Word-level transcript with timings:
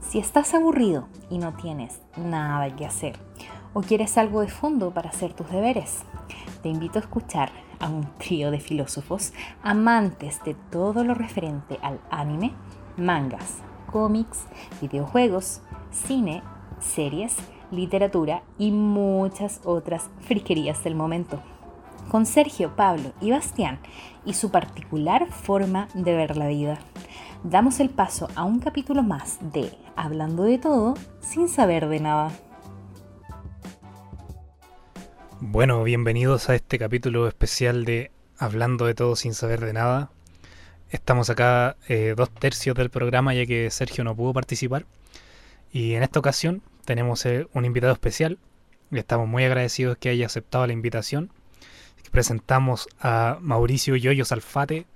Si 0.00 0.18
estás 0.18 0.54
aburrido 0.54 1.06
y 1.28 1.38
no 1.38 1.52
tienes 1.54 2.00
nada 2.16 2.74
que 2.74 2.86
hacer 2.86 3.16
o 3.74 3.82
quieres 3.82 4.18
algo 4.18 4.40
de 4.40 4.48
fondo 4.48 4.92
para 4.92 5.10
hacer 5.10 5.34
tus 5.34 5.48
deberes, 5.50 6.02
te 6.62 6.68
invito 6.68 6.98
a 6.98 7.02
escuchar 7.02 7.50
a 7.78 7.88
un 7.88 8.06
trío 8.18 8.50
de 8.50 8.58
filósofos 8.58 9.32
amantes 9.62 10.42
de 10.42 10.54
todo 10.70 11.04
lo 11.04 11.14
referente 11.14 11.78
al 11.82 12.00
anime, 12.10 12.52
mangas, 12.96 13.58
cómics, 13.92 14.46
videojuegos, 14.80 15.60
cine, 15.92 16.42
series, 16.80 17.36
literatura 17.70 18.42
y 18.58 18.72
muchas 18.72 19.60
otras 19.64 20.10
friquerías 20.20 20.82
del 20.82 20.96
momento. 20.96 21.40
Con 22.10 22.26
Sergio, 22.26 22.74
Pablo 22.74 23.12
y 23.20 23.30
Bastián 23.30 23.78
y 24.24 24.34
su 24.34 24.50
particular 24.50 25.30
forma 25.30 25.86
de 25.94 26.16
ver 26.16 26.36
la 26.36 26.48
vida 26.48 26.80
damos 27.44 27.80
el 27.80 27.90
paso 27.90 28.28
a 28.34 28.44
un 28.44 28.60
capítulo 28.60 29.02
más 29.02 29.38
de 29.52 29.72
Hablando 29.96 30.44
de 30.44 30.58
todo 30.58 30.94
sin 31.20 31.48
saber 31.48 31.88
de 31.88 32.00
nada. 32.00 32.32
Bueno, 35.40 35.82
bienvenidos 35.82 36.48
a 36.48 36.54
este 36.54 36.78
capítulo 36.78 37.28
especial 37.28 37.84
de 37.84 38.10
Hablando 38.38 38.86
de 38.86 38.94
todo 38.94 39.16
sin 39.16 39.34
saber 39.34 39.60
de 39.60 39.72
nada. 39.72 40.10
Estamos 40.90 41.30
acá 41.30 41.76
eh, 41.88 42.14
dos 42.16 42.30
tercios 42.30 42.76
del 42.76 42.90
programa 42.90 43.34
ya 43.34 43.46
que 43.46 43.70
Sergio 43.70 44.04
no 44.04 44.16
pudo 44.16 44.32
participar. 44.32 44.86
Y 45.72 45.94
en 45.94 46.02
esta 46.02 46.18
ocasión 46.18 46.62
tenemos 46.84 47.24
eh, 47.26 47.46
un 47.52 47.64
invitado 47.64 47.92
especial. 47.92 48.38
Estamos 48.90 49.28
muy 49.28 49.44
agradecidos 49.44 49.96
que 49.98 50.08
haya 50.08 50.26
aceptado 50.26 50.66
la 50.66 50.72
invitación. 50.72 51.30
Presentamos 52.10 52.88
a 53.00 53.38
Mauricio 53.40 53.94
Yoyo 53.96 54.24
Salfate, 54.24 54.86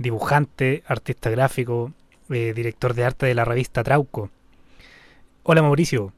dibujante, 0.00 0.82
artista 0.86 1.28
gráfico, 1.28 1.92
eh, 2.30 2.54
director 2.54 2.94
de 2.94 3.04
arte 3.04 3.26
de 3.26 3.34
la 3.34 3.44
revista 3.44 3.84
Trauco. 3.84 4.30
Hola 5.42 5.62
Mauricio. 5.62 6.12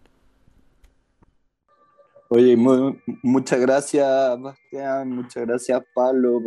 Oye, 2.29 2.57
muchas 2.57 3.61
gracias 3.61 4.41
Bastián, 4.41 5.11
muchas 5.11 5.45
gracias 5.47 5.83
Pablo 5.93 6.41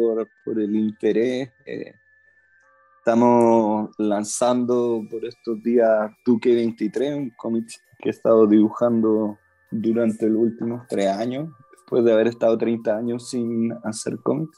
por, 0.45 0.59
el 0.59 0.75
interés. 0.75 1.51
Eh, 1.65 1.93
estamos 2.99 3.89
lanzando 3.97 5.03
por 5.11 5.25
estos 5.25 5.61
días 5.61 6.09
Tuque 6.23 6.55
23, 6.55 7.15
un 7.15 7.29
cómic 7.31 7.67
que 7.99 8.09
he 8.09 8.11
estado 8.11 8.47
dibujando 8.47 9.37
durante 9.69 10.29
los 10.29 10.41
últimos 10.41 10.87
tres 10.87 11.07
años, 11.07 11.49
después 11.73 12.05
de 12.05 12.13
haber 12.13 12.27
estado 12.27 12.57
30 12.57 12.95
años 12.95 13.29
sin 13.29 13.73
hacer 13.83 14.17
cómics. 14.23 14.57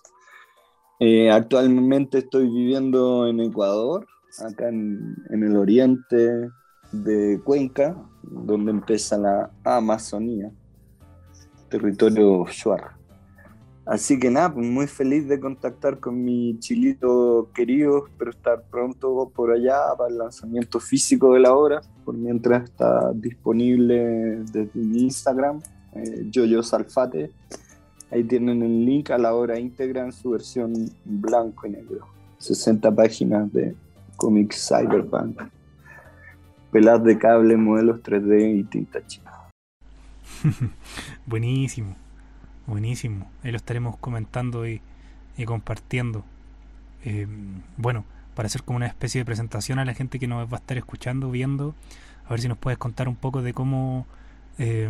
Eh, 1.00 1.30
actualmente 1.30 2.20
estoy 2.20 2.50
viviendo 2.50 3.28
en 3.28 3.40
Ecuador, 3.40 4.08
acá 4.40 4.68
en, 4.70 5.16
el 5.30 5.56
oriente 5.56 6.50
de 6.92 7.40
Cuenca, 7.44 7.96
donde 8.24 8.72
empieza 8.72 9.16
la 9.18 9.52
Amazonía, 9.64 10.52
territorio 11.70 12.46
Shuar. 12.48 12.98
Así 13.86 14.20
que 14.20 14.32
nada, 14.32 14.54
pues, 14.54 14.66
muy 14.66 14.88
feliz 14.88 15.28
de 15.28 15.40
contactar 15.40 16.00
con 16.00 16.24
mi 16.24 16.58
chilito 16.60 17.52
querido, 17.54 18.08
espero 18.08 18.32
estar 18.32 18.64
pronto 18.64 19.32
por 19.34 19.52
allá 19.52 19.78
para 19.96 20.10
el 20.10 20.18
lanzamiento 20.18 20.80
físico 20.80 21.34
de 21.34 21.42
la 21.42 21.54
obra, 21.54 21.82
por 22.04 22.16
mientras 22.16 22.64
está 22.64 23.12
disponible 23.14 24.40
desde 24.52 24.72
mi 24.74 25.04
Instagram, 25.04 25.62
eh, 25.94 26.26
Yoyo 26.32 26.64
Salfate 26.64 27.32
Ahí 28.10 28.24
tienen 28.24 28.64
el 28.64 28.86
link 28.86 29.12
a 29.12 29.18
la 29.18 29.34
obra 29.34 29.60
íntegra 29.60 30.06
en 30.06 30.14
su 30.14 30.32
versión 30.32 30.74
blanco 31.04 31.68
y 31.68 31.72
negro. 31.72 32.08
60 32.38 32.94
páginas 32.96 33.52
de 33.52 33.76
cómics 34.16 34.70
cyberpunk. 34.70 35.42
Pelas 36.72 37.04
de 37.04 37.18
cable, 37.18 37.58
modelos 37.58 38.02
3D 38.04 38.60
y 38.60 38.64
tinta 38.64 39.06
china. 39.06 39.32
buenísimo, 41.26 41.96
buenísimo. 42.66 43.30
Ahí 43.44 43.52
lo 43.52 43.58
estaremos 43.58 43.98
comentando 43.98 44.68
y, 44.68 44.82
compartiendo. 45.46 46.24
Eh, 47.04 47.28
bueno, 47.78 48.06
para 48.36 48.48
hacer 48.48 48.64
como 48.64 48.78
una 48.78 48.88
especie 48.88 49.20
de 49.22 49.26
presentación 49.26 49.80
a 49.80 49.86
la 49.86 49.94
gente 49.94 50.20
que 50.20 50.28
nos 50.28 50.48
va 50.48 50.58
a 50.58 50.60
estar 50.60 50.78
escuchando, 50.78 51.32
viendo, 51.32 51.76
a 52.26 52.30
ver 52.30 52.42
si 52.42 52.48
nos 52.48 52.58
puedes 52.58 52.78
contar 52.78 53.08
un 53.08 53.16
poco 53.16 53.42
de 53.42 53.54
cómo 53.54 54.06
eh, 54.60 54.90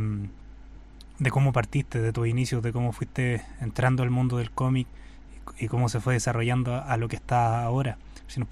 de 1.19 1.31
cómo 1.31 1.51
partiste, 1.53 2.00
de 2.00 2.13
tus 2.13 2.28
inicios, 2.28 2.61
de 2.61 2.72
cómo 2.72 2.91
fuiste 2.91 3.41
entrando 3.61 4.03
al 4.03 4.09
mundo 4.09 4.38
del 4.38 4.51
cómic 4.51 4.88
y 5.59 5.67
cómo 5.67 5.89
se 5.89 6.00
fue 6.00 6.13
desarrollando 6.13 6.75
a, 6.75 6.97
lo 6.97 7.07
que 7.07 7.16
está 7.16 7.63
ahora. 7.63 7.97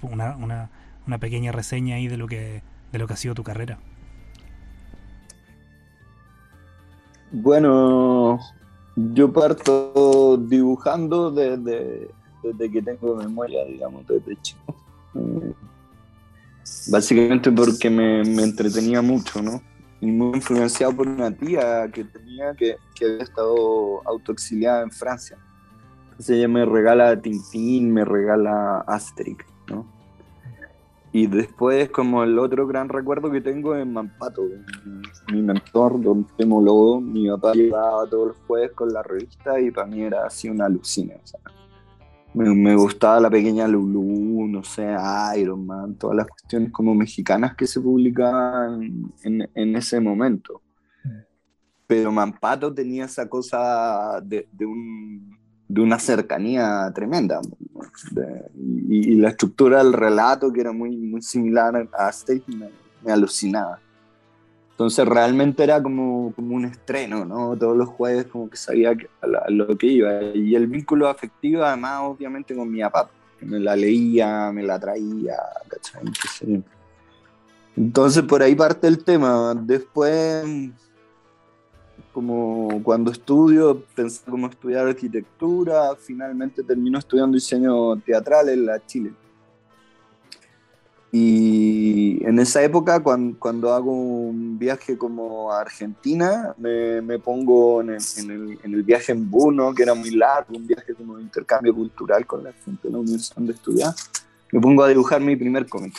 Una, 0.01 0.35
una, 0.37 0.69
una 1.05 1.17
pequeña 1.17 1.51
reseña 1.51 1.95
ahí 1.97 2.07
de 2.07 2.17
lo 2.17 2.27
que 2.27 2.63
de 2.95 2.99
lo 2.99 3.07
que 3.07 3.13
ha 3.13 3.17
sido 3.17 3.35
tu 3.35 3.43
carrera. 3.43 3.77
Bueno, 7.31 8.39
yo 8.95 9.33
parto 9.33 10.37
dibujando 10.37 11.29
desde, 11.29 12.09
desde 12.41 12.71
que 12.71 12.81
tengo 12.81 13.17
memoria, 13.17 13.65
digamos, 13.65 14.07
desde 14.07 14.41
chico. 14.41 14.75
Básicamente 16.87 17.51
porque 17.51 17.89
me, 17.89 18.23
me 18.23 18.43
entretenía 18.43 19.01
mucho, 19.01 19.41
¿no? 19.41 19.61
Y 20.01 20.11
muy 20.11 20.35
influenciado 20.35 20.95
por 20.95 21.07
una 21.07 21.31
tía 21.31 21.89
que 21.91 22.03
tenía 22.03 22.53
que, 22.53 22.77
que 22.93 23.05
había 23.05 23.23
estado 23.23 24.01
autoexiliada 24.05 24.83
en 24.83 24.91
Francia. 24.91 25.37
Entonces 26.11 26.37
ella 26.37 26.47
me 26.47 26.65
regala 26.65 27.21
Tintín, 27.21 27.91
me 27.91 28.05
regala 28.05 28.79
Asterix, 28.87 29.45
¿no? 29.67 29.85
Y 31.15 31.27
después, 31.27 31.89
como 31.91 32.23
el 32.23 32.37
otro 32.37 32.67
gran 32.67 32.89
recuerdo 32.89 33.31
que 33.31 33.39
tengo 33.39 33.73
es 33.73 33.87
Mampato, 33.87 34.43
mi, 35.31 35.41
mentor, 35.41 36.01
don 36.01 36.25
Temo 36.35 36.99
mi 36.99 37.29
papá 37.29 37.53
llegaba 37.53 38.05
todos 38.09 38.27
los 38.27 38.37
jueves 38.45 38.71
con 38.71 38.91
la 38.91 39.01
revista 39.01 39.57
y 39.61 39.71
para 39.71 39.87
mí 39.87 40.03
era 40.03 40.25
así 40.25 40.49
una 40.49 40.65
alucina. 40.65 41.13
Me, 42.35 42.75
gustaba 42.75 43.19
la 43.19 43.29
pequeña 43.29 43.67
Lulu, 43.67 44.47
no 44.47 44.63
sé, 44.63 44.95
Iron 45.37 45.65
Man, 45.65 45.95
todas 45.95 46.17
las 46.17 46.27
cuestiones 46.27 46.71
como 46.71 46.93
mexicanas 46.93 47.55
que 47.55 47.67
se 47.67 47.79
publicaban 47.81 49.11
en, 49.23 49.75
ese 49.75 49.99
momento. 49.99 50.61
Pero 51.87 52.11
Mampato 52.11 52.73
tenía 52.73 53.05
esa 53.05 53.29
cosa 53.29 54.19
de, 54.21 54.47
una 55.69 55.99
cercanía 55.99 56.91
tremenda. 56.93 57.41
y, 58.55 59.15
la 59.15 59.29
estructura 59.29 59.83
del 59.83 59.93
relato, 59.93 60.51
que 60.51 60.61
era 60.61 60.71
muy, 60.71 60.97
muy 60.97 61.21
similar 61.21 61.87
a 61.97 62.09
State, 62.09 62.43
me 63.03 63.11
alucinaba. 63.11 63.79
Entonces 64.75 65.07
realmente 65.07 65.63
era 65.63 65.81
como, 65.81 66.33
como 66.35 66.53
un 66.53 66.65
estreno, 66.65 67.23
¿no? 67.23 67.55
Todos 67.55 67.77
los 67.77 67.87
jueves 67.87 68.25
como 68.25 68.49
que 68.49 68.57
sabía 68.57 68.93
a, 69.21 69.49
lo 69.49 69.77
que 69.77 69.87
iba. 69.87 70.21
Y 70.21 70.53
el 70.53 70.67
vínculo 70.67 71.07
afectivo 71.07 71.63
además 71.63 72.01
obviamente 72.03 72.53
con 72.53 72.69
mi 72.69 72.81
papá, 72.81 73.09
que 73.39 73.45
me 73.45 73.57
la 73.57 73.73
leía, 73.73 74.51
me 74.51 74.63
la 74.63 74.77
traía, 74.77 75.37
¿cachai? 75.69 76.03
Entonces 77.77 78.23
por 78.23 78.43
ahí 78.43 78.53
parte 78.53 78.87
el 78.87 79.01
tema. 79.01 79.55
Después, 79.55 80.43
como 82.11 82.83
cuando 82.83 83.11
estudio, 83.11 83.81
pensé 83.95 84.29
cómo 84.29 84.47
estudiar 84.47 84.87
arquitectura, 84.87 85.95
finalmente 85.95 86.63
termino 86.63 86.99
estudiando 86.99 87.35
diseño 87.35 87.95
teatral 88.01 88.49
en 88.49 88.65
la 88.65 88.85
Chile. 88.85 89.13
Y 91.17 92.21
en 92.25 92.39
esa 92.39 92.61
época, 92.61 93.01
cuando, 93.01 93.73
hago 93.73 93.89
un 93.89 94.59
viaje 94.59 94.97
como 94.97 95.49
a 95.49 95.61
Argentina, 95.61 96.53
me, 96.57 97.19
pongo 97.19 97.79
en 97.79 97.91
el, 97.91 98.83
viaje 98.83 99.13
en 99.13 99.31
Buno, 99.31 99.73
que 99.73 99.83
era 99.83 99.93
muy 99.93 100.11
largo, 100.11 100.57
un 100.57 100.67
viaje 100.67 100.93
como 100.93 101.15
de 101.15 101.23
intercambio 101.23 101.73
cultural 101.73 102.25
con 102.25 102.43
la 102.43 102.51
gente 102.51 102.89
de 102.89 102.91
la 102.91 102.97
universidad 102.97 103.37
donde 103.37 103.53
estudiaba, 103.53 103.95
me 104.51 104.59
pongo 104.59 104.83
a 104.83 104.89
dibujar 104.89 105.21
mi 105.21 105.37
primer 105.37 105.69
cómic, 105.69 105.93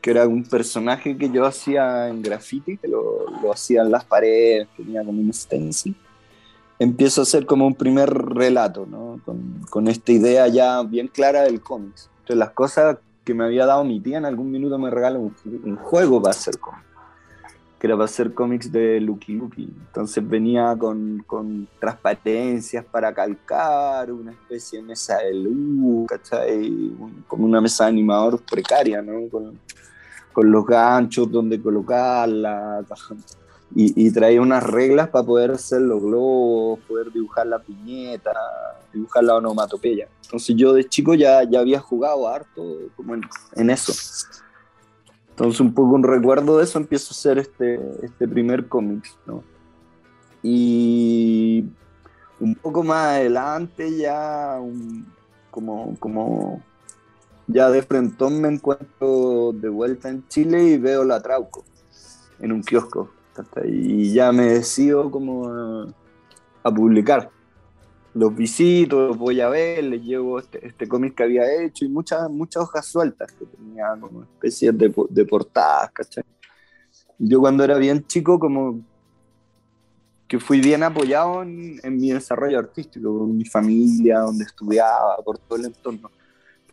que 0.00 0.10
era 0.10 0.26
un 0.26 0.42
personaje 0.42 1.18
que 1.18 1.28
yo 1.28 1.44
hacía 1.44 2.08
en 2.08 2.22
graffiti, 2.22 2.78
que 2.78 2.88
lo, 2.88 3.26
lo 3.42 3.52
hacía 3.52 3.82
en 3.82 3.90
las 3.90 4.06
paredes, 4.06 4.68
tenía 4.74 5.04
como 5.04 5.20
un 5.20 5.34
stencil. 5.34 5.94
Empiezo 6.78 7.20
a 7.20 7.24
hacer 7.24 7.44
como 7.44 7.66
un 7.66 7.74
primer 7.74 8.08
relato, 8.08 8.86
¿no? 8.86 9.20
con, 9.22 9.66
con 9.68 9.88
esta 9.88 10.12
idea 10.12 10.48
ya 10.48 10.82
bien 10.82 11.08
clara 11.08 11.42
del 11.42 11.60
cómic. 11.60 11.92
Entonces 12.20 12.36
las 12.36 12.52
cosas 12.52 12.96
que 13.24 13.34
me 13.34 13.44
había 13.44 13.66
dado 13.66 13.84
mi 13.84 14.00
tía 14.00 14.18
en 14.18 14.24
algún 14.24 14.50
minuto 14.50 14.78
me 14.78 14.90
regaló 14.90 15.20
un, 15.44 15.76
juego 15.76 16.20
para 16.20 16.30
hacer 16.32 16.58
cómics, 16.58 16.84
que 17.78 17.86
era 17.86 17.96
para 17.96 18.06
hacer 18.06 18.34
cómics 18.34 18.70
de 18.72 19.00
Lucky 19.00 19.34
Lucky. 19.34 19.72
Entonces 19.86 20.28
venía 20.28 20.76
con, 20.76 21.22
con, 21.26 21.68
transparencias 21.78 22.84
para 22.84 23.12
calcar, 23.14 24.10
una 24.12 24.32
especie 24.32 24.80
de 24.80 24.84
mesa 24.86 25.18
de 25.18 25.34
luz, 25.34 26.06
¿cachai? 26.08 26.92
como 27.28 27.44
una 27.44 27.60
mesa 27.60 27.84
de 27.84 27.90
animador 27.90 28.40
precaria, 28.42 29.00
¿no? 29.02 29.28
Con, 29.28 29.58
con 30.32 30.50
los 30.50 30.66
ganchos 30.66 31.30
donde 31.30 31.60
colocarla, 31.60 32.84
y, 33.74 34.10
traía 34.10 34.40
unas 34.40 34.62
reglas 34.62 35.08
para 35.08 35.24
poder 35.24 35.52
hacer 35.52 35.80
los 35.80 36.02
globos, 36.02 36.80
poder 36.80 37.10
dibujar 37.12 37.46
la 37.46 37.58
piñeta, 37.58 38.32
dibujar 38.92 39.24
la 39.24 39.36
onomatopeya. 39.36 40.08
Entonces 40.24 40.54
yo 40.56 40.72
de 40.72 40.88
chico 40.88 41.14
ya, 41.14 41.42
ya 41.44 41.60
había 41.60 41.80
jugado 41.80 42.28
harto 42.28 42.62
como 42.96 43.14
en, 43.14 43.70
eso. 43.70 43.92
Entonces 45.30 45.60
un 45.60 45.72
poco 45.72 45.94
un 45.94 46.02
recuerdo 46.02 46.58
de 46.58 46.64
eso 46.64 46.78
empiezo 46.78 47.08
a 47.10 47.16
hacer 47.16 47.38
este, 47.38 47.80
este 48.02 48.28
primer 48.28 48.68
cómic, 48.68 49.04
¿no? 49.26 49.42
Y 50.42 51.64
un 52.40 52.54
poco 52.56 52.82
más 52.82 53.16
adelante 53.16 53.96
ya 53.96 54.58
como, 55.50 55.96
como 55.98 56.62
ya 57.46 57.70
de 57.70 57.82
frente 57.82 58.28
me 58.28 58.48
encuentro 58.48 59.52
de 59.54 59.68
vuelta 59.68 60.08
en 60.08 60.26
Chile 60.28 60.62
y 60.64 60.78
veo 60.78 61.04
la 61.04 61.22
Trauco 61.22 61.64
en 62.40 62.52
un 62.52 62.62
kiosco. 62.62 63.21
Y 63.64 64.12
ya 64.12 64.32
me 64.32 64.44
decido 64.44 65.10
como 65.10 65.48
a, 66.62 66.74
publicar. 66.74 67.30
Los 68.14 68.34
visito, 68.34 69.08
los 69.08 69.16
voy 69.16 69.40
a 69.40 69.48
ver, 69.48 69.84
les 69.84 70.02
llevo 70.02 70.38
este, 70.38 70.66
este 70.66 70.86
cómic 70.86 71.14
que 71.14 71.22
había 71.22 71.62
hecho 71.62 71.84
y 71.84 71.88
muchas, 71.88 72.28
muchas 72.30 72.64
hojas 72.64 72.86
sueltas 72.86 73.32
que 73.32 73.46
tenía 73.46 73.96
como 73.98 74.22
especies 74.22 74.76
de, 74.76 74.94
de 75.08 75.24
portadas, 75.24 75.90
¿cachai? 75.92 76.24
Yo 77.18 77.40
cuando 77.40 77.64
era 77.64 77.78
bien 77.78 78.06
chico 78.06 78.38
como 78.38 78.80
que 80.28 80.38
fui 80.38 80.60
bien 80.60 80.82
apoyado 80.82 81.42
en, 81.42 81.80
en 81.82 81.96
mi 81.96 82.10
desarrollo 82.10 82.58
artístico, 82.58 83.18
con 83.18 83.36
mi 83.36 83.44
familia, 83.44 84.20
donde 84.20 84.44
estudiaba, 84.44 85.16
por 85.24 85.38
todo 85.38 85.58
el 85.58 85.66
entorno 85.66 86.10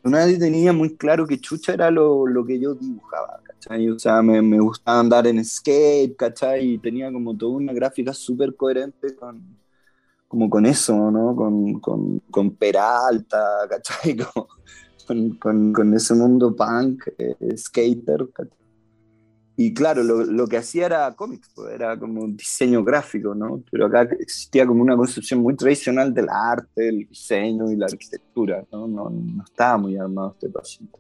nadie 0.04 0.38
tenía 0.38 0.72
muy 0.72 0.96
claro 0.96 1.28
que 1.28 1.40
chucha 1.40 1.74
era 1.74 1.92
lo, 1.92 2.26
lo 2.26 2.46
que 2.46 2.60
yo 2.60 2.74
dibujaba, 2.76 3.42
¿cachai? 3.60 3.90
O 3.90 4.00
sea, 4.00 4.22
me, 4.22 4.42
me, 4.42 4.60
gustaba 4.60 5.00
andar 5.00 5.28
en 5.28 5.44
skate, 5.44 6.16
¿cachai? 6.16 6.74
Y 6.74 6.78
tenía 6.78 7.12
como 7.12 7.36
toda 7.36 7.58
una 7.58 7.74
gráfica 7.74 8.14
súper 8.14 8.56
coherente 8.56 9.16
con, 9.16 9.58
como 10.28 10.50
con 10.50 10.66
eso, 10.66 11.12
¿no? 11.12 11.36
Con, 11.36 11.80
con, 11.80 12.20
con 12.32 12.52
Peralta, 12.52 13.68
¿cachai? 13.70 14.16
con, 15.08 15.36
con, 15.38 15.74
con, 15.74 15.94
ese 15.94 16.14
mundo 16.14 16.56
punk, 16.56 17.04
eh, 17.18 17.36
skater, 17.58 18.30
¿cachai? 18.34 18.60
Y 19.58 19.74
claro, 19.74 20.04
lo, 20.04 20.24
lo, 20.24 20.48
que 20.48 20.56
hacía 20.56 20.86
era 20.86 21.14
cómics, 21.18 21.52
pues, 21.54 21.74
era 21.74 22.00
como 22.00 22.26
diseño 22.28 22.82
gráfico, 22.82 23.36
¿no? 23.36 23.62
Pero 23.70 23.88
acá 23.88 24.04
existía 24.18 24.66
como 24.66 24.82
una 24.82 24.96
concepción 24.96 25.42
muy 25.42 25.54
tradicional 25.58 26.14
del 26.14 26.30
arte, 26.30 26.88
el 26.88 27.00
diseño 27.10 27.70
y 27.70 27.76
la 27.76 27.88
arquitectura, 27.88 28.66
¿no? 28.72 28.88
No, 28.88 29.10
no 29.10 29.44
estaba 29.44 29.78
muy 29.78 29.98
armado 29.98 30.32
este 30.32 30.48
paciente. 30.48 30.98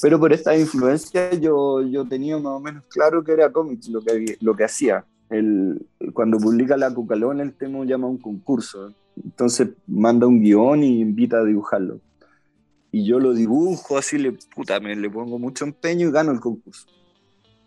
Pero 0.00 0.18
por 0.18 0.32
esta 0.32 0.56
influencia 0.56 1.32
yo, 1.34 1.82
yo 1.82 2.04
tenía 2.04 2.36
más 2.38 2.52
o 2.54 2.60
menos 2.60 2.84
claro 2.88 3.22
que 3.22 3.32
era 3.32 3.52
cómics 3.52 3.88
lo 3.88 4.00
que, 4.02 4.36
lo 4.40 4.54
que 4.54 4.64
hacía. 4.64 5.04
El, 5.30 5.86
cuando 6.12 6.38
publica 6.38 6.76
la 6.76 6.92
Cucalón, 6.92 7.40
el 7.40 7.54
tema 7.54 7.84
llama 7.84 8.08
un 8.08 8.18
concurso. 8.18 8.92
Entonces 9.22 9.68
manda 9.86 10.26
un 10.26 10.40
guion 10.40 10.82
y 10.82 11.00
invita 11.00 11.38
a 11.38 11.44
dibujarlo 11.44 12.00
y 12.94 13.04
yo 13.04 13.18
lo 13.18 13.34
dibujo 13.34 13.98
así, 13.98 14.18
le, 14.18 14.30
puta, 14.54 14.78
me 14.78 14.94
le 14.94 15.10
pongo 15.10 15.36
mucho 15.36 15.64
empeño 15.64 16.06
y 16.06 16.12
gano 16.12 16.30
el 16.30 16.38
concurso. 16.38 16.86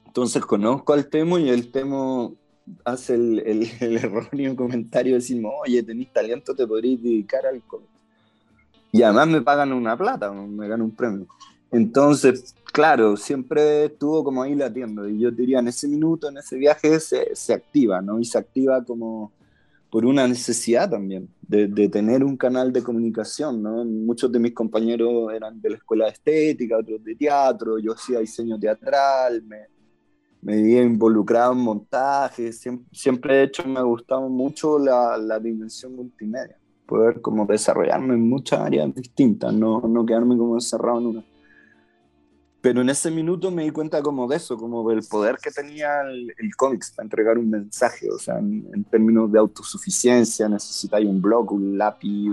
Entonces 0.05 0.45
conozco 0.45 0.93
al 0.93 1.09
Temo 1.09 1.37
y 1.37 1.49
el 1.49 1.69
Temo 1.69 2.37
hace 2.85 3.15
el, 3.15 3.39
el, 3.81 3.97
erróneo 3.97 4.55
comentario 4.55 5.19
de 5.19 5.45
oye, 5.65 5.83
tenés 5.83 6.13
talento, 6.13 6.55
te 6.55 6.65
podrías 6.65 7.03
dedicar 7.03 7.45
al 7.45 7.61
cómic. 7.63 7.89
Y 8.93 9.01
además 9.01 9.27
me 9.27 9.41
pagan 9.41 9.73
una 9.73 9.97
plata, 9.97 10.31
me 10.31 10.65
gano 10.65 10.85
un 10.85 10.95
premio. 10.95 11.27
Entonces, 11.71 12.55
claro, 12.71 13.17
siempre 13.17 13.85
estuvo 13.85 14.23
como 14.23 14.43
ahí 14.43 14.55
latiendo. 14.55 15.07
Y 15.07 15.19
yo 15.19 15.31
diría, 15.31 15.59
en 15.59 15.67
ese 15.67 15.87
minuto, 15.87 16.29
en 16.29 16.37
ese 16.37 16.57
viaje, 16.57 16.99
se, 16.99 17.35
se 17.35 17.53
activa, 17.53 18.01
¿no? 18.01 18.19
Y 18.19 18.25
se 18.25 18.37
activa 18.37 18.83
como 18.83 19.31
por 19.89 20.05
una 20.05 20.27
necesidad 20.27 20.89
también 20.89 21.29
de, 21.41 21.67
de, 21.67 21.87
tener 21.87 22.23
un 22.23 22.35
canal 22.35 22.73
de 22.73 22.83
comunicación, 22.83 23.63
¿no? 23.63 23.85
Muchos 23.85 24.31
de 24.31 24.39
mis 24.39 24.53
compañeros 24.53 25.33
eran 25.33 25.61
de 25.61 25.69
la 25.69 25.75
escuela 25.77 26.05
de 26.05 26.11
estética, 26.11 26.77
otros 26.77 27.03
de 27.03 27.15
teatro, 27.15 27.79
yo 27.79 27.93
hacía 27.93 28.19
diseño 28.19 28.59
teatral, 28.59 29.41
me, 29.43 29.67
me 30.41 30.81
involucrado 30.81 31.53
en 31.53 31.59
montajes, 31.59 32.59
siempre, 32.59 32.87
siempre, 32.91 33.35
de 33.37 33.43
hecho 33.43 33.67
me 33.67 33.79
ha 33.79 33.83
gustado 33.83 34.27
mucho 34.29 34.77
la, 34.77 35.17
la, 35.17 35.39
dimensión 35.39 35.95
multimedia, 35.95 36.57
poder 36.85 37.21
como 37.21 37.45
desarrollarme 37.45 38.15
en 38.15 38.27
muchas 38.27 38.59
áreas 38.59 38.93
distintas, 38.93 39.53
no, 39.53 39.81
no 39.81 40.05
quedarme 40.05 40.37
como 40.37 40.55
encerrado 40.55 40.99
en 40.99 41.05
una. 41.07 41.23
Pero 42.67 42.81
en 42.81 42.89
ese 42.89 43.09
minuto 43.09 43.49
me 43.49 43.63
di 43.63 43.69
cuenta 43.69 44.01
como 44.01 44.27
de 44.27 44.35
eso, 44.35 44.57
como 44.57 44.89
del 44.89 45.01
poder 45.09 45.37
que 45.41 45.51
tenía 45.51 46.01
el, 46.01 46.33
el 46.37 46.53
cómics 46.57 46.91
para 46.91 47.05
entregar 47.05 47.37
un 47.37 47.49
mensaje, 47.49 48.09
o 48.11 48.19
sea, 48.19 48.39
en, 48.39 48.83
términos 48.91 49.31
de 49.31 49.39
autosuficiencia, 49.39 50.49
necesitáis 50.49 51.07
un 51.07 51.21
blog, 51.21 51.53
un 51.53 51.77
lápiz, 51.77 52.29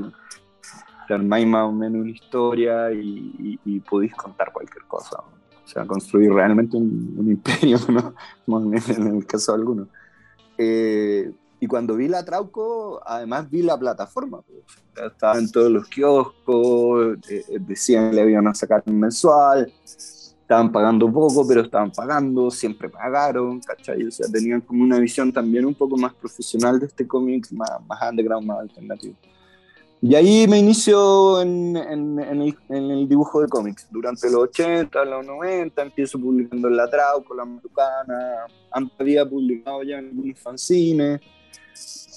armáis 1.08 1.46
más 1.46 1.68
o 1.68 1.70
menos 1.70 2.00
una 2.00 2.10
historia 2.10 2.90
y, 2.90 3.60
y, 3.64 3.78
podéis 3.78 4.12
contar 4.16 4.52
cualquier 4.52 4.84
cosa. 4.86 5.18
O 5.20 5.68
sea, 5.68 5.86
construir 5.86 6.32
realmente 6.32 6.76
un, 6.76 7.14
imperio, 7.28 7.78
¿no? 8.48 8.72
en 8.72 9.06
el 9.06 9.26
caso 9.26 9.52
de 9.52 9.58
algunos. 9.58 9.86
Eh, 10.58 11.30
y 11.60 11.68
cuando 11.68 11.94
vi 11.94 12.08
la 12.08 12.24
Trauco, 12.24 13.00
además 13.06 13.48
vi 13.48 13.62
la 13.62 13.78
plataforma. 13.78 14.42
Pues. 14.42 15.12
Estaba 15.12 15.38
todos 15.52 15.70
los 15.70 15.86
kioscos, 15.86 17.18
eh, 17.30 17.44
decían 17.60 18.10
que 18.10 18.16
le 18.16 18.32
iban 18.32 18.48
a 18.48 18.54
sacar 18.54 18.82
un 18.84 18.98
mensual 18.98 19.72
estaban 20.44 20.70
pagando 20.70 21.10
poco, 21.10 21.46
pero 21.48 21.62
estaban 21.62 21.90
pagando, 21.90 22.50
siempre 22.50 22.90
pagaron, 22.90 23.60
¿cachai? 23.60 24.04
O 24.04 24.10
sea, 24.10 24.28
tenían 24.30 24.60
como 24.60 24.84
una 24.84 24.98
visión 24.98 25.32
también 25.32 25.64
un 25.64 25.74
poco 25.74 25.96
más 25.96 26.12
profesional 26.12 26.78
de 26.78 26.86
este 26.86 27.06
cómic, 27.06 27.50
más, 27.52 27.70
más 27.88 27.98
underground, 28.10 28.46
más 28.46 28.60
alternativo. 28.60 29.14
Y 30.02 30.14
ahí 30.14 30.46
me 30.46 30.58
inicio 30.58 31.40
en, 31.40 31.74
en, 31.78 32.18
en, 32.20 32.42
el, 32.42 32.58
en, 32.68 32.90
el, 32.90 33.08
dibujo 33.08 33.40
de 33.40 33.48
cómics. 33.48 33.88
Durante 33.90 34.30
los 34.30 34.42
80, 34.42 35.02
los 35.06 35.24
90, 35.24 35.80
empiezo 35.80 36.20
publicando 36.20 36.68
en 36.68 36.76
La 36.76 36.90
Trauco, 36.90 37.34
La 37.34 37.46
Marucana. 37.46 38.44
Antes 38.70 39.00
había 39.00 39.26
publicado 39.26 39.82
ya 39.82 39.98
en 39.98 40.08
algunos 40.08 40.38
fanzines 40.38 41.22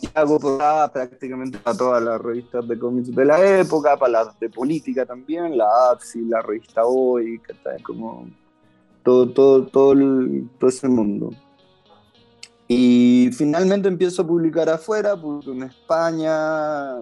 y 0.01 0.09
hago 0.13 0.39
portadas 0.39 0.92
prácticamente 0.92 1.57
para 1.57 1.77
todas 1.77 2.04
las 2.04 2.21
revistas 2.21 2.68
de 2.68 2.77
cómics 2.77 3.13
de 3.13 3.25
la 3.25 3.59
época, 3.59 3.98
para 3.98 4.24
las 4.24 4.39
de 4.39 4.50
política 4.50 5.06
también, 5.06 5.57
la 5.57 5.92
APSI, 5.92 6.25
la 6.25 6.42
revista 6.42 6.86
Hoy, 6.86 7.42
como 7.83 8.27
todo, 9.04 9.30
todo, 9.30 9.65
todo, 9.68 9.95
todo 10.59 10.69
ese 10.69 10.88
mundo. 10.88 11.31
Y 12.68 13.30
finalmente 13.33 13.88
empiezo 13.88 14.21
a 14.21 14.27
publicar 14.27 14.69
afuera, 14.69 15.15
publico 15.15 15.51
en 15.54 15.63
España, 15.63 16.98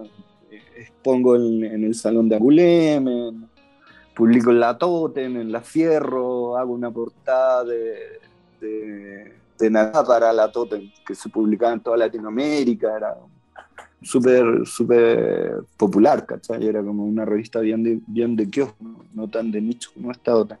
expongo 0.76 1.36
en, 1.36 1.64
en 1.64 1.84
el 1.84 1.94
Salón 1.94 2.28
de 2.28 2.36
Angulem, 2.36 3.48
publico 4.14 4.50
en 4.50 4.60
la 4.60 4.78
Totem, 4.78 5.36
en 5.36 5.52
la 5.52 5.60
Fierro, 5.60 6.56
hago 6.56 6.72
una 6.72 6.90
portada 6.90 7.64
de, 7.64 7.96
de 8.60 9.35
de 9.58 9.70
nada 9.70 10.04
para 10.04 10.32
la 10.32 10.50
Totem, 10.50 10.90
que 11.06 11.14
se 11.14 11.28
publicaba 11.28 11.72
en 11.72 11.80
toda 11.80 11.96
Latinoamérica, 11.96 12.96
era 12.96 13.16
súper 14.02 14.66
súper 14.66 15.64
popular, 15.76 16.26
¿cachai? 16.26 16.66
Era 16.66 16.82
como 16.82 17.04
una 17.04 17.24
revista 17.24 17.60
bien 17.60 17.82
de, 17.82 18.00
bien 18.06 18.36
de 18.36 18.48
kiosco, 18.48 19.04
no 19.14 19.28
tan 19.28 19.50
de 19.50 19.60
nicho 19.60 19.90
como 19.94 20.10
esta 20.10 20.36
otra. 20.36 20.58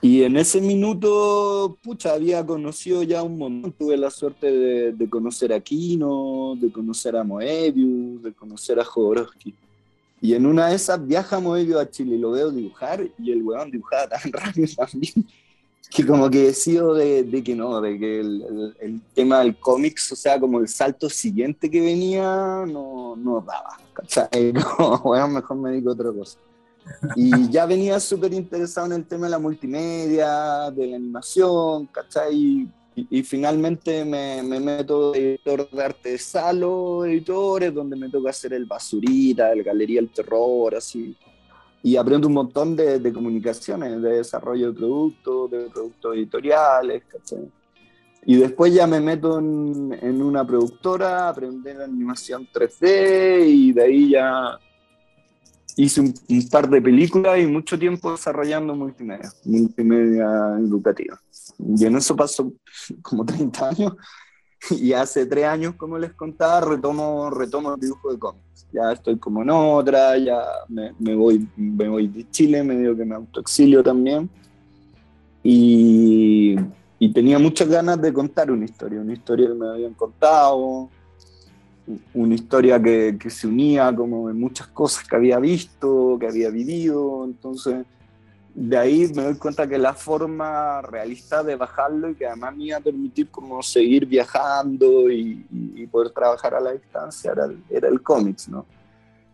Y 0.00 0.22
en 0.22 0.36
ese 0.36 0.60
minuto, 0.60 1.78
pucha, 1.82 2.14
había 2.14 2.44
conocido 2.44 3.02
ya 3.02 3.22
un 3.22 3.38
montón. 3.38 3.72
Tuve 3.72 3.96
la 3.96 4.10
suerte 4.10 4.50
de, 4.50 4.92
de 4.92 5.10
conocer 5.10 5.52
a 5.52 5.60
Kino, 5.60 6.54
de 6.56 6.72
conocer 6.72 7.14
a 7.14 7.22
Moebius, 7.22 8.22
de 8.22 8.32
conocer 8.32 8.80
a 8.80 8.84
Jodorowsky. 8.84 9.54
Y 10.20 10.34
en 10.34 10.46
una 10.46 10.68
de 10.68 10.76
esas 10.76 11.04
viaja 11.06 11.40
Moebius 11.40 11.78
a 11.78 11.90
Chile 11.90 12.16
y 12.16 12.18
lo 12.18 12.30
veo 12.30 12.50
dibujar 12.50 13.06
y 13.18 13.32
el 13.32 13.42
weón 13.42 13.70
dibujaba 13.70 14.08
tan 14.08 14.20
rápido 14.32 14.68
también 14.76 15.26
que 15.94 16.06
como 16.06 16.30
que 16.30 16.44
decido 16.44 16.94
de, 16.94 17.22
de 17.22 17.42
que 17.42 17.54
no, 17.54 17.80
de 17.80 17.98
que 17.98 18.20
el, 18.20 18.74
el, 18.80 19.00
tema 19.14 19.40
del 19.40 19.56
cómics, 19.58 20.12
o 20.12 20.16
sea, 20.16 20.40
como 20.40 20.58
el 20.58 20.68
salto 20.68 21.10
siguiente 21.10 21.70
que 21.70 21.80
venía, 21.80 22.64
no, 22.66 23.14
no 23.16 23.40
daba, 23.46 23.78
¿cachai? 23.92 24.52
No, 24.78 24.98
bueno, 25.00 25.28
mejor 25.28 25.56
me 25.58 25.70
dedico 25.70 25.90
a 25.90 25.92
otra 25.92 26.12
cosa. 26.12 26.38
Y 27.14 27.50
ya 27.50 27.66
venía 27.66 28.00
súper 28.00 28.32
interesado 28.32 28.86
en 28.86 28.94
el 28.94 29.04
tema 29.06 29.26
de 29.26 29.32
la 29.32 29.38
multimedia, 29.38 30.70
de 30.70 30.86
la 30.86 30.96
animación, 30.96 31.86
¿cachai? 31.86 32.34
Y, 32.34 33.08
y, 33.10 33.22
finalmente 33.22 34.04
me, 34.04 34.42
me, 34.42 34.60
meto 34.60 35.12
de 35.12 35.34
editor 35.34 35.70
de 35.70 35.84
arte 35.84 36.10
de 36.10 36.18
Salo, 36.18 37.04
editores, 37.04 37.72
donde 37.72 37.96
me 37.96 38.08
toca 38.08 38.30
hacer 38.30 38.54
el 38.54 38.64
Basurita, 38.64 39.52
el 39.52 39.62
Galería 39.62 40.00
del 40.00 40.10
Terror, 40.10 40.74
así 40.74 41.16
y 41.82 41.96
aprendo 41.96 42.28
un 42.28 42.34
montón 42.34 42.76
de, 42.76 42.98
de, 42.98 43.12
comunicaciones, 43.12 44.00
de 44.00 44.16
desarrollo 44.18 44.72
de 44.72 44.78
productos, 44.78 45.50
de 45.50 45.70
productos 45.70 46.14
editoriales. 46.14 47.02
Y 48.24 48.36
después 48.36 48.72
ya 48.72 48.86
me 48.86 49.00
meto 49.00 49.40
en, 49.40 49.98
en 50.00 50.22
una 50.22 50.46
productora, 50.46 51.28
aprender 51.28 51.80
animación 51.80 52.46
3D 52.52 53.44
y 53.46 53.72
de 53.72 53.82
ahí 53.82 54.10
ya 54.10 54.58
hice 55.76 56.02
un, 56.02 56.14
un, 56.28 56.48
par 56.48 56.68
de 56.68 56.80
películas 56.80 57.40
y 57.40 57.46
mucho 57.46 57.76
tiempo 57.76 58.12
desarrollando 58.12 58.76
multimedia, 58.76 59.32
multimedia 59.44 60.26
educativa. 60.60 61.20
Y 61.58 61.84
en 61.84 61.96
eso 61.96 62.14
pasó 62.14 62.52
como 63.02 63.24
30 63.24 63.68
años 63.68 63.92
y 64.70 64.92
hace 64.92 65.26
tres 65.26 65.44
años, 65.44 65.74
como 65.76 65.98
les 65.98 66.12
contaba, 66.12 66.60
retomo, 66.60 67.30
retomo 67.30 67.74
el 67.74 67.80
dibujo 67.80 68.12
de 68.12 68.18
cómics. 68.18 68.66
Ya 68.72 68.92
estoy 68.92 69.18
como 69.18 69.42
en 69.42 69.50
otra, 69.50 70.16
ya 70.18 70.42
me, 70.68 70.92
me 70.98 71.14
voy, 71.14 71.46
me 71.56 71.88
voy 71.88 72.08
de 72.08 72.28
Chile, 72.30 72.62
me 72.62 72.76
digo 72.76 72.96
que 72.96 73.04
me 73.04 73.14
autoexilio 73.14 73.82
también. 73.82 74.30
Y, 75.42 76.56
y, 76.98 77.12
tenía 77.12 77.38
muchas 77.38 77.68
ganas 77.68 78.00
de 78.00 78.12
contar 78.12 78.50
una 78.50 78.64
historia, 78.64 79.00
una 79.00 79.12
historia 79.12 79.48
que 79.48 79.54
me 79.54 79.68
habían 79.68 79.94
contado, 79.94 80.88
una 82.14 82.34
historia 82.34 82.80
que, 82.80 83.16
que 83.18 83.28
se 83.28 83.48
unía 83.48 83.94
como 83.94 84.30
en 84.30 84.38
muchas 84.38 84.68
cosas 84.68 85.06
que 85.06 85.16
había 85.16 85.40
visto, 85.40 86.16
que 86.20 86.28
había 86.28 86.48
vivido. 86.50 87.24
Entonces 87.24 87.84
de 88.54 88.76
ahí 88.76 89.10
me 89.14 89.22
doy 89.24 89.36
cuenta 89.36 89.66
que 89.66 89.78
la 89.78 89.94
forma 89.94 90.82
realista 90.82 91.42
de 91.42 91.56
bajarlo 91.56 92.10
y 92.10 92.14
que 92.14 92.26
además 92.26 92.54
me 92.54 92.64
iba 92.64 92.76
a 92.76 92.80
permitir 92.80 93.30
como 93.30 93.62
seguir 93.62 94.06
viajando 94.06 95.10
y, 95.10 95.46
poder 95.90 96.10
trabajar 96.10 96.54
a 96.54 96.60
la 96.60 96.72
distancia 96.72 97.32
era 97.32 97.44
el, 97.44 97.62
era 97.68 97.88
cómics, 98.02 98.48
¿no? 98.48 98.64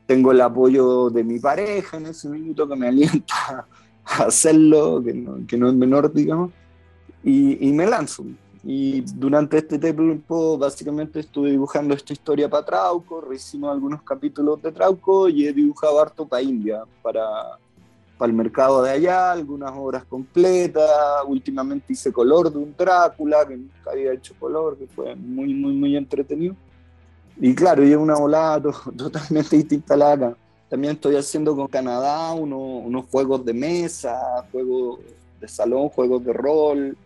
Tengo 0.06 0.32
el 0.32 0.40
apoyo 0.40 1.08
de 1.10 1.22
mi 1.22 1.38
pareja 1.38 1.98
en 1.98 2.06
ese 2.06 2.28
minuto 2.28 2.66
que 2.68 2.74
me 2.74 2.88
alienta 2.88 3.66
a 4.04 4.24
hacerlo, 4.24 5.02
que 5.04 5.56
no, 5.56 5.68
es 5.68 5.74
menor, 5.74 6.12
digamos, 6.12 6.50
y, 7.22 7.68
y, 7.68 7.72
me 7.72 7.86
lanzo. 7.86 8.24
Y 8.64 9.02
durante 9.02 9.58
este 9.58 9.78
tiempo 9.78 10.58
básicamente 10.58 11.20
estuve 11.20 11.50
dibujando 11.50 11.94
esta 11.94 12.12
historia 12.12 12.48
para 12.48 12.64
Trauco, 12.64 13.32
hicimos 13.32 13.70
algunos 13.70 14.02
capítulos 14.02 14.60
de 14.62 14.72
Trauco 14.72 15.28
y 15.28 15.46
he 15.46 15.52
dibujado 15.52 16.00
harto 16.00 16.26
para 16.26 16.42
India, 16.42 16.82
para 17.02 17.22
para 18.18 18.30
el 18.30 18.36
mercado 18.36 18.82
de 18.82 18.90
allá, 18.90 19.32
algunas 19.32 19.72
obras 19.74 20.04
completas, 20.04 20.90
últimamente 21.26 21.92
hice 21.92 22.12
color 22.12 22.52
de 22.52 22.58
un 22.58 22.74
Drácula, 22.76 23.46
que 23.46 23.56
nunca 23.56 23.92
había 23.92 24.12
hecho 24.12 24.34
color, 24.38 24.76
que 24.76 24.86
fue 24.88 25.14
muy, 25.14 25.54
muy, 25.54 25.72
muy 25.72 25.96
entretenido. 25.96 26.56
Y 27.40 27.54
claro, 27.54 27.86
y 27.86 27.94
una 27.94 28.16
volada 28.16 28.60
totalmente 28.96 29.56
distinta 29.56 29.94
a 29.94 29.96
la 29.96 30.12
acá. 30.12 30.36
También 30.68 30.94
estoy 30.94 31.16
haciendo 31.16 31.56
con 31.56 31.68
Canadá 31.68 32.32
unos 32.32 33.06
juegos 33.06 33.44
de 33.44 33.54
mesa, 33.54 34.44
juegos 34.52 34.98
de 35.40 35.48
salón, 35.48 35.88
juegos 35.88 36.24
de 36.24 36.32
rol, 36.32 36.98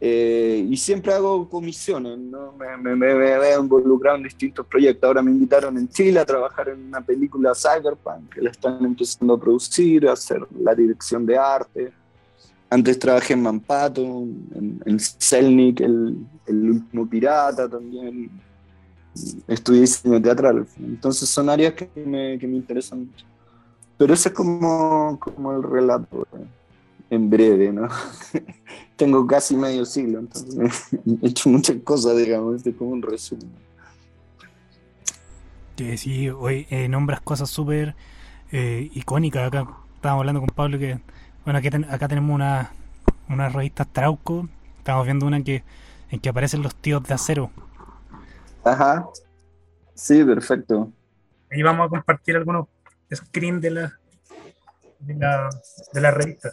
eh, 0.00 0.64
y 0.68 0.76
siempre 0.76 1.12
hago 1.12 1.48
comisiones, 1.48 2.18
¿no? 2.18 2.52
me, 2.52 2.76
me, 2.76 2.94
me, 2.94 3.14
veo 3.14 3.60
involucrado 3.60 4.16
en 4.16 4.22
distintos 4.22 4.64
proyectos. 4.66 5.08
Ahora 5.08 5.22
me 5.22 5.32
invitaron 5.32 5.76
en 5.76 5.88
Chile 5.88 6.20
a 6.20 6.24
trabajar 6.24 6.68
en 6.68 6.86
una 6.86 7.00
película 7.00 7.52
Cyberpunk 7.52 8.34
que 8.34 8.40
la 8.40 8.50
están 8.50 8.84
empezando 8.84 9.34
a 9.34 9.40
producir, 9.40 10.08
a 10.08 10.12
hacer 10.12 10.46
la 10.60 10.74
dirección 10.74 11.26
de 11.26 11.36
arte. 11.36 11.92
Antes 12.70 12.98
trabajé 12.98 13.32
en 13.32 13.42
Mampato, 13.42 14.02
en, 14.02 14.80
en 14.86 15.00
Selnik, 15.00 15.80
el, 15.80 16.16
el, 16.46 16.70
último 16.70 17.08
pirata 17.08 17.68
también. 17.68 18.30
Estudié 19.48 19.80
diseño 19.80 20.22
teatral. 20.22 20.64
Entonces 20.78 21.28
son 21.28 21.48
áreas 21.48 21.72
que 21.72 21.90
me, 22.04 22.38
que 22.38 22.46
me 22.46 22.56
interesan 22.56 23.06
mucho. 23.06 23.26
Pero 23.96 24.14
ese 24.14 24.28
es 24.28 24.34
como, 24.34 25.18
como 25.18 25.56
el 25.56 25.62
relato. 25.64 26.24
¿eh? 26.34 26.57
En 27.10 27.30
breve, 27.30 27.72
¿no? 27.72 27.88
Tengo 28.96 29.26
casi 29.26 29.56
medio 29.56 29.84
siglo, 29.84 30.18
entonces 30.18 30.88
he 31.22 31.28
hecho 31.28 31.48
muchas 31.48 31.76
cosas, 31.84 32.16
digamos, 32.16 32.56
este 32.56 32.70
es 32.70 32.76
como 32.76 32.90
un 32.90 33.02
resumen. 33.02 33.48
sí, 35.96 36.28
hoy 36.28 36.66
eh, 36.70 36.88
nombras 36.88 37.20
cosas 37.20 37.48
súper 37.48 37.94
eh, 38.52 38.90
icónicas. 38.94 39.46
Acá 39.46 39.66
estábamos 39.94 40.22
hablando 40.22 40.40
con 40.40 40.50
Pablo 40.50 40.78
que, 40.78 40.98
bueno, 41.44 41.58
aquí 41.58 41.68
acá 41.68 42.08
tenemos 42.08 42.34
una, 42.34 42.72
una 43.28 43.48
revista 43.48 43.84
Trauco. 43.84 44.48
Estamos 44.78 45.04
viendo 45.04 45.26
una 45.26 45.36
en 45.36 45.44
que, 45.44 45.62
en 46.10 46.20
que 46.20 46.28
aparecen 46.28 46.62
los 46.62 46.74
tíos 46.74 47.02
de 47.04 47.14
acero. 47.14 47.50
Ajá. 48.64 49.08
Sí, 49.94 50.24
perfecto. 50.24 50.92
Ahí 51.50 51.62
vamos 51.62 51.86
a 51.86 51.88
compartir 51.88 52.36
algunos 52.36 52.66
screens 53.12 53.62
de 53.62 53.70
la, 53.70 53.92
de 55.00 55.14
la, 55.14 55.48
de 55.92 56.00
la 56.00 56.10
revista. 56.10 56.50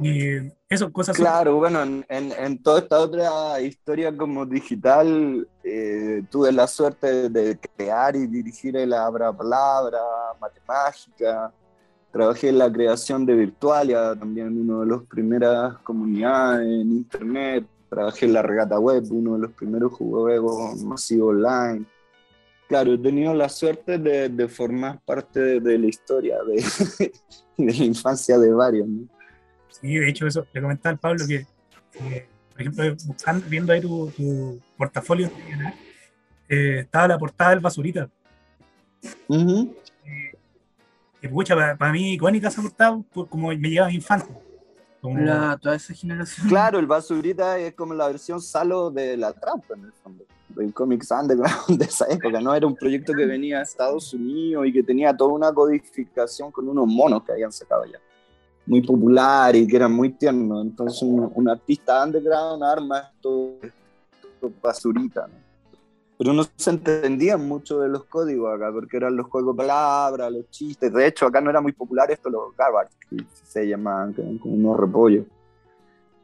Y 0.00 0.52
eso, 0.68 0.92
cosas 0.92 1.16
Claro, 1.16 1.56
bueno, 1.56 1.82
en, 1.82 2.04
en, 2.08 2.62
toda 2.62 2.80
esta 2.80 2.98
otra 2.98 3.60
historia 3.60 4.16
como 4.16 4.44
digital, 4.44 5.46
eh, 5.62 6.22
tuve 6.30 6.50
la 6.50 6.66
suerte 6.66 7.28
de 7.28 7.58
crear 7.58 8.16
y 8.16 8.26
dirigir 8.26 8.76
el 8.76 8.92
Abra 8.92 9.32
Palabra, 9.32 10.00
Matemágica. 10.40 11.52
Trabajé 12.10 12.48
en 12.48 12.58
la 12.58 12.72
creación 12.72 13.24
de 13.24 13.34
Virtualia, 13.34 14.14
también 14.16 14.68
una 14.68 14.80
de 14.80 14.86
las 14.86 15.06
primeras 15.06 15.78
comunidades 15.78 16.66
en 16.66 16.92
Internet. 16.92 17.66
Trabajé 17.88 18.26
en 18.26 18.32
la 18.32 18.42
Regata 18.42 18.78
Web, 18.78 19.04
uno 19.10 19.34
de 19.34 19.40
los 19.40 19.52
primeros 19.52 19.92
juegos 19.92 20.82
masivos 20.82 21.36
online. 21.36 21.84
Claro, 22.68 22.94
he 22.94 22.98
tenido 22.98 23.34
la 23.34 23.48
suerte 23.48 23.98
de, 23.98 24.28
de 24.28 24.48
formar 24.48 25.00
parte 25.04 25.60
de, 25.60 25.78
la 25.78 25.86
historia, 25.86 26.38
de, 26.42 26.54
de, 27.58 27.72
la 27.72 27.84
infancia 27.84 28.38
de 28.38 28.52
varios. 28.52 28.88
¿no? 28.88 29.13
Sí, 29.80 29.96
de 29.96 30.08
hecho, 30.08 30.26
eso 30.26 30.46
le 30.52 30.62
comentaba 30.62 30.92
al 30.92 30.98
Pablo 30.98 31.24
que, 31.26 31.46
por 32.52 32.60
ejemplo, 32.60 32.96
buscando, 33.06 33.44
viendo 33.48 33.72
ahí 33.72 33.80
tu, 33.80 34.10
tu 34.12 34.60
portafolio, 34.76 35.30
eh, 36.48 36.80
estaba 36.80 37.08
la 37.08 37.18
portada 37.18 37.50
del 37.50 37.60
Basurita. 37.60 38.08
Uh 39.28 39.74
eh, 41.22 41.28
pucha, 41.28 41.56
para, 41.76 41.92
mí 41.92 42.14
icónica 42.14 42.48
esa 42.48 42.60
portada, 42.60 43.02
como 43.30 43.48
me 43.48 43.70
llevaba 43.70 43.88
mi 43.88 43.96
infancia. 43.96 44.34
La, 45.02 45.58
toda 45.60 45.74
esa 45.74 45.92
generación. 45.94 46.48
Claro, 46.48 46.78
el 46.78 46.86
Basurita 46.86 47.58
es 47.58 47.74
como 47.74 47.94
la 47.94 48.06
versión 48.06 48.40
salo 48.40 48.90
de 48.90 49.16
la 49.16 49.32
trampa, 49.32 49.74
en 49.74 49.86
el 49.86 49.92
fondo 49.92 50.24
del 50.50 50.72
Comics 50.72 51.10
Underground 51.10 51.66
de 51.78 51.84
esa 51.84 52.06
época, 52.08 52.40
¿no? 52.40 52.54
Era 52.54 52.66
un 52.66 52.76
proyecto 52.76 53.12
que 53.12 53.26
venía 53.26 53.58
de 53.58 53.64
Estados 53.64 54.12
Unidos 54.14 54.66
y 54.66 54.72
que 54.72 54.82
tenía 54.82 55.16
toda 55.16 55.32
una 55.32 55.52
codificación 55.52 56.52
con 56.52 56.68
unos 56.68 56.86
monos 56.86 57.24
que 57.24 57.32
habían 57.32 57.52
sacado 57.52 57.82
allá 57.84 57.98
muy 58.66 58.80
popular 58.80 59.54
y 59.56 59.66
que 59.66 59.76
era 59.76 59.88
muy 59.88 60.10
tierno. 60.10 60.62
Entonces 60.62 61.02
un, 61.02 61.48
artista 61.48 62.04
underground 62.04 62.62
arma 62.62 63.10
esto, 63.14 63.58
esto 63.62 64.52
basurita, 64.62 65.26
¿no? 65.26 65.44
Pero 66.16 66.32
no 66.32 66.44
se 66.56 66.70
entendían 66.70 67.46
mucho 67.46 67.80
de 67.80 67.88
los 67.88 68.04
códigos 68.04 68.54
acá, 68.54 68.70
porque 68.72 68.96
eran 68.96 69.16
los 69.16 69.26
juegos 69.26 69.56
de 69.56 69.58
palabras, 69.58 70.32
los 70.32 70.48
chistes. 70.48 70.92
De 70.92 71.06
hecho, 71.08 71.26
acá 71.26 71.40
no 71.40 71.50
era 71.50 71.60
muy 71.60 71.72
popular 71.72 72.08
esto, 72.10 72.30
los 72.30 72.56
garbage, 72.56 72.92
que 73.10 73.16
se 73.42 73.66
llamaban, 73.66 74.12
como 74.12 74.54
unos 74.54 74.78
repollos. 74.78 75.26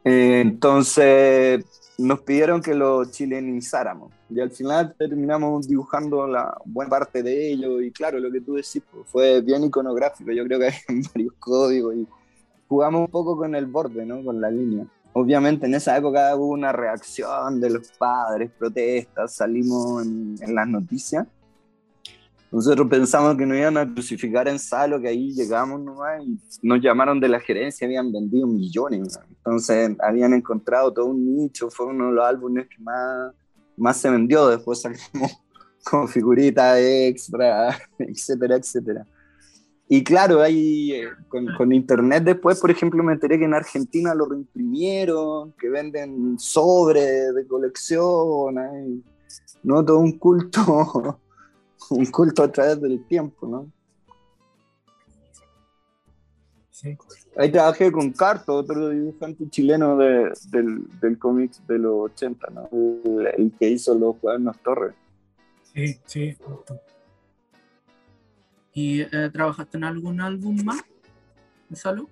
Eh, 0.03 0.41
entonces 0.41 1.65
nos 1.97 2.21
pidieron 2.21 2.61
que 2.61 2.73
lo 2.73 3.03
chilenizáramos. 3.05 4.13
Y 4.29 4.39
al 4.39 4.51
final 4.51 4.95
terminamos 4.97 5.67
dibujando 5.67 6.25
la 6.25 6.57
buena 6.65 6.89
parte 6.89 7.21
de 7.21 7.51
ello. 7.51 7.81
Y 7.81 7.91
claro, 7.91 8.17
lo 8.19 8.31
que 8.31 8.41
tú 8.41 8.55
decís 8.55 8.81
pues, 8.89 9.05
fue 9.07 9.41
bien 9.41 9.65
iconográfico. 9.65 10.31
Yo 10.31 10.45
creo 10.45 10.59
que 10.59 10.65
hay 10.67 10.73
varios 11.13 11.33
códigos 11.37 11.95
y 11.95 12.07
jugamos 12.71 13.01
un 13.01 13.07
poco 13.07 13.35
con 13.35 13.53
el 13.53 13.65
borde, 13.65 14.05
¿no? 14.05 14.23
Con 14.23 14.39
la 14.39 14.49
línea. 14.49 14.85
Obviamente 15.11 15.65
en 15.65 15.75
esa 15.75 15.97
época 15.97 16.33
hubo 16.37 16.47
una 16.47 16.71
reacción 16.71 17.59
de 17.59 17.69
los 17.69 17.91
padres, 17.97 18.49
protestas, 18.57 19.35
salimos 19.35 20.05
en, 20.05 20.55
las 20.55 20.69
noticias. 20.69 21.27
Nosotros 22.49 22.87
pensamos 22.87 23.35
que 23.35 23.45
nos 23.45 23.57
iban 23.57 23.75
a 23.75 23.93
crucificar 23.93 24.47
en 24.47 24.57
Salo, 24.57 25.01
que 25.01 25.09
ahí 25.09 25.33
llegamos 25.33 25.81
nomás 25.81 26.23
y 26.23 26.39
nos 26.65 26.81
llamaron 26.81 27.19
de 27.19 27.27
la 27.27 27.41
gerencia, 27.41 27.85
habían 27.85 28.09
vendido 28.09 28.47
millones. 28.47 29.19
Entonces 29.29 29.93
habían 29.99 30.33
encontrado 30.33 30.93
todo 30.93 31.07
un 31.07 31.35
nicho, 31.35 31.69
fue 31.69 31.87
uno 31.87 32.07
de 32.07 32.13
los 32.13 32.25
álbumes 32.25 32.69
que 32.69 32.81
más, 32.81 33.33
más 33.75 33.97
se 33.97 34.09
vendió. 34.09 34.47
Después 34.47 34.79
salimos 34.79 35.43
con 35.83 36.07
figuritas 36.07 36.77
extra, 36.79 37.77
etcétera, 37.99 38.55
etcétera. 38.55 39.05
Y 39.93 40.05
claro, 40.05 40.39
ahí 40.41 40.93
eh, 40.93 41.09
con, 41.27 41.73
internet 41.73 42.23
después, 42.23 42.61
por 42.61 42.71
ejemplo, 42.71 43.03
me 43.03 43.11
enteré 43.11 43.37
que 43.37 43.43
en 43.43 43.53
Argentina 43.53 44.15
lo 44.15 44.23
reimprimieron, 44.23 45.51
que 45.59 45.67
venden 45.67 46.39
sobres 46.39 47.35
de 47.35 47.45
colección, 47.45 48.55
¿no? 49.63 49.83
Todo 49.83 49.99
un 49.99 50.17
culto, 50.17 51.19
un 51.89 52.05
culto 52.05 52.41
a 52.41 52.49
través 52.49 52.79
del 52.79 53.05
tiempo, 53.05 53.45
¿no? 53.45 53.69
Sí. 56.69 56.97
Ahí 57.35 57.51
trabajé 57.51 57.91
con 57.91 58.13
Carto, 58.13 58.55
otro 58.55 58.87
dibujante 58.87 59.49
chileno 59.49 59.97
de, 59.97 60.31
del, 60.51 60.87
del 61.01 61.19
cómic 61.19 61.51
de 61.67 61.79
los 61.79 62.11
80, 62.11 62.47
¿no? 62.51 62.69
El, 62.71 63.51
que 63.59 63.67
hizo 63.67 63.93
los 63.93 64.15
cuadernos 64.15 64.57
Torres. 64.59 64.93
Sí, 65.73 65.99
sí, 66.05 66.37
¿Y 68.73 69.01
eh, 69.01 69.29
trabajaste 69.31 69.77
en 69.77 69.83
algún 69.83 70.21
álbum 70.21 70.57
más 70.63 70.81
de 71.69 71.75
Salo? 71.75 72.09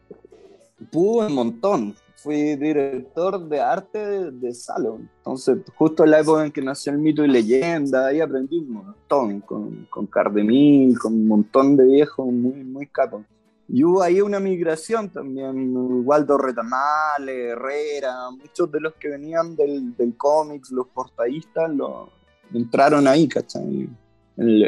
Pude 0.92 1.28
un 1.28 1.34
montón. 1.34 1.96
Fui 2.16 2.56
director 2.58 3.48
de 3.48 3.62
arte 3.62 4.32
de, 4.32 4.54
Salo. 4.54 5.00
Entonces, 5.18 5.60
justo 5.75 6.04
en 6.04 6.12
la 6.12 6.20
época 6.20 6.46
en 6.46 6.51
que 6.51 6.62
nació 6.62 6.92
el 6.92 6.98
mito 6.98 7.24
y 7.24 7.30
leyenda, 7.30 8.08
ahí 8.08 8.20
aprendí 8.20 8.60
un 8.60 8.72
montón 8.72 9.39
con, 9.39 9.88
con 9.89 10.06
Cardemil, 10.06 11.00
con 11.00 11.13
un 11.13 11.28
montón 11.28 11.78
de 11.78 11.86
viejos 11.86 12.25
muy, 12.28 12.63
muy 12.66 12.88
capos. 12.88 13.24
Y 13.70 13.84
hubo 13.84 14.01
ahí 14.01 14.20
una 14.20 14.39
migración 14.39 15.10
también, 15.10 15.72
Waldo 16.06 16.38
Retamal, 16.38 17.30
Herrera, 17.30 18.32
muchos 18.32 18.70
de 18.72 18.82
los 18.82 18.96
que 18.96 19.10
venían 19.10 19.56
del, 19.56 19.96
del 19.96 20.18
cómics, 20.18 20.72
los 20.72 20.88
portadistas, 20.88 21.70
lo, 21.74 22.10
entraron 22.54 23.08
ahí, 23.08 23.28
¿cachai? 23.28 23.89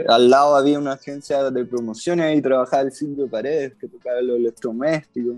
Al 0.07 0.29
lado 0.29 0.55
había 0.55 0.77
una 0.77 0.93
agencia 0.93 1.49
de 1.49 1.65
promoción 1.65 2.19
y 2.19 2.41
trabajaba 2.41 2.83
el 2.83 2.91
Silvio 2.91 3.29
Paredes, 3.29 3.75
que 3.79 3.87
tocaba 3.87 4.21
los 4.21 4.37
electrodomésticos. 4.37 5.37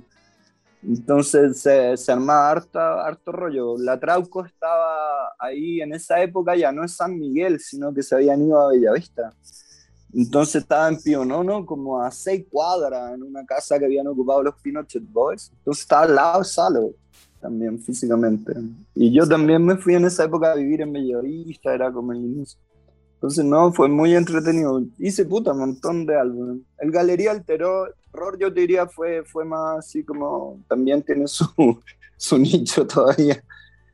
Entonces 0.81 1.61
se, 1.61 1.95
se 1.95 2.11
armaba 2.11 2.49
harto, 2.49 2.79
harto 2.79 3.31
rollo. 3.31 3.77
La 3.77 3.99
Trauco 3.99 4.45
estaba 4.45 5.33
ahí 5.39 5.81
en 5.81 5.93
esa 5.93 6.21
época, 6.21 6.55
ya 6.55 6.71
no 6.71 6.83
es 6.83 6.93
San 6.93 7.17
Miguel, 7.17 7.59
sino 7.59 7.93
que 7.93 8.03
se 8.03 8.15
habían 8.15 8.41
ido 8.41 8.59
a 8.59 8.69
Bellavista. 8.69 9.31
Entonces 10.13 10.63
estaba 10.63 10.89
en 10.89 11.01
Pionono 11.01 11.65
como 11.65 12.01
a 12.01 12.11
seis 12.11 12.45
cuadras 12.49 13.13
en 13.13 13.23
una 13.23 13.45
casa 13.45 13.79
que 13.79 13.85
habían 13.85 14.07
ocupado 14.07 14.43
los 14.43 14.55
Pinochet 14.61 15.03
Boys. 15.11 15.51
Entonces 15.59 15.83
estaba 15.83 16.03
al 16.03 16.15
lado 16.15 16.39
de 16.39 16.45
Salo 16.45 16.93
también 17.39 17.77
físicamente. 17.79 18.53
Y 18.95 19.11
yo 19.11 19.27
también 19.27 19.63
me 19.63 19.75
fui 19.75 19.95
en 19.95 20.05
esa 20.05 20.23
época 20.23 20.53
a 20.53 20.55
vivir 20.55 20.81
en 20.81 20.93
Bellavista, 20.93 21.73
era 21.73 21.91
como 21.91 22.13
el 22.13 22.19
inicio. 22.19 22.57
Entonces 23.23 23.45
no, 23.45 23.71
fue 23.71 23.87
muy 23.87 24.13
entretenido. 24.13 24.83
Hice 24.99 25.23
puta 25.23 25.53
un 25.53 25.59
montón 25.59 26.05
de 26.05 26.13
álbumes. 26.13 26.57
El 26.77 26.91
Galería 26.91 27.33
del 27.33 27.45
Terror, 27.45 27.95
yo 28.37 28.49
diría, 28.51 28.85
fue, 28.85 29.23
fue 29.23 29.45
más 29.45 29.77
así 29.79 30.03
como, 30.03 30.59
también 30.67 31.01
tiene 31.01 31.25
su, 31.29 31.47
su 32.17 32.37
nicho 32.37 32.85
todavía. 32.85 33.41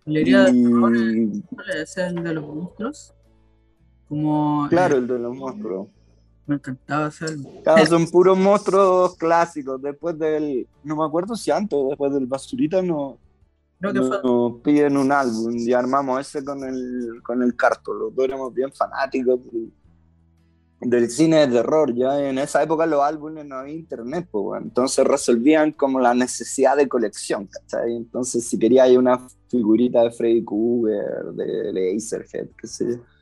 ¿Galería 0.04 0.46
del 0.46 0.64
Terror 0.64 1.70
es 1.76 1.98
el 1.98 2.24
de 2.24 2.34
los 2.34 2.44
monstruos? 2.44 3.14
Como, 4.08 4.66
claro, 4.68 4.98
el 4.98 5.06
de 5.06 5.20
los 5.20 5.36
monstruos. 5.36 5.90
Me 6.48 6.56
encantaba 6.56 7.06
hacer. 7.06 7.38
Claro, 7.64 7.86
son 7.86 8.10
puros 8.10 8.36
monstruos 8.36 9.16
clásicos. 9.16 9.80
Después 9.80 10.18
del. 10.18 10.66
No 10.84 10.96
me 10.96 11.06
acuerdo 11.06 11.36
si 11.36 11.52
antes, 11.52 11.78
después 11.88 12.12
del 12.12 12.26
Basurita, 12.26 12.82
no. 12.82 13.20
Nos 13.80 14.62
piden 14.62 14.98
un 14.98 15.12
álbum 15.12 15.56
y 15.56 15.72
armamos 15.72 16.20
ese 16.20 16.44
con 16.44 16.64
el, 16.64 17.22
con 17.24 17.42
el 17.42 17.56
carto. 17.56 17.94
Los 17.94 18.14
dos 18.14 18.26
éramos 18.26 18.54
bien 18.54 18.72
fanáticos 18.74 19.40
del, 20.82 21.10
cine 21.10 21.48
de 21.48 21.48
terror. 21.48 21.94
Ya 21.96 22.20
en 22.20 22.38
esa 22.40 22.62
época 22.62 22.86
los 22.86 23.02
álbumes 23.02 23.46
no 23.46 23.56
había 23.56 23.76
internet, 23.76 24.28
pues, 24.30 24.62
entonces 24.62 25.06
resolvían 25.06 25.72
como 25.72 26.00
la 26.00 26.14
necesidad 26.14 26.76
de 26.76 26.90
colección. 26.90 27.48
¿cachai? 27.48 27.96
Entonces, 27.96 28.46
si 28.46 28.60
quería 28.60 28.84
hay 28.84 28.98
una 28.98 29.20
figurita 29.48 30.04
de 30.04 30.12
Freddy 30.12 30.44
Krueger, 30.44 31.34
de 31.34 31.72
Laserhead, 31.74 32.50
qué 32.58 32.68
sé 32.68 32.86
yo 32.98 33.19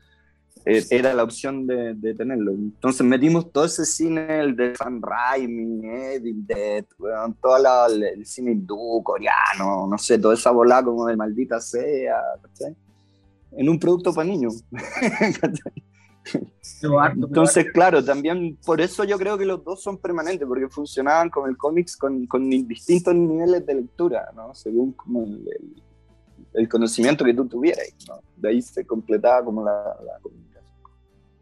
era 0.68 1.14
la 1.14 1.24
opción 1.24 1.66
de, 1.66 1.94
de, 1.94 2.14
tenerlo. 2.14 2.52
Entonces 2.52 3.06
metimos 3.06 3.50
todo 3.50 3.64
ese 3.64 3.86
cine, 3.86 4.40
el 4.40 4.54
de 4.54 4.76
San 4.76 5.00
Raimi, 5.00 5.80
Evil 5.84 6.46
Dead, 6.46 6.84
todo 7.40 7.58
la, 7.58 7.86
el, 7.86 8.26
cine 8.26 8.52
hindú, 8.52 9.02
coreano, 9.02 9.86
no 9.86 9.98
sé, 9.98 10.18
toda 10.18 10.34
esa 10.34 10.50
bola 10.50 10.82
como 10.82 11.06
de 11.06 11.16
maldita 11.16 11.60
sea, 11.60 12.20
En 13.52 13.68
un 13.68 13.78
producto 13.78 14.12
para 14.12 14.28
niños. 14.28 14.62
Entonces, 16.82 17.72
claro, 17.72 18.04
también 18.04 18.58
por 18.64 18.80
eso 18.80 19.04
yo 19.04 19.18
creo 19.18 19.38
que 19.38 19.46
los 19.46 19.64
dos 19.64 19.82
son 19.82 19.96
permanentes, 19.96 20.46
porque 20.46 20.68
funcionaban 20.68 21.30
con 21.30 21.48
el 21.48 21.56
cómics 21.56 21.96
con, 21.96 22.26
con, 22.26 22.50
distintos 22.50 23.14
niveles 23.14 23.64
de 23.64 23.74
lectura, 23.74 24.30
¿no? 24.36 24.54
Según 24.54 24.92
como 24.92 25.24
el, 25.24 25.48
el, 26.52 26.68
conocimiento 26.68 27.24
que 27.24 27.32
tú 27.32 27.46
tuvieras, 27.46 27.88
¿no? 28.06 28.20
De 28.36 28.50
ahí 28.50 28.60
se 28.60 28.84
completaba 28.84 29.42
como 29.44 29.64
la, 29.64 29.72
la 30.04 30.20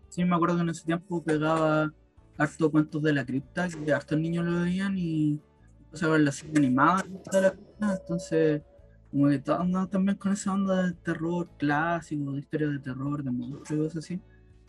Sí, 0.09 0.25
me 0.25 0.35
acuerdo 0.35 0.57
que 0.57 0.63
en 0.63 0.69
ese 0.71 0.85
tiempo 0.85 1.23
pegaba 1.23 1.93
harto 2.39 2.71
cuentos 2.71 3.03
de 3.03 3.13
la 3.13 3.25
cripta, 3.25 3.69
que 3.69 3.93
hartos 3.93 4.19
niños 4.19 4.45
lo 4.45 4.61
veían 4.63 4.97
y 4.97 5.41
empecé 5.85 6.05
a 6.05 6.09
ver 6.09 6.21
la 6.21 6.33
serie 6.33 6.59
animada 6.59 7.05
de 7.33 7.41
la 7.41 7.51
cripta, 7.51 7.99
entonces 8.01 8.63
como 9.11 9.29
que 9.29 9.39
todos 9.39 9.91
también 9.91 10.19
con 10.19 10.33
esa 10.33 10.53
onda 10.53 10.87
de 10.87 10.93
terror 10.95 11.49
clásico, 11.57 12.33
de 12.33 12.39
historia 12.41 12.69
de 12.69 12.79
terror, 12.81 13.23
de 13.23 13.31
monstruos 13.31 13.71
y 13.71 13.77
cosas 13.77 14.05
así. 14.05 14.21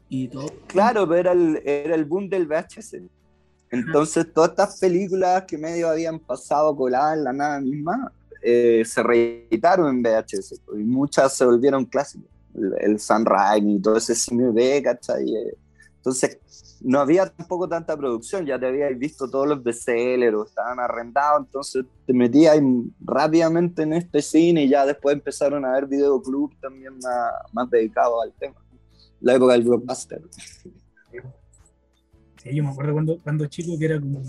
Y 0.10 0.30
todo. 0.30 0.48
Claro, 0.68 1.06
pero 1.06 1.20
era 1.20 1.32
el, 1.34 1.62
era 1.66 1.96
el 1.96 2.06
boom 2.06 2.30
del 2.30 2.48
VHS. 2.48 3.02
Entonces 3.70 4.32
todas 4.34 4.52
estas 4.52 4.80
películas 4.80 5.44
que 5.46 5.58
medio 5.58 5.90
habían 5.90 6.20
pasado 6.20 6.74
coladas 6.76 7.18
en 7.18 7.24
la 7.26 7.34
nada 7.34 7.60
misma, 7.60 8.12
eh, 8.42 8.84
se 8.86 9.04
reeditaron 9.04 9.90
en 9.90 10.02
VHS 10.02 10.62
y 10.78 10.84
muchas 10.84 11.36
se 11.36 11.44
volvieron 11.44 11.84
clásicos 11.84 12.30
el, 12.80 13.00
San 13.00 13.26
Raimi 13.26 13.76
y 13.76 13.82
todo 13.82 13.98
ese 13.98 14.16
cine 14.16 14.52
B, 14.52 14.82
¿cachai? 14.84 15.26
Entonces, 15.96 16.40
no 16.82 17.00
había 17.00 17.26
tampoco 17.28 17.68
tanta 17.68 17.98
producción, 17.98 18.46
ya 18.46 18.60
te 18.60 18.68
habías 18.68 18.98
visto 18.98 19.30
todos 19.30 19.48
los 19.48 19.64
bestsellers 19.64 20.38
estaban 20.48 20.80
arrendados, 20.80 21.46
entonces 21.46 21.86
te 22.06 22.14
metías 22.14 22.58
rápidamente 23.02 23.84
en 23.84 23.94
este 23.94 24.22
cine 24.22 24.64
y 24.64 24.70
ya 24.70 24.86
después 24.86 25.16
empezaron 25.16 25.66
a 25.66 25.74
ver 25.74 25.88
videoclub 25.88 26.58
también 26.60 26.94
más, 27.00 27.32
más 27.52 27.70
dedicados 27.70 28.24
al 28.24 28.34
tema. 28.34 28.56
La 29.20 29.36
época 29.36 29.54
del 29.54 29.64
blockbuster. 29.64 30.22
Sí, 32.44 32.56
yo 32.56 32.64
me 32.64 32.70
acuerdo 32.70 32.94
cuando, 32.94 33.18
cuando 33.22 33.46
chico 33.48 33.78
que 33.80 33.86
era 33.86 34.00
como, 34.00 34.22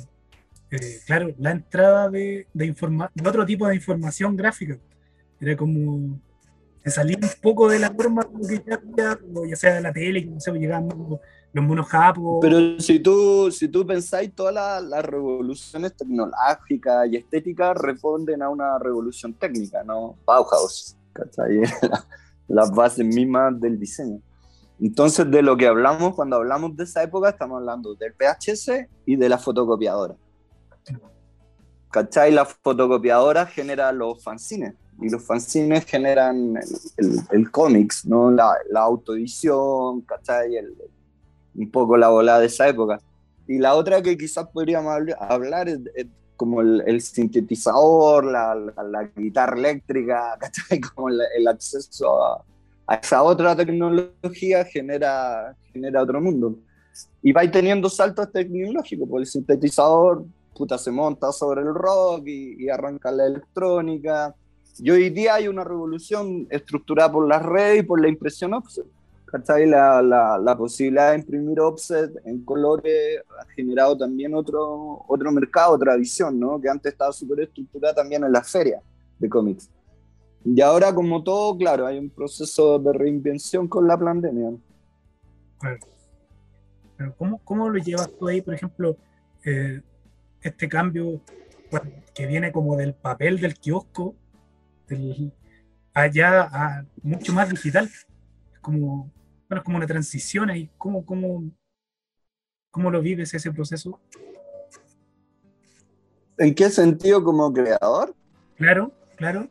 eh, 0.71 1.01
claro, 1.07 1.35
la 1.39 1.51
entrada 1.51 2.09
de, 2.09 2.47
de, 2.55 2.75
de 3.15 3.29
otro 3.29 3.45
tipo 3.45 3.67
de 3.67 3.75
información 3.75 4.35
gráfica. 4.35 4.79
Era 5.41 5.57
como 5.57 6.19
salir 6.91 7.19
un 7.23 7.31
poco 7.43 7.69
de 7.69 7.79
la 7.79 7.91
forma 7.91 8.23
que 8.23 8.63
ya 8.67 8.75
había, 8.75 9.19
ya 9.49 9.57
sea 9.57 9.75
de 9.75 9.81
la 9.81 9.93
tele, 9.93 10.25
que 10.25 10.31
no 10.31 10.41
sé, 10.41 10.53
llegaban 10.53 10.89
los 11.53 11.65
monos 11.65 11.87
japos. 11.89 12.39
Pero 12.41 12.79
si 12.81 13.01
tú, 13.01 13.51
si 13.51 13.69
tú 13.69 13.87
pensáis, 13.87 14.35
todas 14.35 14.83
las 14.83 15.05
revoluciones 15.05 15.97
tecnológicas 15.97 17.09
y 17.11 17.17
estéticas 17.17 17.77
responden 17.77 18.43
a 18.43 18.49
una 18.49 18.79
revolución 18.79 19.35
técnica, 19.35 19.83
¿no? 19.83 20.17
Bauhaus, 20.25 20.97
¿cachai? 21.13 21.63
las 22.49 22.71
bases 22.71 23.05
mismas 23.05 23.61
del 23.61 23.79
diseño. 23.79 24.21
Entonces, 24.81 25.29
de 25.31 25.43
lo 25.43 25.57
que 25.57 25.67
hablamos 25.67 26.15
cuando 26.15 26.37
hablamos 26.37 26.77
de 26.77 26.85
esa 26.85 27.03
época, 27.03 27.31
estamos 27.31 27.59
hablando 27.59 27.95
del 27.95 28.13
VHS 28.13 28.87
y 29.07 29.17
de 29.17 29.29
la 29.29 29.39
fotocopiadora. 29.39 30.15
¿Cachai? 31.91 32.31
La 32.31 32.45
fotocopiadora 32.45 33.47
genera 33.47 33.91
los 33.93 34.23
fanzines 34.23 34.75
y 35.01 35.09
los 35.11 35.23
fanzines 35.23 35.85
generan 35.85 36.59
el, 36.97 37.21
el, 37.31 37.51
cómics, 37.51 38.05
¿no? 38.05 38.31
La, 38.31 38.57
la 38.71 38.81
autoedición, 38.81 40.01
¿cachai? 40.03 40.57
El, 40.57 40.75
un 41.55 41.71
poco 41.71 41.97
la 41.97 42.09
volada 42.09 42.41
de 42.41 42.47
esa 42.47 42.69
época. 42.69 43.01
Y 43.47 43.59
la 43.59 43.75
otra 43.75 44.03
que 44.03 44.17
quizás 44.17 44.49
podríamos 44.49 44.93
hablar 45.19 45.69
es, 45.69 45.79
como 46.37 46.61
el, 46.61 47.01
sintetizador, 47.01 48.25
la, 48.25 48.55
la, 48.55 49.05
guitarra 49.17 49.57
eléctrica, 49.57 50.37
¿cachai? 50.41 50.81
Como 50.81 51.09
el, 51.11 51.47
acceso 51.47 52.23
a, 52.23 52.45
a, 52.87 52.95
esa 52.97 53.23
otra 53.23 53.55
tecnología 53.55 54.65
genera, 54.65 55.57
genera 55.73 56.03
otro 56.03 56.21
mundo. 56.21 56.57
Y 57.23 57.33
va 57.33 57.49
teniendo 57.49 57.89
saltos 57.89 58.33
tecnológicos, 58.33 59.09
porque 59.09 59.23
el 59.23 59.27
sintetizador 59.27 60.25
puta, 60.57 60.77
se 60.77 60.91
monta 60.91 61.31
sobre 61.31 61.61
el 61.61 61.73
rock 61.73 62.27
y, 62.27 62.65
y 62.65 62.69
arranca 62.69 63.13
la 63.13 63.27
electrónica 63.27 64.35
y 64.81 64.91
hoy 64.91 65.11
día 65.11 65.35
hay 65.35 65.49
una 65.49 65.65
revolución 65.65 66.47
estructurada 66.51 67.11
por 67.11 67.27
las 67.27 67.43
redes 67.45 67.81
y 67.81 67.87
por 67.87 68.01
la 68.01 68.09
impresión 68.09 68.55
offset. 68.55 68.87
La, 69.47 70.01
la, 70.01 70.39
la, 70.39 70.57
posibilidad 70.57 71.11
de 71.11 71.19
imprimir 71.19 71.61
offset 71.61 72.11
en 72.25 72.43
colores 72.47 73.21
ha 73.39 73.45
generado 73.53 73.99
también 73.99 74.35
otro, 74.35 75.05
otro 75.07 75.31
mercado, 75.31 75.73
otra 75.73 75.97
visión, 75.97 76.41
¿no? 76.41 76.59
que 76.59 76.69
antes 76.71 76.93
estaba 76.93 77.13
súper 77.13 77.41
estructurada 77.41 77.95
también 77.95 78.25
en 78.25 78.33
las 78.33 78.51
ferias 78.51 78.83
de 79.19 79.29
cómics. 79.29 79.69
Y 80.47 80.59
ahora, 80.63 80.95
como 80.95 81.23
todo, 81.23 81.59
claro, 81.59 81.87
hay 81.87 81.99
un 81.99 82.09
proceso 82.09 82.79
de 82.79 82.91
reinvención 82.91 83.69
con 83.69 83.87
la 83.87 83.99
pandemia. 83.99 84.53
Pero 86.97 87.15
¿cómo, 87.19 87.39
¿cómo, 87.45 87.69
lo 87.69 87.79
llevas 87.79 88.11
tú 88.19 88.29
ahí, 88.29 88.41
por 88.41 88.55
ejemplo, 88.55 88.97
eh, 89.45 89.83
este 90.41 90.69
cambio 90.71 91.21
que 92.15 92.27
viene 92.27 92.51
como 92.51 92.77
del 92.77 92.95
papel 92.95 93.41
del 93.41 93.59
kiosco 93.59 94.15
allá 95.95 96.43
a 96.43 96.87
mucho 97.03 97.33
más 97.33 97.49
digital. 97.51 97.91
como, 98.61 99.11
bueno, 99.49 99.65
como 99.65 99.77
una 99.77 99.87
transición 99.87 100.51
ahí. 100.51 100.71
¿Cómo, 100.77 101.05
cómo, 101.05 101.51
cómo 102.71 102.91
lo 102.91 103.01
vives 103.01 103.33
ese 103.35 103.53
proceso? 103.53 104.01
¿En 106.37 106.55
qué 106.55 106.71
sentido 106.71 107.23
como 107.23 107.53
creador? 107.53 108.15
Claro, 108.57 108.93
claro. 109.17 109.49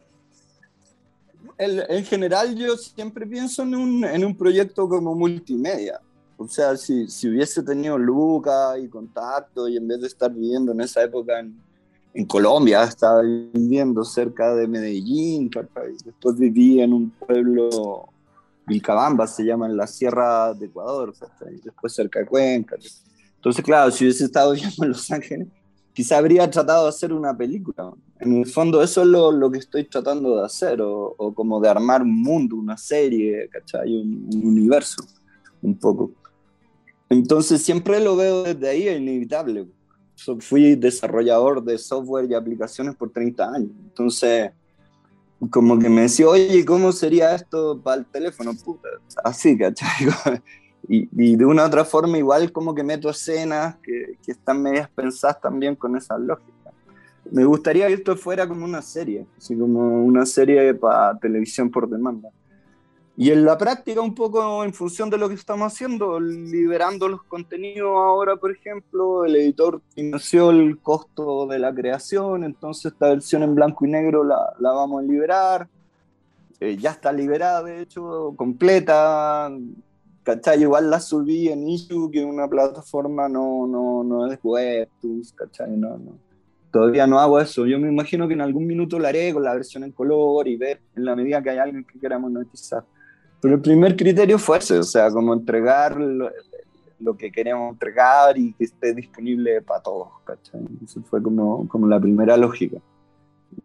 en 1.58 2.06
general 2.06 2.56
yo 2.56 2.78
siempre 2.78 3.26
pienso 3.26 3.64
en 3.64 3.76
un, 3.76 4.06
en 4.06 4.24
un 4.24 4.38
proyecto 4.38 4.88
como 4.88 5.16
multimedia. 5.16 6.00
O 6.38 6.48
sea, 6.48 6.78
si, 6.78 7.10
si 7.10 7.28
hubiese 7.28 7.64
tenido 7.64 7.98
Luca 7.98 8.78
y 8.78 8.88
contacto 8.88 9.68
y 9.68 9.76
en 9.76 9.88
vez 9.88 10.02
de 10.02 10.08
estar 10.08 10.32
viviendo 10.32 10.72
en 10.72 10.82
esa 10.82 11.02
época 11.04 11.40
en, 11.40 11.60
en 12.18 12.26
Colombia, 12.26 12.84
estaba 12.84 13.22
viviendo 13.22 14.04
cerca 14.04 14.56
de 14.56 14.68
Medellín, 14.68 15.52
después 16.04 16.36
viví 16.36 16.82
en 16.82 16.92
un 16.92 17.12
pueblo, 17.12 18.10
Vilcabamba 18.66 19.28
se 19.28 19.44
llama, 19.44 19.68
en 19.68 19.78
la 19.78 19.86
Sierra 19.86 20.52
de 20.56 20.66
Ecuador, 20.66 21.14
después 21.64 21.94
cerca 21.94 22.18
de 22.18 22.26
Cuenca. 22.26 22.76
Entonces, 23.36 23.64
claro, 23.64 23.92
si 23.92 24.04
hubiese 24.04 24.26
estado 24.26 24.52
viviendo 24.54 24.84
en 24.84 24.90
Los 24.90 25.12
Ángeles, 25.12 25.48
quizá 25.94 26.18
habría 26.18 26.50
tratado 26.50 26.86
de 26.86 26.90
hacer 26.90 27.14
una 27.14 27.38
película. 27.38 27.94
En 28.20 28.38
el 28.38 28.48
fondo 28.48 28.82
eso 28.82 29.04
es 29.04 29.08
lo, 29.08 29.32
lo 29.32 29.52
que 29.52 29.60
estoy 29.60 29.84
tratando 29.84 30.38
de 30.38 30.46
hacer, 30.46 30.82
o, 30.82 31.14
o, 31.16 31.36
como 31.36 31.60
de 31.60 31.70
armar 31.70 32.02
un 32.02 32.20
mundo, 32.20 32.56
una 32.56 32.78
serie, 32.78 33.48
¿cachai? 33.50 33.96
Un, 33.96 34.28
un, 34.34 34.44
universo, 34.44 35.04
un 35.62 35.78
poco. 35.78 36.14
Entonces 37.10 37.62
siempre 37.62 38.00
lo 38.00 38.16
veo 38.16 38.42
desde 38.42 38.70
ahí, 38.70 38.88
es 38.88 39.00
inevitable. 39.00 39.68
So, 40.18 40.36
fui 40.40 40.76
desarrollador 40.76 41.64
de 41.64 41.78
software 41.78 42.26
y 42.28 42.34
aplicaciones 42.34 42.96
por 42.96 43.12
30 43.12 43.54
años. 43.54 43.70
Entonces, 43.84 44.50
como 45.52 45.78
que 45.78 45.90
me 45.90 46.02
decía, 46.02 46.28
oye, 46.28 46.66
¿cómo 46.66 46.92
sería 46.92 47.36
esto 47.36 47.80
para 47.80 47.98
el 47.98 48.06
teléfono? 48.08 48.52
Puta, 48.66 48.90
así, 49.24 49.58
¿cachai? 49.58 49.88
Y, 50.90 51.10
y, 51.12 51.36
de 51.36 51.44
una 51.44 51.64
u 51.64 51.66
otra 51.66 51.84
forma 51.84 52.18
igual 52.18 52.50
como 52.54 52.74
que 52.74 52.82
meto 52.82 53.10
escenas 53.10 53.76
que, 53.84 54.18
que, 54.24 54.32
están 54.32 54.62
medias 54.62 54.90
pensadas 54.90 55.42
también 55.42 55.76
con 55.76 55.98
esa 55.98 56.18
lógica. 56.18 56.72
Me 57.30 57.44
gustaría 57.44 57.88
que 57.88 57.96
esto 57.96 58.16
fuera 58.16 58.48
como 58.48 58.64
una 58.64 58.82
serie, 58.82 59.26
así 59.38 59.58
como 59.58 60.06
una 60.06 60.26
serie 60.26 60.74
para 60.76 61.18
televisión 61.20 61.70
por 61.70 61.90
demanda. 61.90 62.30
Y 63.20 63.32
en 63.32 63.46
la 63.46 63.58
práctica 63.58 64.00
un 64.00 64.14
poco 64.14 64.64
en 64.64 64.76
función 64.76 65.10
de 65.10 65.18
lo 65.18 65.28
que 65.28 65.34
estamos 65.34 65.74
haciendo, 65.74 66.20
liberando 66.20 67.08
los 67.08 67.24
contenidos 67.24 67.90
ahora, 67.90 68.36
por 68.36 68.52
ejemplo, 68.52 69.26
el 69.26 69.36
editor 69.36 69.82
financió 69.96 70.52
el 70.52 70.78
costo 70.80 71.48
de 71.48 71.58
la 71.58 71.74
creación, 71.74 72.44
entonces 72.44 72.94
esta 72.94 73.10
versión 73.10 73.42
en 73.42 73.56
blanco 73.56 73.88
y 73.88 73.90
negro 73.90 74.24
la, 74.24 74.54
la 74.60 74.72
vamos 74.72 75.02
a 75.02 75.08
liberar. 75.08 75.68
Eh, 76.60 76.78
ya 76.78 76.92
está 76.92 77.12
liberada, 77.12 77.64
de 77.64 77.82
hecho, 77.82 78.36
completa, 78.36 79.50
¿cachai? 80.22 80.62
Igual 80.62 80.92
la 80.92 81.00
subí 81.00 81.50
en 81.50 81.68
Issue, 81.68 82.12
que 82.12 82.24
una 82.24 82.48
plataforma 82.48 83.28
no, 83.28 83.66
no, 83.66 84.04
no 84.04 84.32
es 84.32 84.38
web, 84.44 84.90
¿cachai? 85.34 85.72
No, 85.72 85.98
no. 85.98 86.20
Todavía 86.72 87.08
no 87.08 87.20
hago 87.20 87.40
eso. 87.40 87.66
Yo 87.66 87.80
me 87.80 87.90
imagino 87.90 88.28
que 88.28 88.36
en 88.36 88.42
algún 88.42 88.68
minuto 88.68 89.00
lo 89.00 89.08
haré 89.08 89.34
con 89.34 89.44
la 89.44 89.56
versión 89.56 89.84
en 89.84 89.92
color 89.92 90.48
y 90.48 90.56
ver 90.56 90.82
en 90.96 91.04
la 91.04 91.16
medida 91.16 91.42
que 91.42 91.50
hay 91.50 91.58
alguien 91.58 91.84
que 91.84 91.98
quiera 91.98 92.20
monetizar. 92.20 92.84
Pero 93.42 93.56
el 93.56 93.62
primer 93.62 93.96
criterio 93.96 94.40
fue 94.40 94.58
ese, 94.58 94.80
o 94.80 94.84
sea, 94.84 95.12
como 95.12 95.34
entregar 95.34 95.96
lo, 95.96 96.32
lo 97.00 97.16
que 97.16 97.32
queremos 97.32 97.74
entregar 97.74 98.38
y 98.38 98.54
que 98.54 98.66
esté 98.66 98.94
disponible 98.94 99.62
para 99.62 99.82
todos, 99.82 100.10
¿cachai? 100.24 100.62
Eso 100.84 101.02
fue 101.04 101.22
como, 101.22 101.68
como 101.68 101.88
la 101.88 102.00
primera 102.00 102.36
lógica. 102.38 102.78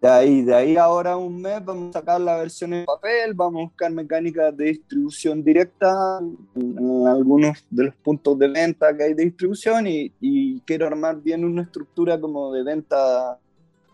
De 0.00 0.08
ahí, 0.08 0.42
de 0.42 0.54
ahí 0.54 0.76
ahora 0.76 1.16
un 1.16 1.42
mes 1.42 1.64
vamos 1.64 1.90
a 1.90 2.00
sacar 2.00 2.20
la 2.20 2.36
versión 2.36 2.72
en 2.72 2.84
papel, 2.84 3.34
vamos 3.34 3.60
a 3.60 3.64
buscar 3.64 3.92
mecánicas 3.92 4.56
de 4.56 4.66
distribución 4.66 5.42
directa 5.42 6.20
en, 6.54 6.78
en 6.78 7.06
algunos 7.06 7.64
de 7.68 7.84
los 7.84 7.94
puntos 7.96 8.38
de 8.38 8.48
venta 8.48 8.96
que 8.96 9.02
hay 9.02 9.14
de 9.14 9.24
distribución 9.24 9.86
y, 9.86 10.12
y, 10.20 10.60
quiero 10.60 10.86
armar 10.86 11.20
bien 11.20 11.44
una 11.44 11.62
estructura 11.62 12.20
como 12.20 12.52
de 12.52 12.62
venta 12.62 13.38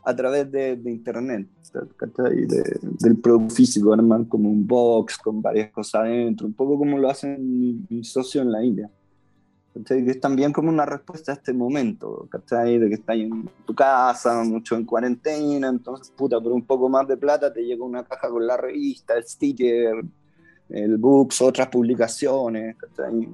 a 0.08 0.16
través 0.16 0.50
de, 0.50 0.76
de 0.76 0.90
internet, 0.90 1.46
de, 1.72 2.80
del 2.98 3.18
producto 3.18 3.54
físico, 3.54 3.92
armar 3.92 4.26
como 4.26 4.48
un 4.48 4.66
box 4.66 5.18
con 5.18 5.42
varias 5.42 5.70
cosas 5.70 6.02
adentro, 6.02 6.46
un 6.46 6.54
poco 6.54 6.78
como 6.78 6.96
lo 6.96 7.10
hacen 7.10 7.36
mi, 7.60 7.78
mi 7.90 8.02
socio 8.02 8.40
en 8.40 8.50
la 8.50 8.64
India. 8.64 8.90
¿cachai? 9.74 10.02
que 10.02 10.12
es 10.12 10.20
también 10.20 10.50
como 10.50 10.70
una 10.70 10.86
respuesta 10.86 11.32
a 11.32 11.34
este 11.34 11.52
momento, 11.52 12.26
¿cachai? 12.30 12.78
de 12.78 12.88
que 12.88 12.94
estás 12.94 13.16
en 13.16 13.50
tu 13.66 13.74
casa, 13.74 14.42
mucho 14.44 14.76
en 14.76 14.86
cuarentena, 14.86 15.68
entonces, 15.68 16.10
puta, 16.16 16.40
por 16.40 16.52
un 16.52 16.64
poco 16.64 16.88
más 16.88 17.06
de 17.06 17.18
plata 17.18 17.52
te 17.52 17.62
llega 17.62 17.84
una 17.84 18.02
caja 18.02 18.30
con 18.30 18.46
la 18.46 18.56
revista, 18.56 19.14
el 19.14 19.24
sticker, 19.24 20.02
el 20.70 20.96
books, 20.96 21.42
otras 21.42 21.68
publicaciones, 21.68 22.76
¿cachai? 22.76 23.28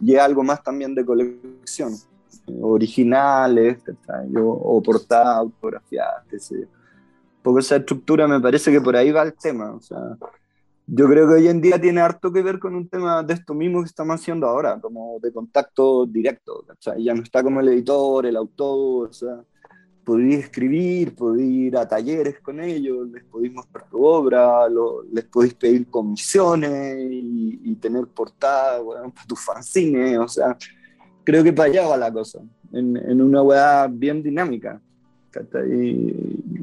y 0.00 0.14
algo 0.16 0.42
más 0.42 0.62
también 0.62 0.94
de 0.94 1.04
colección, 1.04 1.92
originales, 2.60 3.82
¿cachai? 3.82 4.28
o, 4.36 4.82
portadas 4.82 5.36
autografiadas, 5.38 6.24
yo. 6.30 6.66
Porque 7.42 7.60
esa 7.60 7.76
estructura 7.76 8.26
me 8.26 8.40
parece 8.40 8.72
que 8.72 8.80
por 8.80 8.96
ahí 8.96 9.12
va 9.12 9.22
el 9.22 9.34
tema, 9.34 9.72
o 9.72 9.80
sea, 9.80 10.16
yo 10.88 11.08
creo 11.08 11.26
que 11.26 11.34
hoy 11.34 11.48
en 11.48 11.60
día 11.60 11.80
tiene 11.80 12.00
harto 12.00 12.32
que 12.32 12.42
ver 12.42 12.60
con 12.60 12.76
un 12.76 12.88
tema 12.88 13.22
de 13.22 13.34
esto 13.34 13.54
mismo 13.54 13.82
que 13.82 13.88
estamos 13.88 14.20
haciendo 14.20 14.46
ahora, 14.46 14.80
como 14.80 15.18
de 15.20 15.32
contacto 15.32 16.06
directo, 16.06 16.64
¿cachai? 16.66 17.02
Ya 17.02 17.12
no 17.12 17.22
está 17.22 17.42
como 17.42 17.60
el 17.60 17.68
editor, 17.68 18.26
el 18.26 18.36
autor, 18.36 19.08
o 19.08 19.12
sea, 19.12 19.42
podéis 20.04 20.44
escribir, 20.44 21.16
podéis 21.16 21.50
ir 21.50 21.76
a 21.76 21.88
talleres 21.88 22.38
con 22.38 22.60
ellos, 22.60 23.08
les 23.08 23.24
podéis 23.24 23.52
mostrar 23.52 23.88
tu 23.90 24.04
obra, 24.04 24.68
lo, 24.68 25.02
les 25.12 25.24
podéis 25.24 25.54
pedir 25.54 25.88
comisiones 25.88 26.96
y, 27.10 27.60
y 27.64 27.74
tener 27.74 28.06
portada, 28.06 28.80
bueno, 28.80 29.10
para 29.12 29.26
tus 29.26 29.40
fanzines, 29.40 30.18
o 30.18 30.28
sea, 30.28 30.56
creo 31.26 31.42
que 31.42 31.52
para 31.52 31.68
allá 31.68 31.88
va 31.88 31.96
la 31.96 32.12
cosa, 32.12 32.38
en, 32.72 32.96
en 32.96 33.20
una 33.20 33.42
weá 33.42 33.88
bien 33.88 34.22
dinámica. 34.22 34.80
Y, 35.70 36.14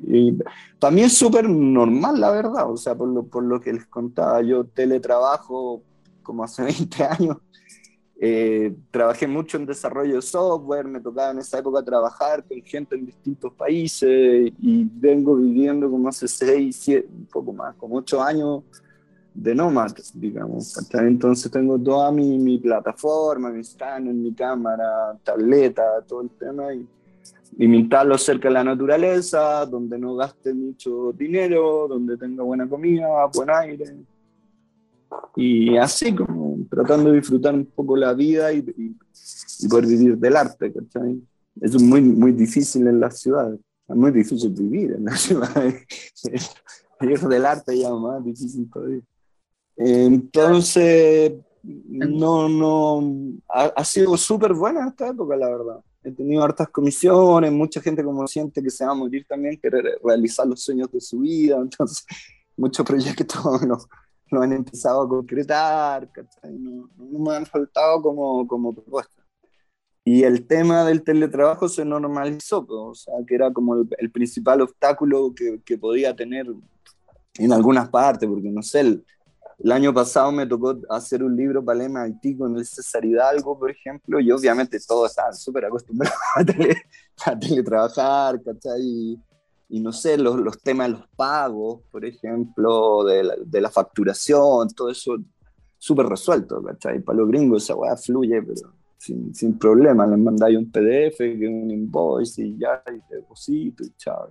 y, 0.07 0.37
para 0.79 0.89
mí 0.89 1.01
es 1.01 1.15
súper 1.15 1.47
normal, 1.47 2.19
la 2.19 2.31
verdad, 2.31 2.71
o 2.71 2.77
sea, 2.77 2.95
por 2.95 3.07
lo, 3.07 3.23
por 3.23 3.43
lo 3.43 3.59
que 3.59 3.73
les 3.73 3.85
contaba, 3.85 4.41
yo 4.41 4.63
teletrabajo 4.63 5.83
como 6.23 6.43
hace 6.43 6.63
20 6.79 7.03
años, 7.03 7.37
eh, 8.19 8.73
trabajé 8.89 9.27
mucho 9.27 9.57
en 9.57 9.65
desarrollo 9.65 10.15
de 10.15 10.21
software, 10.21 10.87
me 10.87 11.01
tocaba 11.01 11.31
en 11.31 11.39
esa 11.39 11.59
época 11.59 11.83
trabajar 11.83 12.43
con 12.45 12.61
gente 12.63 12.95
en 12.95 13.05
distintos 13.05 13.53
países 13.53 14.51
y 14.59 14.87
vengo 14.91 15.35
viviendo 15.35 15.91
como 15.91 16.07
hace 16.07 16.27
6, 16.27 16.75
7, 16.79 17.07
un 17.11 17.25
poco 17.25 17.51
más, 17.51 17.75
como 17.75 17.97
8 17.97 18.23
años 18.23 18.63
de 19.33 19.55
nómada, 19.55 19.93
digamos. 20.13 20.77
Entonces 20.93 21.51
tengo 21.51 21.79
toda 21.79 22.11
mi, 22.11 22.37
mi 22.37 22.57
plataforma, 22.59 23.49
mi 23.49 23.63
scanner, 23.63 24.13
mi 24.13 24.33
cámara, 24.33 25.17
tableta, 25.23 26.01
todo 26.07 26.21
el 26.21 26.29
tema 26.31 26.73
y 26.73 26.87
limitarlo 27.57 28.17
cerca 28.17 28.47
de 28.47 28.53
la 28.53 28.63
naturaleza, 28.63 29.65
donde 29.65 29.97
no 29.97 30.15
gaste 30.15 30.53
mucho 30.53 31.11
dinero, 31.13 31.87
donde 31.87 32.17
tenga 32.17 32.43
buena 32.43 32.67
comida, 32.67 33.07
buen 33.33 33.49
aire. 33.49 33.95
Y 35.35 35.77
así 35.77 36.13
como 36.13 36.57
tratando 36.69 37.11
de 37.11 37.17
disfrutar 37.17 37.53
un 37.53 37.65
poco 37.65 37.95
la 37.95 38.13
vida 38.13 38.51
y, 38.51 38.59
y, 38.59 38.95
y 39.59 39.67
poder 39.67 39.85
vivir 39.85 40.17
del 40.17 40.35
arte, 40.35 40.73
¿cachai? 40.73 41.21
Eso 41.61 41.77
es 41.77 41.83
muy, 41.83 42.01
muy 42.01 42.31
difícil 42.31 42.87
en 42.87 42.99
las 42.99 43.19
ciudades. 43.19 43.59
Es 43.87 43.95
muy 43.95 44.11
difícil 44.11 44.51
vivir 44.51 44.93
en 44.93 45.05
las 45.05 45.19
ciudades. 45.21 45.85
vivir 46.99 47.19
del 47.19 47.45
arte 47.45 47.77
ya 47.77 47.93
más 47.93 48.23
difícil 48.23 48.69
todavía. 48.71 49.01
Entonces, 49.75 51.33
no, 51.63 52.49
no, 52.49 53.39
ha, 53.49 53.65
ha 53.75 53.85
sido 53.85 54.17
súper 54.17 54.53
buena 54.53 54.87
esta 54.87 55.07
época, 55.07 55.35
la 55.35 55.49
verdad. 55.49 55.79
He 56.03 56.11
tenido 56.11 56.43
hartas 56.43 56.69
comisiones, 56.69 57.51
mucha 57.51 57.81
gente 57.81 58.03
como 58.03 58.27
siente 58.27 58.61
que 58.61 58.69
se 58.69 58.85
va 58.85 58.91
a 58.91 58.95
morir 58.95 59.25
también, 59.27 59.55
quiere 59.55 59.81
realizar 60.03 60.45
los 60.45 60.61
sueños 60.61 60.91
de 60.91 60.99
su 60.99 61.19
vida, 61.19 61.57
entonces 61.61 62.05
muchos 62.57 62.85
proyectos 62.85 63.41
no, 63.67 63.77
no 64.29 64.41
han 64.41 64.51
empezado 64.51 65.03
a 65.03 65.09
concretar, 65.09 66.09
no, 66.43 66.89
no, 66.97 67.19
me 67.19 67.35
han 67.35 67.45
faltado 67.45 68.01
como, 68.01 68.45
como 68.47 68.73
propuesta. 68.73 69.13
Y 70.05 70.23
el 70.23 70.45
tema 70.45 70.83
del 70.83 71.01
teletrabajo 71.01 71.69
se 71.69 71.85
normalizó, 71.85 72.65
pues, 72.65 72.77
o 72.77 72.93
sea, 72.93 73.13
que 73.25 73.35
era 73.35 73.53
como 73.53 73.75
el, 73.75 73.87
el 73.99 74.11
principal 74.11 74.59
obstáculo 74.59 75.33
que, 75.33 75.61
que, 75.63 75.77
podía 75.77 76.13
tener 76.13 76.45
en 77.35 77.53
algunas 77.53 77.87
partes, 77.87 78.27
porque 78.27 78.49
no 78.49 78.61
sé, 78.61 78.81
el, 78.81 79.05
el 79.59 79.71
año 79.71 79.93
pasado 79.93 80.31
me 80.31 80.45
tocó 80.45 80.77
hacer 80.89 81.23
un 81.23 81.35
libro 81.35 81.63
para 81.63 81.83
el 81.83 81.91
MIT 81.91 82.37
con 82.37 82.55
el 82.57 82.65
César 82.65 83.05
Hidalgo, 83.05 83.57
por 83.57 83.71
ejemplo, 83.71 84.19
y 84.19 84.31
obviamente 84.31 84.79
todos 84.85 85.11
estaban 85.11 85.33
súper 85.35 85.65
acostumbrados 85.65 86.17
a, 86.35 86.43
tele, 86.43 86.83
a 87.25 87.39
teletrabajar, 87.39 88.41
¿cachai? 88.43 88.81
Y, 88.81 89.19
y, 89.69 89.79
no 89.79 89.91
sé, 89.91 90.17
los, 90.17 90.37
los 90.37 90.59
temas 90.59 90.87
de 90.87 90.93
los 90.93 91.07
pagos, 91.15 91.81
por 91.91 92.05
ejemplo, 92.05 93.03
de 93.03 93.23
la, 93.23 93.35
de 93.43 93.61
la 93.61 93.69
facturación, 93.69 94.69
todo 94.69 94.89
eso 94.89 95.17
súper 95.77 96.07
resuelto, 96.07 96.63
¿cachai? 96.63 97.01
Para 97.01 97.19
los 97.19 97.27
gringos 97.27 97.63
esa 97.63 97.75
weá 97.75 97.95
fluye, 97.97 98.41
pero 98.41 98.73
sin, 98.97 99.35
sin 99.35 99.57
problema, 99.57 100.07
les 100.07 100.17
mandáis 100.17 100.57
un 100.57 100.71
PDF, 100.71 101.19
un 101.19 101.69
invoice 101.71 102.41
y 102.41 102.57
ya, 102.57 102.81
y 102.87 102.99
te 103.07 103.17
deposito 103.17 103.83
y 103.83 103.93
chao. 103.97 104.29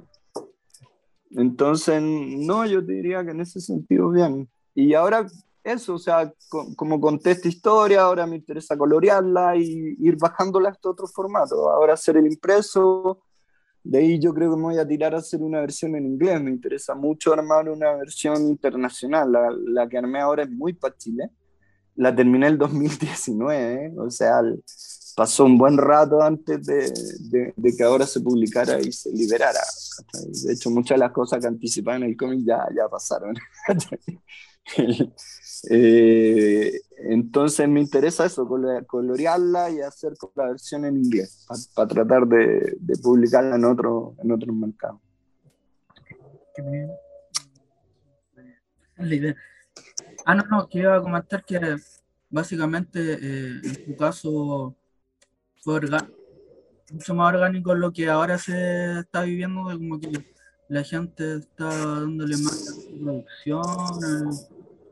Entonces, 1.30 2.02
no, 2.02 2.66
yo 2.66 2.84
te 2.84 2.92
diría 2.92 3.24
que 3.24 3.30
en 3.30 3.40
ese 3.40 3.60
sentido, 3.60 4.10
bien. 4.10 4.48
Y 4.74 4.94
ahora 4.94 5.26
eso, 5.64 5.94
o 5.94 5.98
sea, 5.98 6.32
como 6.76 7.00
conté 7.00 7.32
esta 7.32 7.48
historia, 7.48 8.02
ahora 8.02 8.26
me 8.26 8.36
interesa 8.36 8.76
colorearla 8.76 9.56
y 9.56 9.96
ir 10.00 10.16
bajándola 10.16 10.70
a 10.70 10.72
este 10.72 10.88
otro 10.88 11.06
formato. 11.06 11.70
Ahora 11.70 11.94
hacer 11.94 12.16
el 12.16 12.26
impreso, 12.26 13.22
de 13.84 13.98
ahí 13.98 14.18
yo 14.18 14.34
creo 14.34 14.50
que 14.50 14.56
me 14.56 14.62
voy 14.64 14.78
a 14.78 14.86
tirar 14.86 15.14
a 15.14 15.18
hacer 15.18 15.40
una 15.40 15.60
versión 15.60 15.94
en 15.94 16.06
inglés. 16.06 16.42
Me 16.42 16.50
interesa 16.50 16.94
mucho 16.94 17.32
armar 17.32 17.68
una 17.68 17.94
versión 17.94 18.48
internacional. 18.48 19.30
La, 19.30 19.50
la 19.50 19.88
que 19.88 19.98
armé 19.98 20.20
ahora 20.20 20.42
es 20.42 20.50
muy 20.50 20.72
para 20.72 20.96
Chile. 20.96 21.30
La 21.94 22.14
terminé 22.14 22.46
el 22.46 22.58
2019, 22.58 23.86
¿eh? 23.86 23.92
o 23.98 24.10
sea, 24.10 24.40
pasó 25.14 25.44
un 25.44 25.58
buen 25.58 25.76
rato 25.76 26.22
antes 26.22 26.64
de, 26.64 27.52
de, 27.54 27.76
que 27.76 27.84
ahora 27.84 28.06
se 28.06 28.20
publicara 28.20 28.80
y 28.80 28.90
se 28.92 29.12
liberara. 29.12 29.60
De 30.42 30.54
hecho, 30.54 30.70
muchas 30.70 30.96
de 30.96 31.00
las 31.00 31.12
cosas 31.12 31.40
que 31.40 31.48
anticipaban 31.48 32.02
en 32.02 32.10
el 32.10 32.16
cómic 32.16 32.40
ya, 32.46 32.66
ya 32.74 32.88
pasaron. 32.88 33.34
Eh, 35.70 36.72
entonces 37.08 37.68
me 37.68 37.80
interesa 37.80 38.26
eso, 38.26 38.48
colorearla 38.86 39.70
y 39.70 39.80
hacer 39.80 40.14
la 40.34 40.48
versión 40.48 40.84
en 40.84 40.96
inglés, 40.96 41.46
para 41.74 41.88
tratar 41.88 42.26
de, 42.26 42.78
publicarla 43.00 43.54
en, 43.54 43.64
otro, 43.64 44.16
en 44.22 44.32
otros 44.32 44.56
mercados. 44.56 45.00
Ah, 50.26 50.34
no, 50.34 50.42
no, 50.50 50.68
que 50.68 50.80
iba 50.80 50.96
a 50.96 51.02
comentar 51.02 51.44
que 51.44 51.76
básicamente 52.28 52.98
eh, 53.00 53.60
en 53.62 53.84
tu 53.84 53.96
caso 53.96 54.76
fue 55.62 55.80
mucho 56.92 57.14
más 57.14 57.34
orgánico 57.34 57.74
lo 57.74 57.92
que 57.92 58.08
ahora 58.08 58.36
se 58.38 59.00
está 59.00 59.22
viviendo, 59.22 59.68
de 59.68 59.76
como 59.76 60.00
que 60.00 60.32
la 60.68 60.82
gente 60.84 61.36
está 61.36 61.66
dándole 61.66 62.36
más 62.38 62.88
producción, 62.98 63.62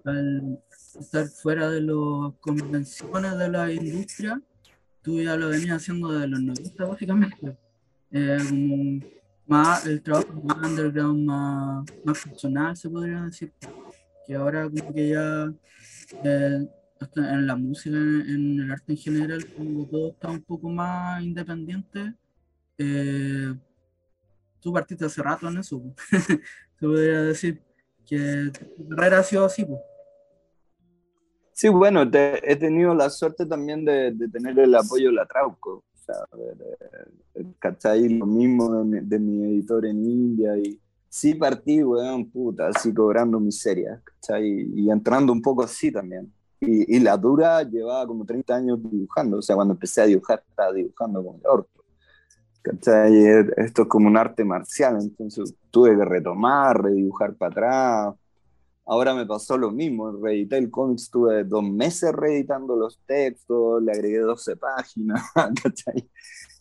al, 0.05 0.63
estar 0.99 1.27
fuera 1.29 1.71
de 1.71 1.81
las 1.83 2.35
convenciones 2.41 3.39
de 3.39 3.49
la 3.49 3.73
industria, 3.73 4.41
tú 5.03 5.21
ya 5.21 5.37
lo 5.37 5.49
venías 5.49 5.77
haciendo 5.77 6.13
desde 6.13 6.29
los 6.29 6.41
90 6.41 6.85
básicamente. 6.85 7.57
Eh, 8.13 9.01
más, 9.47 9.87
el 9.87 10.03
trabajo 10.03 10.33
más 10.45 10.57
underground, 10.69 11.25
más, 11.25 11.85
más 12.05 12.79
se 12.79 12.89
podría 12.89 13.23
decir, 13.23 13.53
que 14.27 14.35
ahora 14.35 14.69
como 14.69 14.95
que 14.95 15.09
ya 15.09 15.53
eh, 16.25 16.69
en 17.17 17.47
la 17.47 17.57
música, 17.57 17.97
en 17.97 18.61
el 18.61 18.71
arte 18.71 18.93
en 18.93 18.99
general, 18.99 19.45
como 19.57 19.87
todo 19.87 20.11
está 20.11 20.31
un 20.31 20.43
poco 20.43 20.69
más 20.69 21.23
independiente, 21.23 22.15
eh, 22.79 23.55
tú 24.61 24.73
partiste 24.73 25.05
hace 25.05 25.23
rato 25.23 25.49
en 25.49 25.59
eso, 25.59 25.83
se 26.11 26.41
podría 26.79 27.23
decir 27.23 27.61
que 28.07 28.53
tu 28.77 28.89
carrera 28.89 29.21
ha 29.21 29.23
sido 29.23 29.45
así. 29.45 29.67
Sí, 31.61 31.69
bueno, 31.69 32.05
he 32.11 32.57
tenido 32.57 32.95
la 32.95 33.11
suerte 33.11 33.45
también 33.45 33.85
de, 33.85 34.15
tener 34.33 34.59
el 34.59 34.75
apoyo 34.75 35.09
de 35.09 35.13
la 35.13 35.27
Trauco, 35.27 35.85
o 35.93 35.99
sea, 36.07 36.15
¿cachai? 37.59 38.09
Lo 38.09 38.25
mismo 38.25 38.83
de 38.83 39.19
mi, 39.19 39.45
editor 39.45 39.85
en 39.85 40.03
India 40.03 40.57
y 40.57 40.81
sí 41.11 41.35
partí, 41.35 41.83
weón, 41.83 42.31
puta, 42.31 42.69
así 42.69 42.95
cobrando 42.95 43.39
miseria, 43.39 44.01
¿cachai? 44.03 44.49
Y, 44.49 44.85
y 44.85 44.91
entrando 44.91 45.35
un 45.35 45.43
poco 45.43 45.63
así 45.63 45.93
también. 45.93 46.33
Y, 46.61 46.97
y, 46.97 46.99
la 47.01 47.19
dura 47.19 47.63
llevaba 47.63 48.07
como 48.07 48.25
30 48.25 48.57
años 48.57 48.79
dibujando, 48.83 49.37
o 49.37 49.43
sea, 49.43 49.55
cuando 49.55 49.75
empecé 49.75 50.01
a 50.01 50.07
dibujar 50.07 50.43
estaba 50.49 50.73
dibujando 50.73 51.23
con 51.23 51.37
el 51.37 51.47
orto. 51.47 51.85
¿Cachai? 52.63 53.23
Esto 53.59 53.83
es 53.83 53.89
como 53.89 54.09
un 54.09 54.17
arte 54.17 54.47
marcial, 54.47 54.97
entonces 54.99 55.55
tuve 55.71 55.95
que 55.95 56.07
retomar, 56.07 56.85
redibujar 56.85 57.35
para 57.35 57.51
atrás. 57.51 58.15
Ahora 58.91 59.15
me 59.15 59.25
pasó 59.25 59.57
lo 59.57 59.71
mismo, 59.71 60.11
reedité 60.11 60.59
el 60.59 60.69
cómic, 60.69 60.99
estuve 60.99 61.45
dos 61.45 61.63
meses 61.63 62.13
reeditando 62.13 62.75
los 62.75 62.99
textos, 63.07 63.81
le 63.83 63.93
agregué 63.93 64.19
12 64.19 64.57
páginas, 64.57 65.23
¿cachai? 65.63 66.11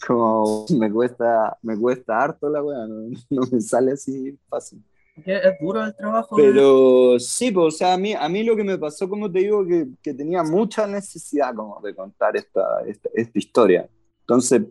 Como 0.05 0.65
me 0.77 0.91
cuesta, 0.91 1.57
me 1.63 1.75
cuesta 1.75 2.21
harto 2.21 2.47
la 2.47 2.61
weá, 2.61 2.85
no, 2.85 3.09
no 3.31 3.41
me 3.51 3.59
sale 3.59 3.93
así 3.93 4.37
fácil 4.47 4.83
es 5.25 5.59
duro 5.59 5.83
el 5.83 5.95
trabajo. 5.95 6.35
Pero 6.35 7.19
sí, 7.19 7.51
pues, 7.51 7.75
o 7.75 7.77
sea, 7.77 7.93
a 7.93 7.97
mí, 7.97 8.13
a 8.13 8.27
mí 8.29 8.43
lo 8.43 8.55
que 8.55 8.63
me 8.63 8.77
pasó, 8.77 9.09
como 9.09 9.31
te 9.31 9.39
digo, 9.39 9.65
que, 9.65 9.87
que 10.01 10.13
tenía 10.13 10.43
mucha 10.43 10.87
necesidad 10.87 11.53
como 11.53 11.79
de 11.81 11.95
contar 11.95 12.35
esta, 12.37 12.81
esta, 12.85 13.09
esta 13.13 13.39
historia. 13.39 13.89
Entonces, 14.21 14.63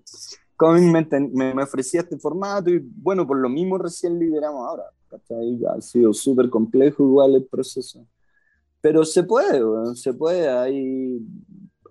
como 0.57 0.75
me, 0.75 1.07
me, 1.11 1.55
me, 1.55 1.63
ofrecía 1.63 2.01
este 2.01 2.19
formato 2.19 2.71
y 2.71 2.81
bueno, 2.83 3.27
por 3.27 3.39
lo 3.39 3.49
mismo 3.49 3.79
recién 3.79 4.19
liberamos 4.19 4.67
ahora. 4.67 4.85
Ha 5.11 5.81
sido 5.81 6.13
súper 6.13 6.51
complejo 6.51 7.03
igual 7.03 7.35
el 7.35 7.47
proceso. 7.47 8.07
Pero 8.81 9.05
se 9.05 9.23
puede, 9.23 9.61
se 9.97 10.13
puede. 10.15 10.49
Hay, 10.49 11.21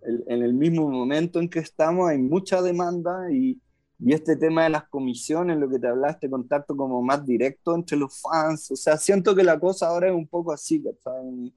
en 0.04 0.44
el 0.44 0.54
mismo 0.54 0.90
momento 0.90 1.40
en 1.40 1.50
que 1.50 1.60
estamos 1.60 2.10
hay 2.10 2.18
mucha 2.18 2.62
demanda 2.62 3.32
y, 3.32 3.62
y 4.00 4.14
este 4.14 4.36
tema 4.36 4.64
de 4.64 4.70
las 4.70 4.88
comisiones, 4.90 5.58
lo 5.58 5.70
que 5.70 5.80
te 5.80 5.88
hablaste, 5.88 6.30
contacto 6.30 6.76
como 6.78 7.02
más 7.02 7.26
directo 7.26 7.76
entre 7.76 7.98
los 7.98 8.22
fans, 8.22 8.72
o 8.72 8.76
sea, 8.76 8.98
siento 8.98 9.36
que 9.36 9.44
la 9.44 9.60
cosa 9.60 9.88
ahora 9.88 10.10
es 10.10 10.16
un 10.16 10.28
poco 10.28 10.52
así, 10.54 10.82
¿cachai? 10.84 11.54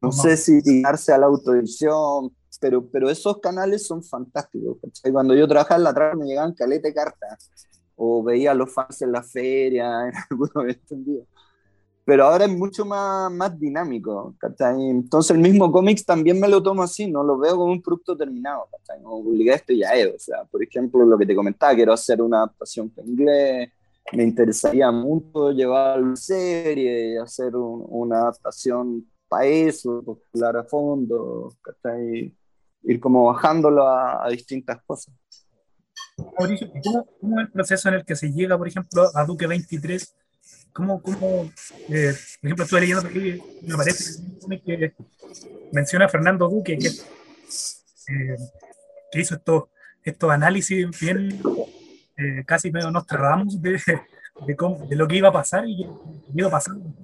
No 0.00 0.12
sé 0.12 0.36
si 0.36 0.62
tirarse 0.62 1.12
a 1.12 1.18
la 1.18 1.26
autoedición, 1.26 2.30
pero, 2.60 2.86
pero 2.88 3.10
esos 3.10 3.38
canales 3.38 3.86
son 3.86 4.02
fantásticos, 4.02 4.78
¿cachai? 4.82 5.12
Cuando 5.12 5.34
yo 5.34 5.46
trabajaba 5.46 5.78
en 5.78 5.84
la 5.84 5.94
trama 5.94 6.14
me 6.16 6.26
llegaban 6.26 6.54
calete 6.54 6.92
cartas, 6.92 7.50
o 7.98 8.22
veía 8.22 8.52
a 8.52 8.54
los 8.54 8.72
fans 8.72 9.02
en 9.02 9.12
la 9.12 9.22
feria, 9.22 10.08
en 10.08 10.14
algunos 10.30 10.56
eventos 10.56 10.98
pero 12.08 12.24
ahora 12.24 12.46
es 12.46 12.50
mucho 12.50 12.86
más, 12.86 13.30
más 13.30 13.60
dinámico, 13.60 14.34
¿cachai? 14.38 14.88
Entonces 14.88 15.36
el 15.36 15.42
mismo 15.42 15.70
cómics 15.70 16.06
también 16.06 16.40
me 16.40 16.48
lo 16.48 16.62
tomo 16.62 16.82
así, 16.82 17.06
no 17.06 17.22
lo 17.22 17.36
veo 17.36 17.54
como 17.54 17.70
un 17.70 17.82
producto 17.82 18.16
terminado, 18.16 18.66
¿cachai? 18.72 19.02
No 19.02 19.10
publiqué 19.22 19.52
esto 19.52 19.74
y 19.74 19.80
ya 19.80 19.90
es, 19.90 20.14
o 20.14 20.18
sea, 20.18 20.44
por 20.46 20.62
ejemplo, 20.62 21.04
lo 21.04 21.18
que 21.18 21.26
te 21.26 21.36
comentaba, 21.36 21.74
quiero 21.74 21.92
hacer 21.92 22.22
una 22.22 22.38
adaptación 22.38 22.90
en 22.96 23.08
inglés, 23.08 23.72
me 24.12 24.24
interesaría 24.24 24.90
mucho 24.90 25.50
llevar 25.50 26.00
la 26.00 26.16
serie, 26.16 27.18
hacer 27.18 27.54
una 27.54 28.20
adaptación 28.20 29.06
para 29.28 29.44
eso, 29.44 30.02
popular 30.02 30.56
a 30.56 30.64
fondo, 30.64 31.52
¿cachai? 31.60 32.34
Ir 32.84 33.00
como 33.00 33.26
bajándolo 33.26 33.86
a, 33.86 34.26
distintas 34.30 34.82
cosas. 34.86 35.14
Mauricio, 36.38 36.70
¿cómo, 36.82 37.06
¿cómo, 37.20 37.40
es 37.40 37.46
el 37.46 37.52
proceso 37.52 37.88
en 37.88 37.94
el 37.96 38.04
que 38.04 38.16
se 38.16 38.32
llega, 38.32 38.56
por 38.58 38.68
ejemplo, 38.68 39.10
a 39.14 39.24
Duque 39.24 39.46
23 39.46 40.14
¿Cómo, 40.72 41.02
cómo 41.02 41.50
eh, 41.88 42.14
por 42.40 42.46
ejemplo, 42.46 42.64
estuve 42.64 42.80
leyendo 42.80 43.08
aquí, 43.08 43.42
me 43.62 43.76
parece 43.76 44.22
que 44.64 44.94
menciona 45.72 46.04
a 46.04 46.08
Fernando 46.08 46.48
Duque, 46.48 46.78
que, 46.78 46.88
eh, 46.88 48.36
que 49.10 49.20
hizo 49.20 49.34
estos, 49.34 49.64
estos 50.04 50.30
análisis 50.30 50.86
bien 51.00 51.40
eh, 52.16 52.44
casi 52.46 52.70
medio 52.70 52.90
nos 52.90 53.06
tratamos 53.06 53.60
de, 53.60 53.72
de, 53.72 54.96
lo 54.96 55.08
que 55.08 55.16
iba 55.16 55.28
a 55.30 55.32
pasar 55.32 55.66
y 55.66 55.84
iba 56.34 56.48
pasando. 56.50 56.94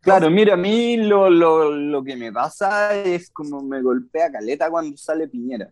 Claro, 0.00 0.28
mira, 0.30 0.54
a 0.54 0.56
mí 0.56 0.96
lo, 0.96 1.30
lo, 1.30 1.70
lo, 1.70 2.04
que 2.04 2.16
me 2.16 2.32
pasa 2.32 2.94
es 2.94 3.30
como 3.30 3.62
me 3.62 3.80
golpea 3.80 4.30
caleta 4.30 4.68
cuando 4.68 4.96
sale 4.96 5.28
Piñera. 5.28 5.70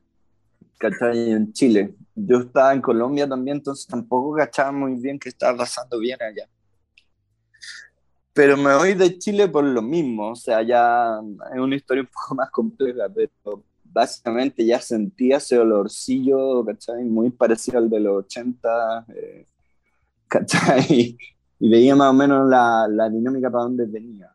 ¿Cachai? 0.82 1.30
En 1.30 1.52
Chile. 1.52 1.94
Yo 2.14 2.38
estaba 2.40 2.74
en 2.74 2.80
Colombia 2.82 3.28
también, 3.28 3.58
entonces 3.58 3.86
tampoco 3.86 4.34
cachaba 4.34 4.72
muy 4.72 4.94
bien 4.96 5.18
qué 5.18 5.28
estaba 5.28 5.58
pasando 5.58 5.98
bien 5.98 6.18
allá. 6.20 6.48
Pero 8.32 8.56
me 8.56 8.74
voy 8.74 8.94
de 8.94 9.16
Chile 9.18 9.46
por 9.48 9.64
lo 9.64 9.82
mismo, 9.82 10.30
o 10.30 10.36
sea, 10.36 10.62
ya 10.62 11.20
es 11.54 11.60
una 11.60 11.76
historia 11.76 12.02
un 12.02 12.08
poco 12.08 12.34
más 12.34 12.50
compleja, 12.50 13.04
pero 13.14 13.62
básicamente 13.84 14.64
ya 14.64 14.80
sentía 14.80 15.36
ese 15.36 15.58
olorcillo, 15.58 16.64
¿cachai? 16.64 17.04
Muy 17.04 17.30
parecido 17.30 17.78
al 17.78 17.88
de 17.90 18.00
los 18.00 18.24
80, 18.24 19.06
eh, 19.08 19.46
¿cachai? 20.28 21.16
Y 21.64 21.68
veía 21.68 21.94
más 21.94 22.10
o 22.10 22.12
menos 22.12 22.50
la, 22.50 22.88
la 22.88 23.08
dinámica 23.08 23.48
para 23.48 23.62
dónde 23.62 23.86
venía 23.86 24.31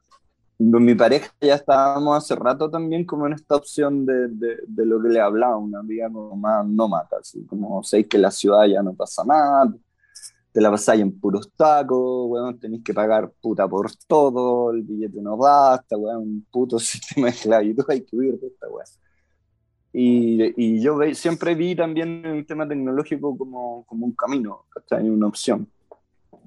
mi 0.60 0.96
pareja 0.96 1.32
ya 1.41 1.56
estábamos 1.56 2.17
hace 2.17 2.36
rato 2.36 2.70
también 2.70 3.06
como 3.06 3.28
en 3.28 3.34
esta 3.34 3.56
opción 3.56 4.06
de, 4.06 4.28
de, 4.30 4.58
de 4.67 4.86
lo 4.86 5.02
que 5.02 5.10
le 5.10 5.20
hablaba, 5.20 5.58
una 5.58 5.82
vida 5.82 6.10
como 6.12 6.36
más 6.36 6.65
nómada, 6.67 7.08
así 7.20 7.46
como 7.46 7.84
sé 7.84 8.08
que 8.08 8.17
la 8.17 8.32
ciudad 8.32 8.65
ya 8.65 8.82
no 8.82 8.93
pasa 8.96 9.24
nada, 9.24 9.72
te 10.52 10.62
la 10.62 10.72
pasáis 10.72 11.02
en 11.02 11.20
puros 11.20 11.52
tacos, 11.56 12.28
weón, 12.30 12.60
tenéis 12.60 12.84
que 12.84 12.93
pagar 12.93 13.32
puta 13.41 13.67
por 13.67 13.91
todo, 14.08 14.72
el 14.72 14.82
billete 14.82 15.22
no 15.22 15.38
basta, 15.38 15.96
weón, 15.98 16.24
un 16.24 16.48
puto 16.52 16.80
sistema 16.80 17.28
de 17.28 17.34
esclavitud, 17.34 17.86
hay 17.89 18.04
que 18.04 18.15
huir 18.15 18.39
de 18.39 18.48
esta 18.48 18.67
weón. 18.67 18.86
Y, 19.93 20.54
y 20.58 20.82
yo 20.82 20.98
ve, 20.98 21.15
siempre 21.15 21.56
vi 21.56 21.76
también 21.76 22.26
el 22.26 22.46
tema 22.46 22.67
tecnológico 22.67 23.38
como, 23.38 23.86
como 23.86 24.06
un 24.06 24.13
camino, 24.13 24.65
¿cachai? 24.70 25.10
Una 25.10 25.28
opción. 25.28 25.67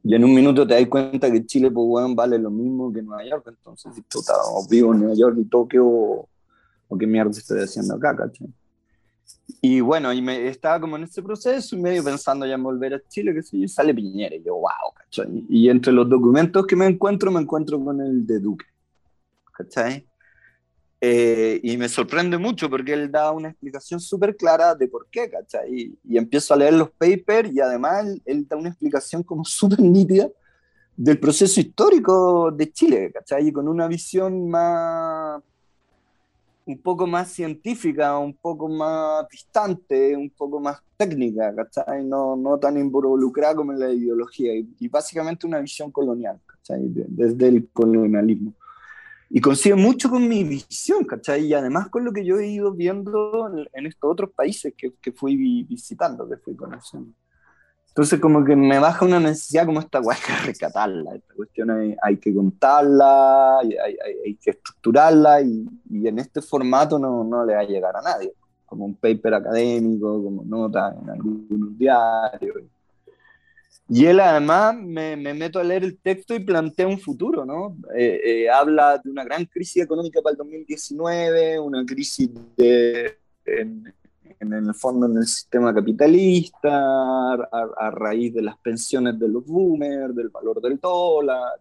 Y 0.03 0.15
en 0.15 0.25
un 0.25 0.35
minuto 0.35 0.67
te 0.67 0.75
das 0.75 0.87
cuenta 0.87 1.31
que 1.31 1.45
Chile, 1.45 1.71
pues, 1.71 1.87
bueno, 1.87 2.15
vale 2.15 2.39
lo 2.39 2.51
mismo 2.51 2.93
que 2.93 3.03
Nueva 3.03 3.25
York. 3.25 3.47
Entonces, 3.49 3.95
si 3.95 4.03
tú 4.03 4.21
estás 4.21 4.39
vivo 4.69 4.95
en 4.95 5.01
Nueva 5.01 5.15
York 5.15 5.37
y 5.39 5.45
Tokio, 5.45 5.87
o, 5.87 6.29
qué 6.99 7.07
mierda 7.07 7.31
estoy 7.31 7.61
haciendo 7.61 7.95
acá, 7.95 8.17
¿cachai? 8.17 8.49
Y 9.61 9.81
bueno, 9.81 10.13
y 10.13 10.23
me 10.23 10.49
estaba 10.49 10.81
como 10.81 10.97
en 10.97 11.05
ese 11.05 11.23
proceso 11.23 11.77
medio 11.77 12.03
pensando 12.03 12.47
ya 12.47 12.55
en 12.55 12.63
volver 12.63 12.95
a 12.95 13.03
Chile, 13.09 13.35
que 13.35 13.43
sé 13.43 13.59
yo, 13.59 13.69
sale 13.69 13.95
Piñera. 13.95 14.35
Y 14.35 14.43
yo, 14.43 14.55
wow, 14.55 14.95
¿cachai? 14.95 15.45
Y 15.49 15.69
entre 15.69 15.93
los 15.93 16.09
documentos 16.09 16.67
que 16.67 16.77
me 16.77 16.87
encuentro, 16.87 17.31
me 17.31 17.41
encuentro 17.41 17.83
con 17.85 18.01
el 18.01 18.27
de 18.27 18.39
Duque, 18.41 18.67
¿cachai? 19.53 20.10
Eh, 21.03 21.61
y 21.63 21.79
me 21.79 21.89
sorprende 21.89 22.37
mucho 22.37 22.69
porque 22.69 22.93
él 22.93 23.11
da 23.11 23.31
una 23.31 23.49
explicación 23.49 24.01
súper 24.01 24.37
clara 24.37 24.75
de 24.75 24.87
por 24.87 25.07
qué, 25.11 25.31
¿cachai? 25.31 25.75
Y, 25.75 25.99
y, 26.05 26.19
empiezo 26.19 26.53
a 26.53 26.59
leer 26.59 26.75
los 26.75 26.91
papers 26.91 27.51
y 27.51 27.61
además 27.61 28.07
él, 28.27 28.47
da 28.47 28.57
una 28.57 28.69
explicación 28.69 29.23
como 29.23 29.43
súper 29.45 29.81
nítida 29.81 30.29
del 30.95 31.19
proceso 31.19 31.59
histórico 31.59 32.51
de 32.51 32.71
Chile, 32.71 33.11
¿cachai? 33.15 33.49
Y 33.49 33.53
con 33.53 33.67
una 33.67 33.89
visión 33.89 34.51
más, 34.51 35.43
un 36.67 36.79
poco 36.79 37.07
más 37.07 37.29
científica, 37.33 38.19
un 38.19 38.35
poco 38.35 38.69
más 38.69 39.27
distante, 39.31 40.15
un 40.15 40.29
poco 40.29 40.61
más 40.61 40.83
técnica, 40.99 41.55
¿cachai? 41.55 42.05
No, 42.05 42.37
no 42.37 42.59
tan 42.59 42.77
involucrada 42.77 43.55
como 43.55 43.73
en 43.73 43.81
la 43.81 43.91
ideología, 43.91 44.53
y, 44.55 44.89
básicamente 44.89 45.47
una 45.47 45.61
visión 45.61 45.91
colonial, 45.91 46.39
¿cachai? 46.45 46.83
Desde 46.85 47.49
el 47.49 47.71
colonialismo. 47.73 48.53
Y 49.33 49.41
coincide 49.41 49.77
mucho 49.77 50.11
con 50.11 50.29
mi 50.29 50.43
visión, 50.43 51.05
¿cachai? 51.05 51.47
Y 51.47 51.55
además 51.55 51.89
con 51.89 52.05
lo 52.05 52.13
que 52.13 52.25
yo 52.25 52.39
he 52.39 52.49
ido 52.49 52.73
viendo 52.73 53.49
en, 53.73 53.87
estos 53.87 54.11
otros 54.11 54.31
países 54.33 54.75
que, 54.77 54.93
que 55.01 55.13
fui 55.13 55.37
visitando, 55.65 56.29
que 56.29 56.37
fui 56.37 56.57
conociendo. 56.57 57.15
Entonces 57.91 58.21
como 58.21 58.45
que 58.45 58.55
me 58.55 58.79
baja 58.79 59.05
una 59.05 59.19
necesidad 59.19 59.67
como 59.67 59.81
esta 59.81 59.99
guay 59.99 60.17
que 60.25 60.47
rescatarla, 60.47 61.17
esta 61.17 61.35
cuestión 61.35 61.97
hay, 62.01 62.17
que 62.19 62.33
contarla, 62.33 63.59
hay, 63.59 63.77
hay, 63.77 63.97
hay 64.27 64.37
que 64.37 64.51
estructurarla 64.51 65.43
y, 65.43 65.67
y, 65.91 66.07
en 66.07 66.21
este 66.21 66.41
formato 66.41 66.99
no, 67.01 67.25
no, 67.25 67.45
le 67.45 67.55
va 67.55 67.61
a 67.61 67.65
llegar 67.65 67.97
a 67.97 68.03
nadie, 68.03 68.33
como 68.65 68.85
un 68.85 68.95
paper 68.95 69.35
académico, 69.35 70.23
como 70.23 70.45
nota 70.45 70.97
en 71.03 71.11
algunos 71.11 71.77
diarios. 71.77 72.63
Y 73.93 74.07
él 74.07 74.21
además 74.21 74.77
me, 74.77 75.17
me 75.17 75.35
meto 75.35 75.59
a 75.59 75.65
leer 75.65 75.83
el 75.83 75.99
texto 75.99 76.33
y 76.37 76.45
plantea 76.45 76.87
un 76.87 77.01
futuro, 77.01 77.45
¿no? 77.45 77.77
Eh, 77.97 78.21
eh, 78.25 78.49
habla 78.49 79.01
de 79.03 79.11
una 79.11 79.25
gran 79.25 79.45
crisis 79.47 79.83
económica 79.83 80.23
para 80.23 80.33
el 80.33 80.39
2019, 80.39 81.59
una 81.59 81.85
crisis 81.85 82.31
de, 82.57 83.19
en 84.41 84.53
el 84.53 84.75
fondo 84.75 85.07
en 85.07 85.17
el 85.17 85.27
sistema 85.27 85.75
capitalista, 85.75 87.35
a, 87.35 87.91
raíz 87.91 88.33
de 88.33 88.43
las 88.43 88.57
pensiones 88.59 89.19
de 89.19 89.29
los 89.29 89.45
boomers, 89.45 90.15
del 90.15 90.29
valor 90.29 90.63
del 90.63 90.79
dólar, 90.79 91.59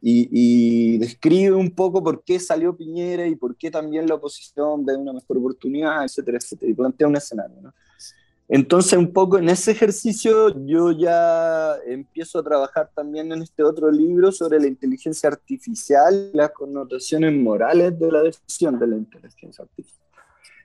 y, 0.00 0.98
describe 0.98 1.56
un 1.56 1.72
poco 1.72 2.02
por 2.02 2.22
qué 2.22 2.38
salió 2.38 2.76
Piñera 2.76 3.26
y 3.26 3.34
por 3.34 3.56
qué 3.56 3.70
también 3.70 4.06
la 4.06 4.14
oposición 4.14 4.84
ve 4.84 4.96
una 4.96 5.12
mejor 5.12 5.38
oportunidad, 5.38 6.04
etcétera, 6.04 6.38
etcétera, 6.38 6.70
y 6.70 6.74
plantea 6.74 7.08
un 7.08 7.16
escenario. 7.16 7.60
¿no? 7.60 7.72
Entonces, 8.54 8.98
un 8.98 9.10
poco 9.14 9.38
en 9.38 9.48
ese 9.48 9.70
ejercicio 9.70 10.54
yo 10.66 10.92
ya 10.92 11.74
empiezo 11.86 12.38
a 12.38 12.42
trabajar 12.42 12.90
también 12.94 13.32
en 13.32 13.40
este 13.40 13.62
otro 13.62 13.90
libro 13.90 14.30
sobre 14.30 14.60
la 14.60 14.66
inteligencia 14.66 15.30
artificial, 15.30 16.30
las 16.34 16.50
connotaciones 16.50 17.32
morales 17.32 17.98
de 17.98 18.12
la 18.12 18.20
decisión 18.20 18.78
de 18.78 18.88
la 18.88 18.96
inteligencia 18.98 19.64
artificial. 19.64 20.06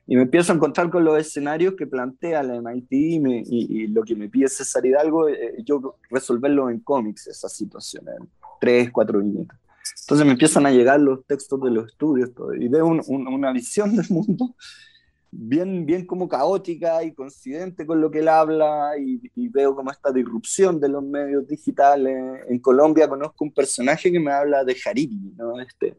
Y 0.06 0.18
me 0.18 0.24
empiezo 0.24 0.52
a 0.52 0.56
encontrar 0.56 0.90
con 0.90 1.06
los 1.06 1.18
escenarios 1.18 1.76
que 1.76 1.88
plantea 1.88 2.44
la 2.44 2.56
MIT 2.56 2.92
y, 2.92 3.88
lo 3.88 4.04
que 4.04 4.18
me 4.18 4.28
pide 4.28 4.50
César 4.50 4.86
Hidalgo, 4.86 5.30
eh, 5.30 5.56
yo 5.64 5.96
resolverlo 6.10 6.70
en 6.70 6.82
cómics, 6.82 7.28
esas 7.28 7.54
situaciones, 7.54 8.16
en 8.20 8.28
tres, 8.60 8.92
cuatro 8.92 9.20
viñetas. 9.20 9.58
Entonces 10.02 10.26
me 10.26 10.34
empiezan 10.34 10.66
a 10.66 10.72
llegar 10.72 11.00
los 11.00 11.26
textos 11.26 11.62
de 11.62 11.72
los 11.72 11.88
estudios 11.88 12.34
todo, 12.34 12.54
y 12.54 12.68
veo 12.68 12.86
una 12.86 13.54
visión 13.54 13.96
del 13.96 14.08
mundo 14.10 14.56
bien, 15.32 15.86
bien 15.86 16.06
como 16.06 16.28
caótica 16.28 17.04
y 17.04 17.14
coincidente 17.14 17.86
con 17.86 18.02
lo 18.02 18.10
que 18.10 18.20
él 18.20 18.28
habla 18.28 18.92
y, 19.00 19.22
y, 19.36 19.50
veo 19.50 19.76
como 19.76 19.92
esta 19.92 20.12
disrupción 20.12 20.80
de 20.80 20.90
los 20.90 21.04
medios 21.04 21.48
digitales. 21.48 22.42
En 22.50 22.60
Colombia 22.60 23.08
conozco 23.08 23.44
un 23.44 23.54
personaje 23.54 24.12
que 24.12 24.20
me 24.20 24.32
habla 24.32 24.64
de 24.64 24.76
Hariri, 24.86 25.34
¿no? 25.38 25.60
Este, 25.60 25.98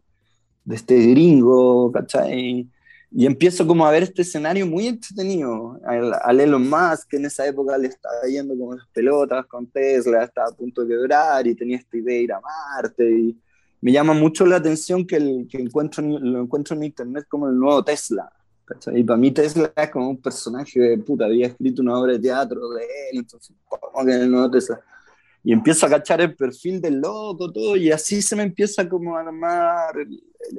de 0.64 0.76
este 0.76 0.96
gringo, 1.06 1.90
¿cachai? 1.92 2.68
Y 3.10 3.24
empiezo 3.24 3.66
como 3.66 3.86
a 3.86 3.90
ver 3.90 4.02
este 4.02 4.22
escenario 4.22 4.66
muy 4.66 4.86
entretenido. 4.86 5.80
Al, 5.84 6.40
Elon 6.40 6.68
Musk, 6.68 7.08
que 7.08 7.16
en 7.16 7.24
esa 7.24 7.46
época 7.46 7.78
le 7.78 7.88
estaba 7.88 8.22
yendo 8.28 8.56
como 8.56 8.74
las 8.74 8.86
pelotas 8.88 9.46
con 9.46 9.66
Tesla, 9.66 10.24
estaba 10.24 10.48
a 10.48 10.56
punto 10.56 10.84
de 10.84 10.88
quebrar 10.88 11.46
y 11.46 11.54
tenía 11.54 11.78
esta 11.78 11.96
idea 11.96 12.16
de 12.16 12.22
ir 12.22 12.32
a 12.32 12.40
Marte. 12.40 13.10
Y 13.10 13.40
me 13.80 13.92
llama 13.92 14.12
mucho 14.12 14.44
la 14.44 14.56
atención 14.56 15.06
que, 15.06 15.16
el, 15.16 15.48
que 15.50 15.58
encuentro, 15.58 16.02
lo 16.04 16.42
encuentro 16.42 16.76
en 16.76 16.84
internet 16.84 17.24
como 17.28 17.48
el 17.48 17.58
nuevo 17.58 17.82
Tesla. 17.82 18.30
Y 18.94 19.02
para 19.02 19.16
mí 19.16 19.30
Tesla 19.30 19.72
es 19.74 19.90
como 19.90 20.10
un 20.10 20.20
personaje 20.20 20.80
de 20.80 20.98
puta, 20.98 21.24
había 21.24 21.46
escrito 21.46 21.82
una 21.82 21.98
obra 21.98 22.12
de 22.12 22.18
teatro 22.18 22.68
de 22.70 22.84
él, 23.10 23.18
entonces, 23.18 23.56
¿cómo 23.66 24.06
que 24.06 24.18
nuevo 24.26 24.50
Tesla? 24.50 24.80
y 25.48 25.52
empiezo 25.52 25.86
a 25.86 25.88
cachar 25.88 26.20
el 26.20 26.34
perfil 26.34 26.80
del 26.80 27.00
loco, 27.00 27.50
todo, 27.50 27.76
y 27.76 27.90
así 27.90 28.20
se 28.20 28.36
me 28.36 28.42
empieza 28.42 28.88
como 28.88 29.16
a 29.16 29.20
armar 29.20 29.94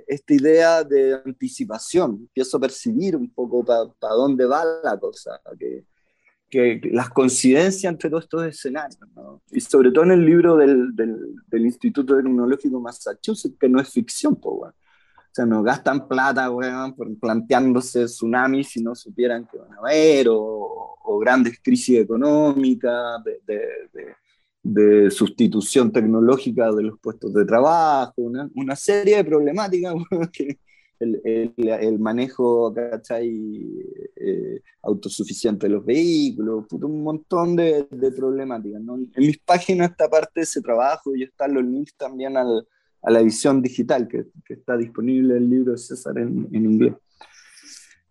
esta 0.08 0.34
idea 0.34 0.84
de 0.84 1.14
anticipación, 1.26 2.18
empiezo 2.22 2.58
a 2.58 2.62
percibir 2.62 3.16
un 3.16 3.30
poco 3.30 3.64
para 3.64 4.14
dónde 4.16 4.46
va 4.46 4.64
la 4.84 4.98
cosa, 4.98 5.40
que, 5.60 5.86
que, 6.50 6.82
las 6.92 7.10
coincidencias 7.10 7.92
entre 7.92 8.10
todos 8.10 8.24
estos 8.24 8.46
escenarios, 8.46 9.00
¿no? 9.16 9.42
y 9.52 9.62
sobre 9.62 9.92
todo 9.92 10.06
en 10.06 10.12
el 10.12 10.26
libro 10.26 10.56
del, 10.56 10.96
del, 10.96 11.36
del, 11.48 11.66
Instituto 11.66 12.16
Tecnológico 12.16 12.80
Massachusetts, 12.80 13.58
que 13.60 13.70
no 13.70 13.80
es 13.80 13.90
ficción, 13.90 14.36
pues, 14.38 14.58
bueno. 14.58 14.74
Sea, 15.32 15.46
no 15.46 15.62
gastan 15.64 16.08
plata, 16.08 16.50
weón, 16.52 16.96
por 16.96 17.18
planteándose 17.20 18.06
tsunamis 18.06 18.70
si 18.70 18.82
no 18.82 18.96
supieran 18.96 19.48
que 19.48 19.58
van 19.58 19.74
a 19.74 19.78
haber, 19.78 20.28
o, 20.30 20.98
o 21.04 21.20
grandes 21.20 21.60
crisis 21.62 22.00
económicas, 22.00 23.24
de, 23.24 23.40
de 23.46 24.16
de 24.64 25.10
sustitución 25.10 25.92
tecnológica 25.92 26.72
de 26.72 26.84
los 26.84 27.00
puestos 27.00 27.34
de 27.34 27.46
trabajo, 27.46 28.14
una, 28.18 28.50
una 28.56 28.76
serie 28.76 29.18
de 29.18 29.24
problemáticas 29.24 29.96
que 30.34 30.60
el, 31.00 31.22
el, 31.24 31.54
el 31.70 32.00
manejo 32.00 32.74
eh, 32.76 34.62
autosuficiente 34.84 35.68
de 35.68 35.74
los 35.74 35.86
vehículos, 35.86 36.66
un 36.72 37.04
montón 37.04 37.56
de, 37.56 37.88
de 37.90 38.12
problemáticas. 38.12 38.82
¿no? 38.82 38.96
En 38.96 39.10
mis 39.16 39.40
páginas 39.40 39.92
esta 39.92 40.10
parte 40.10 40.42
de 40.42 40.44
ese 40.44 40.62
trabajo 40.62 41.16
y 41.16 41.24
están 41.24 41.54
los 41.54 41.64
links 41.64 41.96
también 41.96 42.36
al, 42.36 42.68
a 43.02 43.12
la 43.12 43.20
edición 43.22 43.62
digital 43.62 44.08
que, 44.08 44.26
que, 44.46 44.56
está 44.56 44.78
disponible 44.78 45.38
el 45.38 45.50
libro 45.50 45.72
de 45.72 45.78
César 45.78 46.18
en, 46.18 46.48
en 46.52 46.66
inglés. 46.66 46.94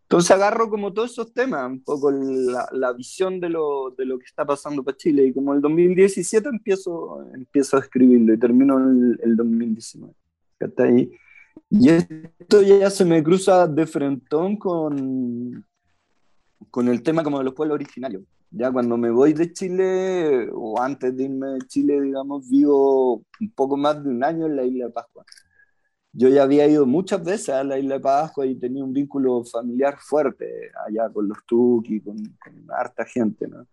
Entonces 0.02 0.30
agarro 0.30 0.70
como 0.70 0.90
todos 0.92 1.12
esos 1.12 1.34
temas, 1.34 1.70
un 1.70 1.84
poco 1.84 2.10
la, 2.10 2.66
la 2.72 2.94
visión 2.94 3.40
de 3.40 3.50
lo, 3.50 3.90
de 3.90 4.06
lo, 4.06 4.18
que 4.18 4.24
está 4.24 4.46
pasando 4.46 4.82
para 4.82 4.96
Chile 4.96 5.26
y 5.26 5.34
como 5.34 5.52
el 5.52 5.60
2017 5.60 6.48
empiezo, 6.48 7.28
empiezo 7.34 7.76
a 7.76 7.80
escribirlo 7.80 8.32
y 8.32 8.38
termino 8.38 8.78
el, 8.78 9.20
el 9.22 9.36
2019. 9.36 10.14
ahí. 10.78 11.10
Y 11.68 11.90
esto 11.90 12.62
ya 12.62 12.88
se 12.88 13.04
me 13.04 13.22
cruza 13.22 13.66
de 13.66 13.86
frentón 13.86 14.56
con, 14.56 15.66
con 16.70 16.88
el 16.88 17.02
tema 17.02 17.22
como 17.22 17.36
de 17.38 17.44
los 17.44 17.52
pueblos 17.52 17.74
originarios. 17.74 18.22
Ya 18.50 18.72
cuando 18.72 18.96
me 18.96 19.10
voy 19.10 19.34
de 19.34 19.52
Chile, 19.52 20.48
o 20.52 20.80
antes 20.80 21.16
de 21.16 21.24
irme 21.24 21.48
de 21.48 21.60
Chile, 21.66 22.00
digamos, 22.00 22.48
vivo 22.48 23.22
un 23.40 23.50
poco 23.54 23.76
más 23.76 24.02
de 24.02 24.10
un 24.10 24.24
año 24.24 24.46
en 24.46 24.56
la 24.56 24.64
isla 24.64 24.86
de 24.86 24.92
Pascua 24.92 25.24
yo 26.12 26.28
ya 26.28 26.42
había 26.42 26.66
ido 26.66 26.86
muchas 26.86 27.22
veces 27.22 27.50
a 27.50 27.64
la 27.64 27.78
isla 27.78 27.94
de 27.94 28.00
Pascua 28.00 28.46
y 28.46 28.56
tenía 28.56 28.82
un 28.82 28.92
vínculo 28.92 29.44
familiar 29.44 29.98
fuerte 30.00 30.70
allá 30.86 31.10
con 31.12 31.28
los 31.28 31.38
Tuki, 31.46 32.00
con, 32.00 32.16
con 32.16 32.66
harta 32.76 33.04
gente, 33.04 33.46
¿no? 33.46 33.66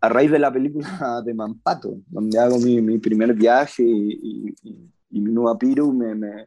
A 0.00 0.08
raíz 0.08 0.30
de 0.30 0.38
la 0.38 0.52
película 0.52 1.20
de 1.24 1.34
Mampato, 1.34 1.96
donde 2.06 2.38
hago 2.38 2.58
mi, 2.58 2.80
mi 2.80 2.98
primer 2.98 3.34
viaje 3.34 3.82
y, 3.82 4.54
y, 4.62 4.92
y 5.10 5.20
mi 5.20 5.32
nueva 5.32 5.58
Piru 5.58 5.92
me, 5.92 6.14
me, 6.14 6.46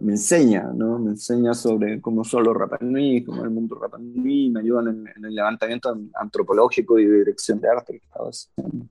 me, 0.00 0.12
enseña, 0.12 0.70
¿no? 0.74 0.98
Me 0.98 1.10
enseña 1.10 1.54
sobre 1.54 2.00
cómo 2.00 2.24
son 2.24 2.44
los 2.44 2.56
Rapanui, 2.56 3.24
cómo 3.24 3.38
es 3.38 3.44
el 3.44 3.50
mundo 3.50 3.78
Rapanui, 3.80 4.50
me 4.50 4.60
ayudan 4.60 4.88
en, 4.88 5.08
en, 5.16 5.24
el 5.24 5.34
levantamiento 5.34 5.96
antropológico 6.14 6.98
y 6.98 7.06
de 7.06 7.18
dirección 7.18 7.60
de 7.60 7.68
arte 7.68 7.92
que 7.94 8.04
estaba 8.04 8.28
haciendo. 8.28 8.86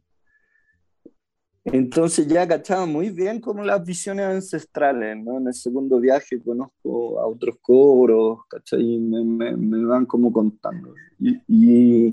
Entonces 1.71 2.27
ya 2.27 2.47
cachaba 2.47 2.85
muy 2.85 3.09
bien 3.09 3.41
como 3.41 3.61
las 3.63 3.83
visiones 3.83 4.25
ancestrales, 4.25 5.17
¿no? 5.17 5.37
En 5.37 5.47
el 5.47 5.53
segundo 5.53 5.99
viaje 5.99 6.41
conozco 6.41 7.19
a 7.19 7.27
otros 7.27 7.57
coros, 7.61 8.39
¿cachai? 8.47 8.81
Y 8.81 8.99
me, 8.99 9.23
me, 9.23 9.57
me 9.57 9.85
van 9.85 10.05
como 10.05 10.31
contando. 10.31 10.93
Y, 11.19 11.41
y, 11.47 12.11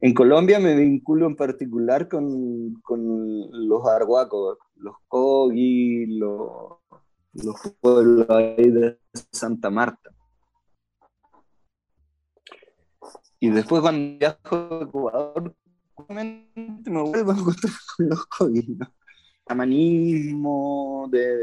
en 0.00 0.14
Colombia 0.14 0.58
me 0.58 0.74
vinculo 0.74 1.26
en 1.26 1.36
particular 1.36 2.08
con, 2.08 2.74
con 2.82 3.68
los 3.68 3.86
arhuacos, 3.86 4.58
los 4.76 4.96
cogi, 5.08 6.06
los, 6.18 6.81
los 7.32 7.56
pueblos 7.80 8.28
ahí 8.30 8.70
de 8.70 8.98
Santa 9.30 9.70
Marta. 9.70 10.10
Y 13.40 13.50
después 13.50 13.82
cuando 13.82 14.18
viajo 14.18 14.56
a 14.56 14.84
Ecuador 14.84 15.56
me 16.08 16.48
vuelvo 16.86 17.32
a 17.32 17.38
encontrar 17.38 17.72
con 17.96 18.08
los 18.08 18.26
COVID, 18.26 18.78
¿no? 18.78 18.92
de, 21.10 21.36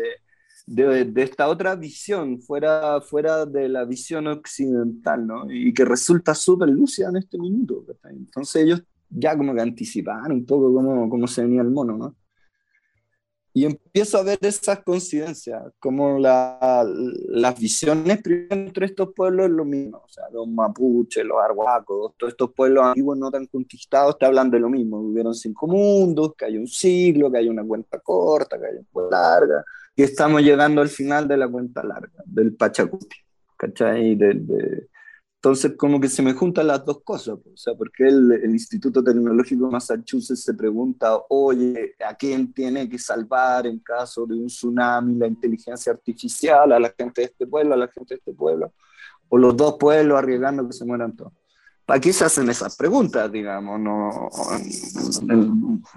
de, 0.65 1.05
de, 1.05 1.23
esta 1.23 1.47
otra 1.47 1.75
visión, 1.75 2.41
fuera, 2.41 3.01
fuera 3.01 3.45
de 3.45 3.69
la 3.69 3.85
visión 3.85 4.27
occidental, 4.27 5.27
¿no? 5.27 5.51
Y 5.51 5.73
que 5.73 5.85
resulta 5.85 6.33
súper 6.33 6.69
lúcida 6.69 7.09
en 7.09 7.17
este 7.17 7.37
minuto. 7.37 7.85
Entonces 8.05 8.63
ellos 8.63 8.83
ya 9.09 9.37
como 9.37 9.53
que 9.53 9.61
anticipaban 9.61 10.31
un 10.31 10.45
poco 10.45 10.73
cómo, 10.73 11.09
cómo 11.09 11.27
se 11.27 11.41
venía 11.41 11.61
el 11.61 11.69
mono, 11.69 11.97
¿no? 11.97 12.15
Y 13.59 13.65
empiezo 13.65 14.17
a 14.17 14.23
ver 14.23 14.39
esas 14.41 14.83
coincidencias, 14.83 15.61
como 15.79 16.17
la, 16.17 16.87
las 17.27 17.59
visiones 17.59 18.21
entre 18.49 18.85
estos 18.85 19.09
pueblos 19.13 19.47
es 19.47 19.51
lo 19.51 19.65
mismo, 19.65 19.97
o 19.97 20.07
sea, 20.07 20.29
los 20.31 20.47
mapuches, 20.47 21.25
los 21.25 21.37
arhuacos, 21.41 22.13
todos 22.17 22.31
estos 22.31 22.53
pueblos 22.53 22.85
antiguos 22.85 23.17
no 23.17 23.29
tan 23.29 23.47
conquistados 23.47 24.17
te 24.17 24.25
hablan 24.25 24.49
de 24.49 24.61
lo 24.61 24.69
mismo, 24.69 25.05
vivieron 25.05 25.35
cinco 25.35 25.67
mundos, 25.67 26.35
que 26.37 26.45
hay 26.45 26.57
un 26.57 26.67
siglo, 26.67 27.29
que 27.29 27.39
hay 27.39 27.49
una 27.49 27.65
cuenta 27.65 27.99
corta, 27.99 28.57
que 28.57 28.67
hay 28.67 28.75
una 28.75 28.87
cuenta 28.93 29.21
larga, 29.21 29.65
que 29.93 30.03
estamos 30.03 30.41
llegando 30.41 30.79
al 30.81 30.89
final 30.89 31.27
de 31.27 31.35
la 31.35 31.49
cuenta 31.49 31.83
larga, 31.83 32.23
del 32.25 32.55
Pachacuti. 32.55 33.17
¿cachai? 33.59 34.17
Entonces, 35.41 35.77
como 35.77 36.01
que 36.01 36.09
se 36.09 36.21
me 36.21 36.33
juntan 36.33 36.67
las 36.67 36.83
dos 36.83 37.01
cosas, 37.01 37.35
o 37.35 37.55
sea, 37.55 37.73
porque 37.73 38.05
el, 38.05 38.29
el, 38.33 38.51
Instituto 38.51 39.01
Tecnológico 39.01 39.67
de 39.67 39.71
Massachusetts 39.71 40.43
se 40.43 40.53
pregunta, 40.53 41.17
oye, 41.29 41.95
¿a 42.05 42.13
quién 42.13 42.51
tiene 42.51 42.89
que 42.89 42.99
salvar 42.99 43.65
en 43.65 43.79
caso 43.79 44.25
de 44.25 44.35
un 44.35 44.47
tsunami 44.47 45.15
la 45.15 45.27
inteligencia 45.27 45.93
artificial? 45.93 46.73
¿A 46.73 46.79
la 46.79 46.93
gente 46.97 47.21
de 47.21 47.27
este 47.27 47.47
pueblo, 47.47 47.73
a 47.73 47.77
la 47.77 47.87
gente 47.87 48.15
de 48.15 48.17
este 48.17 48.33
pueblo? 48.33 48.73
¿O 49.29 49.37
los 49.37 49.55
dos 49.55 49.77
pueblos 49.79 50.17
arriesgando 50.17 50.67
que 50.67 50.73
se 50.73 50.83
mueran 50.83 51.15
todos? 51.15 51.31
¿Para 51.85 52.01
qué 52.01 52.11
se 52.11 52.25
hacen 52.25 52.49
esas 52.49 52.75
preguntas, 52.75 53.31
digamos? 53.31 53.79
No, 53.79 54.29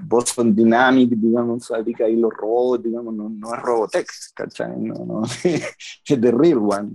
Boston 0.04 0.54
Dynamics, 0.54 1.20
digamos, 1.20 1.66
fabrica 1.66 2.04
ahí 2.04 2.14
los 2.14 2.32
robots, 2.32 2.84
digamos, 2.84 3.12
no, 3.12 3.28
no 3.28 3.52
es 3.52 3.60
Robotex, 3.60 4.32
¿cachai? 4.36 4.78
No, 4.78 5.04
no, 5.04 5.22
es 5.42 5.74
The 6.06 6.30
Real 6.30 6.58
One. 6.58 6.92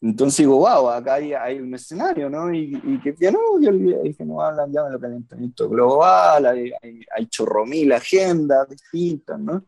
Entonces 0.00 0.38
digo, 0.38 0.58
wow, 0.58 0.90
acá 0.90 1.14
hay, 1.14 1.32
hay 1.32 1.58
un 1.58 1.74
escenario, 1.74 2.30
¿no? 2.30 2.52
Y, 2.52 2.80
y 2.84 3.00
que 3.00 3.12
bien 3.12 3.36
obvio, 3.36 4.04
y 4.04 4.14
que 4.14 4.24
no 4.24 4.40
hablan 4.40 4.72
ya 4.72 4.84
de 4.84 4.92
lo 4.92 5.00
calentamiento 5.00 5.68
global, 5.68 6.46
hay, 6.46 6.70
hay, 6.82 7.00
hay 7.16 7.26
chorromil 7.26 7.92
agendas 7.92 8.68
distintas, 8.68 9.40
¿no? 9.40 9.64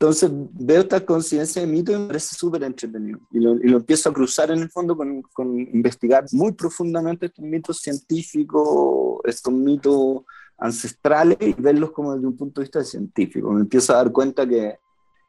Entonces 0.00 0.30
veo 0.32 0.80
esta 0.80 1.04
conciencia 1.04 1.60
de 1.60 1.68
mito 1.68 1.92
y 1.92 1.98
me 1.98 2.06
parece 2.06 2.34
súper 2.34 2.62
entretenido. 2.62 3.18
Y 3.30 3.38
lo, 3.38 3.56
y 3.56 3.68
lo, 3.68 3.76
empiezo 3.76 4.08
a 4.08 4.14
cruzar 4.14 4.50
en 4.50 4.60
el 4.60 4.70
fondo 4.70 4.96
con, 4.96 5.20
con, 5.20 5.60
investigar 5.60 6.24
muy 6.32 6.52
profundamente 6.52 7.26
estos 7.26 7.44
mitos 7.44 7.80
científicos, 7.80 9.20
estos 9.24 9.52
mitos 9.52 10.22
ancestrales 10.56 11.36
y 11.40 11.52
verlos 11.52 11.90
como 11.90 12.14
desde 12.14 12.26
un 12.26 12.36
punto 12.36 12.62
de 12.62 12.64
vista 12.64 12.82
científico. 12.82 13.50
Me 13.52 13.60
empiezo 13.60 13.92
a 13.92 13.96
dar 13.96 14.10
cuenta 14.10 14.46
que, 14.46 14.78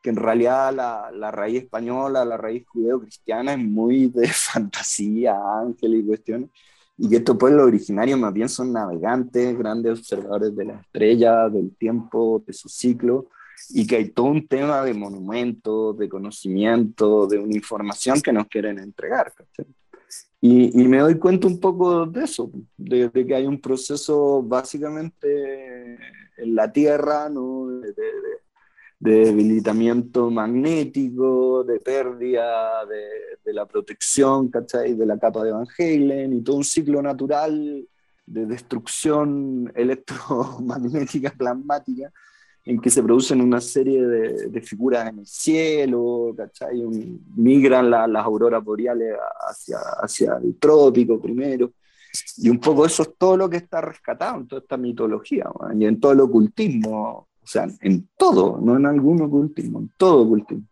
que 0.02 0.10
en 0.10 0.16
realidad 0.16 0.74
la, 0.74 1.12
la, 1.12 1.32
raíz 1.32 1.64
española, 1.64 2.26
la 2.26 2.38
raíz 2.38 2.66
judeo-cristiana 2.68 3.54
es 3.54 3.60
muy 3.60 4.08
de 4.08 4.28
fantasía, 4.34 5.36
ángel 5.60 5.96
y 5.96 6.06
cuestiones. 6.06 6.50
Y 6.98 7.10
que 7.10 7.18
estos 7.18 7.38
pueblos 7.38 7.66
originarios 7.66 8.20
más 8.20 8.34
bien 8.34 8.50
son 8.50 8.74
navegantes, 8.74 9.58
grandes 9.58 10.00
observadores 10.00 10.56
de 10.56 10.66
las 10.66 10.82
estrellas, 10.82 11.52
del 11.52 11.76
tiempo, 11.76 12.44
de 12.46 12.54
su 12.54 12.70
ciclo 12.70 13.28
y 13.70 13.86
que 13.88 13.98
hay 13.98 14.10
todo 14.10 14.28
un 14.28 14.48
tema 14.48 14.84
de 14.84 14.94
monumentos, 14.94 15.98
de 15.98 16.10
conocimiento, 16.10 17.28
de 17.28 17.38
una 17.38 17.56
información 17.56 18.22
que 18.22 18.34
nos 18.34 18.48
quieren 18.48 18.80
entregar. 18.80 19.34
Y, 20.40 20.88
me 20.88 21.00
doy 21.00 21.18
cuenta 21.20 21.48
un 21.48 21.60
poco 21.60 22.06
de 22.06 22.24
eso, 22.24 22.52
de, 22.78 23.12
que 23.12 23.36
hay 23.36 23.46
un 23.46 23.62
proceso 23.62 24.42
básicamente 24.42 25.94
en 26.38 26.56
la 26.56 26.72
Tierra, 26.72 27.30
¿no? 27.30 27.68
Debilitamiento 29.02 30.30
magnético, 30.30 31.64
de 31.64 31.80
pérdida 31.80 32.86
de, 32.86 33.54
la 33.54 33.66
protección, 33.66 34.48
¿cachai? 34.48 34.94
De 34.94 35.06
la 35.06 35.18
capa 35.18 35.44
de 35.44 35.52
Van 35.52 35.68
Halen 35.78 36.32
y 36.34 36.42
todo 36.42 36.56
un 36.56 36.64
ciclo 36.64 37.02
natural 37.02 37.86
de 38.26 38.46
destrucción 38.46 39.70
electromagnética 39.76 41.32
plasmática 41.32 42.14
en 42.64 42.80
que 42.80 42.92
se 42.92 43.02
producen 43.02 43.42
una 43.42 43.60
serie 43.60 44.06
de, 44.06 44.48
de 44.50 44.62
figuras 44.62 45.10
en 45.10 45.20
el 45.20 45.26
cielo, 45.26 46.34
¿cachai? 46.38 46.82
migran 47.36 47.90
la, 47.90 48.08
las 48.08 48.24
auroras 48.24 48.64
boreales 48.64 49.18
hacia, 49.50 49.80
hacia 50.00 50.38
el 50.42 50.58
trópico 50.60 51.20
primero. 51.20 51.74
Y 52.38 52.50
un 52.50 52.60
poco 52.60 52.86
eso 52.86 53.02
es 53.02 53.16
todo 53.18 53.36
lo 53.36 53.50
que 53.50 53.58
está 53.58 53.82
rescatado 53.82 54.42
en 54.42 54.48
toda 54.48 54.62
esta 54.62 54.78
mitología, 54.78 55.50
y 55.76 55.86
en 55.86 56.00
todo 56.00 56.12
el 56.12 56.20
ocultismo, 56.20 57.31
o 57.44 57.48
sea, 57.48 57.68
en 57.82 58.08
todo, 58.18 58.60
no 58.62 58.76
en 58.78 58.86
algún 58.86 59.22
ocultismo, 59.22 59.80
en 59.80 59.92
todo 59.98 60.24
ocultismo. 60.24 60.68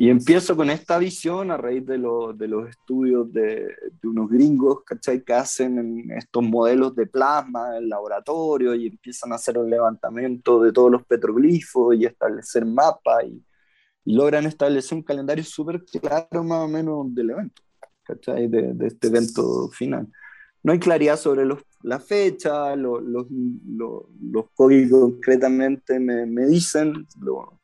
Y 0.00 0.10
empiezo 0.10 0.56
con 0.56 0.70
esta 0.70 0.96
visión 0.96 1.50
a 1.50 1.56
raíz 1.56 1.84
de, 1.84 1.98
lo, 1.98 2.32
de 2.32 2.46
los 2.46 2.68
estudios 2.68 3.32
de, 3.32 3.66
de, 4.00 4.08
unos 4.08 4.30
gringos, 4.30 4.84
¿cachai? 4.84 5.24
Que 5.24 5.32
hacen 5.32 6.08
estos 6.12 6.44
modelos 6.44 6.94
de 6.94 7.06
plasma 7.06 7.76
en 7.76 7.88
laboratorio 7.88 8.76
y 8.76 8.86
empiezan 8.86 9.32
a 9.32 9.34
hacer 9.34 9.58
un 9.58 9.68
levantamiento 9.68 10.62
de 10.62 10.72
todos 10.72 10.92
los 10.92 11.04
petroglifos 11.04 11.96
y 11.96 12.06
establecer 12.06 12.64
mapas 12.64 13.24
y, 13.24 13.44
y 14.04 14.14
logran 14.14 14.46
establecer 14.46 14.96
un 14.96 15.02
calendario 15.02 15.42
súper 15.42 15.84
claro 15.84 16.44
más 16.44 16.64
o 16.64 16.68
menos 16.68 17.12
del 17.12 17.30
evento, 17.30 17.60
¿cachai? 18.04 18.46
De, 18.46 18.74
de, 18.74 18.86
este 18.86 19.08
evento 19.08 19.68
final. 19.70 20.06
No 20.62 20.72
hay 20.72 20.78
claridad 20.78 21.18
sobre 21.18 21.44
los, 21.44 21.60
la 21.82 22.00
fecha, 22.00 22.74
los, 22.76 23.02
los, 23.02 23.26
los, 23.30 24.02
los 24.20 24.50
códigos 24.54 25.12
concretamente 25.12 25.98
me, 26.00 26.46
dicen 26.46 27.06
lo, 27.20 27.60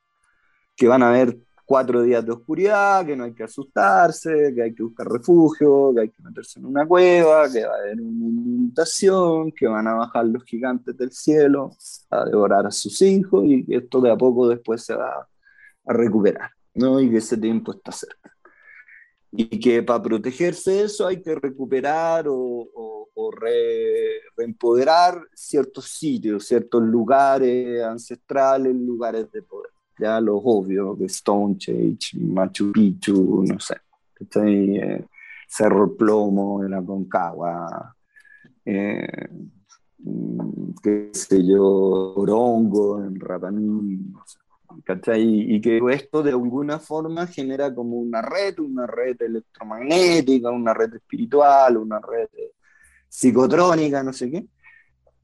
que 0.76 0.86
van 0.86 1.02
a 1.02 1.08
haber 1.08 1.38
cuatro 1.64 2.02
días 2.02 2.24
de 2.24 2.32
oscuridad, 2.32 3.06
que 3.06 3.16
no 3.16 3.24
hay 3.24 3.32
que 3.32 3.44
asustarse, 3.44 4.52
que 4.54 4.62
hay 4.62 4.74
que 4.74 4.82
buscar 4.82 5.08
refugio, 5.08 5.92
que 5.94 6.02
hay 6.02 6.10
que 6.10 6.22
meterse 6.22 6.60
en 6.60 6.66
una 6.66 6.86
cueva, 6.86 7.50
que 7.50 7.64
va 7.64 7.74
a 7.74 7.78
haber 7.78 8.00
una 8.00 8.26
inundación, 8.26 9.50
que 9.52 9.66
van 9.66 9.88
a 9.88 9.94
bajar 9.94 10.26
los 10.26 10.44
gigantes 10.44 10.96
del 10.96 11.10
cielo 11.10 11.70
a 12.10 12.24
devorar 12.26 12.66
a 12.66 12.70
sus 12.70 13.00
hijos 13.02 13.44
y 13.46 13.64
esto 13.68 14.00
de 14.00 14.10
a 14.10 14.16
poco 14.16 14.48
después 14.48 14.84
se 14.84 14.94
va 14.94 15.26
a 15.86 15.92
recuperar, 15.92 16.50
¿no? 16.74 17.00
Y 17.00 17.10
que 17.10 17.18
ese 17.18 17.36
tiempo 17.36 17.72
está 17.72 17.92
cerca. 17.92 18.34
Y 19.32 19.58
que 19.58 19.82
para 19.82 20.02
protegerse 20.02 20.70
de 20.70 20.82
eso 20.82 21.06
hay 21.06 21.20
que 21.20 21.34
recuperar 21.34 22.26
o, 22.28 23.03
o 23.14 23.30
re, 23.30 24.20
reempoderar 24.36 25.20
ciertos 25.32 25.86
sitios, 25.86 26.46
ciertos 26.46 26.82
lugares 26.82 27.82
ancestrales, 27.82 28.74
lugares 28.74 29.30
de 29.30 29.42
poder. 29.42 29.70
Ya 29.98 30.20
los 30.20 30.40
obvios, 30.44 30.98
de 30.98 31.08
Stonehenge, 31.08 32.18
Machu 32.18 32.72
Picchu, 32.72 33.44
no 33.46 33.60
sé, 33.60 33.76
eh, 34.44 35.06
Cerro 35.46 35.96
Plomo 35.96 36.64
en 36.64 36.72
la 36.72 36.82
Concagua, 36.82 37.94
eh, 38.64 39.28
mm, 39.98 40.74
qué 40.82 41.10
sé 41.12 41.46
yo, 41.46 42.14
Orongo 42.16 43.04
en 43.04 43.20
Rapanui, 43.20 43.98
no 44.12 44.24
sé, 44.26 44.38
Y 45.20 45.60
que 45.60 45.80
esto 45.92 46.24
de 46.24 46.30
alguna 46.30 46.80
forma 46.80 47.28
genera 47.28 47.72
como 47.72 47.98
una 47.98 48.20
red, 48.20 48.58
una 48.58 48.88
red 48.88 49.22
electromagnética, 49.22 50.50
una 50.50 50.74
red 50.74 50.94
espiritual, 50.94 51.76
una 51.76 52.00
red 52.00 52.28
psicotrónica, 53.14 54.02
no 54.02 54.12
sé 54.12 54.28
qué, 54.28 54.44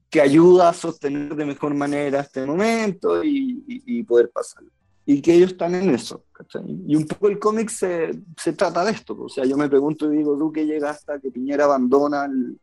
que 0.09 0.21
ayuda 0.21 0.69
a 0.69 0.73
sostener 0.73 1.35
de 1.35 1.45
mejor 1.45 1.73
manera 1.73 2.21
este 2.21 2.45
momento 2.45 3.21
y, 3.21 3.63
y, 3.67 3.99
y 3.99 4.03
poder 4.03 4.29
pasarlo. 4.29 4.71
Y 5.05 5.21
que 5.21 5.33
ellos 5.33 5.51
están 5.51 5.75
en 5.75 5.89
eso. 5.89 6.23
¿cachai? 6.31 6.63
Y 6.87 6.95
un 6.95 7.05
poco 7.05 7.27
el 7.27 7.37
cómic 7.37 7.69
se, 7.69 8.11
se, 8.37 8.53
trata 8.53 8.85
de 8.85 8.91
esto. 8.91 9.17
O 9.19 9.27
sea, 9.27 9.43
yo 9.43 9.57
me 9.57 9.67
pregunto 9.67 10.11
y 10.11 10.17
digo, 10.17 10.37
Duque 10.37 10.65
llega 10.65 10.89
hasta 10.89 11.19
que 11.19 11.31
Piñera 11.31 11.65
abandona 11.65 12.25
el, 12.25 12.57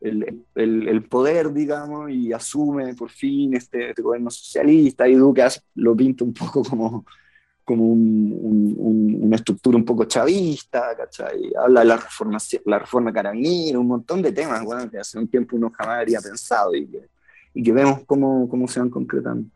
el, 0.00 0.44
el, 0.56 0.88
el, 0.88 1.04
poder, 1.04 1.52
digamos, 1.52 2.10
y 2.10 2.32
asume 2.32 2.92
por 2.94 3.10
fin 3.10 3.54
este, 3.54 3.90
este 3.90 4.02
gobierno 4.02 4.30
socialista, 4.30 5.06
y 5.06 5.14
Duque 5.14 5.46
lo 5.76 5.94
pinta 5.94 6.24
un 6.24 6.34
poco 6.34 6.64
como 6.64 7.04
como 7.66 7.84
un, 7.84 8.76
un, 8.78 9.24
una 9.24 9.34
estructura 9.34 9.76
un 9.76 9.84
poco 9.84 10.04
chavista, 10.04 10.96
¿cachai? 10.96 11.52
Habla 11.58 11.80
de 11.80 11.86
la 11.86 11.96
reforma, 11.96 12.38
la 12.64 12.78
reforma 12.78 13.12
carabinera, 13.12 13.80
un 13.80 13.88
montón 13.88 14.22
de 14.22 14.30
temas 14.30 14.62
bueno, 14.62 14.88
que 14.88 14.98
hace 14.98 15.18
un 15.18 15.26
tiempo 15.26 15.56
uno 15.56 15.72
jamás 15.76 15.98
habría 15.98 16.20
pensado 16.20 16.76
y 16.76 16.86
que, 16.86 17.08
y 17.54 17.64
que 17.64 17.72
vemos 17.72 18.02
cómo, 18.06 18.48
cómo, 18.48 18.68
se 18.68 18.78
van 18.78 18.88
concretando. 18.88 19.50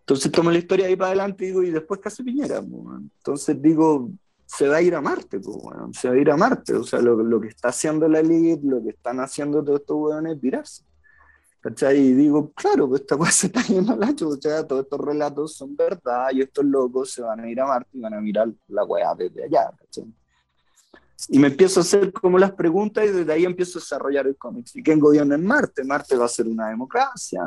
Entonces 0.00 0.30
tomo 0.30 0.50
la 0.50 0.58
historia 0.58 0.86
ahí 0.86 0.94
para 0.94 1.08
adelante 1.08 1.44
y 1.44 1.48
digo, 1.48 1.62
¿y 1.62 1.70
después 1.70 2.00
hace 2.04 2.22
Piñera? 2.22 2.58
Entonces 2.58 3.62
digo, 3.62 4.10
se 4.44 4.68
va 4.68 4.76
a 4.76 4.82
ir 4.82 4.94
a 4.94 5.00
Marte, 5.00 5.38
bueno, 5.38 5.90
se 5.94 6.10
va 6.10 6.14
a 6.14 6.18
ir 6.18 6.30
a 6.30 6.36
Marte, 6.36 6.74
o 6.74 6.84
sea, 6.84 7.00
lo, 7.00 7.16
lo 7.16 7.40
que 7.40 7.48
está 7.48 7.68
haciendo 7.68 8.06
la 8.08 8.20
elite, 8.20 8.60
lo 8.66 8.82
que 8.82 8.90
están 8.90 9.20
haciendo 9.20 9.64
todos 9.64 9.80
estos 9.80 9.96
hueones 9.96 10.34
es 10.34 10.40
virarse. 10.42 10.82
¿Cachai? 11.64 11.96
Y 11.98 12.12
digo, 12.12 12.52
claro, 12.52 12.86
pues 12.86 13.00
esta 13.00 13.16
cosa 13.16 13.32
se 13.32 13.46
está 13.46 13.62
yendo 13.62 13.94
a 13.94 13.96
la 13.96 14.14
chucha, 14.14 14.66
todos 14.66 14.84
estos 14.84 15.00
relatos 15.00 15.54
son 15.54 15.74
verdad 15.74 16.28
y 16.32 16.42
estos 16.42 16.62
locos 16.62 17.10
se 17.10 17.22
van 17.22 17.40
a 17.40 17.48
ir 17.48 17.58
a 17.58 17.66
Marte 17.66 17.88
y 17.94 18.00
van 18.00 18.12
a 18.12 18.20
mirar 18.20 18.52
la 18.68 18.84
weá 18.84 19.14
desde 19.14 19.44
allá, 19.44 19.70
¿cachai? 19.78 20.04
Y 21.28 21.38
me 21.38 21.46
empiezo 21.46 21.80
a 21.80 21.82
hacer 21.82 22.12
como 22.12 22.38
las 22.38 22.52
preguntas 22.52 23.06
y 23.06 23.12
desde 23.12 23.32
ahí 23.32 23.46
empiezo 23.46 23.78
a 23.78 23.80
desarrollar 23.80 24.26
el 24.26 24.36
cómic. 24.36 24.66
¿Y 24.74 24.82
quién 24.82 25.00
gobierna 25.00 25.36
en 25.36 25.46
Marte? 25.46 25.82
Marte 25.84 26.16
va 26.16 26.26
a 26.26 26.28
ser 26.28 26.46
una 26.46 26.68
democracia. 26.68 27.40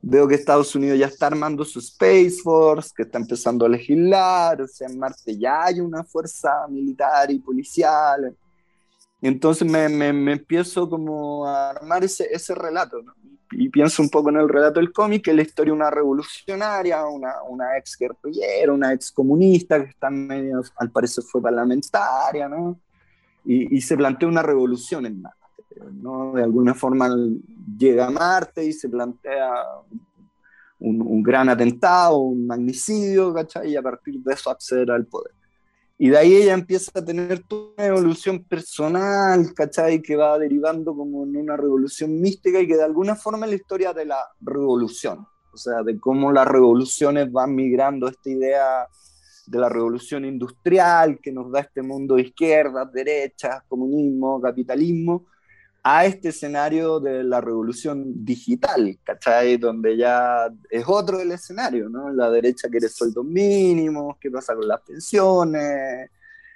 Veo 0.00 0.28
que 0.28 0.36
Estados 0.36 0.72
Unidos 0.76 0.96
ya 0.96 1.06
está 1.06 1.26
armando 1.26 1.64
su 1.64 1.80
Space 1.80 2.36
Force, 2.40 2.90
que 2.94 3.02
está 3.02 3.18
empezando 3.18 3.66
a 3.66 3.68
legislar. 3.68 4.62
O 4.62 4.68
sea, 4.68 4.86
en 4.86 4.96
Marte 4.96 5.36
ya 5.36 5.64
hay 5.64 5.80
una 5.80 6.04
fuerza 6.04 6.68
militar 6.68 7.32
y 7.32 7.40
policial. 7.40 8.36
Entonces 9.20 9.70
me, 9.70 9.88
me, 9.88 10.12
me, 10.12 10.32
empiezo 10.32 10.88
como 10.88 11.46
a 11.46 11.70
armar 11.70 12.04
ese, 12.04 12.28
ese 12.30 12.54
relato, 12.54 13.02
¿no? 13.02 13.14
y 13.56 13.68
pienso 13.68 14.02
un 14.02 14.08
poco 14.08 14.30
en 14.30 14.36
el 14.36 14.48
relato 14.48 14.80
del 14.80 14.92
cómic, 14.92 15.24
que 15.24 15.30
es 15.30 15.36
la 15.36 15.42
historia 15.42 15.72
de 15.72 15.76
una 15.76 15.90
revolucionaria, 15.90 17.06
una, 17.06 17.42
una 17.48 17.76
ex 17.76 17.96
guerrillera, 17.98 18.72
una 18.72 18.92
ex 18.92 19.12
comunista, 19.12 19.82
que 19.82 19.90
está 19.90 20.10
medio, 20.10 20.62
al 20.76 20.90
parecer 20.90 21.24
fue 21.24 21.42
parlamentaria, 21.42 22.48
¿no? 22.48 22.80
Y, 23.44 23.76
y, 23.76 23.80
se 23.80 23.96
plantea 23.96 24.28
una 24.28 24.42
revolución 24.42 25.04
en 25.06 25.20
Marte, 25.20 25.76
¿no? 25.92 26.32
De 26.32 26.42
alguna 26.42 26.74
forma 26.74 27.14
llega 27.78 28.06
a 28.06 28.10
Marte 28.10 28.64
y 28.64 28.72
se 28.72 28.88
plantea 28.88 29.52
un, 30.78 31.02
un 31.02 31.22
gran 31.22 31.48
atentado, 31.48 32.18
un 32.18 32.46
magnicidio, 32.46 33.34
¿cachai? 33.34 33.72
Y 33.72 33.76
a 33.76 33.82
partir 33.82 34.20
de 34.20 34.32
eso 34.32 34.50
acceder 34.50 34.90
al 34.90 35.06
poder. 35.06 35.32
Y 35.96 36.08
de 36.08 36.18
ahí 36.18 36.34
ella 36.34 36.54
empieza 36.54 36.90
a 36.94 37.04
tener 37.04 37.44
toda 37.46 37.72
una 37.76 37.86
evolución 37.86 38.42
personal, 38.44 39.54
¿cachai? 39.54 40.02
Que 40.02 40.16
va 40.16 40.38
derivando 40.38 40.94
como 40.94 41.24
en 41.24 41.36
una 41.36 41.56
revolución 41.56 42.20
mística 42.20 42.60
y 42.60 42.66
que 42.66 42.76
de 42.76 42.82
alguna 42.82 43.14
forma 43.14 43.46
es 43.46 43.50
la 43.50 43.56
historia 43.56 43.92
de 43.92 44.06
la 44.06 44.18
revolución. 44.40 45.26
O 45.52 45.56
sea, 45.56 45.82
de 45.84 46.00
cómo 46.00 46.32
las 46.32 46.48
revoluciones 46.48 47.30
van 47.30 47.54
migrando 47.54 48.08
esta 48.08 48.28
idea 48.28 48.88
de 49.46 49.58
la 49.58 49.68
revolución 49.68 50.24
industrial 50.24 51.20
que 51.22 51.30
nos 51.30 51.52
da 51.52 51.60
este 51.60 51.82
mundo 51.82 52.16
de 52.16 52.22
izquierdas, 52.22 52.92
derechas, 52.92 53.62
comunismo, 53.68 54.40
capitalismo, 54.40 55.26
a 55.86 56.06
este 56.06 56.30
escenario 56.30 56.98
de 56.98 57.22
la 57.22 57.42
revolución 57.42 58.24
digital, 58.24 58.98
¿cachai? 59.04 59.58
Donde 59.58 59.98
ya 59.98 60.50
es 60.70 60.84
otro 60.86 61.20
el 61.20 61.30
escenario, 61.30 61.90
¿no? 61.90 62.10
La 62.10 62.30
derecha 62.30 62.70
quiere 62.70 62.88
sueldos 62.88 63.22
mínimos, 63.26 64.16
qué 64.18 64.30
pasa 64.30 64.54
con 64.54 64.66
las 64.66 64.80
pensiones, 64.80 66.10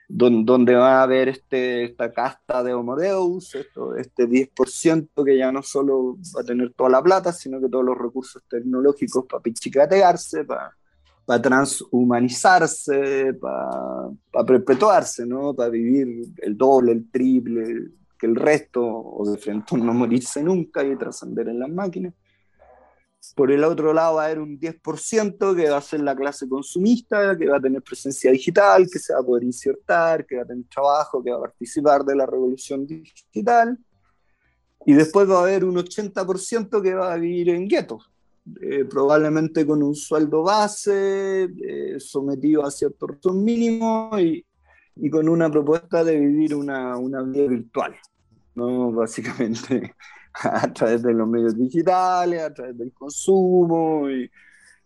donde, 0.09 0.75
va 0.75 1.01
a 1.01 1.03
haber 1.03 1.29
este, 1.29 1.85
esta 1.85 2.11
casta 2.11 2.63
de 2.63 2.73
Homo 2.73 2.97
Deus, 2.97 3.55
esto, 3.55 3.95
este 3.97 4.27
10% 4.27 5.23
que 5.23 5.37
ya 5.37 5.53
no 5.53 5.63
solo 5.63 6.17
va 6.35 6.41
a 6.41 6.45
tener 6.45 6.73
toda 6.73 6.89
la 6.89 7.03
plata, 7.03 7.31
sino 7.31 7.61
que 7.61 7.69
todos 7.69 7.85
los 7.85 7.99
recursos 7.99 8.43
tecnológicos 8.49 9.27
para 9.27 9.43
pichicatearse, 9.43 10.45
para 10.45 10.75
para 11.27 11.43
transhumanizarse, 11.43 13.35
para, 13.35 14.09
para 14.33 14.47
perpetuarse, 14.47 15.27
¿no? 15.27 15.53
para 15.53 15.69
vivir 15.69 16.25
el 16.39 16.57
doble, 16.57 16.93
el 16.93 17.11
triple 17.11 17.91
que 18.19 18.27
el 18.27 18.37
resto, 18.37 18.85
o 18.85 19.31
de 19.31 19.39
frente 19.39 19.75
a 19.75 19.79
no 19.79 19.95
morirse 19.95 20.43
nunca 20.43 20.85
y 20.85 20.97
trascender 20.97 21.49
en 21.49 21.61
las 21.61 21.71
máquinas. 21.71 22.15
Por 23.35 23.51
el 23.51 23.65
otro 23.65 23.93
lado 23.93 24.17
va 24.17 24.23
a 24.23 24.27
haber 24.27 24.41
un 24.41 24.59
10% 24.59 25.57
que 25.57 25.71
va 25.71 25.77
a 25.77 25.83
ser 25.83 26.01
la 26.01 26.17
clase 26.17 26.49
consumista, 26.49 27.37
que 27.37 27.49
va 27.49 27.59
a 27.59 27.61
tener 27.61 27.83
presencia 27.83 28.31
digital, 28.31 28.89
que 28.91 28.99
se 28.99 29.13
va 29.13 29.21
a 29.21 29.23
poder 29.23 29.45
insertar, 29.45 30.25
que 30.27 30.37
va 30.37 30.43
a 30.43 30.47
tener 30.47 30.65
trabajo, 30.67 31.23
que 31.23 31.31
va 31.31 31.39
a 31.39 31.43
participar 31.43 32.05
de 32.05 32.17
la 32.17 32.27
revolución 32.27 32.87
digital. 32.87 33.79
Y 34.87 34.95
después 34.95 35.29
va 35.29 35.41
a 35.41 35.43
haber 35.43 35.65
un 35.65 35.77
80% 35.77 36.83
que 36.83 36.95
va 36.95 37.13
a 37.13 37.17
vivir 37.17 37.51
en 37.51 37.69
guetos, 37.69 38.11
eh, 38.61 38.85
probablemente 38.85 39.67
con 39.67 39.83
un 39.83 39.95
sueldo 39.95 40.43
base, 40.43 41.45
eh, 41.45 41.97
sometido 41.99 42.65
a 42.65 42.71
ciertos 42.71 43.35
mínimos 43.35 44.21
y, 44.21 44.45
y, 44.99 45.11
con 45.11 45.29
una 45.29 45.51
propuesta 45.51 46.05
de 46.05 46.19
vivir 46.19 46.55
una, 46.55 46.97
una 46.97 47.23
vida 47.23 47.49
virtual, 47.49 47.95
¿no? 48.55 48.93
básicamente 48.93 49.95
a 50.35 50.73
través 50.73 51.03
de 51.03 51.13
los 51.13 51.29
medios 51.29 51.57
digitales, 51.57 52.43
a 52.43 52.53
través 52.53 52.77
del 52.77 52.93
consumo 52.93 54.09
y 54.11 54.31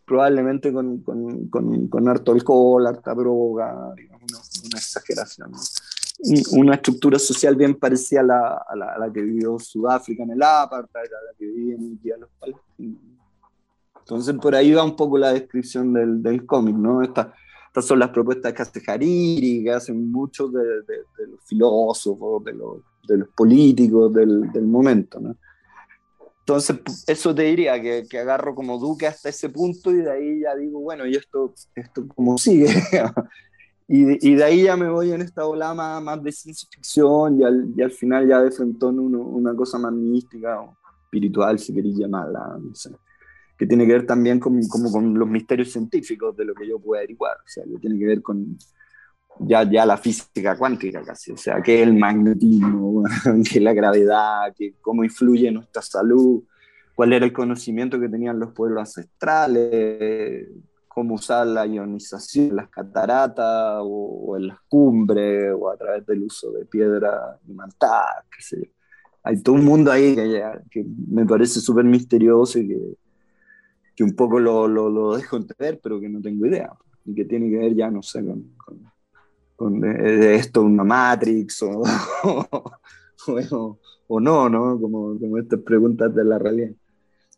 probablemente 0.05 0.73
con, 0.73 0.99
con, 1.03 1.49
con, 1.49 1.89
con 1.89 2.09
harto 2.09 2.33
alcohol, 2.33 2.87
harta 2.87 3.15
droga, 3.15 3.93
digamos, 3.97 4.23
una, 4.65 4.79
exageración. 4.79 5.53
una 6.53 6.75
estructura 6.75 7.19
social 7.19 7.57
bien 7.57 7.75
parecida 7.77 8.21
a 8.21 8.25
la, 8.25 8.65
a 8.69 8.77
la, 8.77 8.93
a 8.95 8.99
la, 8.99 9.13
que 9.13 9.23
vivió 9.23 9.59
Sudáfrica 9.59 10.23
en 10.25 10.33
el 10.33 10.43
apartheid, 10.43 11.07
a 11.07 11.33
la 11.33 11.39
que 11.39 11.47
hoy 11.47 12.01
los 12.19 12.31
palestinos. 12.39 13.13
Entonces 14.01 14.35
por 14.35 14.55
ahí 14.55 14.73
va 14.73 14.85
un 14.85 14.97
poco 14.97 15.17
la 15.17 15.33
descripción 15.33 15.93
del, 15.93 16.23
del 16.23 16.45
cómic, 16.45 16.75
¿no? 16.75 17.03
Estas 17.73 17.87
son 17.87 18.01
las 18.01 18.11
propuestas 18.11 18.53
que 18.53 18.61
hace 18.61 18.83
Hariri, 18.87 19.65
que 19.65 19.71
hacen 19.71 20.13
muchos 20.13 20.53
de, 20.53 20.61
los 21.27 21.41
filósofos, 21.47 22.45
de 22.45 22.53
los, 22.53 23.29
políticos 23.35 24.13
del, 24.13 24.67
momento, 24.67 25.19
¿no? 25.19 25.35
Entonces, 26.41 26.77
eso 27.07 27.35
te 27.35 27.45
diría 27.45 27.81
que, 27.81 28.07
agarro 28.19 28.55
como 28.55 28.79
Duque 28.79 29.07
hasta 29.07 29.31
ese 29.31 29.49
punto 29.49 29.91
y 29.91 30.03
de 30.03 30.11
ahí 30.11 30.41
ya 30.41 30.55
digo, 30.55 30.81
bueno, 30.81 31.07
¿y 31.07 31.15
esto, 31.15 31.55
esto 31.75 32.07
cómo 32.15 32.37
sigue? 32.37 32.67
y, 33.89 34.35
de 34.35 34.45
ahí 34.45 34.65
ya 34.65 34.77
me 34.77 34.91
voy 34.91 35.13
en 35.13 35.23
esta 35.23 35.47
ola 35.47 35.73
más, 35.73 36.23
de 36.23 36.31
ciencia 36.31 36.69
ficción 36.71 37.41
y 37.41 37.81
al, 37.83 37.91
final 37.91 38.29
ya 38.29 38.43
de 38.43 38.51
frente 38.51 38.85
una 38.85 39.57
cosa 39.57 39.79
más 39.79 39.95
mística 39.95 40.61
o 40.61 40.77
espiritual, 41.05 41.59
si 41.59 41.73
queréis 41.73 41.97
llamarla, 41.97 42.59
no 42.61 42.75
sé 42.75 42.91
que 43.63 43.67
tiene 43.69 43.87
que 43.87 43.93
ver 43.93 44.07
también 44.07 44.41
con, 44.41 44.61
como 44.67 44.91
con 44.91 45.17
los 45.17 45.29
misterios 45.29 45.71
científicos 45.71 46.37
de 46.37 46.45
lo 46.45 46.53
que 46.53 46.67
yo 46.67 46.81
puedo 46.81 46.99
averiguar, 46.99 47.37
o 47.37 47.47
sea, 47.47 47.63
que 47.63 47.79
tiene 47.79 47.97
que 47.97 48.07
ver 48.07 48.21
con 48.21 48.59
ya, 49.39 49.63
ya 49.63 49.87
la 49.87 49.97
física 49.97 50.59
cuántica 50.59 51.01
casi, 51.05 51.31
o 51.31 51.37
sea, 51.37 51.63
qué 51.63 51.77
es 51.81 51.87
el 51.87 51.95
magnetismo, 51.95 53.05
qué 53.49 53.59
es 53.59 53.63
la 53.63 53.73
gravedad, 53.73 54.53
qué, 54.59 54.75
cómo 54.81 55.05
influye 55.05 55.47
en 55.47 55.55
nuestra 55.55 55.81
salud, 55.81 56.43
cuál 56.97 57.13
era 57.13 57.25
el 57.25 57.33
conocimiento 57.33 58.01
que 58.01 58.09
tenían 58.09 58.41
los 58.41 58.51
pueblos 58.51 58.81
ancestrales, 58.81 60.49
cómo 60.89 61.15
usar 61.15 61.47
la 61.47 61.65
ionización 61.65 62.47
en 62.49 62.57
las 62.57 62.69
cataratas 62.69 63.79
o, 63.81 64.37
en 64.39 64.49
las 64.49 64.59
cumbres 64.69 65.55
o 65.57 65.71
a 65.71 65.77
través 65.77 66.05
del 66.05 66.25
uso 66.25 66.51
de 66.51 66.65
piedra 66.65 67.39
imantada, 67.47 68.25
qué 68.37 68.43
sé 68.43 68.57
yo. 68.57 68.73
Hay 69.23 69.41
todo 69.41 69.55
un 69.55 69.65
mundo 69.65 69.93
ahí 69.93 70.17
que, 70.17 70.43
que 70.69 70.85
me 71.07 71.25
parece 71.25 71.61
súper 71.61 71.85
misterioso 71.85 72.59
y 72.59 72.67
que, 72.67 73.02
que 73.95 74.05
un 74.05 74.15
poco 74.15 74.39
lo, 74.39 74.67
lo, 74.69 74.89
lo, 74.89 75.17
dejo 75.17 75.37
entrever, 75.37 75.81
pero 75.83 76.01
que 76.01 76.09
no 76.09 76.21
tengo 76.21 76.47
idea. 76.47 76.73
Y 77.05 77.15
que 77.15 77.25
tiene 77.25 77.51
que 77.51 77.59
ver 77.59 77.75
ya, 77.75 77.91
no 77.91 78.03
sé, 78.03 78.25
con, 78.25 78.55
con, 79.57 79.85
esto, 79.85 80.63
una 80.63 80.85
Matrix 80.85 81.63
o, 81.65 81.83
o, 83.29 83.79
o, 84.09 84.21
no, 84.21 84.49
¿no? 84.49 84.81
Como, 84.81 85.19
como 85.19 85.39
estas 85.39 85.61
preguntas 85.61 86.15
de 86.15 86.25
la 86.25 86.39
realidad. 86.39 86.73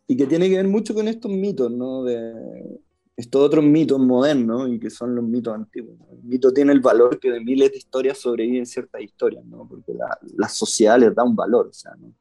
Y 0.07 0.15
que 0.15 0.27
tiene 0.27 0.49
que 0.49 0.57
ver 0.57 0.67
mucho 0.67 0.93
con 0.93 1.07
estos 1.07 1.31
mitos, 1.31 1.71
¿no? 1.71 2.03
De 2.03 2.79
estos 3.17 3.41
otros 3.41 3.63
mitos 3.63 3.99
modernos 3.99 4.69
y 4.69 4.79
que 4.79 4.89
son 4.89 5.15
los 5.15 5.23
mitos 5.23 5.53
antiguos. 5.53 5.97
El 6.11 6.23
mito 6.23 6.51
tiene 6.51 6.73
el 6.73 6.81
valor 6.81 7.17
que 7.19 7.31
de 7.31 7.39
miles 7.39 7.71
de 7.71 7.77
historias 7.77 8.17
sobreviven 8.17 8.65
ciertas 8.65 9.01
historias, 9.01 9.45
¿no? 9.45 9.67
Porque 9.67 9.93
la, 9.93 10.17
la 10.35 10.49
sociedad 10.49 10.99
les 10.99 11.15
da 11.15 11.23
un 11.23 11.35
valor, 11.35 11.67
o 11.67 11.73
sea, 11.73 11.93
¿no? 11.95 12.13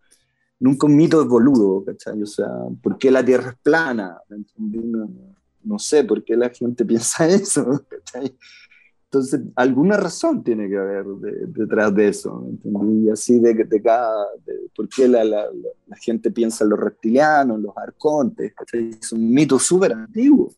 Nunca 0.61 0.87
un 0.87 0.97
mito 0.97 1.27
boludo, 1.27 1.85
¿cachai? 1.85 2.23
O 2.23 2.27
sea, 2.27 2.49
¿por 2.83 2.99
qué 2.99 3.11
la 3.11 3.25
Tierra 3.25 3.51
es 3.51 3.59
plana? 3.63 4.19
No, 4.57 5.11
no 5.63 5.79
sé 5.79 6.05
por 6.05 6.23
qué 6.25 6.37
la 6.37 6.51
gente 6.51 6.85
piensa 6.87 7.27
eso, 7.27 7.85
¿cachai? 7.89 8.37
Entonces, 9.05 9.43
alguna 9.55 9.97
razón 9.97 10.43
tiene 10.43 10.69
que 10.69 10.77
haber 10.77 11.05
detrás 11.47 11.95
de 11.95 12.09
eso, 12.09 12.45
¿entendí? 12.51 13.07
Y 13.07 13.11
así 13.11 13.39
de, 13.39 13.55
de 13.55 13.81
cada, 13.81 14.27
de, 14.45 14.55
por 14.75 14.89
qué 14.89 15.07
la, 15.07 15.23
la, 15.23 15.47
la, 15.87 15.97
gente 15.99 16.33
piensa 16.33 16.65
en 16.65 16.71
los 16.71 16.81
reptilianos, 16.81 17.61
los 17.61 17.77
arcontes, 17.77 18.53
¿cachai? 18.55 18.91
Es 19.01 19.13
un 19.13 19.33
mito 19.33 19.57
súper 19.61 19.93
antiguo, 19.93 20.53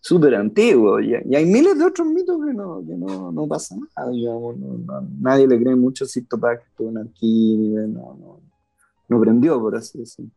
súper 0.00 0.34
antiguo, 0.34 0.98
y, 0.98 1.14
y, 1.14 1.36
hay 1.36 1.46
miles 1.46 1.78
de 1.78 1.84
otros 1.84 2.08
mitos 2.08 2.44
que 2.44 2.52
no, 2.52 2.84
que 2.84 2.96
no, 2.96 3.30
no 3.30 3.46
pasa 3.46 3.76
nada, 3.76 4.10
digamos, 4.10 4.56
no, 4.56 5.08
nadie 5.20 5.46
le 5.46 5.56
cree 5.56 5.76
mucho 5.76 6.06
a 6.06 6.08
Sisto 6.08 6.40
Pacto, 6.40 6.90
no, 6.90 7.04
no, 7.04 8.40
no 9.08 9.20
prendió, 9.20 9.60
por 9.60 9.76
así 9.76 9.98
decirlo. 9.98 10.30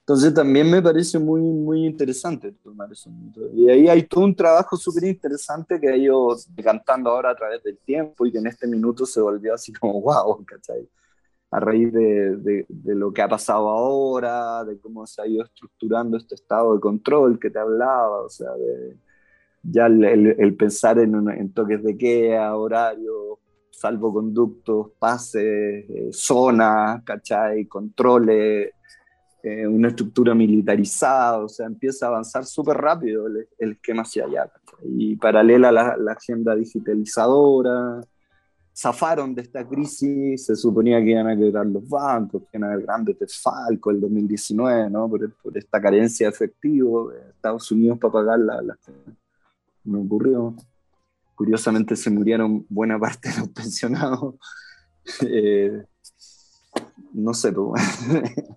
Entonces 0.00 0.34
también 0.34 0.68
me 0.68 0.82
parece 0.82 1.20
muy, 1.20 1.40
muy 1.40 1.86
interesante 1.86 2.50
tomar 2.64 2.90
eso. 2.90 3.10
Y 3.54 3.70
ahí 3.70 3.88
hay 3.88 4.02
todo 4.02 4.24
un 4.24 4.34
trabajo 4.34 4.76
súper 4.76 5.04
interesante 5.04 5.78
que 5.80 5.88
ha 5.88 5.96
ido 5.96 6.36
decantando 6.48 7.10
ahora 7.10 7.30
a 7.30 7.36
través 7.36 7.62
del 7.62 7.78
tiempo 7.78 8.26
y 8.26 8.32
que 8.32 8.38
en 8.38 8.48
este 8.48 8.66
minuto 8.66 9.06
se 9.06 9.20
volvió 9.20 9.54
así 9.54 9.72
como 9.72 10.00
wow, 10.00 10.44
¿cachai? 10.44 10.88
A 11.52 11.60
raíz 11.60 11.92
de, 11.92 12.36
de, 12.36 12.66
de, 12.68 12.94
lo 12.96 13.12
que 13.12 13.22
ha 13.22 13.28
pasado 13.28 13.68
ahora, 13.68 14.64
de 14.64 14.78
cómo 14.80 15.06
se 15.06 15.22
ha 15.22 15.26
ido 15.28 15.44
estructurando 15.44 16.16
este 16.16 16.34
estado 16.34 16.74
de 16.74 16.80
control 16.80 17.38
que 17.38 17.50
te 17.50 17.58
hablaba, 17.58 18.22
o 18.22 18.28
sea, 18.28 18.50
de 18.52 18.96
ya 19.62 19.86
el, 19.86 20.04
el, 20.04 20.56
pensar 20.56 20.98
en, 20.98 21.14
en 21.28 21.52
toques 21.52 21.82
de 21.82 21.96
queda, 21.96 22.56
horarios, 22.56 23.38
salvoconductos, 23.80 24.90
pases, 24.98 25.42
eh, 25.88 26.10
zonas, 26.12 27.02
¿cachai? 27.02 27.64
Controles, 27.64 28.72
eh, 29.42 29.66
una 29.66 29.88
estructura 29.88 30.34
militarizada, 30.34 31.38
o 31.38 31.48
sea, 31.48 31.64
empieza 31.66 32.04
a 32.04 32.08
avanzar 32.10 32.44
súper 32.44 32.76
rápido 32.76 33.26
el, 33.26 33.48
el, 33.58 33.72
esquema 33.72 34.02
hacia 34.02 34.26
allá, 34.26 34.50
Y 34.84 35.16
paralela 35.16 35.70
a 35.70 35.72
la, 35.72 35.96
la, 35.96 36.12
agenda 36.12 36.54
digitalizadora, 36.54 38.02
zafaron 38.76 39.34
de 39.34 39.42
esta 39.42 39.66
crisis, 39.66 40.44
se 40.44 40.56
suponía 40.56 41.02
que 41.02 41.12
iban 41.12 41.28
a 41.28 41.36
quebrar 41.36 41.64
los 41.64 41.88
bancos, 41.88 42.42
que 42.52 42.58
era 42.58 42.74
el 42.74 42.82
grande 42.82 43.16
desfalco 43.18 43.90
el 43.90 44.00
2019, 44.02 44.90
¿no? 44.90 45.08
Por, 45.08 45.32
por, 45.36 45.56
esta 45.56 45.80
carencia 45.80 46.26
de 46.26 46.34
efectivo 46.34 47.08
de 47.08 47.30
Estados 47.30 47.72
Unidos 47.72 47.98
para 47.98 48.12
pagar 48.12 48.40
la, 48.40 48.60
la... 48.60 48.78
No 49.84 50.02
ocurrió 50.02 50.54
curiosamente 51.40 51.96
se 51.96 52.10
murieron 52.10 52.66
buena 52.68 52.98
parte 52.98 53.30
de 53.30 53.38
los 53.38 53.48
pensionados. 53.48 54.34
Eh, 55.26 55.82
no 57.14 57.32
sé, 57.32 57.52
pues, 57.52 57.82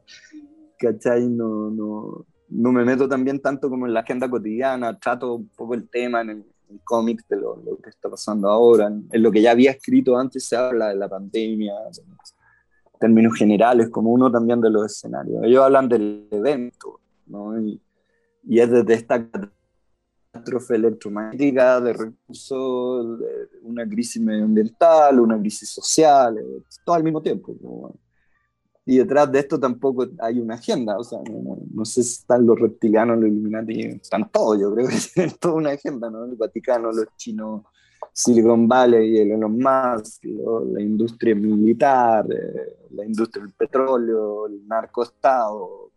¿cachai? 0.77 1.27
No, 1.29 1.71
no, 1.71 2.25
no, 2.49 2.71
me 2.71 2.83
meto 2.83 3.07
también 3.07 3.39
tanto 3.39 3.69
como 3.69 3.87
en 3.87 3.93
la 3.93 4.01
agenda 4.01 4.29
cotidiana, 4.29 4.99
trato 4.99 5.35
un 5.35 5.47
poco 5.47 5.73
el 5.73 5.89
tema 5.89 6.21
en 6.21 6.29
el, 6.29 6.45
el 6.69 6.81
cómic 6.83 7.25
de 7.27 7.37
lo, 7.37 7.55
lo, 7.55 7.77
que 7.77 7.89
está 7.89 8.09
pasando 8.09 8.49
ahora, 8.49 8.87
en, 8.87 9.07
en, 9.09 9.23
lo 9.23 9.31
que 9.31 9.41
ya 9.41 9.51
había 9.51 9.71
escrito 9.71 10.15
antes 10.17 10.45
se 10.45 10.57
habla 10.57 10.89
de 10.89 10.95
la 10.95 11.07
pandemia, 11.07 11.73
en 11.97 12.99
términos 12.99 13.33
generales, 13.35 13.89
como 13.89 14.11
uno 14.11 14.29
también 14.29 14.59
de 14.61 14.69
los 14.69 14.85
escenarios. 14.85 15.43
Ellos 15.43 15.63
hablan 15.63 15.87
del 15.87 16.27
evento, 16.29 16.99
¿no? 17.27 17.59
Y, 17.59 17.81
y 18.43 18.59
es 18.59 18.69
desde 18.69 18.93
esta 18.93 19.25
catástrofe 20.33 20.75
electromagnética, 20.75 21.79
de 21.79 21.93
recursos, 21.93 23.19
de 23.19 23.49
una 23.61 23.87
crisis 23.87 24.21
medioambiental, 24.21 25.19
una 25.19 25.39
crisis 25.39 25.69
social, 25.69 26.37
eh, 26.39 26.63
todo 26.83 26.95
al 26.95 27.03
mismo 27.03 27.21
tiempo. 27.21 27.55
y 28.85 28.97
detrás 28.97 29.31
de 29.31 29.39
esto 29.39 29.59
tampoco 29.59 30.07
hay 30.19 30.39
una 30.39 30.55
agenda, 30.55 30.97
o 30.97 31.03
sea, 31.03 31.19
no, 31.73 31.85
sé 31.85 32.03
si 32.03 32.21
están 32.21 32.45
los 32.45 32.59
reptilianos, 32.59 33.17
los 33.17 33.29
Illuminati, 33.29 33.81
están 33.81 34.29
todos, 34.29 34.59
yo 34.59 34.73
creo 34.73 34.87
que 34.87 34.95
tienen 35.13 35.35
toda 35.39 35.53
una 35.53 35.71
agenda, 35.71 36.09
¿no? 36.09 36.25
El 36.25 36.35
Vaticano, 36.35 36.91
los 36.91 37.07
chinos, 37.15 37.61
Silicon 38.11 38.67
Valley, 38.67 39.19
el 39.19 39.31
Elon 39.31 39.57
Musk, 39.57 40.25
la 40.73 40.81
industria 40.81 41.35
militar, 41.35 42.25
eh, 42.29 42.87
la 42.91 43.05
industria 43.05 43.43
del 43.43 43.53
petróleo, 43.53 44.47
el 44.47 44.67
narcoestado, 44.67 45.91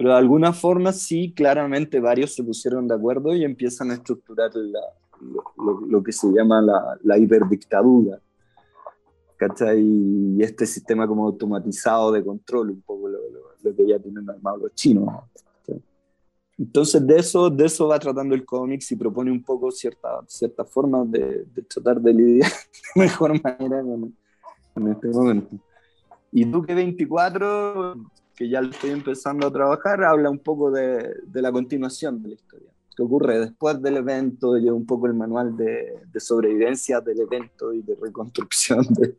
pero 0.00 0.12
de 0.12 0.16
alguna 0.16 0.54
forma 0.54 0.94
sí, 0.94 1.30
claramente 1.36 2.00
varios 2.00 2.34
se 2.34 2.42
pusieron 2.42 2.88
de 2.88 2.94
acuerdo 2.94 3.34
y 3.34 3.44
empiezan 3.44 3.90
a 3.90 3.94
estructurar 3.96 4.50
lo, 4.56 6.02
que 6.02 6.10
se 6.10 6.26
llama 6.28 6.62
la, 6.62 6.96
la 7.02 7.18
hiperdictadura. 7.18 8.18
¿cachai? 9.36 9.78
Y 9.78 10.42
este 10.42 10.64
sistema 10.64 11.06
como 11.06 11.26
automatizado 11.26 12.12
de 12.12 12.24
control, 12.24 12.70
un 12.70 12.80
poco 12.80 13.08
lo, 13.08 13.76
que 13.76 13.86
ya 13.86 13.98
tienen 13.98 14.30
armado 14.30 14.56
los 14.56 14.74
chinos. 14.74 15.06
Entonces 16.56 17.06
de 17.06 17.18
eso, 17.18 17.50
de 17.50 17.66
eso 17.66 17.86
va 17.86 17.98
tratando 17.98 18.34
el 18.34 18.46
cómics 18.46 18.90
y 18.92 18.96
propone 18.96 19.30
un 19.30 19.44
poco 19.44 19.70
cierta, 19.70 20.22
cierta 20.26 20.64
forma 20.64 21.04
de, 21.04 21.44
tratar 21.68 22.00
de 22.00 22.14
lidiar 22.14 22.50
de 22.94 23.02
mejor 23.02 23.38
manera 23.42 23.80
en 23.80 24.88
este 24.88 25.08
momento. 25.08 25.58
Y 26.32 26.46
Duque 26.46 26.74
24 26.74 27.96
que 28.40 28.48
ya 28.48 28.62
lo 28.62 28.70
estoy 28.70 28.88
empezando 28.88 29.46
a 29.46 29.52
trabajar, 29.52 30.02
habla 30.02 30.30
un 30.30 30.38
poco 30.38 30.70
de, 30.70 31.14
de 31.26 31.42
la 31.42 31.52
continuación 31.52 32.22
de 32.22 32.30
la 32.30 32.34
historia. 32.36 32.70
¿Qué 32.96 33.02
ocurre 33.02 33.38
después 33.38 33.82
del 33.82 33.98
evento? 33.98 34.56
Lleva 34.56 34.74
un 34.74 34.86
poco 34.86 35.08
el 35.08 35.12
manual 35.12 35.54
de, 35.54 35.92
de, 36.10 36.20
sobrevivencia 36.20 37.02
del 37.02 37.20
evento 37.20 37.74
y 37.74 37.82
de 37.82 37.94
reconstrucción 38.00 38.86
de, 38.94 39.14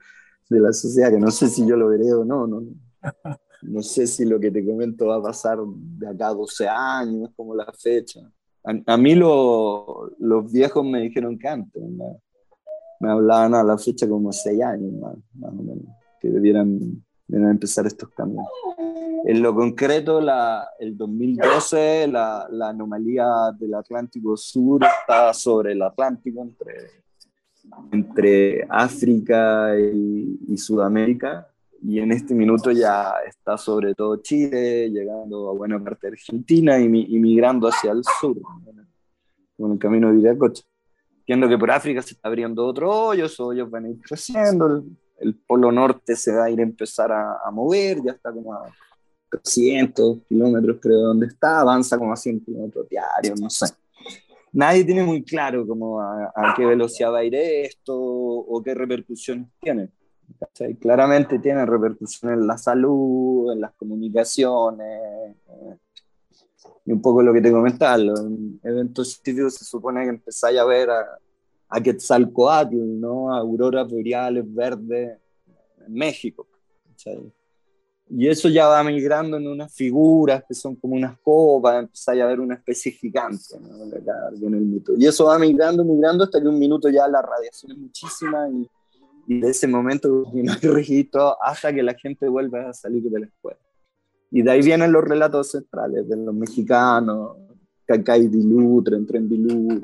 de, 0.49 0.59
la 0.59 0.73
sociedad, 0.73 1.11
que 1.11 1.19
no 1.19 1.29
sé 1.29 1.49
si 1.49 1.67
yo 1.67 1.75
lo 1.75 1.89
veré 1.89 2.11
o 2.11 2.25
no, 2.25 2.47
no. 2.47 2.63
No 3.61 3.83
sé 3.83 4.07
si 4.07 4.25
lo 4.25 4.39
que 4.39 4.49
te 4.49 4.65
comento 4.65 5.05
va 5.05 5.17
a 5.17 5.21
pasar 5.21 5.59
de 5.67 6.07
acá 6.07 6.29
a 6.29 6.33
12 6.33 6.67
años, 6.67 7.29
como 7.35 7.53
la 7.53 7.71
fecha. 7.73 8.21
A, 8.63 8.97
mí 8.97 9.13
lo, 9.13 10.15
los 10.17 10.51
viejos 10.51 10.83
me 10.83 10.99
dijeron 10.99 11.37
que 11.37 11.47
antes, 11.47 11.83
me, 11.83 12.05
me 12.99 13.11
hablaban 13.11 13.53
a 13.53 13.63
la 13.63 13.77
fecha 13.77 14.09
como 14.09 14.31
6 14.31 14.63
años 14.63 14.93
más, 14.93 15.15
más 15.35 15.51
o 15.51 15.61
menos, 15.61 15.85
que 16.19 16.31
debieran 16.31 17.03
a 17.33 17.51
empezar 17.51 17.85
estos 17.87 18.09
cambios. 18.09 18.45
En 19.23 19.41
lo 19.41 19.53
concreto, 19.53 20.19
la, 20.19 20.67
el 20.79 20.97
2012, 20.97 22.07
la, 22.07 22.47
la, 22.49 22.69
anomalía 22.69 23.25
del 23.57 23.75
Atlántico 23.75 24.35
Sur 24.35 24.83
está 24.83 25.33
sobre 25.33 25.73
el 25.73 25.81
Atlántico, 25.83 26.41
entre, 26.41 26.73
entre 27.91 28.65
África 28.67 29.79
y, 29.79 30.39
y, 30.47 30.57
Sudamérica, 30.57 31.47
y 31.83 31.99
en 31.99 32.11
este 32.11 32.33
minuto 32.33 32.71
ya 32.71 33.13
está 33.27 33.57
sobre 33.57 33.93
todo 33.93 34.17
Chile, 34.17 34.89
llegando 34.89 35.49
a 35.49 35.53
buena 35.53 35.81
parte 35.83 36.07
de 36.07 36.13
Argentina 36.13 36.79
y, 36.79 36.85
y 36.85 37.19
migrando 37.19 37.67
hacia 37.67 37.91
el 37.91 38.03
sur, 38.19 38.37
con 39.55 39.71
el 39.71 39.77
camino 39.77 40.07
de 40.07 40.15
Viracocha. 40.15 40.63
Entiendo 41.19 41.47
que 41.47 41.59
por 41.59 41.69
África 41.69 42.01
se 42.01 42.15
está 42.15 42.27
abriendo 42.27 42.65
otro 42.65 42.89
hoyo, 42.89 43.25
esos 43.25 43.39
hoyos 43.41 43.69
van 43.69 43.85
a 43.85 43.89
ir 43.89 44.01
creciendo, 44.01 44.83
el 45.21 45.35
polo 45.35 45.71
norte 45.71 46.15
se 46.15 46.33
va 46.33 46.45
a 46.45 46.49
ir 46.49 46.59
a 46.59 46.63
empezar 46.63 47.11
a, 47.11 47.49
mover, 47.51 48.01
ya 48.03 48.11
está 48.11 48.31
como 48.31 48.53
a 48.53 48.63
300 49.29 50.19
kilómetros 50.27 50.77
creo 50.81 50.97
de 50.97 51.03
donde 51.03 51.27
está, 51.27 51.61
avanza 51.61 51.97
como 51.97 52.11
a 52.11 52.17
100 52.17 52.43
kilómetros 52.43 52.89
diarios, 52.89 53.39
no 53.39 53.49
sé. 53.49 53.67
Nadie 54.53 54.83
tiene 54.83 55.03
muy 55.03 55.23
claro 55.23 55.65
como 55.65 56.01
a, 56.01 56.53
qué 56.57 56.65
velocidad 56.65 57.13
va 57.13 57.19
a 57.19 57.23
ir 57.23 57.35
esto 57.35 57.95
o 57.95 58.61
qué 58.61 58.73
repercusiones 58.73 59.47
tiene. 59.61 59.89
Claramente 60.79 61.39
tiene 61.39 61.65
repercusiones 61.65 62.39
en 62.39 62.47
la 62.47 62.57
salud, 62.57 63.53
en 63.53 63.61
las 63.61 63.73
comunicaciones, 63.73 65.35
eh, 65.47 65.77
y 66.85 66.91
un 66.91 67.01
poco 67.01 67.21
lo 67.21 67.33
que 67.33 67.41
te 67.41 67.51
comentaba, 67.51 67.95
en 67.95 68.59
eventos 68.63 69.13
científicos 69.13 69.55
se 69.55 69.65
supone 69.65 70.03
que 70.03 70.09
empezáis 70.09 70.59
a 70.59 70.65
ver 70.65 70.89
a, 70.89 71.05
a 71.71 71.81
Quetzalcoatl, 71.81 72.99
¿no? 72.99 73.33
auroras 73.33 73.87
boreales 73.89 74.43
verdes 74.53 75.17
en 75.87 75.93
México. 75.93 76.45
Y 78.09 78.27
eso 78.27 78.49
ya 78.49 78.67
va 78.67 78.83
migrando 78.83 79.37
en 79.37 79.47
unas 79.47 79.73
figuras 79.73 80.43
que 80.45 80.53
son 80.53 80.75
como 80.75 80.95
unas 80.95 81.17
copas, 81.19 81.81
empieza 81.81 82.11
a 82.11 82.27
ver 82.27 82.41
una 82.41 82.55
especie 82.55 82.91
gigante 82.91 83.57
¿no? 83.57 83.85
en 83.85 84.53
el 84.53 84.61
mito. 84.61 84.93
Y 84.97 85.07
eso 85.07 85.25
va 85.25 85.39
migrando, 85.39 85.85
migrando 85.85 86.25
hasta 86.25 86.41
que 86.41 86.47
un 86.47 86.59
minuto 86.59 86.89
ya 86.89 87.07
la 87.07 87.21
radiación 87.21 87.71
es 87.71 87.77
muchísima 87.77 88.49
y, 88.49 88.69
y 89.27 89.39
de 89.39 89.49
ese 89.49 89.65
momento 89.65 90.25
no 90.33 90.51
hay 90.51 90.67
registro 90.67 91.41
hasta 91.41 91.73
que 91.73 91.81
la 91.81 91.93
gente 91.93 92.27
vuelve 92.27 92.59
a 92.59 92.73
salir 92.73 93.01
de 93.03 93.19
la 93.21 93.25
escuela. 93.27 93.59
Y 94.29 94.41
de 94.41 94.51
ahí 94.51 94.61
vienen 94.61 94.91
los 94.91 95.05
relatos 95.05 95.51
centrales 95.51 96.07
de 96.07 96.17
los 96.17 96.35
mexicanos, 96.35 97.37
Cacay 97.85 98.27
Dilú, 98.27 98.83
Tren 98.83 99.05
Tren 99.05 99.27
Dilú, 99.27 99.81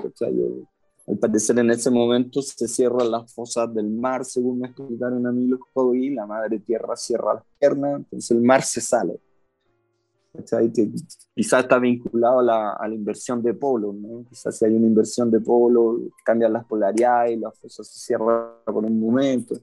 al 1.07 1.17
parecer 1.17 1.57
en 1.59 1.71
ese 1.71 1.89
momento 1.89 2.41
se 2.41 2.67
cierran 2.67 3.09
las 3.09 3.33
fosas 3.33 3.73
del 3.73 3.89
mar, 3.89 4.25
según 4.25 4.59
me 4.59 4.67
explicaron 4.67 5.25
a 5.25 5.31
mí 5.31 5.47
los 5.47 5.61
COVID, 5.73 6.15
la 6.15 6.25
madre 6.25 6.59
tierra 6.59 6.97
cierra 6.97 7.35
las 7.35 7.43
piernas, 7.57 7.99
entonces 7.99 8.31
el 8.31 8.41
mar 8.41 8.61
se 8.61 8.81
sale. 8.81 9.17
quizás 11.33 11.63
está 11.63 11.79
vinculado 11.79 12.39
a 12.39 12.43
la, 12.43 12.73
a 12.73 12.87
la, 12.89 12.93
inversión 12.93 13.41
de 13.41 13.53
polo, 13.53 13.93
¿no? 13.93 14.25
quizás 14.27 14.57
si 14.57 14.65
hay 14.65 14.73
una 14.73 14.85
inversión 14.85 15.31
de 15.31 15.39
polo, 15.39 16.01
cambian 16.25 16.51
las 16.51 16.65
polaridades 16.65 17.39
las 17.39 17.57
fosas 17.57 17.87
se 17.87 17.99
cierran 17.99 18.49
por 18.65 18.83
un 18.83 18.99
momento. 18.99 19.55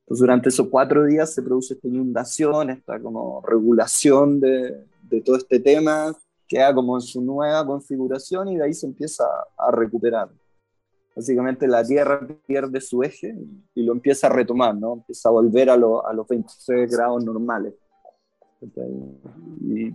Entonces 0.00 0.20
durante 0.20 0.50
esos 0.50 0.68
cuatro 0.68 1.06
días 1.06 1.32
se 1.32 1.40
produce 1.40 1.74
esta 1.74 1.88
inundación, 1.88 2.68
esta 2.68 3.00
como 3.00 3.40
regulación 3.40 4.38
de, 4.38 4.84
de 5.02 5.20
todo 5.22 5.36
este 5.36 5.60
tema, 5.60 6.14
queda 6.46 6.74
como 6.74 6.98
en 6.98 7.00
su 7.00 7.22
nueva 7.22 7.64
configuración 7.64 8.48
y 8.48 8.58
de 8.58 8.64
ahí 8.64 8.74
se 8.74 8.84
empieza 8.84 9.24
a 9.56 9.70
recuperar 9.70 10.28
básicamente 11.14 11.66
la 11.66 11.84
Tierra 11.84 12.26
pierde 12.46 12.80
su 12.80 13.02
eje 13.02 13.36
y 13.74 13.82
lo 13.82 13.92
empieza 13.92 14.26
a 14.26 14.30
retomar, 14.30 14.74
¿no? 14.74 14.94
Empieza 14.94 15.28
a 15.28 15.32
volver 15.32 15.70
a, 15.70 15.74
a 15.74 16.12
los 16.12 16.26
26 16.28 16.90
grados 16.90 17.24
normales. 17.24 17.74
Y 19.60 19.92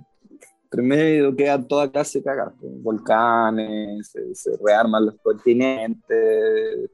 entre 0.64 0.84
medio 0.84 1.36
queda 1.36 1.62
toda 1.68 1.92
clase 1.92 2.20
de 2.20 2.26
cagas, 2.26 2.54
pues, 2.60 2.72
volcanes, 2.84 4.12
se, 4.34 4.58
rearman 4.64 5.08
los 5.08 5.16
continentes, 5.22 6.92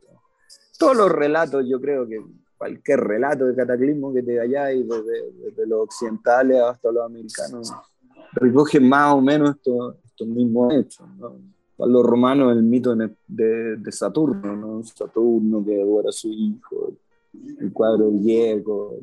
todos 0.80 0.96
los 0.96 1.12
relatos, 1.12 1.66
yo 1.68 1.80
creo 1.82 2.08
que 2.08 2.24
cualquier 2.58 3.02
relato 3.02 3.46
de 3.46 3.56
cataclismo 3.56 4.14
que 4.14 4.24
te 4.24 4.38
vayáis, 4.38 4.88
desde, 4.88 5.32
desde 5.44 5.68
los 5.68 5.82
occidentales 5.84 6.62
hasta 6.62 6.90
los 6.92 7.06
americanos, 7.06 7.74
recoge 8.32 8.80
más 8.80 9.14
o 9.14 9.22
menos 9.22 9.56
estos, 9.58 9.96
estos 10.06 10.28
mismos 10.28 10.74
hechos. 10.74 11.06
Los 11.78 12.04
romanos 12.04 12.56
el 12.56 12.64
mito 12.64 12.96
de, 12.96 13.78
de, 13.78 13.92
Saturno, 13.92 14.56
¿no? 14.56 14.84
Saturno 14.84 15.64
que 15.66 15.76
devora 15.76 16.10
a 16.10 16.14
su 16.14 16.30
hijo, 16.30 16.94
el 17.60 17.72
cuadro 17.74 18.10
Diego. 18.12 19.00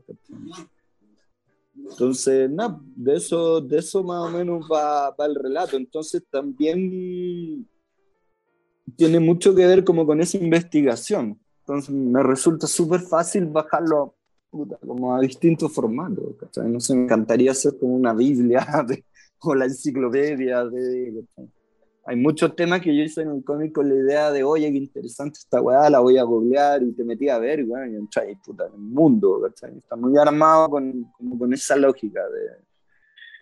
Entonces, 1.76 2.50
nada, 2.50 2.80
de 2.96 3.16
eso, 3.16 3.60
de 3.60 3.78
eso 3.78 4.02
más 4.02 4.28
o 4.28 4.30
menos 4.30 4.66
va, 4.70 5.10
va, 5.10 5.26
el 5.26 5.34
relato. 5.34 5.76
Entonces 5.76 6.22
también 6.30 7.66
tiene 8.96 9.20
mucho 9.20 9.54
que 9.54 9.66
ver 9.66 9.84
como 9.84 10.06
con 10.06 10.20
esa 10.20 10.38
investigación. 10.38 11.38
Entonces 11.60 11.94
me 11.94 12.22
resulta 12.22 12.66
súper 12.66 13.00
fácil 13.00 13.46
bajarlo 13.46 14.14
como 14.50 15.14
a 15.14 15.20
distintos 15.20 15.72
formatos. 15.72 16.34
No 16.56 16.80
sé, 16.80 16.94
me 16.94 17.04
encantaría 17.04 17.52
hacer 17.52 17.78
como 17.78 17.94
una 17.94 18.12
Biblia 18.12 18.66
o 19.40 19.54
la 19.54 19.64
enciclopedia 19.64 20.64
de 20.64 21.24
hay 22.04 22.16
muchos 22.16 22.56
temas 22.56 22.80
que 22.80 22.94
yo 22.96 23.02
hice 23.02 23.22
en 23.22 23.30
el 23.30 23.44
cómic 23.44 23.72
con 23.72 23.88
la 23.88 23.94
idea 23.94 24.32
de, 24.32 24.42
oye, 24.42 24.70
qué 24.72 24.78
interesante 24.78 25.38
esta 25.38 25.60
weá, 25.60 25.88
la 25.88 26.00
voy 26.00 26.18
a 26.18 26.24
googlear 26.24 26.82
y 26.82 26.92
te 26.92 27.04
metí 27.04 27.28
a 27.28 27.38
ver 27.38 27.60
y 27.60 27.64
bueno, 27.64 27.86
y 27.86 27.96
entré 27.96 28.36
puta, 28.44 28.66
en 28.66 28.74
el 28.74 28.80
mundo, 28.80 29.40
¿cachai? 29.42 29.78
Está 29.78 29.94
muy 29.94 30.16
armado 30.18 30.68
con, 30.68 31.06
con 31.38 31.52
esa 31.52 31.76
lógica 31.76 32.22
de, 32.28 32.40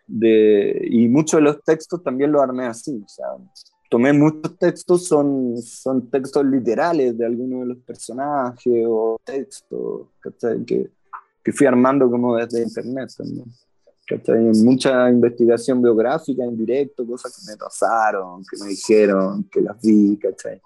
de, 0.07 0.89
y 0.91 1.09
muchos 1.09 1.39
de 1.39 1.43
los 1.43 1.63
textos 1.65 2.03
también 2.03 2.33
los 2.33 2.43
armé 2.43 2.67
así, 2.67 3.03
o 3.03 3.09
sea, 3.09 3.29
tomé 3.89 4.13
muchos 4.13 4.59
textos, 4.59 5.07
son, 5.07 5.57
son 5.63 6.11
textos 6.11 6.45
literales 6.45 7.17
de 7.17 7.25
algunos 7.25 7.61
de 7.61 7.67
los 7.67 7.79
personajes 7.79 8.85
o 8.87 9.19
textos, 9.25 10.09
¿cachai? 10.21 10.65
Que, 10.65 10.91
que 11.43 11.53
fui 11.53 11.67
armando 11.67 12.11
como 12.11 12.37
desde 12.37 12.63
internet 12.63 13.11
también. 13.17 13.47
Mucha 14.63 15.11
investigación 15.11 15.83
biográfica 15.83 16.45
en 16.45 16.57
directo, 16.57 17.07
cosas 17.07 17.37
que 17.37 17.51
me 17.51 17.57
pasaron, 17.57 18.43
que 18.45 18.57
me 18.63 18.71
dijeron, 18.71 19.45
que 19.45 19.61
las 19.61 19.81
vi, 19.81 20.17
¿cachai? 20.19 20.61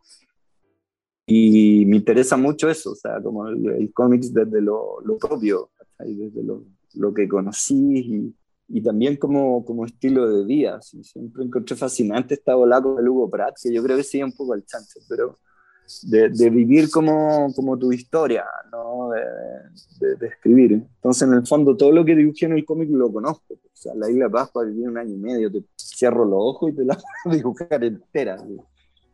Y 1.26 1.84
me 1.86 1.96
interesa 1.96 2.36
mucho 2.36 2.68
eso, 2.68 2.92
o 2.92 2.94
sea, 2.94 3.20
como 3.22 3.48
el, 3.48 3.92
cómics 3.92 4.32
desde 4.32 4.60
lo, 4.60 5.00
lo 5.04 5.16
propio, 5.18 5.70
¿cachai? 5.76 6.14
Desde 6.14 6.42
lo, 6.42 6.64
lo, 6.94 7.14
que 7.14 7.26
conocí 7.28 7.74
y, 7.98 8.34
y 8.68 8.82
también 8.82 9.16
como, 9.16 9.64
como 9.64 9.86
estilo 9.86 10.28
de 10.28 10.44
vida. 10.44 10.80
Siempre 10.82 11.44
encontré 11.44 11.76
fascinante 11.76 12.34
esta 12.34 12.54
bola 12.54 12.82
con 12.82 12.98
el 12.98 13.08
Hugo 13.08 13.30
Pratt, 13.30 13.56
que 13.62 13.72
yo 13.72 13.82
creo 13.82 13.96
que 13.96 14.04
sigue 14.04 14.24
un 14.24 14.32
poco 14.32 14.52
al 14.52 14.64
chance, 14.66 15.00
pero 15.08 15.38
de, 16.02 16.28
de, 16.30 16.50
vivir 16.50 16.90
como, 16.90 17.52
como 17.54 17.78
tu 17.78 17.92
historia, 17.92 18.44
¿no? 18.70 19.10
De, 19.10 20.16
de, 20.16 20.26
escribir. 20.26 20.72
Entonces, 20.72 21.28
en 21.28 21.34
el 21.34 21.46
fondo, 21.46 21.76
todo 21.76 21.92
lo 21.92 22.04
que 22.04 22.14
dibujé 22.14 22.46
en 22.46 22.52
el 22.52 22.64
cómic 22.64 22.88
lo 22.90 23.12
conozco. 23.12 23.54
O 23.54 23.58
sea, 23.72 23.94
la 23.94 24.10
isla 24.10 24.28
Pascua 24.28 24.64
viví 24.64 24.82
un 24.82 24.98
año 24.98 25.14
y 25.14 25.18
medio, 25.18 25.50
te 25.52 25.64
cierro 25.76 26.24
los 26.24 26.38
ojos 26.38 26.70
y 26.70 26.74
te 26.74 26.84
la 26.84 26.96
voy 27.24 27.34
a 27.34 27.36
dibujar 27.36 27.84
entera. 27.84 28.36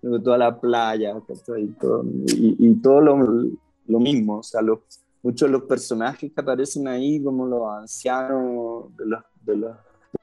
Toda 0.00 0.38
la 0.38 0.58
playa, 0.58 1.14
y 1.58 1.66
todo, 1.72 2.04
y, 2.04 2.56
y 2.58 2.74
todo 2.80 3.00
lo, 3.00 3.18
lo, 3.86 4.00
mismo. 4.00 4.38
O 4.38 4.42
sea, 4.42 4.62
los, 4.62 4.78
muchos 5.22 5.48
de 5.48 5.52
los 5.52 5.62
personajes 5.64 6.32
que 6.32 6.40
aparecen 6.40 6.88
ahí, 6.88 7.22
como 7.22 7.46
los 7.46 7.68
ancianos 7.68 8.96
de 8.96 9.06
los, 9.06 9.20
de 9.44 9.56
los, 9.56 9.76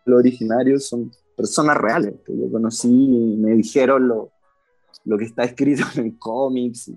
los 0.05 0.19
originarios, 0.19 0.87
son 0.87 1.11
personas 1.35 1.77
reales 1.77 2.15
que 2.25 2.35
yo 2.35 2.51
conocí 2.51 2.89
y 2.89 3.37
me 3.37 3.51
dijeron 3.51 4.07
lo, 4.07 4.31
lo 5.07 5.17
que 5.17 5.25
está 5.25 5.43
escrito 5.45 5.83
en 5.95 6.11
cómics. 6.11 6.91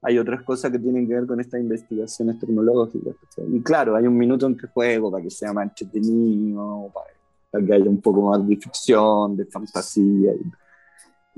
Hay 0.00 0.18
otras 0.18 0.42
cosas 0.42 0.72
que 0.72 0.78
tienen 0.78 1.06
que 1.06 1.14
ver 1.14 1.26
con 1.26 1.38
estas 1.38 1.60
investigaciones 1.60 2.40
tecnológicas. 2.40 3.14
Y 3.52 3.60
claro, 3.60 3.94
hay 3.94 4.06
un 4.06 4.16
minuto 4.16 4.46
en 4.46 4.56
que 4.56 4.66
juego 4.66 5.12
para 5.12 5.22
que 5.22 5.30
sea 5.30 5.52
más 5.52 5.68
entretenido, 5.68 6.90
para, 6.92 7.64
que 7.64 7.72
haya 7.72 7.88
un 7.88 8.00
poco 8.00 8.22
más 8.22 8.46
de 8.48 8.56
ficción, 8.56 9.36
de 9.36 9.44
fantasía 9.44 10.32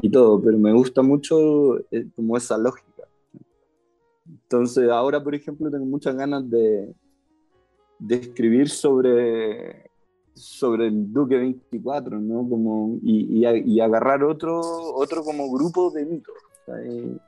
y, 0.00 0.10
todo, 0.10 0.40
pero 0.40 0.56
me 0.58 0.72
gusta 0.72 1.02
mucho 1.02 1.78
eh, 1.90 2.06
como 2.16 2.36
esa 2.36 2.56
lógica. 2.56 3.02
Entonces, 4.26 4.88
ahora, 4.88 5.22
por 5.22 5.34
ejemplo, 5.34 5.70
tengo 5.70 5.84
muchas 5.84 6.16
ganas 6.16 6.48
de, 6.48 6.94
de 7.98 8.14
escribir 8.14 8.70
sobre 8.70 9.90
sobre 10.34 10.88
el 10.88 11.12
Duque 11.12 11.36
24, 11.36 12.18
¿no? 12.18 12.48
Como, 12.48 12.98
y, 13.02 13.46
y, 13.46 13.80
agarrar 13.80 14.24
otro, 14.24 14.60
otro 14.60 15.22
como 15.22 15.50
grupo 15.50 15.90
de 15.90 16.04
mitos. 16.04 16.34
El, 16.66 17.20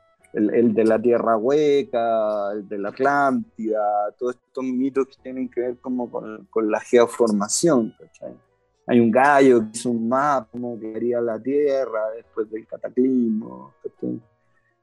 el, 0.54 0.74
de 0.74 0.84
la 0.84 1.00
Tierra 1.00 1.36
Hueca, 1.36 2.52
el 2.52 2.68
de 2.68 2.78
la 2.78 2.88
Atlántida, 2.90 3.80
todos 4.18 4.34
estos 4.34 4.64
mitos 4.64 5.06
que 5.06 5.22
tienen 5.22 5.48
que 5.48 5.60
ver 5.60 5.78
como 5.78 6.10
con, 6.10 6.46
con 6.50 6.70
la 6.70 6.80
geoformación. 6.80 7.94
Hay 8.86 9.00
un 9.00 9.10
gallo 9.10 9.60
que 9.60 9.78
hizo 9.78 9.90
un 9.90 10.08
mapa 10.08 10.48
como 10.50 10.78
que 10.78 10.94
haría 10.94 11.20
la 11.20 11.40
Tierra 11.40 12.10
después 12.14 12.50
del 12.50 12.66
cataclismo. 12.66 13.74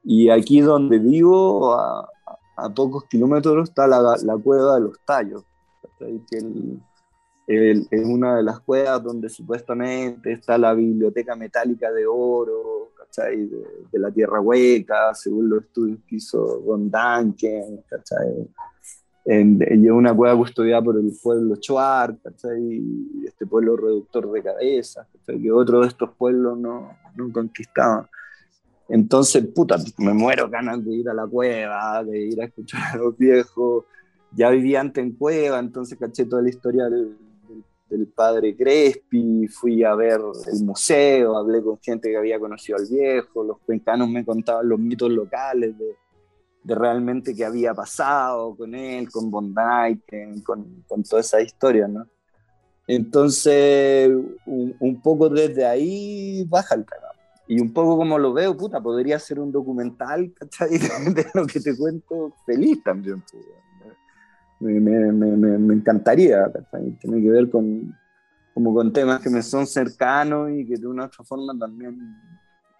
Y 0.03 0.29
aquí 0.29 0.61
donde 0.61 0.97
vivo, 0.99 1.73
a, 1.73 2.09
a, 2.57 2.69
pocos 2.69 3.05
kilómetros, 3.05 3.69
está 3.69 3.87
la, 3.87 4.17
la 4.23 4.37
cueva 4.37 4.75
de 4.75 4.81
los 4.81 4.99
tallos. 5.05 5.43
Que 5.99 6.37
el, 6.37 6.81
es 7.47 8.05
una 8.05 8.37
de 8.37 8.43
las 8.43 8.59
cuevas 8.61 9.03
donde 9.03 9.29
supuestamente 9.29 10.31
está 10.31 10.57
la 10.57 10.73
biblioteca 10.73 11.35
metálica 11.35 11.91
de 11.91 12.05
oro, 12.05 12.91
¿cachai? 12.97 13.47
De, 13.91 13.99
la 13.99 14.11
Tierra 14.11 14.39
Hueca, 14.39 15.13
según 15.13 15.49
los 15.49 15.63
estudios 15.63 15.99
que 16.07 16.15
hizo 16.15 16.61
Von 16.61 16.89
Duncan, 16.89 17.83
¿cachai? 17.89 18.47
y 19.25 19.85
es 19.85 19.91
una 19.91 20.13
cueva 20.13 20.35
custodiada 20.35 20.81
por 20.81 20.97
el 20.97 21.13
pueblo 21.21 21.55
Chuar, 21.55 22.17
Y 22.59 23.25
este 23.25 23.45
pueblo 23.45 23.77
reductor 23.77 24.29
de 24.31 24.43
cabezas, 24.43 25.07
Que 25.25 25.51
otro 25.51 25.81
de 25.81 25.87
estos 25.87 26.09
pueblos 26.17 26.57
no, 26.57 26.97
no 27.15 27.31
conquistaban. 27.31 28.07
Entonces, 28.89 29.45
puta, 29.47 29.77
me 29.97 30.13
muero 30.13 30.49
ganas 30.49 30.83
de 30.83 30.93
ir 30.93 31.09
a 31.09 31.13
la 31.13 31.25
cueva, 31.25 32.03
de 32.03 32.19
ir 32.19 32.41
a 32.41 32.45
escuchar 32.45 32.81
a 32.93 32.97
los 32.97 33.17
viejos. 33.17 33.85
Ya 34.35 34.49
vivía 34.49 34.81
antes 34.81 35.03
en 35.03 35.13
cueva, 35.13 35.59
entonces 35.59 35.97
caché 35.97 36.25
toda 36.25 36.41
la 36.41 36.49
historia 36.49 36.89
del, 36.89 37.15
del 37.89 38.07
padre 38.07 38.55
Crespi, 38.55 39.47
fui 39.47 39.83
a 39.83 39.93
ver 39.95 40.19
el 40.51 40.63
museo, 40.63 41.37
hablé 41.37 41.61
con 41.61 41.79
gente 41.79 42.09
que 42.09 42.17
había 42.17 42.39
conocido 42.39 42.77
al 42.77 42.87
viejo, 42.87 43.43
los 43.43 43.59
cuencanos 43.59 44.09
me 44.09 44.25
contaban 44.25 44.67
los 44.67 44.79
mitos 44.79 45.11
locales 45.11 45.77
de, 45.77 45.95
realmente 46.65 47.35
qué 47.35 47.45
había 47.45 47.73
pasado 47.73 48.55
con 48.55 48.73
él, 48.73 49.11
con 49.11 49.29
Bondi, 49.29 49.99
con, 50.43 50.83
con 50.87 51.03
toda 51.03 51.21
esa 51.21 51.41
historia, 51.41 51.87
¿no? 51.87 52.07
Entonces, 52.87 54.11
un, 54.45 55.01
poco 55.01 55.29
desde 55.29 55.65
ahí 55.65 56.43
baja 56.45 56.75
el 56.75 56.85
tema. 56.85 57.07
Y 57.47 57.59
un 57.59 57.73
poco 57.73 57.97
como 57.97 58.17
lo 58.17 58.33
veo, 58.33 58.55
puta, 58.55 58.81
podría 58.81 59.19
ser 59.19 59.39
un 59.39 59.51
documental, 59.51 60.33
¿cachai? 60.33 60.69
De 61.13 61.25
lo 61.33 61.45
que 61.45 61.59
te 61.59 61.75
cuento 61.77 62.33
feliz 62.45 62.81
también, 62.83 63.23
pues, 63.29 63.43
me, 64.63 65.73
encantaría, 65.73 66.51
tiene 66.99 67.21
que 67.21 67.29
ver 67.29 67.49
con, 67.49 67.95
como 68.53 68.73
con 68.73 68.91
temas 68.93 69.21
que 69.21 69.29
me 69.29 69.41
son 69.41 69.67
cercanos 69.67 70.51
y 70.51 70.65
que 70.65 70.77
de 70.77 70.87
una 70.87 71.03
u 71.03 71.05
otra 71.07 71.23
forma 71.23 71.57
también 71.57 71.97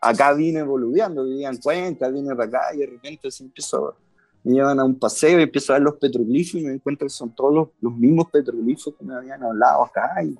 acá 0.02 0.34
vine 0.34 0.60
evolucionando, 0.60 1.24
vivía 1.24 1.50
en 1.50 1.58
Cuenca, 1.58 2.10
vine 2.10 2.36
para 2.36 2.46
acá 2.46 2.76
y 2.76 2.80
de 2.80 2.86
repente 2.88 3.32
se 3.32 3.44
empezó, 3.44 3.96
me 4.44 4.54
llevan 4.54 4.80
a 4.80 4.84
un 4.84 5.00
paseo 5.00 5.40
y 5.40 5.44
empiezo 5.44 5.74
a 5.74 5.78
ver 5.78 5.84
los 5.84 5.96
petroglifos 5.96 6.62
y 6.62 6.66
me 6.66 6.74
encuentro 6.74 7.06
que 7.06 7.14
son 7.14 7.34
todos 7.34 7.54
los, 7.54 7.68
los 7.82 7.96
mismos 7.96 8.30
petroglifos 8.30 8.94
que 8.98 9.06
me 9.06 9.16
habían 9.16 9.44
hablado 9.44 9.84
acá 9.86 10.24
y 10.24 10.38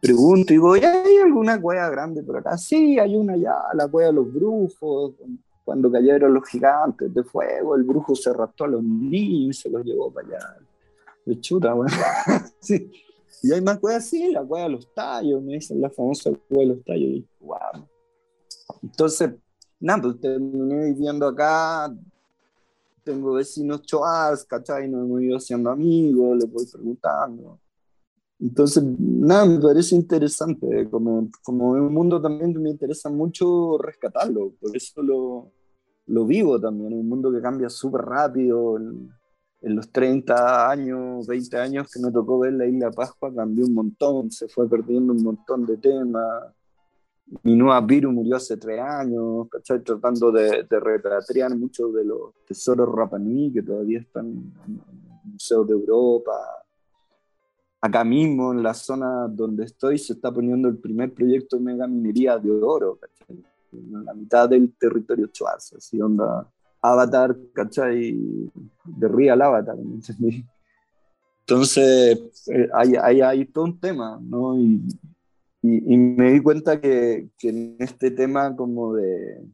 pregunto 0.00 0.52
y 0.52 0.56
digo, 0.56 0.72
¿hay 0.74 1.16
alguna 1.24 1.60
cueva 1.60 1.88
grande 1.90 2.22
por 2.22 2.36
acá? 2.36 2.56
Sí, 2.56 2.98
hay 2.98 3.16
una 3.16 3.34
allá, 3.34 3.56
la 3.74 3.88
cueva 3.88 4.08
de 4.08 4.14
los 4.14 4.32
brujos, 4.32 5.14
cuando 5.66 5.90
cayeron 5.90 6.32
los 6.32 6.48
gigantes 6.48 7.12
de 7.12 7.24
fuego, 7.24 7.74
el 7.74 7.82
brujo 7.82 8.14
se 8.14 8.32
raptó 8.32 8.64
a 8.64 8.68
los 8.68 8.84
niños 8.84 9.58
y 9.58 9.62
se 9.62 9.68
los 9.68 9.84
llevó 9.84 10.12
para 10.12 10.28
allá. 10.28 10.56
De 11.26 11.40
chuta, 11.40 11.74
bueno. 11.74 11.92
sí. 12.60 12.90
Y 13.42 13.52
hay 13.52 13.60
más 13.60 13.78
cuevas, 13.78 14.06
sí, 14.06 14.30
la 14.30 14.42
cueva 14.42 14.64
de 14.64 14.70
los 14.70 14.94
tallos, 14.94 15.42
me 15.42 15.54
dicen 15.54 15.80
la 15.80 15.90
famosa 15.90 16.30
cueva 16.48 16.62
de 16.62 16.66
los 16.66 16.84
tallos. 16.84 17.10
Y, 17.10 17.28
wow. 17.40 17.86
Entonces, 18.82 19.32
nada, 19.78 20.02
pues 20.02 20.20
terminé 20.20 20.86
viviendo 20.86 21.26
acá, 21.26 21.94
tengo 23.04 23.34
vecinos 23.34 23.82
choas, 23.82 24.44
¿cachai? 24.44 24.88
Nos 24.88 25.04
hemos 25.04 25.22
ido 25.22 25.36
haciendo 25.36 25.70
amigos, 25.70 26.38
les 26.38 26.50
voy 26.50 26.66
preguntando. 26.66 27.60
Entonces, 28.38 28.82
nada, 28.98 29.46
me 29.46 29.58
parece 29.58 29.94
interesante, 29.96 30.88
como, 30.90 31.28
como 31.42 31.70
un 31.70 31.92
mundo 31.92 32.20
también 32.20 32.60
me 32.60 32.70
interesa 32.70 33.08
mucho 33.08 33.78
rescatarlo, 33.78 34.52
por 34.60 34.76
eso 34.76 35.02
lo, 35.02 35.52
lo 36.06 36.26
vivo 36.26 36.60
también, 36.60 36.92
un 36.92 37.08
mundo 37.08 37.32
que 37.32 37.40
cambia 37.40 37.70
súper 37.70 38.02
rápido. 38.02 38.78
En, 39.62 39.76
los 39.76 39.90
30 39.90 40.70
años, 40.70 41.26
20 41.26 41.56
años 41.58 41.90
que 41.90 42.00
me 42.00 42.12
tocó 42.12 42.40
ver 42.40 42.52
la 42.54 42.66
Isla 42.66 42.90
Pascua, 42.90 43.34
cambió 43.34 43.66
un 43.66 43.74
montón, 43.74 44.30
se 44.30 44.48
fue 44.48 44.68
perdiendo 44.68 45.12
un 45.12 45.22
montón 45.22 45.66
de 45.66 45.76
temas. 45.76 46.52
Mi 47.42 47.56
nueva 47.56 47.84
Piru 47.84 48.12
murió 48.12 48.36
hace 48.36 48.56
tres 48.56 48.80
años, 48.80 49.48
¿cachai? 49.50 49.82
Tratando 49.82 50.30
de, 50.30 50.62
de 50.62 50.80
repatriar 50.80 51.56
muchos 51.56 51.92
de 51.92 52.04
los 52.04 52.34
tesoros 52.46 52.88
Rapanui 52.94 53.52
que 53.52 53.62
todavía 53.62 53.98
están 53.98 54.26
en 54.26 54.82
museos 55.24 55.66
de 55.66 55.72
Europa 55.72 56.32
acá 57.86 58.04
mismo 58.04 58.52
en 58.52 58.62
la 58.62 58.74
zona 58.74 59.28
donde 59.28 59.64
estoy 59.64 59.98
se 59.98 60.14
está 60.14 60.32
poniendo 60.32 60.68
el 60.68 60.78
primer 60.78 61.12
proyecto 61.12 61.56
de 61.56 61.62
mega 61.62 61.86
minería 61.86 62.38
de 62.38 62.50
oro, 62.50 62.98
¿cachai? 62.98 63.42
En 63.72 64.04
la 64.04 64.14
mitad 64.14 64.48
del 64.48 64.74
territorio 64.76 65.26
Chuaz, 65.28 65.74
así 65.74 66.00
onda 66.00 66.50
Avatar, 66.80 67.36
¿cachai? 67.52 68.16
De 68.84 69.08
Real 69.08 69.42
Avatar, 69.42 69.76
¿me 69.76 69.94
entendí? 69.94 70.44
Entonces, 71.40 72.48
eh, 72.48 72.68
hay, 72.74 72.94
hay, 72.96 73.20
hay, 73.20 73.44
todo 73.46 73.64
un 73.64 73.78
tema, 73.78 74.18
¿no? 74.20 74.58
Y, 74.58 74.82
y, 75.62 75.94
y 75.94 75.96
me 75.96 76.32
di 76.32 76.40
cuenta 76.40 76.80
que, 76.80 77.28
que 77.38 77.48
en 77.48 77.76
este 77.78 78.10
tema 78.10 78.54
como 78.56 78.94
de, 78.94 79.44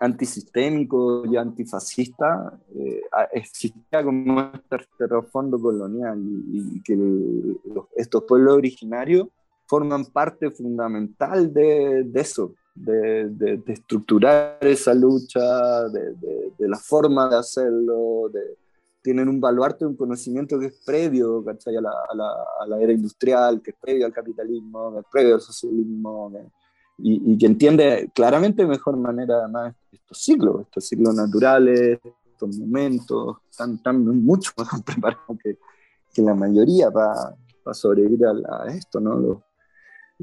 antisistémico 0.00 1.24
y 1.26 1.36
antifascista, 1.36 2.58
eh, 2.74 3.02
existía 3.32 4.02
como 4.02 4.40
este 4.40 5.08
trasfondo 5.08 5.60
colonial 5.60 6.20
y, 6.52 6.82
que 6.82 6.96
estos 7.96 8.24
pueblos 8.24 8.56
originarios 8.56 9.28
forman 9.66 10.04
parte 10.06 10.50
fundamental 10.50 11.52
de, 11.52 12.04
de 12.04 12.20
eso, 12.20 12.54
de, 12.74 13.28
de, 13.28 13.62
estructurar 13.72 14.58
esa 14.60 14.92
lucha, 14.94 15.88
de, 15.88 16.68
la 16.68 16.78
forma 16.78 17.28
de 17.28 17.36
hacerlo, 17.36 18.30
tienen 19.02 19.28
un 19.28 19.40
baluarte, 19.40 19.84
un 19.86 19.96
conocimiento 19.96 20.58
que 20.58 20.66
es 20.66 20.82
previo 20.84 21.44
A, 21.46 21.70
la, 21.70 21.90
a, 22.10 22.14
la, 22.14 22.30
a, 22.60 22.66
la, 22.66 22.80
era 22.80 22.92
industrial, 22.92 23.62
que 23.62 23.70
es 23.70 23.76
previo 23.80 24.06
al 24.06 24.12
capitalismo, 24.12 24.92
que 24.94 25.00
es 25.00 25.06
previo 25.10 25.34
al 25.34 25.40
socialismo, 25.40 26.32
y, 26.98 27.32
y, 27.32 27.38
que 27.38 27.46
entiende 27.46 28.10
claramente 28.14 28.62
de 28.62 28.68
mejor 28.68 28.96
manera 28.96 29.38
además 29.38 29.74
estos 29.92 30.18
ciclos, 30.18 30.62
estos 30.62 30.86
ciclos 30.86 31.14
naturales, 31.14 31.98
estos 32.24 32.56
momentos, 32.58 33.38
están, 33.50 33.74
están 33.74 34.04
mucho 34.24 34.52
mejor 34.58 34.82
preparados 34.84 35.38
que, 35.42 35.58
que 36.12 36.22
la 36.22 36.34
mayoría 36.34 36.90
para 36.90 37.74
sobrevivir 37.74 38.24
a, 38.26 38.66
esto, 38.68 39.00
¿no? 39.00 39.18
Los, 39.18 39.38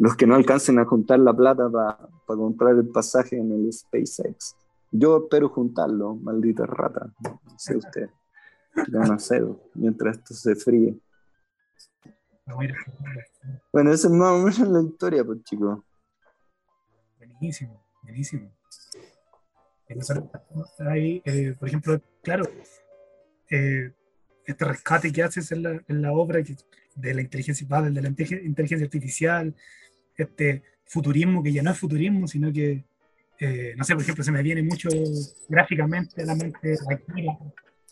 los, 0.01 0.15
que 0.15 0.25
no 0.25 0.35
alcancen 0.35 0.79
a 0.79 0.85
juntar 0.85 1.19
la 1.19 1.33
plata 1.33 1.69
para 1.69 2.09
comprar 2.25 2.75
el 2.75 2.87
pasaje 2.89 3.37
en 3.37 3.51
el 3.51 3.71
SpaceX. 3.71 4.55
Yo 4.91 5.23
espero 5.23 5.49
juntarlo, 5.49 6.15
maldita 6.15 6.65
rata, 6.65 7.13
no 7.23 7.39
sé 7.57 7.77
usted, 7.77 8.09
van 8.89 9.11
a 9.11 9.15
hacer 9.15 9.45
mientras 9.75 10.17
esto 10.17 10.33
se 10.33 10.55
fríe. 10.55 10.99
Bueno, 13.71 13.93
esa 13.93 14.07
es 14.07 14.13
más 14.13 14.31
o 14.31 14.37
menos 14.39 14.59
la 14.59 14.81
historia, 14.81 15.23
pues 15.23 15.43
chicos. 15.43 15.79
Buenísimo, 17.17 17.81
buenísimo. 18.03 18.51
Hay, 20.79 21.21
eh, 21.25 21.55
por 21.59 21.67
ejemplo, 21.67 22.01
claro, 22.23 22.45
eh, 23.49 23.93
este 24.45 24.65
rescate 24.65 25.11
que 25.11 25.23
haces 25.23 25.51
en 25.51 25.63
la, 25.63 25.83
en 25.87 26.01
la 26.01 26.11
obra 26.11 26.41
de 26.95 27.13
la 27.13 27.21
inteligencia, 27.21 27.67
de 27.67 28.01
la 28.01 28.07
inteligencia 28.09 28.85
artificial, 28.85 29.55
este 30.23 30.63
futurismo 30.85 31.41
que 31.41 31.53
ya 31.53 31.63
no 31.63 31.71
es 31.71 31.79
futurismo, 31.79 32.27
sino 32.27 32.51
que, 32.51 32.83
eh, 33.39 33.73
no 33.77 33.83
sé, 33.83 33.93
por 33.93 34.03
ejemplo, 34.03 34.23
se 34.23 34.31
me 34.31 34.43
viene 34.43 34.61
mucho 34.61 34.89
gráficamente 35.47 36.21
a 36.21 36.25
la 36.25 36.35
mente 36.35 36.75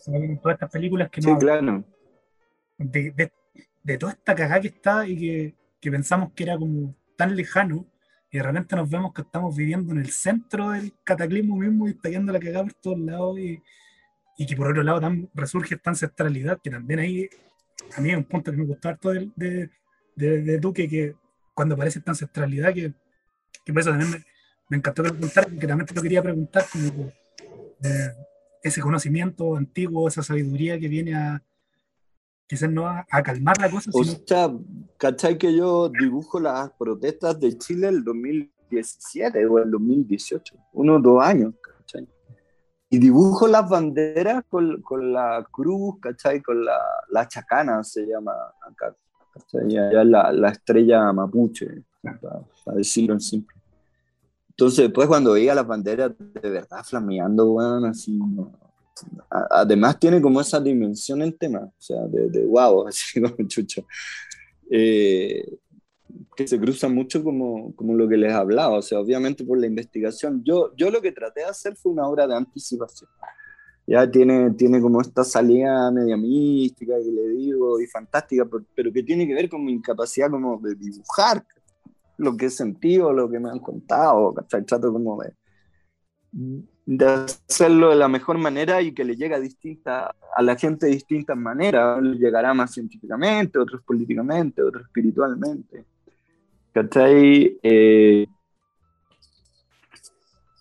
se 0.00 0.10
me 0.10 0.18
vienen 0.18 0.38
todas 0.38 0.54
estas 0.54 0.70
películas 0.70 1.10
que 1.10 1.20
no... 1.20 1.34
Sí, 1.34 1.40
claro. 1.40 1.84
De, 2.78 3.30
de, 3.82 3.98
toda 3.98 4.12
esta 4.12 4.34
cagada 4.34 4.60
que 4.60 4.68
está 4.68 5.06
y 5.06 5.16
que, 5.16 5.54
que 5.80 5.90
pensamos 5.90 6.32
que 6.32 6.44
era 6.44 6.56
como 6.56 6.94
tan 7.16 7.36
lejano, 7.36 7.86
y 8.30 8.38
de 8.38 8.42
repente 8.42 8.76
nos 8.76 8.88
vemos 8.88 9.12
que 9.12 9.22
estamos 9.22 9.54
viviendo 9.54 9.92
en 9.92 9.98
el 9.98 10.10
centro 10.10 10.70
del 10.70 10.92
cataclismo 11.04 11.56
mismo 11.56 11.88
y 11.88 11.90
estallando 11.90 12.32
la 12.32 12.40
cagada 12.40 12.64
por 12.64 12.74
todos 12.74 12.98
lados 12.98 13.38
y, 13.38 13.62
y, 14.38 14.46
que 14.46 14.56
por 14.56 14.68
otro 14.68 14.82
lado 14.82 15.00
tan, 15.00 15.28
resurge 15.34 15.74
esta 15.74 15.90
ancestralidad 15.90 16.60
que 16.62 16.70
también 16.70 17.00
ahí 17.00 17.28
a 17.96 18.00
mí 18.00 18.10
es 18.10 18.16
un 18.16 18.24
punto 18.24 18.50
que 18.50 18.56
me 18.56 18.64
gustó 18.64 18.88
harto 18.88 19.10
de, 19.10 19.30
de, 19.36 19.70
de, 20.14 20.42
de 20.42 20.58
Duque 20.58 20.88
que 20.88 21.14
cuando 21.54 21.74
aparece 21.74 21.98
esta 21.98 22.12
ancestralidad 22.12 22.72
que, 22.72 22.92
que 23.64 23.72
por 23.72 23.80
eso 23.80 23.90
también 23.90 24.10
me, 24.10 24.24
me 24.68 24.76
encantó 24.76 25.02
que 25.02 25.08
lo 25.08 25.14
preguntara 25.14 25.48
porque 25.48 25.66
también 25.66 25.86
te 25.86 25.94
lo 25.94 26.02
quería 26.02 26.22
preguntar 26.22 26.64
como 26.70 27.12
eh, 27.82 28.14
ese 28.62 28.80
conocimiento 28.80 29.56
antiguo, 29.56 30.06
esa 30.08 30.22
sabiduría 30.22 30.78
que 30.78 30.88
viene 30.88 31.14
a, 31.14 31.42
quizás 32.46 32.70
no 32.70 32.86
a, 32.86 33.04
calmar 33.22 33.58
la 33.60 33.70
cosa. 33.70 33.90
O 33.94 34.04
sea, 34.04 34.50
¿cachai 34.96 35.38
que 35.38 35.54
yo 35.54 35.88
dibujo 35.88 36.40
las 36.40 36.70
protestas 36.72 37.38
de 37.40 37.56
Chile 37.56 37.88
el 37.88 38.04
2017 38.04 39.46
o 39.46 39.58
el 39.58 39.70
2018? 39.70 40.56
Unos 40.72 41.02
dos 41.02 41.22
años, 41.22 41.54
¿cachai? 41.62 42.08
Y 42.88 42.98
dibujo 42.98 43.46
las 43.46 43.68
banderas 43.68 44.42
con, 44.48 44.82
con 44.82 45.12
la 45.12 45.46
cruz, 45.50 46.00
¿cachai? 46.00 46.42
Con 46.42 46.64
la, 46.64 46.78
la, 47.10 47.28
chacana, 47.28 47.84
se 47.84 48.04
llama 48.04 48.32
acá, 48.68 48.96
¿cachai? 49.32 49.76
Allá 49.76 50.04
la, 50.04 50.32
la 50.32 50.48
estrella 50.50 51.12
mapuche, 51.12 51.84
para, 52.02 52.76
decirlo 52.76 53.14
en 53.14 53.20
simple. 53.20 53.56
Entonces, 54.50 54.86
después 54.86 55.08
cuando 55.08 55.32
veía 55.32 55.54
las 55.54 55.66
banderas 55.66 56.12
de 56.18 56.50
verdad 56.50 56.84
flameando, 56.84 57.52
bueno, 57.52 57.86
así, 57.86 58.18
además 59.30 59.98
tiene 59.98 60.20
como 60.20 60.40
esa 60.40 60.60
dimensión 60.60 61.22
el 61.22 61.36
tema, 61.38 61.60
o 61.60 61.74
sea, 61.78 62.06
de, 62.06 62.28
de 62.28 62.44
wow, 62.44 62.86
así 62.88 63.20
como 63.20 63.36
chucho, 63.48 63.86
eh, 64.70 65.58
que 66.36 66.46
se 66.46 66.58
cruza 66.60 66.88
mucho 66.88 67.22
como, 67.22 67.74
como 67.74 67.94
lo 67.94 68.08
que 68.08 68.16
les 68.16 68.32
hablaba, 68.32 68.78
o 68.78 68.82
sea, 68.82 69.00
obviamente 69.00 69.44
por 69.44 69.58
la 69.58 69.66
investigación. 69.66 70.42
Yo, 70.44 70.74
yo 70.76 70.90
lo 70.90 71.00
que 71.00 71.12
traté 71.12 71.40
de 71.40 71.46
hacer 71.46 71.76
fue 71.76 71.92
una 71.92 72.06
obra 72.06 72.26
de 72.26 72.34
anticipación. 72.34 73.10
Ya 73.90 74.08
tiene, 74.08 74.52
tiene 74.52 74.80
como 74.80 75.00
esta 75.00 75.24
salida 75.24 75.90
media 75.90 76.16
mística 76.16 76.94
que 76.96 77.10
le 77.10 77.28
digo 77.30 77.80
y 77.80 77.88
fantástica, 77.88 78.46
pero, 78.72 78.92
que 78.92 79.02
tiene 79.02 79.26
que 79.26 79.34
ver 79.34 79.48
con 79.48 79.64
mi 79.64 79.72
incapacidad 79.72 80.30
como 80.30 80.60
de 80.60 80.76
dibujar 80.76 81.44
lo 82.16 82.36
que 82.36 82.46
he 82.46 82.50
sentido, 82.50 83.12
lo 83.12 83.28
que 83.28 83.40
me 83.40 83.50
han 83.50 83.58
contado, 83.58 84.32
¿cachai? 84.32 84.64
Trato 84.64 84.92
como 84.92 85.20
de, 85.20 85.34
de 86.86 87.04
hacerlo 87.04 87.90
de 87.90 87.96
la 87.96 88.06
mejor 88.06 88.38
manera 88.38 88.80
y 88.80 88.92
que 88.92 89.04
le 89.04 89.16
llegue 89.16 89.34
a, 89.34 89.40
distinta, 89.40 90.14
a 90.36 90.40
la 90.40 90.54
gente 90.54 90.86
de 90.86 90.92
distintas 90.92 91.36
maneras. 91.36 92.00
Le 92.00 92.16
llegará 92.16 92.54
más 92.54 92.72
científicamente, 92.72 93.58
otros 93.58 93.82
políticamente, 93.82 94.62
otros 94.62 94.84
espiritualmente. 94.84 95.84
¿Cachai? 96.72 97.58
Eh, 97.60 98.24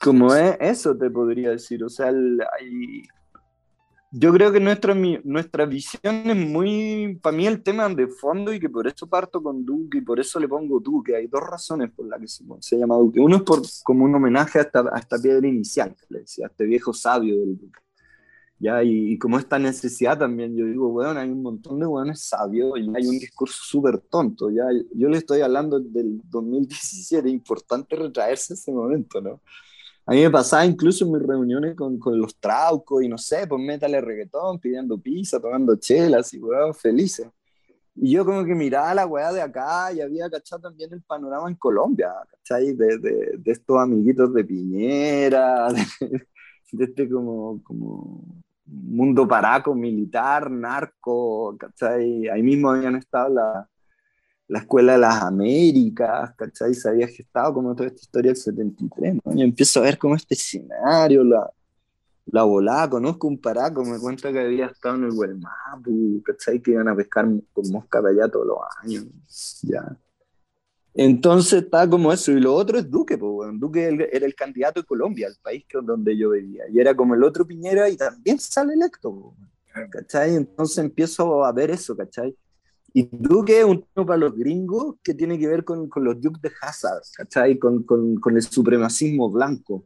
como 0.02 0.34
es 0.34 0.58
eso, 0.60 0.98
te 0.98 1.12
podría 1.12 1.52
decir. 1.52 1.84
O 1.84 1.90
sea, 1.90 2.08
hay, 2.08 3.04
yo 4.12 4.34
creo 4.34 4.51
que 4.51 4.60
nuestra, 4.60 4.95
nuestra 5.24 5.66
visión 5.66 6.30
es 6.30 6.36
muy, 6.36 7.20
para 7.22 7.38
mí 7.38 7.45
el 7.45 7.62
tema 7.62 7.88
de 7.89 8.07
fondo 8.07 8.51
y 8.51 8.60
que 8.60 8.70
por 8.70 8.88
eso 8.88 9.07
parto 9.07 9.41
con 9.41 9.64
Duque 9.64 9.99
y 9.99 10.01
por 10.01 10.20
eso 10.20 10.39
le 10.39 10.47
pongo 10.47 10.80
Duque. 10.80 11.16
Hay 11.16 11.28
dos 11.28 11.41
razones 11.41 11.91
por 11.91 12.07
las 12.07 12.20
que 12.20 12.28
se, 12.28 12.43
se 12.60 12.78
llama 12.78 12.95
Duque. 12.95 13.20
Uno 13.20 13.38
es 13.38 13.41
por, 13.43 13.62
como 13.84 14.05
un 14.05 14.16
homenaje 14.16 14.60
a 14.60 14.62
esta, 14.64 14.80
a 14.91 14.99
esta 14.99 15.18
piedra 15.20 15.47
inicial, 15.47 15.95
le 16.10 16.22
decía, 16.22 16.47
a 16.47 16.49
este 16.49 16.66
viejo 16.66 16.91
sabio 16.91 17.39
del 17.39 17.57
Duque. 17.57 17.80
¿Ya? 18.62 18.84
Y, 18.84 19.18
como 19.20 19.39
esta 19.39 19.57
necesidad 19.57 20.18
también, 20.18 20.57
yo 20.57 20.66
digo, 20.66 20.89
bueno, 20.89 21.18
hay 21.18 21.30
un 21.30 21.41
montón 21.41 21.80
de 21.80 21.86
buenos 21.86 22.20
sabios 22.22 22.78
y 22.78 22.82
hay 22.93 23.07
un 23.07 23.18
discurso 23.20 23.60
súper 23.64 23.99
tonto. 23.99 24.49
¿ya? 24.49 24.66
Yo 24.93 25.07
le 25.07 25.18
estoy 25.18 25.41
hablando 25.41 25.80
del 25.80 26.20
2017, 26.26 27.30
importante 27.30 27.95
retraerse 27.95 28.55
ese 28.55 28.72
momento, 28.72 29.22
¿no? 29.22 29.39
A 30.10 30.14
mí 30.14 30.24
me 30.24 30.32
pasaba 30.32 30.66
incluso 30.66 31.05
en 31.05 31.12
mis 31.12 31.22
reuniones 31.22 31.76
con, 31.76 31.99
con 31.99 32.20
los 32.20 32.36
traucos 32.39 33.03
y 33.03 33.07
no 33.07 33.16
sé, 33.16 33.45
pues 33.45 33.62
métale 33.62 34.01
reggaetón, 34.01 34.57
pidiendo 34.57 34.97
pizza, 34.97 35.39
tomando 35.39 35.76
chelas 35.76 36.34
y 36.34 36.39
weón, 36.39 36.74
felices. 36.74 37.28
Y 37.93 38.14
yo 38.14 38.26
como 38.26 38.43
que 38.43 38.55
miraba 38.55 38.95
la 38.95 39.05
weá 39.05 39.32
de 39.32 39.43
acá 39.43 39.93
y 39.93 40.01
había 40.01 40.28
cachado 40.28 40.64
también 40.64 40.91
el 40.93 41.03
panorama 41.03 41.47
en 41.47 41.53
Colombia, 41.57 42.12
¿cachai? 42.28 42.74
De, 42.74 42.97
de, 42.97 43.38
de 43.38 43.51
estos 43.51 43.78
amiguitos 43.78 44.34
de 44.34 44.43
Piñera, 44.43 45.72
de, 45.99 46.26
de, 46.72 46.86
este 46.86 47.07
como, 47.07 47.62
como 47.62 48.24
mundo 48.66 49.28
paraco, 49.28 49.76
militar, 49.76 50.49
narco, 50.49 51.55
¿cachai? 51.55 52.28
Ahí 52.30 52.41
mismo 52.41 52.72
habían 52.72 52.95
estado 52.95 53.30
la, 53.30 53.70
la 54.50 54.60
Escuela 54.60 54.93
de 54.93 54.97
las 54.97 55.22
Américas, 55.22 56.34
¿cachai? 56.36 56.74
Se 56.74 56.89
había 56.89 57.08
gestado 57.08 57.54
como 57.54 57.76
toda 57.76 57.88
esta 57.88 58.02
historia 58.02 58.32
del 58.32 58.38
73, 58.38 59.20
¿no? 59.24 59.34
Y 59.36 59.43
empiezo 59.43 59.80
a 59.80 59.84
ver 59.84 59.97
como 60.00 60.16
este 60.16 60.34
escenario, 60.34 61.24
la, 61.24 61.52
la 62.26 62.43
volada, 62.43 62.89
conozco 62.89 63.28
un 63.28 63.39
paraco, 63.39 63.86
me 63.86 64.00
cuenta 64.00 64.32
que 64.32 64.39
había 64.39 64.66
estado 64.66 64.95
en 64.95 65.04
el 65.04 65.12
Huelmapu, 65.12 66.24
¿cachai? 66.26 66.60
Que 66.60 66.72
iban 66.72 66.88
a 66.88 66.95
pescar 66.95 67.28
con 67.54 67.72
mosca 67.72 68.02
para 68.02 68.12
allá 68.12 68.28
todos 68.28 68.47
los 68.47 68.58
años, 68.82 69.06
ya. 69.62 69.95
Entonces 70.95 71.64
está 71.64 71.88
como 71.88 72.12
eso, 72.12 72.32
y 72.32 72.39
lo 72.39 72.56
otro 72.56 72.80
es 72.80 72.89
Duque, 72.89 73.20
pues. 73.20 73.52
Duque 73.54 74.10
era 74.12 74.26
el 74.26 74.34
candidato 74.34 74.82
de 74.82 74.88
Colombia, 74.88 75.28
el 75.28 75.38
país 75.43 75.64
que, 75.70 75.78
donde 75.80 76.18
yo 76.18 76.32
vivía, 76.32 76.64
y 76.74 76.80
era 76.80 76.95
como 76.95 77.14
el 77.14 77.24
otro 77.24 77.45
Piñera 77.45 77.88
y 77.88 77.95
también 77.95 78.39
sale 78.39 78.74
electo, 78.74 79.36
¿cachai? 79.91 80.36
Entonces 80.36 80.80
empiezo 80.80 81.45
a 81.45 81.52
ver 81.52 81.70
eso, 81.70 81.95
¿cachai? 81.95 82.36
Y 82.94 83.08
Duque 83.12 83.60
es 83.60 83.66
un 83.66 83.86
tema 83.94 84.06
para 84.08 84.18
los 84.18 84.36
gringos 84.36 84.96
que 85.04 85.14
tiene 85.14 85.38
que 85.38 85.48
ver 85.48 85.64
con, 85.64 85.88
con 85.90 86.04
los 86.04 86.20
Dukes 86.20 86.42
de 86.42 86.52
Hazard, 86.62 87.02
¿cachai? 87.16 87.58
Con, 87.58 87.84
con, 87.84 88.16
con, 88.16 88.36
el 88.36 88.42
supremacismo 88.42 89.30
blanco. 89.30 89.86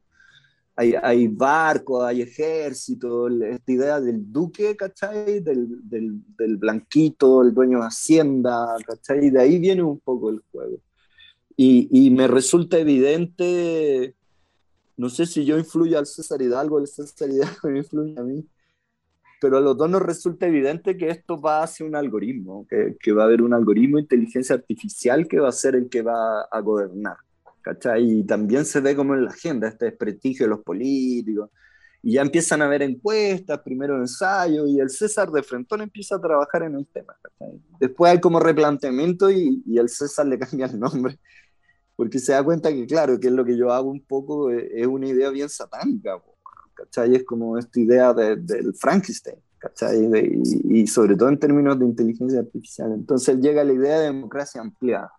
Hay, 0.75 0.93
hay 1.01 1.27
barcos, 1.27 2.03
hay 2.03 2.21
ejército, 2.21 3.27
esta 3.27 3.71
idea 3.71 3.99
del 3.99 4.31
duque, 4.31 4.75
¿cachai? 4.75 5.41
Del, 5.41 5.87
del, 5.87 6.21
del, 6.37 6.57
blanquito, 6.57 7.43
el 7.43 7.53
dueño 7.53 7.79
de 7.79 7.87
Hacienda, 7.87 8.75
¿cachai? 8.85 9.29
De 9.29 9.39
ahí 9.39 9.59
viene 9.59 9.83
un 9.83 9.99
poco 9.99 10.29
el 10.29 10.41
juego. 10.51 10.77
Y, 11.55 11.87
y 11.91 12.09
me 12.09 12.27
resulta 12.27 12.79
evidente, 12.79 14.15
no 14.97 15.09
sé 15.09 15.27
si 15.27 15.45
yo 15.45 15.57
influyo 15.57 15.99
al 15.99 16.07
César 16.07 16.41
Hidalgo, 16.41 16.79
el 16.79 16.87
César 16.87 17.29
Hidalgo 17.29 17.59
me 17.69 17.79
influye 17.79 18.17
a 18.17 18.23
mí, 18.23 18.43
pero 19.43 19.57
a 19.57 19.59
los 19.59 19.75
dos 19.75 19.89
nos 19.89 20.01
resulta 20.01 20.47
evidente 20.47 20.95
que 20.95 21.09
esto 21.09 21.41
va 21.41 21.63
hacia 21.63 21.85
un 21.85 21.97
algoritmo, 21.97 22.65
que, 22.65 22.95
que, 22.97 23.11
va 23.11 23.23
a 23.23 23.25
haber 23.25 23.41
un 23.41 23.53
algoritmo 23.53 23.97
de 23.97 24.03
inteligencia 24.03 24.55
artificial 24.55 25.27
que 25.27 25.37
va 25.37 25.49
a 25.49 25.51
ser 25.51 25.75
el 25.75 25.89
que 25.89 26.01
va 26.01 26.43
a 26.43 26.61
gobernar. 26.61 27.17
¿cachai? 27.61 28.19
Y 28.19 28.23
también 28.23 28.63
se 28.63 28.79
ve 28.79 28.95
como 28.95 29.15
en 29.15 29.25
la 29.25 29.31
agenda 29.31 29.67
este 29.67 29.83
desprestigio 29.83 30.45
de 30.45 30.51
los 30.51 30.61
políticos. 30.61 31.49
Y 32.01 32.13
ya 32.13 32.21
empiezan 32.21 32.61
a 32.61 32.65
haber 32.67 32.83
encuestas, 32.83 33.59
primero 33.59 33.97
ensayos, 33.97 34.69
y 34.69 34.79
el 34.79 34.89
César 34.89 35.29
de 35.29 35.43
Frentón 35.43 35.81
empieza 35.81 36.15
a 36.15 36.21
trabajar 36.21 36.63
en 36.63 36.75
el 36.75 36.87
tema. 36.87 37.13
¿cachai? 37.21 37.59
Después 37.81 38.13
hay 38.13 38.21
como 38.21 38.39
replanteamiento 38.39 39.29
y, 39.29 39.61
y 39.65 39.77
el 39.77 39.89
César 39.89 40.25
le 40.25 40.39
cambia 40.39 40.67
el 40.67 40.79
nombre 40.79 41.19
porque 41.97 42.19
se 42.19 42.31
da 42.31 42.41
cuenta 42.41 42.71
que, 42.71 42.87
claro, 42.87 43.19
que 43.19 43.27
es 43.27 43.33
lo 43.33 43.43
que 43.43 43.57
yo 43.57 43.71
hago 43.71 43.89
un 43.89 44.01
poco, 44.01 44.49
es 44.51 44.87
una 44.87 45.07
idea 45.07 45.29
bien 45.29 45.49
satánica. 45.49 46.17
¿Cachai? 46.83 47.15
Es 47.15 47.23
como 47.23 47.57
esta 47.57 47.79
idea 47.79 48.13
de, 48.13 48.35
del 48.35 48.73
Frankenstein, 48.73 49.37
¿cachai? 49.57 49.97
y, 50.03 50.81
y, 50.81 50.87
sobre 50.87 51.15
todo 51.15 51.29
en 51.29 51.39
términos 51.39 51.79
de 51.79 51.85
inteligencia 51.85 52.39
artificial. 52.39 52.91
Entonces 52.93 53.37
llega 53.39 53.63
la 53.63 53.73
idea 53.73 53.99
de 53.99 54.05
democracia 54.07 54.61
ampliada, 54.61 55.11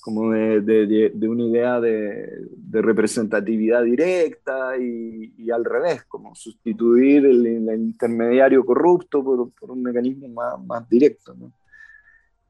como 0.00 0.32
de, 0.32 0.60
de, 0.60 1.12
de 1.14 1.28
una 1.28 1.44
idea 1.44 1.80
de, 1.80 2.48
representatividad 2.70 3.82
directa 3.82 4.76
y, 4.78 5.34
y, 5.38 5.50
al 5.50 5.64
revés, 5.64 6.04
como 6.04 6.34
sustituir 6.34 7.26
el, 7.26 7.46
el 7.46 7.80
intermediario 7.80 8.64
corrupto 8.64 9.22
por, 9.22 9.50
por, 9.52 9.70
un 9.70 9.82
mecanismo 9.82 10.28
más, 10.28 10.60
más 10.64 10.88
directo, 10.88 11.34
¿no? 11.34 11.52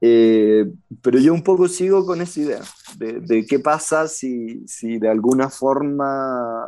Eh, 0.00 0.70
pero 1.02 1.18
yo 1.18 1.34
un 1.34 1.42
poco 1.42 1.66
sigo 1.66 2.06
con 2.06 2.20
esa 2.20 2.38
idea 2.38 2.60
de, 2.98 3.20
de 3.20 3.44
qué 3.44 3.58
pasa 3.58 4.06
si, 4.06 4.64
si, 4.68 4.98
de 4.98 5.08
alguna 5.08 5.48
forma 5.50 6.64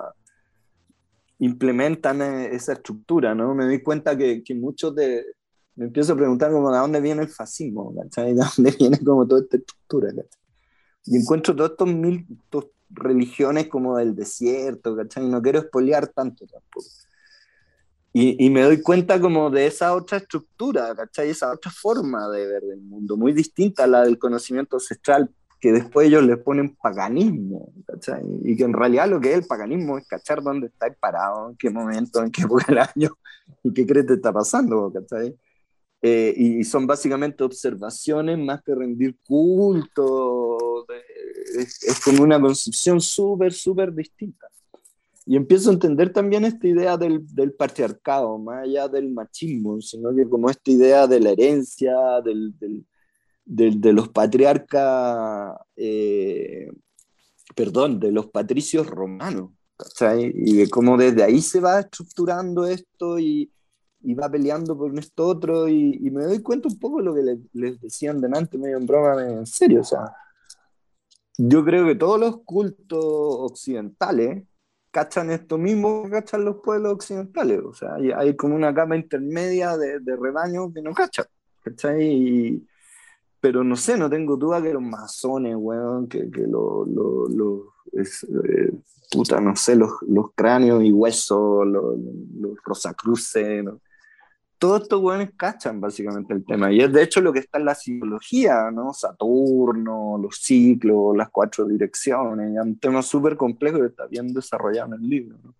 implementan 1.40 2.22
eh, 2.22 2.54
esa 2.54 2.74
estructura, 2.74 3.34
¿no? 3.34 3.54
Me 3.54 3.64
doy 3.64 3.82
cuenta 3.82 4.16
que, 4.16 4.42
que 4.44 4.54
muchos 4.54 4.94
de, 4.94 5.24
Me 5.74 5.86
empiezo 5.86 6.12
a 6.12 6.16
preguntar 6.16 6.52
como 6.52 6.70
de 6.70 6.78
dónde 6.78 7.00
viene 7.00 7.22
el 7.22 7.28
fascismo, 7.28 7.94
¿cachai? 7.94 8.34
¿De 8.34 8.42
dónde 8.56 8.70
viene 8.78 8.98
como 8.98 9.26
toda 9.26 9.40
esta 9.40 9.56
estructura, 9.56 10.08
¿cachai? 10.08 10.40
Y 11.06 11.16
encuentro 11.16 11.56
todos 11.56 11.72
estos 11.72 11.88
mil 11.88 12.26
religiones 12.90 13.68
como 13.68 13.96
del 13.96 14.14
desierto, 14.14 14.94
¿cachai? 14.94 15.28
No 15.28 15.40
quiero 15.40 15.60
espolear 15.60 16.08
tanto 16.08 16.46
tampoco. 16.46 16.86
Y, 18.12 18.44
y, 18.44 18.50
me 18.50 18.62
doy 18.62 18.82
cuenta 18.82 19.20
como 19.20 19.50
de 19.50 19.66
esa 19.66 19.94
otra 19.94 20.18
estructura, 20.18 20.94
¿cachai? 20.94 21.30
Esa 21.30 21.52
otra 21.52 21.70
forma 21.70 22.28
de 22.28 22.46
ver 22.46 22.64
el 22.64 22.80
mundo, 22.80 23.16
muy 23.16 23.32
distinta 23.32 23.84
a 23.84 23.86
la 23.86 24.02
del 24.02 24.18
conocimiento 24.18 24.76
ancestral, 24.76 25.30
que 25.60 25.72
después 25.72 26.08
ellos 26.08 26.24
le 26.24 26.36
ponen 26.38 26.74
paganismo, 26.74 27.72
¿cachai? 27.86 28.24
Y 28.44 28.56
que 28.56 28.64
en 28.64 28.72
realidad 28.72 29.08
lo 29.08 29.20
que 29.20 29.32
es 29.32 29.38
el 29.38 29.46
paganismo 29.46 29.98
es 29.98 30.06
cachar 30.06 30.42
dónde 30.42 30.68
estáis 30.68 30.94
parado, 30.98 31.50
en 31.50 31.56
qué 31.56 31.70
momento, 31.70 32.22
en 32.22 32.30
qué 32.30 32.42
época 32.44 32.64
del 32.68 32.78
año, 32.78 33.10
y 33.62 33.72
qué 33.72 33.86
crees 33.86 34.06
que 34.06 34.14
está 34.14 34.32
pasando, 34.32 34.92
¿cachai? 34.92 35.36
Eh, 36.02 36.34
y 36.34 36.64
son 36.64 36.86
básicamente 36.86 37.44
observaciones 37.44 38.38
más 38.38 38.62
que 38.62 38.74
rendir 38.74 39.18
culto, 39.26 40.86
es, 41.58 41.82
es 41.82 42.00
como 42.00 42.22
una 42.22 42.40
concepción 42.40 43.00
súper, 43.00 43.52
súper 43.52 43.92
distinta. 43.92 44.46
Y 45.26 45.36
empiezo 45.36 45.70
a 45.70 45.74
entender 45.74 46.12
también 46.12 46.44
esta 46.44 46.66
idea 46.66 46.96
del, 46.96 47.24
del, 47.34 47.52
patriarcado, 47.52 48.38
más 48.38 48.64
allá 48.64 48.88
del 48.88 49.10
machismo, 49.10 49.80
sino 49.80 50.14
que 50.14 50.26
como 50.28 50.48
esta 50.48 50.70
idea 50.70 51.06
de 51.06 51.20
la 51.20 51.30
herencia, 51.30 51.92
del, 52.24 52.58
del, 52.58 52.84
de 53.44 53.92
los 53.92 54.08
patriarcas, 54.08 55.56
eh, 55.76 56.70
perdón, 57.54 57.98
de 57.98 58.12
los 58.12 58.26
patricios 58.26 58.86
romanos, 58.86 59.50
¿cachai? 59.76 60.32
Y 60.34 60.56
de 60.56 60.70
cómo 60.70 60.96
desde 60.96 61.22
ahí 61.22 61.40
se 61.40 61.60
va 61.60 61.80
estructurando 61.80 62.66
esto 62.66 63.18
y, 63.18 63.50
y 64.02 64.14
va 64.14 64.30
peleando 64.30 64.76
por 64.76 64.96
esto 64.98 65.26
otro, 65.26 65.68
y, 65.68 65.98
me 66.10 66.24
doy 66.24 66.40
cuenta 66.42 66.68
un 66.68 66.78
poco 66.78 66.98
de 66.98 67.04
lo 67.04 67.14
que 67.14 67.22
les, 67.22 67.38
les 67.52 67.80
decían 67.80 68.20
delante, 68.20 68.58
medio 68.58 68.76
en 68.76 68.86
broma, 68.86 69.22
en 69.22 69.46
serio, 69.46 69.80
o 69.80 69.84
sea, 69.84 70.12
yo 71.36 71.64
creo 71.64 71.86
que 71.86 71.94
todos 71.94 72.20
los 72.20 72.42
cultos 72.44 73.02
occidentales 73.02 74.44
cachan 74.90 75.30
esto 75.30 75.56
mismo 75.56 76.04
que 76.04 76.10
cachan 76.10 76.44
los 76.44 76.56
pueblos 76.62 76.92
occidentales. 76.94 77.60
O 77.64 77.72
sea, 77.72 77.94
hay, 77.94 78.36
como 78.36 78.54
una 78.54 78.74
capa 78.74 78.96
intermedia 78.96 79.76
de, 79.76 80.00
de 80.00 80.18
que 80.74 80.82
no 80.82 80.92
cachan. 80.92 81.26
¿cachai? 81.62 82.02
Y, 82.02 82.66
pero 83.40 83.64
no 83.64 83.76
sé, 83.76 83.96
no 83.96 84.10
tengo 84.10 84.36
duda 84.36 84.62
que 84.62 84.72
los 84.72 84.82
masones, 84.82 85.54
weón, 85.56 86.08
que, 86.08 86.30
que 86.30 86.42
los, 86.46 86.88
lo, 86.88 87.74
eh, 87.92 88.72
puta, 89.10 89.40
no 89.40 89.56
sé, 89.56 89.76
los, 89.76 89.90
los 90.06 90.32
cráneos 90.34 90.82
y 90.84 90.92
huesos, 90.92 91.66
los, 91.66 91.96
los 92.38 92.58
rosacruces, 92.64 93.64
¿no? 93.64 93.80
todos 94.60 94.82
estos 94.82 95.00
weones 95.00 95.30
cachan 95.36 95.80
básicamente 95.80 96.34
el 96.34 96.44
tema. 96.44 96.70
Y 96.70 96.80
es 96.80 96.92
de 96.92 97.02
hecho 97.02 97.22
lo 97.22 97.32
que 97.32 97.38
está 97.38 97.58
en 97.58 97.64
la 97.64 97.74
psicología, 97.74 98.70
¿no? 98.70 98.92
Saturno, 98.92 100.18
los 100.18 100.36
ciclos, 100.36 101.16
las 101.16 101.30
cuatro 101.30 101.64
direcciones, 101.64 102.60
un 102.62 102.78
tema 102.78 103.02
súper 103.02 103.38
complejo 103.38 103.78
que 103.80 103.86
está 103.86 104.06
bien 104.06 104.34
desarrollado 104.34 104.94
en 104.94 105.02
el 105.02 105.08
libro, 105.08 105.38
¿no? 105.42 105.54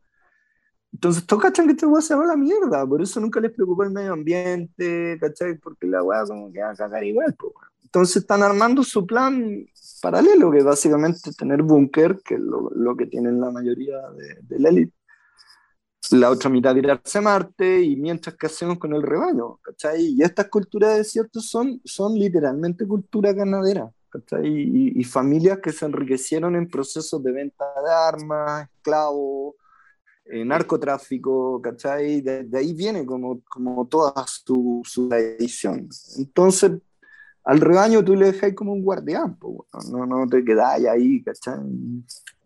Entonces, 0.92 1.24
todos 1.24 1.42
cachan 1.42 1.66
que 1.66 1.72
este 1.72 1.86
weón 1.86 2.02
se 2.02 2.14
va 2.14 2.24
a 2.24 2.26
la 2.26 2.36
mierda, 2.36 2.86
por 2.86 3.00
eso 3.00 3.20
nunca 3.20 3.40
les 3.40 3.52
preocupa 3.52 3.84
el 3.84 3.92
medio 3.92 4.12
ambiente, 4.12 5.16
¿cachai? 5.18 5.56
Porque 5.56 5.86
la 5.86 6.02
weá 6.02 6.26
como 6.26 6.52
que 6.52 6.60
va 6.60 6.70
a 6.70 6.74
cagar 6.74 7.02
igual, 7.02 7.34
pues, 7.38 7.54
Entonces 7.92 8.18
están 8.18 8.44
armando 8.44 8.84
su 8.84 9.04
plan 9.04 9.66
paralelo, 10.00 10.52
que 10.52 10.58
es 10.58 10.64
básicamente 10.64 11.32
tener 11.32 11.62
búnker, 11.62 12.20
que 12.24 12.34
es 12.34 12.40
lo, 12.40 12.70
lo, 12.70 12.96
que 12.96 13.06
tienen 13.06 13.40
la 13.40 13.50
mayoría 13.50 13.96
de, 14.10 14.58
la 14.60 14.68
élite 14.68 14.94
la 16.12 16.30
otra 16.30 16.50
mitad 16.50 16.74
tirarse 16.74 17.18
a 17.18 17.20
Marte 17.20 17.82
y 17.82 17.94
mientras 17.96 18.36
que 18.36 18.46
hacemos 18.46 18.78
con 18.78 18.94
el 18.94 19.02
rebaño, 19.02 19.58
¿cachai? 19.58 20.06
Y 20.06 20.22
estas 20.22 20.48
culturas 20.48 20.92
de 20.92 20.98
desierto 20.98 21.40
son, 21.40 21.80
son 21.84 22.14
literalmente 22.14 22.86
cultura 22.86 23.32
ganadera, 23.32 23.92
¿cachai? 24.08 24.46
Y, 24.46 25.00
y, 25.00 25.04
familias 25.04 25.58
que 25.58 25.70
se 25.70 25.84
enriquecieron 25.84 26.56
en 26.56 26.68
procesos 26.68 27.22
de 27.22 27.32
venta 27.32 27.64
de 27.84 27.92
armas, 27.92 28.68
esclavos, 28.76 29.54
eh, 30.24 30.44
narcotráfico, 30.44 31.60
¿cachai? 31.62 32.22
De, 32.22 32.44
de, 32.44 32.58
ahí 32.58 32.72
viene 32.72 33.04
como, 33.04 33.42
como 33.42 33.86
toda 33.86 34.12
su, 34.26 34.82
su 34.84 35.08
tradición. 35.08 35.88
Entonces, 36.16 36.72
al 37.50 37.60
rebaño 37.60 38.04
tú 38.04 38.14
le 38.14 38.26
dejas 38.26 38.54
como 38.54 38.72
un 38.72 38.80
guardián, 38.80 39.36
no, 39.90 40.06
no 40.06 40.24
te 40.28 40.44
quedáis 40.44 40.86
ahí, 40.86 41.20
¿cachai? 41.20 41.58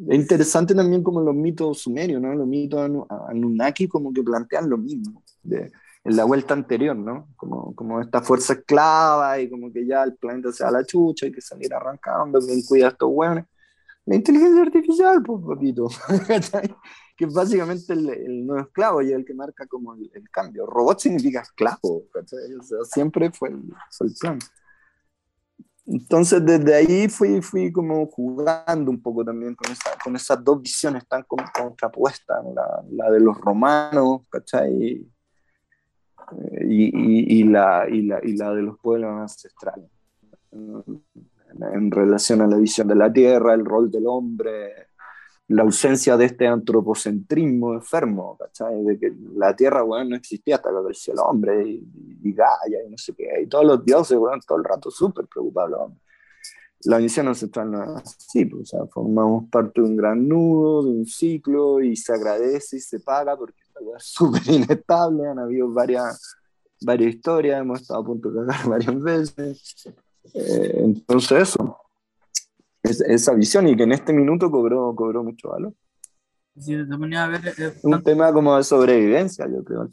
Es 0.08 0.14
interesante 0.16 0.74
también 0.74 1.02
como 1.02 1.20
los 1.20 1.34
mitos 1.34 1.80
sumerios, 1.80 2.22
¿no? 2.22 2.34
Los 2.34 2.46
mitos 2.46 2.90
Anunnaki 3.28 3.86
como 3.86 4.14
que 4.14 4.22
plantean 4.22 4.70
lo 4.70 4.78
mismo 4.78 5.22
de, 5.42 5.70
en 6.04 6.16
la 6.16 6.24
vuelta 6.24 6.54
anterior, 6.54 6.96
¿no? 6.96 7.28
Como, 7.36 7.74
como 7.74 8.00
esta 8.00 8.22
fuerza 8.22 8.54
esclava 8.54 9.38
y 9.38 9.50
como 9.50 9.70
que 9.70 9.86
ya 9.86 10.04
el 10.04 10.16
planeta 10.16 10.50
se 10.52 10.64
da 10.64 10.70
la 10.70 10.86
chucha 10.86 11.26
y 11.26 11.32
que 11.32 11.42
salir 11.42 11.74
arrancando, 11.74 12.40
que 12.40 12.64
cuida 12.66 12.86
a 12.86 12.90
estos 12.92 13.10
hueones. 13.12 13.44
La 14.06 14.14
inteligencia 14.14 14.62
artificial, 14.62 15.22
pues, 15.22 15.38
papito, 15.46 15.88
que 17.18 17.26
es 17.26 17.34
básicamente 17.34 17.92
el, 17.92 18.08
el, 18.08 18.46
nuevo 18.46 18.62
esclavo 18.62 19.02
y 19.02 19.12
el 19.12 19.22
que 19.22 19.34
marca 19.34 19.66
como 19.66 19.92
el, 19.92 20.10
el 20.14 20.30
cambio. 20.30 20.64
Robot 20.64 20.98
significa 20.98 21.42
esclavo, 21.42 22.04
¿cachai? 22.10 22.54
O 22.58 22.62
sea, 22.62 22.78
siempre 22.84 23.30
fue 23.30 23.50
el, 23.50 23.62
fue 23.90 24.06
el 24.06 24.14
plan. 24.18 24.38
Entonces 25.86 26.44
desde 26.44 26.74
ahí 26.74 27.08
fui, 27.08 27.42
fui 27.42 27.70
como 27.70 28.06
jugando 28.06 28.90
un 28.90 29.02
poco 29.02 29.24
también 29.24 29.54
con, 29.54 29.70
esa, 29.70 29.90
con 30.02 30.16
esas 30.16 30.42
dos 30.42 30.62
visiones 30.62 31.06
tan 31.06 31.24
contrapuestas, 31.24 32.42
la, 32.54 32.84
la 32.90 33.10
de 33.10 33.20
los 33.20 33.38
romanos, 33.38 34.22
¿cachai? 34.30 34.72
Y, 34.72 35.10
y, 36.66 37.40
y, 37.40 37.44
la, 37.44 37.86
y, 37.88 38.02
la, 38.02 38.18
y 38.22 38.34
la 38.34 38.54
de 38.54 38.62
los 38.62 38.78
pueblos 38.78 39.10
ancestrales, 39.10 39.90
en 40.52 41.90
relación 41.90 42.40
a 42.40 42.46
la 42.46 42.56
visión 42.56 42.88
de 42.88 42.94
la 42.94 43.12
tierra, 43.12 43.52
el 43.52 43.64
rol 43.64 43.90
del 43.90 44.06
hombre, 44.06 44.83
la 45.48 45.62
ausencia 45.62 46.16
de 46.16 46.24
este 46.24 46.46
antropocentrismo 46.46 47.74
enfermo, 47.74 48.36
¿cachai? 48.38 48.82
De 48.82 48.98
que 48.98 49.12
la 49.34 49.54
tierra, 49.54 49.82
bueno, 49.82 50.10
no 50.10 50.16
existía 50.16 50.56
hasta 50.56 50.70
que 50.70 50.76
apareció 50.76 51.12
el 51.12 51.18
hombre 51.18 51.68
y, 51.68 51.86
y, 52.22 52.32
Gaia 52.32 52.82
y 52.86 52.90
no 52.90 52.96
sé 52.96 53.14
qué, 53.14 53.42
y 53.42 53.46
todos 53.46 53.64
los 53.64 53.84
dioses, 53.84 54.16
bueno, 54.18 54.40
todo 54.46 54.58
el 54.58 54.64
rato 54.64 54.90
súper 54.90 55.26
preocupados. 55.26 55.92
La 56.84 56.98
misión 56.98 57.28
ancestral 57.28 57.70
no 57.70 57.82
es 57.98 58.16
así, 58.16 58.44
pues, 58.46 58.62
o 58.62 58.66
sea, 58.66 58.86
formamos 58.86 59.48
parte 59.50 59.80
de 59.80 59.86
un 59.86 59.96
gran 59.96 60.26
nudo, 60.26 60.82
de 60.82 60.90
un 60.90 61.06
ciclo, 61.06 61.80
y 61.82 61.96
se 61.96 62.12
agradece 62.12 62.76
y 62.76 62.80
se 62.80 63.00
paga 63.00 63.36
porque 63.36 63.60
esta 63.60 63.80
es 63.96 64.04
súper 64.04 64.42
inestable, 64.48 65.26
han 65.28 65.38
habido 65.38 65.70
varias, 65.70 66.36
varias 66.82 67.14
historias, 67.14 67.60
hemos 67.60 67.82
estado 67.82 68.00
a 68.00 68.04
punto 68.04 68.30
de 68.30 68.46
cagar 68.46 68.68
varias 68.68 69.02
veces. 69.02 69.92
Eh, 70.32 70.74
entonces 70.78 71.50
eso 71.50 71.83
esa 72.84 73.34
visión 73.34 73.66
y 73.66 73.76
que 73.76 73.84
en 73.84 73.92
este 73.92 74.12
minuto 74.12 74.50
cobró, 74.50 74.94
cobró 74.94 75.24
mucho 75.24 75.50
valor. 75.50 75.72
Te 76.54 76.84
ponía 76.96 77.24
a 77.24 77.28
ver, 77.28 77.40
eh, 77.58 77.74
un 77.82 78.02
tema 78.02 78.32
como 78.32 78.56
de 78.56 78.62
sobrevivencia, 78.62 79.46
yo 79.48 79.64
creo. 79.64 79.88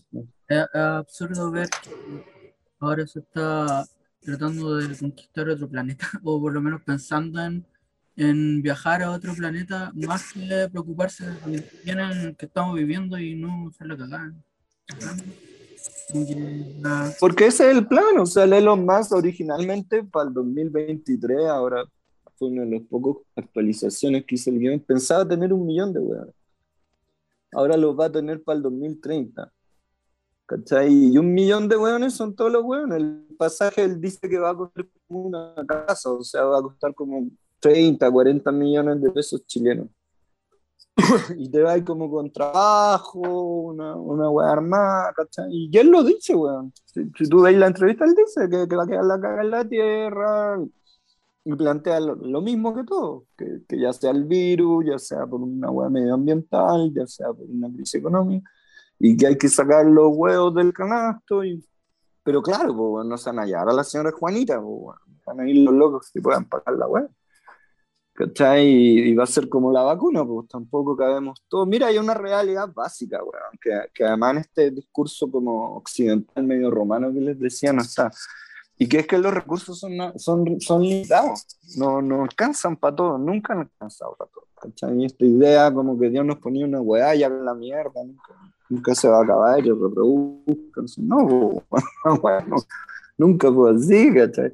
Es 0.47 0.65
absurdo 0.75 1.49
ver 1.49 1.69
que 1.69 2.53
ahora 2.79 3.07
se 3.07 3.19
está 3.19 3.83
tratando 4.21 4.75
de 4.75 4.95
conquistar 4.95 5.49
otro 5.49 5.67
planeta, 5.67 6.07
o 6.23 6.39
por 6.39 6.53
lo 6.53 6.61
menos 6.61 6.81
pensando 6.83 7.43
en, 7.43 7.65
en 8.15 8.61
viajar 8.61 9.01
a 9.01 9.11
otro 9.11 9.33
planeta, 9.33 9.91
más 9.95 10.33
que 10.33 10.67
preocuparse 10.69 11.25
de 11.45 11.63
en 11.85 11.99
el 11.99 12.35
que 12.35 12.45
estamos 12.45 12.75
viviendo 12.75 13.17
y 13.17 13.35
no 13.35 13.69
hacerlo 13.69 13.97
cagar. 13.97 14.31
Porque 17.19 17.47
ese 17.47 17.71
es 17.71 17.77
el 17.77 17.87
plan, 17.87 18.19
o 18.19 18.25
sea, 18.25 18.43
Elon 18.43 18.85
Musk 18.85 19.13
originalmente 19.13 20.03
para 20.03 20.27
el 20.27 20.33
2023, 20.33 21.47
ahora 21.47 21.83
fue 22.41 22.49
una 22.49 22.63
de 22.63 22.79
las 22.79 22.87
pocas 22.87 23.23
actualizaciones 23.35 24.25
que 24.25 24.33
hizo 24.33 24.49
el 24.49 24.57
guion, 24.57 24.79
pensaba 24.79 25.27
tener 25.27 25.53
un 25.53 25.63
millón 25.63 25.93
de 25.93 25.99
hueones. 25.99 26.33
Ahora 27.51 27.77
los 27.77 27.99
va 27.99 28.05
a 28.05 28.11
tener 28.11 28.41
para 28.41 28.57
el 28.57 28.63
2030. 28.63 29.51
¿Cachai? 30.47 30.91
Y 30.91 31.17
un 31.19 31.31
millón 31.31 31.69
de 31.69 31.77
hueones 31.77 32.13
son 32.15 32.35
todos 32.35 32.51
los 32.51 32.63
hueones. 32.63 32.97
El 32.97 33.27
pasaje 33.37 33.83
él 33.83 34.01
dice 34.01 34.27
que 34.27 34.39
va 34.39 34.49
a 34.49 34.55
costar 34.55 34.87
como 35.07 35.21
una 35.25 35.53
casa, 35.67 36.11
o 36.11 36.23
sea, 36.23 36.43
va 36.45 36.57
a 36.57 36.61
costar 36.63 36.95
como 36.95 37.29
30, 37.59 38.09
40 38.09 38.51
millones 38.51 38.99
de 38.99 39.11
pesos 39.11 39.45
chilenos. 39.45 39.87
y 41.37 41.47
te 41.47 41.61
va 41.61 41.73
a 41.73 41.77
ir 41.77 41.83
como 41.83 42.09
con 42.09 42.31
trabajo, 42.31 43.19
una, 43.19 43.95
una 43.95 44.29
hueá 44.31 44.51
armada, 44.51 45.13
¿cachai? 45.15 45.45
Y 45.51 45.77
él 45.77 45.89
lo 45.91 46.03
dice, 46.03 46.35
weón. 46.35 46.73
Si, 46.85 47.03
si, 47.15 47.29
tú 47.29 47.41
veis 47.43 47.57
la 47.57 47.67
entrevista, 47.67 48.03
él 48.03 48.15
dice 48.15 48.49
que, 48.49 48.67
que 48.67 48.75
va 48.75 48.83
a 48.83 48.87
quedar 48.87 49.05
la 49.05 49.21
caga 49.21 49.43
en 49.43 49.51
la 49.51 49.63
tierra, 49.63 50.57
y 51.43 51.55
plantea 51.55 51.99
lo, 51.99 52.15
lo, 52.15 52.41
mismo 52.41 52.75
que 52.75 52.83
todo, 52.83 53.25
que, 53.37 53.61
que, 53.67 53.79
ya 53.79 53.91
sea 53.93 54.11
el 54.11 54.25
virus, 54.25 54.85
ya 54.85 54.99
sea 54.99 55.25
por 55.25 55.41
una 55.41 55.71
hueá 55.71 55.89
medioambiental, 55.89 56.93
ya 56.93 57.07
sea 57.07 57.27
por 57.27 57.45
una 57.49 57.67
crisis 57.69 57.95
económica, 57.95 58.49
y 58.99 59.17
que 59.17 59.27
hay 59.27 59.37
que 59.37 59.49
sacar 59.49 59.85
los 59.85 60.11
huevos 60.13 60.53
del 60.53 60.73
canasto, 60.73 61.43
y, 61.43 61.65
pero 62.23 62.41
claro, 62.41 62.75
pues, 62.75 63.05
no 63.07 63.17
se 63.17 63.29
van 63.29 63.39
a 63.39 63.41
hallar 63.43 63.69
a 63.69 63.73
la 63.73 63.83
señora 63.83 64.11
Juanita, 64.11 64.61
pues, 64.61 64.97
van 65.25 65.39
a 65.39 65.49
ir 65.49 65.57
los 65.63 65.73
locos 65.73 66.11
que 66.11 66.21
puedan 66.21 66.45
pagar 66.45 66.75
la 66.77 66.87
hueá. 66.87 67.07
¿Cachai? 68.13 68.67
Y, 68.67 69.15
va 69.15 69.23
a 69.23 69.27
ser 69.27 69.49
como 69.49 69.71
la 69.71 69.83
vacuna, 69.83 70.23
pues 70.25 70.47
tampoco 70.47 70.95
cabemos 70.95 71.41
todos. 71.47 71.67
Mira, 71.67 71.87
hay 71.87 71.97
una 71.97 72.13
realidad 72.13 72.71
básica, 72.73 73.23
weón, 73.23 73.57
que, 73.59 73.71
que 73.93 74.03
además 74.03 74.31
en 74.33 74.37
este 74.39 74.71
discurso 74.71 75.31
como 75.31 75.77
occidental 75.77 76.43
medio 76.43 76.69
romano 76.69 77.11
que 77.11 77.21
les 77.21 77.39
decía 77.39 77.71
no 77.73 77.81
está. 77.81 78.11
Y 78.81 78.87
que 78.87 78.97
es 78.97 79.05
que 79.05 79.19
los 79.19 79.31
recursos 79.31 79.79
son, 79.79 79.91
son, 80.17 80.59
son 80.59 80.81
limitados, 80.81 81.45
no, 81.77 82.01
no 82.01 82.23
alcanzan 82.23 82.75
para 82.75 82.95
todo, 82.95 83.15
nunca 83.19 83.53
han 83.53 83.59
alcanzado 83.59 84.15
para 84.17 84.31
todo. 84.31 84.47
¿cachai? 84.59 85.05
Esta 85.05 85.23
idea 85.23 85.71
como 85.71 85.99
que 85.99 86.09
Dios 86.09 86.25
nos 86.25 86.39
ponía 86.39 86.65
una 86.65 86.81
weá 86.81 87.13
y 87.13 87.19
la 87.19 87.53
mierda, 87.53 88.03
nunca, 88.03 88.33
nunca, 88.69 88.95
se 88.95 89.07
va 89.07 89.19
a 89.19 89.23
acabar, 89.23 89.59
y 89.59 89.69
reproduzcan. 89.69 90.85
No, 90.97 91.61
bueno, 92.23 92.55
nunca 93.19 93.51
fue 93.51 93.75
así, 93.75 94.11
¿cachai? 94.15 94.51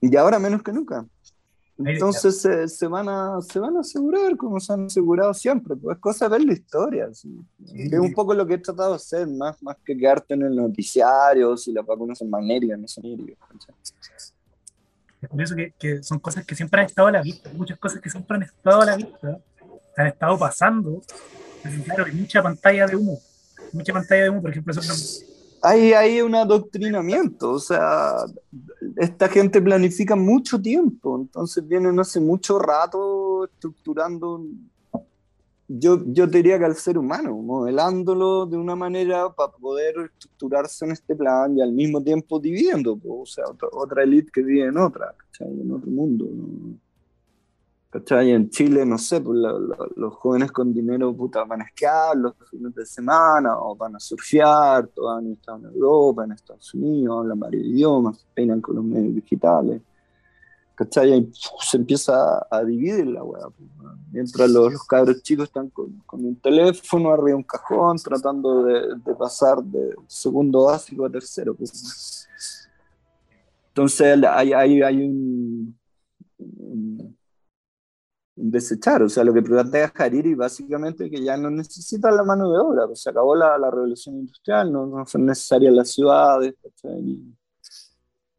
Y 0.00 0.14
ahora 0.14 0.38
menos 0.38 0.62
que 0.62 0.72
nunca. 0.72 1.04
Entonces 1.78 2.40
se, 2.40 2.68
se, 2.68 2.86
van 2.86 3.08
a, 3.08 3.40
se 3.40 3.58
van 3.58 3.76
a 3.76 3.80
asegurar 3.80 4.36
como 4.36 4.60
se 4.60 4.72
han 4.72 4.86
asegurado 4.86 5.34
siempre. 5.34 5.74
Pues 5.74 5.96
es 5.96 6.00
cosa 6.00 6.28
de 6.28 6.38
ver 6.38 6.46
la 6.46 6.52
historia. 6.52 7.08
Es 7.10 7.24
un 7.24 8.12
poco 8.14 8.32
lo 8.32 8.46
que 8.46 8.54
he 8.54 8.58
tratado 8.58 8.90
de 8.90 8.96
hacer, 8.96 9.26
más, 9.26 9.60
más 9.62 9.76
que 9.84 9.96
quedarte 9.96 10.34
en 10.34 10.42
el 10.42 10.54
noticiario, 10.54 11.56
si 11.56 11.72
las 11.72 11.84
vacunas 11.84 12.18
son 12.18 12.30
magnéticas, 12.30 12.78
no 12.78 12.86
son 12.86 13.04
Es 15.20 15.28
curioso 15.28 15.56
que, 15.56 15.74
que, 15.76 16.02
son 16.04 16.20
cosas 16.20 16.46
que 16.46 16.54
siempre 16.54 16.80
han 16.80 16.86
estado 16.86 17.08
a 17.08 17.12
la 17.12 17.22
vista, 17.22 17.50
muchas 17.52 17.78
cosas 17.78 18.00
que 18.00 18.08
siempre 18.08 18.36
han 18.36 18.42
estado 18.44 18.82
a 18.82 18.84
la 18.84 18.96
vista, 18.96 19.40
han 19.96 20.06
estado 20.06 20.38
pasando. 20.38 21.02
claro, 21.84 22.04
hay 22.04 22.12
mucha 22.12 22.40
pantalla 22.40 22.86
de 22.86 22.94
humo. 22.94 23.18
Mucha 23.72 23.92
pantalla 23.92 24.22
de 24.22 24.30
humo, 24.30 24.42
por 24.42 24.50
ejemplo, 24.50 24.72
eso 24.72 24.82
hay, 25.66 25.94
hay 25.94 26.20
un 26.20 26.34
adoctrinamiento, 26.34 27.52
o 27.52 27.58
sea, 27.58 28.16
esta 28.96 29.28
gente 29.28 29.62
planifica 29.62 30.14
mucho 30.14 30.60
tiempo, 30.60 31.18
entonces 31.18 31.66
vienen 31.66 31.98
hace 31.98 32.20
mucho 32.20 32.58
rato 32.58 33.46
estructurando, 33.46 34.44
yo, 35.66 36.02
yo 36.04 36.26
diría 36.26 36.58
que 36.58 36.66
al 36.66 36.76
ser 36.76 36.98
humano, 36.98 37.34
modelándolo 37.38 38.44
de 38.44 38.58
una 38.58 38.76
manera 38.76 39.30
para 39.30 39.52
poder 39.52 39.94
estructurarse 40.12 40.84
en 40.84 40.90
este 40.92 41.16
plan 41.16 41.56
y 41.56 41.62
al 41.62 41.72
mismo 41.72 42.02
tiempo 42.02 42.38
dividiendo, 42.38 43.00
o 43.02 43.24
sea, 43.24 43.46
otra, 43.48 43.68
otra 43.72 44.02
élite 44.02 44.30
que 44.34 44.42
vive 44.42 44.66
en 44.66 44.76
otra, 44.76 45.14
en 45.40 45.72
otro 45.72 45.90
mundo. 45.90 46.26
¿no? 46.30 46.63
¿Cachai? 47.94 48.32
En 48.32 48.50
Chile, 48.50 48.84
no 48.84 48.98
sé, 48.98 49.20
pues 49.20 49.38
los 49.94 50.14
jóvenes 50.14 50.50
con 50.50 50.74
dinero 50.74 51.14
puta, 51.14 51.44
van 51.44 51.62
a 51.62 51.64
esquiar 51.66 52.16
los 52.16 52.34
fines 52.50 52.74
de 52.74 52.84
semana 52.84 53.56
o 53.56 53.76
van 53.76 53.94
a 53.94 54.00
surfear, 54.00 54.88
todos 54.88 55.16
han 55.16 55.30
estado 55.30 55.58
en 55.58 55.66
Europa, 55.66 56.24
en 56.24 56.32
Estados 56.32 56.74
Unidos, 56.74 57.20
hablan 57.20 57.38
varios 57.38 57.64
idiomas, 57.64 58.26
peinan 58.34 58.60
con 58.60 58.74
los 58.74 58.84
medios 58.84 59.14
digitales. 59.14 59.80
¿Cachai? 60.74 61.18
Y 61.18 61.32
se 61.60 61.76
empieza 61.76 62.44
a, 62.50 62.64
dividir 62.64 63.06
la 63.06 63.22
weá. 63.22 63.48
Pues, 63.50 63.70
Mientras 64.10 64.50
los, 64.50 64.72
los, 64.72 64.84
cabros 64.88 65.22
chicos 65.22 65.44
están 65.44 65.70
con, 65.70 66.02
con, 66.04 66.24
un 66.24 66.34
teléfono 66.34 67.12
arriba 67.12 67.28
de 67.28 67.34
un 67.34 67.42
cajón 67.44 67.96
tratando 67.98 68.64
de, 68.64 68.96
de, 69.06 69.14
pasar 69.14 69.62
de 69.62 69.94
segundo 70.08 70.64
básico 70.64 71.06
a 71.06 71.10
tercero. 71.10 71.54
Pues. 71.54 72.28
Entonces 73.68 74.18
hay, 74.24 74.52
hay, 74.52 74.82
hay 74.82 74.96
un 75.06 75.76
desechar. 78.36 79.02
O 79.02 79.08
sea, 79.08 79.24
lo 79.24 79.32
que 79.32 79.42
plantea 79.42 79.92
Hariri 79.94 80.34
básicamente 80.34 81.10
que 81.10 81.22
ya 81.22 81.36
no 81.36 81.50
necesita 81.50 82.10
la 82.10 82.24
mano 82.24 82.50
de 82.50 82.58
obra, 82.58 82.86
pues 82.86 83.02
se 83.02 83.10
acabó 83.10 83.34
la, 83.34 83.58
la 83.58 83.70
revolución 83.70 84.16
industrial, 84.16 84.72
no, 84.72 84.86
no, 84.86 85.06
son 85.06 85.26
necesarias 85.26 85.72
las 85.72 85.90
ciudades, 85.90 86.54
y, 87.00 87.34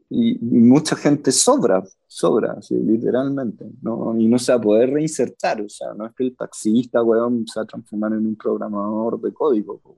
y, 0.09 0.37
mucha 0.39 0.95
gente 0.95 1.31
sobra, 1.31 1.83
sobra, 2.07 2.57
literalmente, 2.69 3.65
¿no? 3.81 4.17
y 4.17 4.27
no 4.27 4.37
se 4.37 4.51
va 4.51 4.57
a 4.57 4.61
poder 4.61 4.91
reinsertar, 4.91 5.61
o 5.61 5.69
sea, 5.69 5.93
no 5.93 6.05
es 6.05 6.13
que 6.13 6.23
el 6.25 6.35
taxista, 6.35 7.01
weón, 7.01 7.45
se 7.47 7.59
va 7.59 7.63
a 7.63 7.67
transformar 7.67 8.13
en 8.13 8.25
un 8.25 8.35
programador 8.35 9.19
de 9.21 9.33
código, 9.33 9.79
pues, 9.79 9.95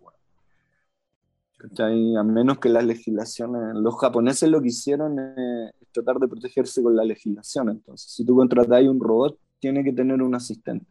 A 1.80 2.24
menos 2.24 2.60
que 2.60 2.70
las 2.70 2.86
legislaciones, 2.86 3.76
los 3.76 3.96
japoneses 3.98 4.50
lo 4.50 4.62
que 4.62 4.68
hicieron 4.70 5.20
es 5.20 5.74
tratar 5.92 6.20
de 6.20 6.28
protegerse 6.28 6.84
con 6.84 6.96
la 6.96 7.04
legislación, 7.04 7.70
entonces, 7.70 8.12
si 8.12 8.24
tú 8.24 8.36
contratas 8.36 8.84
un 8.84 9.00
robot, 9.00 9.38
tiene 9.60 9.84
que 9.84 9.94
tener 9.94 10.22
un 10.22 10.36
asistente. 10.36 10.88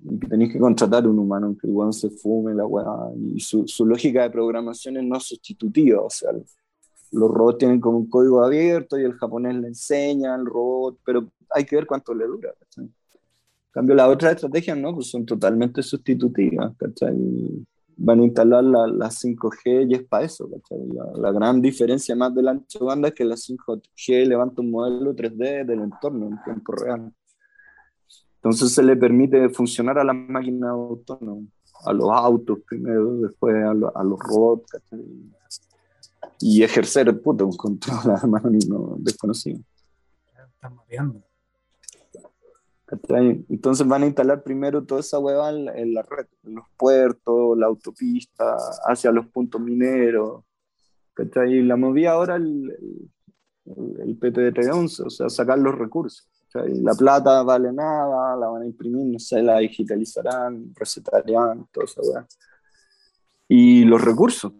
Y 0.00 0.18
que 0.18 0.28
tenéis 0.28 0.52
que 0.52 0.58
contratar 0.58 1.06
un 1.06 1.18
humano 1.18 1.56
que 1.60 1.66
igual 1.66 1.92
se 1.92 2.10
fume 2.10 2.54
la 2.54 2.66
weá. 2.66 3.10
Y 3.16 3.40
su, 3.40 3.66
su, 3.66 3.86
lógica 3.86 4.22
de 4.22 4.30
programación 4.30 4.96
es 4.96 5.04
no 5.04 5.18
sustitutiva. 5.20 6.02
O 6.02 6.10
sea, 6.10 6.30
los 7.12 7.30
robots 7.30 7.58
tienen 7.58 7.80
como 7.80 7.98
un 7.98 8.08
código 8.08 8.44
abierto 8.44 8.98
y 8.98 9.04
el 9.04 9.14
japonés 9.14 9.54
le 9.54 9.68
enseña 9.68 10.34
al 10.34 10.44
robot, 10.44 10.98
pero 11.04 11.32
hay 11.50 11.64
que 11.64 11.76
ver 11.76 11.86
cuánto 11.86 12.12
le 12.14 12.26
dura. 12.26 12.52
En 12.76 12.92
cambio, 13.70 13.94
las 13.94 14.08
otras 14.08 14.34
estrategias 14.34 14.76
no, 14.76 14.94
pues 14.94 15.10
son 15.10 15.24
totalmente 15.24 15.82
sustitutivas. 15.82 16.76
¿cachai? 16.76 17.16
Van 17.96 18.20
a 18.20 18.24
instalar 18.24 18.64
la, 18.64 18.86
la 18.88 19.08
5G 19.08 19.90
y 19.90 19.94
es 19.94 20.02
para 20.02 20.24
eso. 20.24 20.50
La, 20.70 21.12
la, 21.20 21.32
gran 21.32 21.62
diferencia 21.62 22.16
más 22.16 22.34
del 22.34 22.48
ancho 22.48 22.84
banda 22.84 23.08
es 23.08 23.14
que 23.14 23.24
la 23.24 23.36
5G 23.36 24.26
levanta 24.26 24.60
un 24.60 24.70
modelo 24.70 25.14
3D 25.14 25.64
del 25.64 25.80
entorno 25.80 26.26
en 26.26 26.42
tiempo 26.42 26.72
real. 26.72 27.12
Entonces 28.44 28.74
se 28.74 28.82
le 28.82 28.94
permite 28.94 29.48
funcionar 29.48 29.98
a 29.98 30.04
las 30.04 30.14
máquinas 30.14 30.68
autónomas, 30.68 31.48
a 31.86 31.94
los 31.94 32.10
autos 32.10 32.58
primero, 32.68 33.16
después 33.16 33.54
a, 33.56 33.70
a 33.70 34.04
los 34.04 34.20
robots, 34.20 34.70
y 36.40 36.62
ejercer 36.62 37.22
puto, 37.22 37.46
un 37.46 37.56
control 37.56 37.96
a 38.10 38.26
no 38.68 38.96
desconocido. 38.98 39.60
Están 40.56 40.74
mapeando. 40.76 41.22
Entonces 43.48 43.88
van 43.88 44.02
a 44.02 44.06
instalar 44.06 44.42
primero 44.42 44.84
toda 44.84 45.00
esa 45.00 45.18
hueva 45.18 45.48
en, 45.48 45.94
la 45.94 46.02
red, 46.02 46.26
en 46.42 46.56
los 46.56 46.66
puertos, 46.76 47.56
la 47.56 47.64
autopista, 47.64 48.58
hacia 48.84 49.10
los 49.10 49.26
puntos 49.28 49.58
mineros. 49.58 50.44
Y 51.48 51.62
la 51.62 51.76
movía 51.76 52.12
ahora 52.12 52.36
el, 52.36 53.10
el, 53.64 54.00
el 54.02 54.20
PPR-11, 54.20 55.06
o 55.06 55.08
sea, 55.08 55.30
sacar 55.30 55.58
los 55.58 55.74
recursos. 55.74 56.28
La 56.54 56.94
plata 56.94 57.42
vale 57.42 57.72
nada, 57.72 58.36
la 58.36 58.46
van 58.46 58.62
a 58.62 58.66
imprimir, 58.66 59.06
no 59.06 59.18
sé, 59.18 59.42
la 59.42 59.58
digitalizarán, 59.58 60.72
recetarían, 60.76 61.66
todo 61.72 61.84
eso, 61.84 62.00
Y 63.48 63.84
los 63.84 64.00
recursos, 64.00 64.52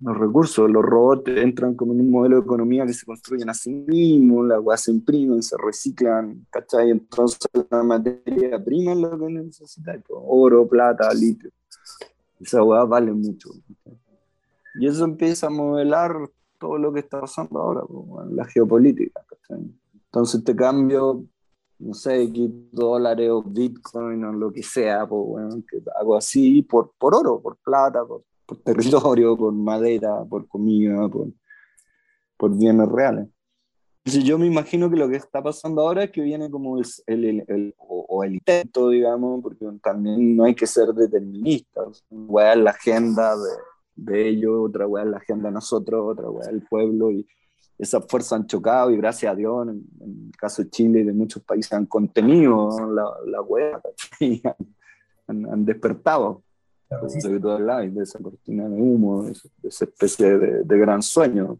los 0.00 0.18
recursos, 0.18 0.70
los 0.70 0.82
robots 0.84 1.30
entran 1.34 1.74
como 1.76 1.94
en 1.94 2.02
un 2.02 2.10
modelo 2.10 2.36
de 2.36 2.42
economía 2.42 2.84
que 2.84 2.92
se 2.92 3.06
construyen 3.06 3.48
a 3.48 3.54
sí 3.54 3.72
mismos, 3.72 4.46
las 4.46 4.60
weas 4.60 4.82
se 4.82 4.90
imprimen, 4.90 5.42
se 5.42 5.56
reciclan, 5.56 6.46
¿cachai? 6.50 6.90
Entonces 6.90 7.48
la 7.70 7.82
materia 7.82 8.62
prima 8.62 8.92
es 8.92 8.98
lo 8.98 9.18
que 9.18 9.30
necesita, 9.30 9.92
pues, 10.06 10.20
oro, 10.26 10.68
plata, 10.68 11.12
litio. 11.14 11.50
Esa 12.38 12.62
weá 12.62 12.84
vale 12.84 13.12
mucho. 13.12 13.48
Y 14.74 14.86
eso 14.86 15.04
empieza 15.04 15.46
a 15.46 15.50
modelar 15.50 16.14
todo 16.58 16.76
lo 16.76 16.92
que 16.92 17.00
está 17.00 17.22
pasando 17.22 17.60
ahora, 17.60 17.80
pues, 17.86 18.30
la 18.30 18.44
geopolítica, 18.44 19.24
¿cachai? 19.26 19.72
Entonces 20.14 20.44
te 20.44 20.54
cambio, 20.54 21.26
no 21.80 21.92
sé, 21.92 22.30
dólares 22.70 23.28
o 23.32 23.42
Bitcoin 23.42 24.24
o 24.24 24.32
lo 24.32 24.52
que 24.52 24.62
sea, 24.62 25.08
pues, 25.08 25.26
bueno, 25.26 25.60
que 25.68 25.82
hago 25.98 26.16
así 26.16 26.62
por, 26.62 26.92
por 26.96 27.16
oro, 27.16 27.42
por 27.42 27.56
plata, 27.56 28.04
por, 28.06 28.22
por 28.46 28.58
territorio, 28.58 29.36
por 29.36 29.52
madera, 29.52 30.24
por 30.24 30.46
comida, 30.46 31.08
por, 31.08 31.32
por 32.36 32.56
bienes 32.56 32.88
reales. 32.88 33.26
Entonces 34.04 34.22
yo 34.22 34.38
me 34.38 34.46
imagino 34.46 34.88
que 34.88 34.96
lo 34.96 35.08
que 35.08 35.16
está 35.16 35.42
pasando 35.42 35.82
ahora 35.82 36.04
es 36.04 36.12
que 36.12 36.20
viene 36.20 36.48
como 36.48 36.78
el, 36.78 36.84
el, 37.08 37.44
el, 37.48 37.74
o, 37.76 38.22
el 38.22 38.34
intento, 38.34 38.90
digamos, 38.90 39.42
porque 39.42 39.66
también 39.82 40.36
no 40.36 40.44
hay 40.44 40.54
que 40.54 40.68
ser 40.68 40.94
deterministas. 40.94 42.04
Una 42.08 42.52
es 42.52 42.58
la 42.60 42.70
agenda 42.70 43.34
de, 43.34 43.50
de 43.96 44.28
ellos, 44.28 44.68
otra 44.68 44.86
weá 44.86 45.02
es 45.02 45.10
la 45.10 45.16
agenda 45.16 45.48
de 45.48 45.54
nosotros, 45.54 46.04
otra 46.06 46.30
weá 46.30 46.50
el 46.50 46.62
pueblo, 46.62 47.10
y, 47.10 47.26
esas 47.78 48.04
fuerzas 48.06 48.40
han 48.40 48.46
chocado 48.46 48.90
y 48.90 48.96
gracias 48.96 49.32
a 49.32 49.34
Dios, 49.34 49.68
en, 49.68 49.84
el 50.00 50.36
caso 50.36 50.62
de 50.62 50.70
Chile 50.70 51.00
y 51.00 51.04
de 51.04 51.12
muchos 51.12 51.42
países, 51.42 51.72
han 51.72 51.86
contenido 51.86 52.70
la, 52.90 53.04
la 53.26 53.42
hueá 53.42 53.80
y 54.20 54.42
han, 55.26 55.46
han, 55.50 55.64
despertado 55.64 56.42
claro, 56.88 57.08
sí. 57.08 57.18
de, 57.28 57.38
de 57.90 58.02
esa 58.02 58.18
cortina 58.20 58.68
de 58.68 58.80
humo, 58.80 59.24
de, 59.24 59.32
esa 59.64 59.84
especie 59.84 60.38
de, 60.38 60.62
de 60.62 60.78
gran 60.78 61.02
sueño. 61.02 61.56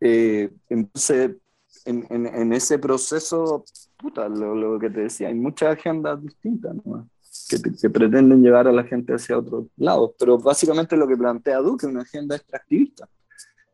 Eh, 0.00 0.50
entonces, 0.68 1.36
en, 1.84 2.06
en, 2.10 2.26
en, 2.26 2.52
ese 2.52 2.78
proceso, 2.78 3.64
puta, 3.96 4.28
lo, 4.28 4.54
lo, 4.54 4.78
que 4.78 4.90
te 4.90 5.00
decía, 5.00 5.28
hay 5.28 5.34
muchas 5.34 5.72
agendas 5.72 6.22
distintas 6.22 6.76
¿no? 6.84 7.08
que, 7.48 7.56
que, 7.80 7.90
pretenden 7.90 8.42
llevar 8.42 8.68
a 8.68 8.72
la 8.72 8.84
gente 8.84 9.14
hacia 9.14 9.38
otros 9.38 9.66
lados, 9.76 10.12
pero 10.18 10.38
básicamente 10.38 10.96
lo 10.96 11.08
que 11.08 11.16
plantea 11.16 11.58
Duque 11.58 11.86
es 11.86 11.92
una 11.92 12.02
agenda 12.02 12.36
extractivista 12.36 13.08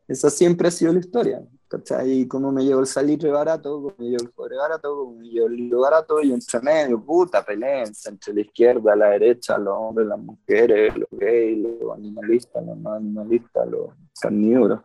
esa 0.07 0.29
siempre 0.29 0.67
ha 0.67 0.71
sido 0.71 0.93
la 0.93 0.99
historia. 0.99 1.41
¿Cachai? 1.67 2.27
Cómo 2.27 2.51
me 2.51 2.63
llevo 2.63 2.81
el 2.81 2.85
salitre 2.85 3.31
barato, 3.31 3.81
cómo 3.81 3.95
me 3.97 4.05
llevo 4.05 4.23
el 4.23 4.31
cobre 4.33 4.55
barato, 4.55 4.95
cómo 4.95 5.17
me 5.17 5.27
llevo 5.27 5.47
el 5.47 5.55
libro 5.55 5.81
barato, 5.81 6.21
y 6.21 6.31
entre 6.31 6.59
medio, 6.59 7.03
puta, 7.03 7.43
peleenza 7.43 8.09
entre 8.09 8.35
la 8.35 8.41
izquierda, 8.41 8.95
la 8.95 9.09
derecha, 9.09 9.57
los 9.57 9.73
hombres, 9.75 10.07
las 10.07 10.19
mujeres, 10.19 10.95
los 10.95 11.09
gays, 11.11 11.57
los 11.81 11.97
animalistas, 11.97 12.65
los 12.65 12.77
no 12.77 12.93
animalistas, 12.93 13.67
los 13.67 13.89
carnívoros. 14.21 14.81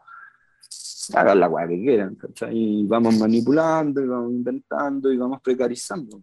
hagan 1.14 1.40
la 1.40 1.48
weá 1.48 1.68
que 1.68 1.80
quieran, 1.80 2.14
¿cachai? 2.14 2.56
Y 2.56 2.86
vamos 2.86 3.18
manipulando, 3.18 4.02
y 4.02 4.06
vamos 4.06 4.32
inventando, 4.32 5.12
y 5.12 5.18
vamos 5.18 5.40
precarizando. 5.42 6.22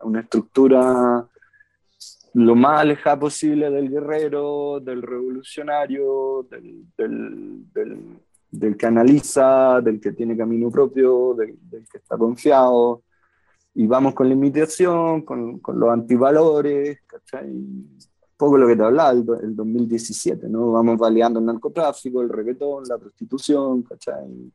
Una 0.00 0.20
estructura 0.20 1.28
lo 2.34 2.54
más 2.54 2.80
alejada 2.80 3.18
posible 3.18 3.70
del 3.70 3.90
guerrero, 3.90 4.80
del 4.80 5.02
revolucionario, 5.02 6.46
del, 6.50 6.84
del, 6.96 7.72
del, 7.72 8.18
del 8.50 8.76
que 8.76 8.86
analiza, 8.86 9.80
del 9.80 10.00
que 10.00 10.12
tiene 10.12 10.36
camino 10.36 10.70
propio, 10.70 11.34
del, 11.34 11.56
que 11.90 11.98
está 11.98 12.18
confiado. 12.18 13.02
Y 13.74 13.86
vamos 13.86 14.14
con 14.14 14.28
la 14.28 14.34
imitación, 14.34 15.22
con, 15.22 15.58
con 15.60 15.78
los 15.78 15.90
antivalores, 15.90 16.98
¿cachai? 17.06 17.52
poco 18.36 18.58
lo 18.58 18.66
que 18.66 18.76
te 18.76 18.82
hablaba, 18.82 19.12
el, 19.12 19.24
el 19.42 19.56
2017, 19.56 20.48
¿no? 20.48 20.72
Vamos 20.72 20.98
baleando 20.98 21.38
el 21.38 21.46
narcotráfico, 21.46 22.20
el 22.20 22.28
reggaetón, 22.28 22.84
la 22.88 22.98
prostitución, 22.98 23.82
¿cachai? 23.82 24.52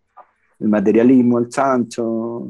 El 0.60 0.68
materialismo, 0.68 1.39
el 1.39 1.47
chancho, 1.47 2.49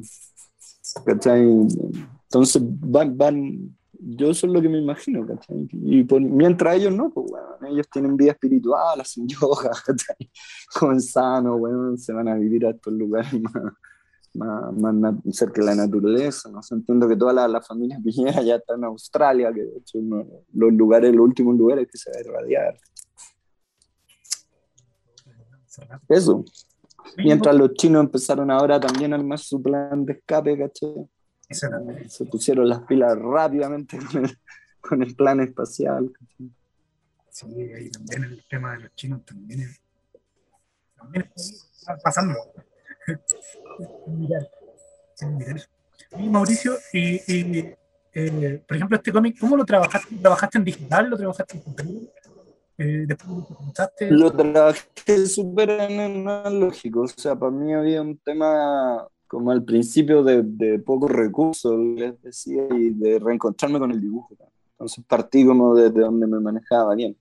¿cachai? 1.05 1.43
Entonces 1.43 2.61
van, 2.63 3.15
van, 3.15 3.77
yo 3.99 4.31
eso 4.31 4.47
es 4.47 4.53
lo 4.53 4.61
que 4.61 4.69
me 4.69 4.79
imagino, 4.79 5.25
¿cachai? 5.27 5.67
Y 5.71 6.07
mientras 6.21 6.75
ellos 6.77 6.93
no, 6.93 7.09
pues 7.09 7.29
bueno, 7.29 7.47
ellos 7.69 7.87
tienen 7.91 8.15
vida 8.15 8.31
espiritual, 8.31 9.01
hacen 9.01 9.27
yoga, 9.27 9.71
¿cachai? 9.85 10.31
Comen 10.73 11.01
sano, 11.01 11.57
bueno, 11.57 11.97
se 11.97 12.13
van 12.13 12.27
a 12.29 12.35
vivir 12.35 12.65
a 12.65 12.71
estos 12.71 12.93
lugares 12.93 13.31
más, 14.33 14.73
más, 14.73 14.93
más 14.93 15.15
cerca 15.31 15.61
de 15.61 15.67
la 15.67 15.75
naturaleza, 15.75 16.49
¿no? 16.49 16.61
entiendo 16.71 17.07
que 17.07 17.17
toda 17.17 17.33
la, 17.33 17.47
la 17.47 17.61
familia 17.61 17.99
Piñera 18.03 18.41
ya 18.43 18.55
está 18.55 18.75
en 18.75 18.85
Australia, 18.85 19.51
que 19.53 19.63
de 19.63 19.77
hecho 19.77 19.99
uno, 19.99 20.25
los 20.53 20.73
lugares, 20.73 21.13
los 21.13 21.25
últimos 21.25 21.57
lugares 21.57 21.87
que 21.91 21.97
se 21.97 22.09
va 22.11 22.17
a 22.17 22.21
irradiar. 22.21 22.77
Eso. 26.07 26.43
Mientras 27.17 27.55
los 27.55 27.73
chinos 27.73 28.03
empezaron 28.03 28.51
ahora 28.51 28.79
también 28.79 29.13
a 29.13 29.15
armar 29.15 29.39
su 29.39 29.61
plan 29.61 30.05
de 30.05 30.13
escape, 30.13 30.57
¿cachai? 30.57 31.07
Se 31.49 32.25
pusieron 32.25 32.69
las 32.69 32.81
pilas 32.81 33.17
rápidamente 33.17 33.97
con 33.97 34.25
el, 34.25 34.37
con 34.81 35.01
el 35.01 35.15
plan 35.15 35.39
espacial. 35.39 36.11
Sí, 37.29 37.45
ahí 37.75 37.89
también 37.89 38.23
el 38.25 38.43
tema 38.49 38.73
de 38.73 38.79
los 38.83 38.95
chinos 38.95 39.25
también, 39.25 39.69
también 40.95 41.31
está 41.35 41.97
pasando. 41.97 42.35
Mauricio, 46.17 46.73
y, 46.93 47.21
eh, 48.13 48.63
por 48.67 48.77
ejemplo, 48.77 48.97
este 48.97 49.11
cómic, 49.11 49.39
¿cómo 49.39 49.57
lo 49.57 49.65
trabajaste? 49.65 50.15
¿Trabajaste 50.15 50.57
en 50.57 50.63
digital? 50.63 51.09
¿Lo 51.09 51.17
trabajaste 51.17 51.57
en 51.57 51.63
papel? 51.63 52.11
Eh, 52.77 53.07
lo 54.09 54.31
trabajé 54.31 55.27
súper 55.27 55.69
analógico, 55.71 57.01
o 57.01 57.07
sea, 57.07 57.35
para 57.35 57.51
mí 57.51 57.73
había 57.73 58.01
un 58.01 58.17
tema 58.19 59.05
como 59.29 59.51
al 59.51 59.63
principio 59.63 60.23
de, 60.23 60.43
de 60.43 60.79
pocos 60.79 61.09
recursos, 61.09 61.77
les 61.77 62.21
decía, 62.21 62.67
y 62.75 62.89
de 62.89 63.19
reencontrarme 63.19 63.79
con 63.79 63.91
el 63.91 64.01
dibujo. 64.01 64.35
Entonces 64.71 65.05
partí 65.07 65.45
como 65.45 65.73
desde 65.75 66.01
donde 66.01 66.27
me 66.27 66.41
manejaba 66.41 66.95
bien 66.95 67.15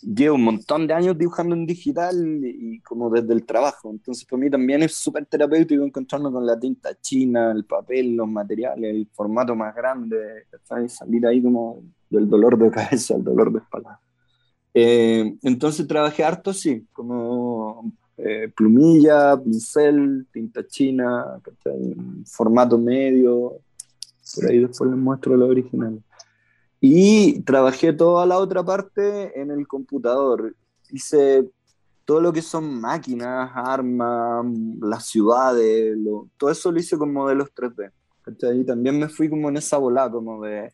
llevo 0.00 0.36
un 0.36 0.44
montón 0.44 0.86
de 0.86 0.94
años 0.94 1.18
dibujando 1.18 1.54
en 1.54 1.66
digital 1.66 2.16
y 2.44 2.80
como 2.80 3.10
desde 3.10 3.32
el 3.32 3.44
trabajo. 3.44 3.90
Entonces, 3.90 4.24
para 4.24 4.40
mí 4.40 4.50
también 4.50 4.82
es 4.82 4.94
súper 4.94 5.26
terapéutico 5.26 5.84
encontrarme 5.84 6.30
con 6.30 6.46
la 6.46 6.58
tinta 6.58 6.94
china, 7.00 7.52
el 7.52 7.64
papel, 7.64 8.14
los 8.14 8.28
materiales, 8.28 8.94
el 8.94 9.08
formato 9.12 9.54
más 9.54 9.74
grande, 9.74 10.46
salir 10.88 11.26
ahí 11.26 11.42
como 11.42 11.82
del 12.08 12.28
dolor 12.28 12.58
de 12.58 12.70
cabeza 12.70 13.14
al 13.14 13.24
dolor 13.24 13.52
de 13.52 13.58
espalda. 13.58 14.00
Eh, 14.74 15.36
entonces, 15.42 15.86
trabajé 15.86 16.24
harto, 16.24 16.52
sí, 16.52 16.86
como 16.92 17.92
eh, 18.18 18.52
plumilla, 18.54 19.40
pincel, 19.40 20.26
tinta 20.32 20.66
china, 20.66 21.40
formato 22.26 22.76
medio. 22.76 23.60
Por 24.34 24.46
ahí 24.50 24.58
después 24.58 24.90
les 24.90 24.98
muestro 24.98 25.36
lo 25.36 25.46
original. 25.46 26.02
Y 26.80 27.40
trabajé 27.42 27.92
toda 27.92 28.26
la 28.26 28.38
otra 28.38 28.64
parte 28.64 29.40
en 29.40 29.50
el 29.50 29.66
computador. 29.66 30.54
Hice 30.90 31.48
todo 32.04 32.20
lo 32.20 32.32
que 32.32 32.42
son 32.42 32.80
máquinas, 32.80 33.50
armas, 33.54 34.44
las 34.80 35.06
ciudades, 35.06 35.96
todo 36.36 36.50
eso 36.50 36.72
lo 36.72 36.80
hice 36.80 36.96
con 36.96 37.12
modelos 37.12 37.50
3D. 37.54 37.92
Y 38.60 38.64
también 38.64 38.98
me 38.98 39.08
fui 39.08 39.28
como 39.28 39.48
en 39.48 39.58
esa 39.58 39.78
bola, 39.78 40.10
como 40.10 40.42
de 40.42 40.72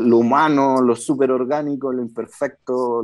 lo 0.00 0.18
humano, 0.18 0.80
lo 0.80 0.94
súper 0.94 1.30
orgánico, 1.30 1.92
lo 1.92 2.02
imperfecto, 2.02 3.02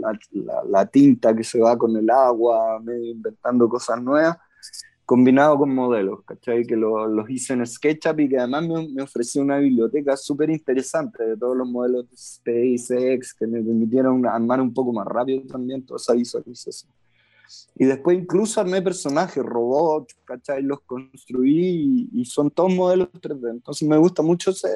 la, 0.00 0.64
la, 0.68 0.86
tinta 0.86 1.34
que 1.34 1.44
se 1.44 1.60
va 1.60 1.78
con 1.78 1.96
el 1.96 2.10
agua, 2.10 2.82
inventando 2.86 3.68
cosas 3.68 4.02
nuevas 4.02 4.36
combinado 5.10 5.58
con 5.58 5.74
modelos, 5.74 6.22
¿cachai? 6.24 6.64
Que 6.64 6.76
los 6.76 7.28
hice 7.28 7.54
en 7.54 7.66
SketchUp 7.66 8.20
y 8.20 8.28
que 8.28 8.38
además 8.38 8.68
me, 8.68 8.88
me 8.90 9.02
ofreció 9.02 9.42
una 9.42 9.58
biblioteca 9.58 10.16
súper 10.16 10.50
interesante 10.50 11.24
de 11.24 11.36
todos 11.36 11.56
los 11.56 11.68
modelos 11.68 12.08
de 12.08 12.16
SpaceX 12.16 13.34
que 13.34 13.44
me 13.48 13.60
permitieron 13.60 14.24
armar 14.24 14.60
un 14.60 14.72
poco 14.72 14.92
más 14.92 15.04
rápido 15.08 15.42
también 15.48 15.84
toda 15.84 15.96
esa 15.96 16.14
visualización. 16.14 16.92
Y 17.74 17.84
después 17.84 18.18
incluso 18.18 18.60
armé 18.60 18.80
personajes, 18.82 19.42
robots, 19.42 20.16
¿cachai? 20.24 20.62
Los 20.62 20.80
construí 20.82 22.08
y, 22.12 22.24
son 22.24 22.50
todos 22.50 22.72
modelos 22.72 23.08
3D. 23.12 23.50
Entonces 23.50 23.88
me 23.88 23.96
gusta 23.96 24.22
mucho 24.22 24.50
ese, 24.50 24.68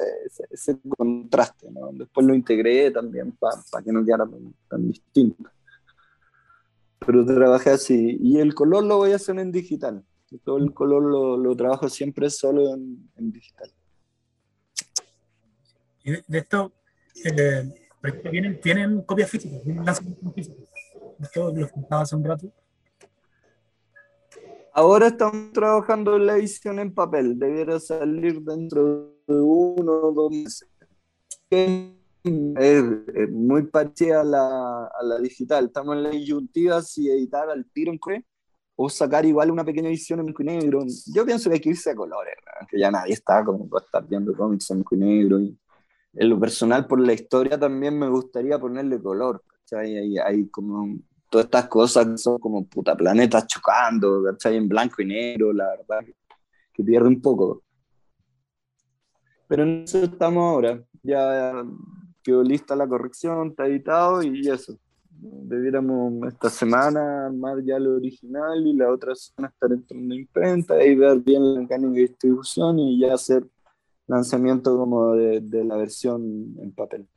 ese, 0.49 0.77
contraste, 0.87 1.69
¿no? 1.71 1.91
Después 1.93 2.25
lo 2.25 2.35
integré 2.35 2.91
también 2.91 3.31
para 3.33 3.83
que 3.83 3.91
no 3.91 4.03
quedara 4.03 4.25
tan, 4.25 4.53
tan 4.69 4.87
distinto. 4.87 5.49
Pero 6.99 7.25
trabajé 7.25 7.69
así. 7.69 8.17
Y 8.21 8.39
el 8.39 8.53
color 8.53 8.83
lo 8.83 8.97
voy 8.97 9.11
a 9.11 9.17
hacer 9.17 9.37
en 9.39 9.51
digital 9.51 10.03
todo 10.39 10.57
el 10.57 10.73
color 10.73 11.03
lo, 11.03 11.37
lo 11.37 11.55
trabajo 11.55 11.89
siempre 11.89 12.29
solo 12.29 12.73
en, 12.73 13.31
digital. 13.31 13.71
Y 16.03 16.11
de, 16.11 16.37
esto, 16.37 16.71
eh, 17.23 17.89
¿tienen, 18.29 18.59
¿tienen 18.59 19.01
copias 19.01 19.29
físicas? 19.29 19.61
¿Tienen 19.63 19.85
lanzamientos 19.85 20.33
físicos? 20.33 20.69
Esto 21.19 21.51
lo 21.51 21.69
contaba 21.69 22.01
hace 22.03 22.15
un 22.15 22.23
rato. 22.23 22.51
Ahora 24.77 25.07
estamos 25.07 25.53
trabajando 25.53 26.17
en 26.17 26.25
la 26.25 26.35
edición 26.35 26.79
en 26.79 26.93
papel. 26.93 27.39
Debiera 27.39 27.79
salir 27.79 28.41
dentro 28.41 29.15
de 29.25 29.39
uno 29.39 29.93
o 29.93 30.11
dos 30.11 30.31
meses. 30.31 30.67
Es, 31.49 33.31
muy 33.31 33.67
parecida 33.67 34.19
a 34.19 34.23
la, 34.25 34.87
a 34.87 35.01
la, 35.01 35.19
digital. 35.19 35.67
Estamos 35.67 35.95
en 35.95 36.03
la 36.03 36.09
disyuntiva 36.09 36.81
si 36.81 37.09
editar 37.09 37.49
al 37.49 37.65
tiro 37.71 37.93
en 37.93 38.25
o 38.75 38.89
sacar 38.89 39.25
igual 39.25 39.49
una 39.49 39.63
pequeña 39.63 39.87
edición 39.87 40.19
en 40.19 40.25
blanco 40.25 40.43
y 40.43 40.45
negro. 40.45 40.83
Yo 41.13 41.25
pienso 41.25 41.49
que 41.49 41.53
hay 41.53 41.61
que 41.61 41.69
irse 41.69 41.91
a 41.91 41.95
colores, 41.95 42.35
que 42.69 42.77
ya 42.77 42.91
nadie 42.91 43.13
está 43.13 43.45
como 43.45 43.69
para 43.69 43.85
estar 43.85 44.05
viendo 44.05 44.35
cómics 44.35 44.69
en 44.71 44.79
blanco 44.79 44.95
y 44.95 44.97
negro. 44.97 45.39
Y 45.39 45.57
en 46.15 46.29
lo 46.29 46.37
personal, 46.37 46.85
por 46.85 46.99
la 46.99 47.13
historia 47.13 47.57
también 47.57 47.97
me 47.97 48.09
gustaría 48.09 48.59
ponerle 48.59 49.01
color, 49.01 49.41
¿cachai? 49.47 49.95
Hay, 49.95 50.17
hay 50.17 50.49
como 50.49 50.97
todas 51.35 51.45
estas 51.45 51.67
cosas 51.67 52.07
que 52.07 52.17
son 52.17 52.39
como 52.39 52.65
puta 52.65 52.95
planetas 52.95 53.45
chocando, 53.47 54.23
¿cachai? 54.23 54.55
En 54.55 54.69
blanco 54.69 55.01
y 55.01 55.05
negro, 55.05 55.51
la 55.51 55.67
verdad, 55.67 56.05
que, 56.73 56.83
pierde 56.83 57.09
un 57.09 57.21
poco. 57.21 57.61
Pero 59.47 59.63
en 59.63 59.83
eso 59.83 60.03
estamos 60.03 60.43
ahora. 60.43 60.81
Ya 61.03 61.63
quedó 62.23 62.41
lista 62.41 62.75
la 62.75 62.87
corrección, 62.87 63.49
está 63.49 63.67
editado 63.67 64.23
y 64.23 64.47
eso 64.47 64.77
debiéramos 65.17 66.27
esta 66.27 66.49
semana 66.49 67.27
armar 67.27 67.63
ya 67.63 67.79
lo 67.79 67.95
original 67.95 68.65
y 68.65 68.73
la 68.73 68.91
otra 68.91 69.15
semana 69.15 69.53
estar 69.53 69.71
entrando 69.71 70.13
en 70.13 70.21
imprenta 70.21 70.83
y 70.83 70.95
ver 70.95 71.19
bien 71.19 71.53
la 71.53 71.61
mecánica 71.61 71.93
de 71.93 72.01
distribución 72.01 72.79
y 72.79 72.99
ya 72.99 73.13
hacer 73.13 73.47
lanzamiento 74.07 74.77
como 74.77 75.13
de, 75.13 75.39
de 75.41 75.63
la 75.63 75.77
versión 75.77 76.55
en 76.59 76.71
papel. 76.73 77.07